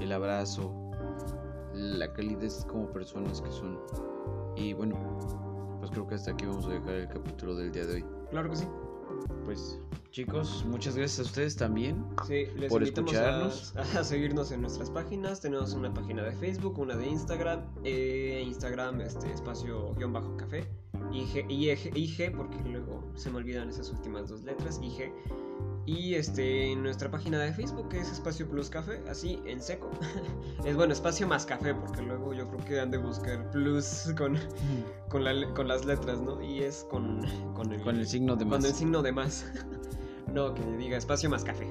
el 0.00 0.12
abrazo, 0.12 0.72
la 1.74 2.12
calidez 2.12 2.64
como 2.68 2.90
personas 2.92 3.40
que 3.40 3.50
son. 3.50 3.78
Y 4.56 4.72
bueno, 4.72 4.96
pues 5.82 5.90
creo 5.90 6.06
que 6.06 6.14
hasta 6.14 6.30
aquí 6.30 6.46
vamos 6.46 6.64
a 6.66 6.68
dejar 6.68 6.94
el 6.94 7.08
capítulo 7.08 7.56
del 7.56 7.72
día 7.72 7.84
de 7.84 7.94
hoy. 7.94 8.04
Claro 8.30 8.48
que 8.48 8.54
sí. 8.54 8.68
Pues 9.44 9.80
chicos, 10.12 10.64
muchas 10.68 10.94
gracias 10.94 11.18
a 11.18 11.22
ustedes 11.22 11.56
también. 11.56 12.04
Sí, 12.24 12.46
les 12.56 12.70
por 12.70 12.84
escucharnos. 12.84 13.74
A, 13.76 13.80
a 13.98 14.04
seguirnos 14.04 14.52
en 14.52 14.60
nuestras 14.60 14.90
páginas. 14.90 15.40
Tenemos 15.40 15.72
una 15.72 15.92
página 15.92 16.22
de 16.22 16.30
Facebook, 16.36 16.78
una 16.78 16.96
de 16.96 17.08
Instagram. 17.08 17.64
eh, 17.82 18.44
Instagram, 18.46 19.00
este 19.00 19.32
espacio 19.32 19.92
guion 19.96 20.12
bajo 20.12 20.36
café. 20.36 20.68
IG, 21.10 21.50
IG, 21.50 21.96
IG, 21.96 22.36
porque 22.36 22.58
luego 22.64 23.02
se 23.16 23.28
me 23.30 23.38
olvidan 23.38 23.68
esas 23.68 23.90
últimas 23.90 24.28
dos 24.28 24.44
letras. 24.44 24.78
IG. 24.80 25.12
Y 25.84 26.14
este, 26.14 26.76
nuestra 26.76 27.10
página 27.10 27.40
de 27.40 27.52
Facebook 27.52 27.88
que 27.88 27.98
es 27.98 28.10
Espacio 28.12 28.48
Plus 28.48 28.70
Café, 28.70 29.02
así 29.10 29.42
en 29.46 29.60
seco. 29.60 29.90
es 30.64 30.76
bueno, 30.76 30.92
Espacio 30.92 31.26
más 31.26 31.44
Café, 31.44 31.74
porque 31.74 32.02
luego 32.02 32.32
yo 32.34 32.48
creo 32.48 32.64
que 32.64 32.80
han 32.80 32.90
de 32.92 32.98
buscar 32.98 33.50
Plus 33.50 34.12
con, 34.16 34.38
con, 35.08 35.24
la- 35.24 35.52
con 35.54 35.66
las 35.66 35.84
letras, 35.84 36.20
¿no? 36.20 36.40
Y 36.40 36.62
es 36.62 36.84
con, 36.88 37.20
con, 37.54 37.72
el, 37.72 37.82
Con 37.82 37.96
el 37.96 38.06
signo 38.06 38.36
de 38.36 38.44
más. 38.44 38.58
con 38.60 38.66
el 38.66 38.74
signo 38.74 39.02
de 39.02 39.10
más. 39.12 39.44
no, 40.32 40.54
que 40.54 40.62
diga 40.76 40.96
Espacio 40.96 41.28
más 41.28 41.42
Café. 41.42 41.68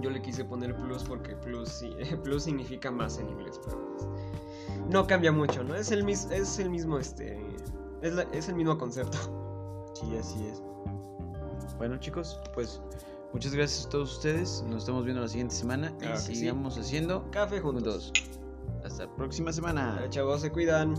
Yo 0.00 0.10
le 0.10 0.20
quise 0.22 0.44
poner 0.44 0.74
plus 0.74 1.04
porque 1.04 1.36
plus, 1.36 1.68
sí, 1.68 1.94
plus 2.24 2.42
significa 2.44 2.90
más 2.90 3.18
en 3.18 3.28
inglés, 3.28 3.60
pero 3.64 3.78
pues, 3.96 4.08
no 4.88 5.06
cambia 5.06 5.30
mucho, 5.30 5.62
¿no? 5.62 5.74
Es 5.76 5.92
el, 5.92 6.02
mis, 6.04 6.24
es 6.30 6.58
el 6.58 6.70
mismo, 6.70 6.98
este, 6.98 7.38
es, 8.02 8.14
la- 8.14 8.26
es 8.32 8.48
el 8.48 8.56
mismo 8.56 8.76
concepto. 8.78 9.92
Sí, 9.94 10.16
así 10.16 10.44
es. 10.46 10.60
Bueno, 11.80 11.96
chicos, 11.96 12.38
pues 12.52 12.78
muchas 13.32 13.54
gracias 13.54 13.86
a 13.86 13.88
todos 13.88 14.12
ustedes. 14.16 14.62
Nos 14.68 14.80
estamos 14.80 15.02
viendo 15.02 15.22
la 15.22 15.28
siguiente 15.28 15.54
semana 15.54 15.90
y 16.02 16.14
sigamos 16.18 16.76
haciendo 16.76 17.24
café 17.30 17.58
juntos. 17.58 18.12
Hasta 18.84 19.06
la 19.06 19.16
próxima 19.16 19.50
semana. 19.50 20.04
Chavos, 20.10 20.42
se 20.42 20.52
cuidan. 20.52 20.94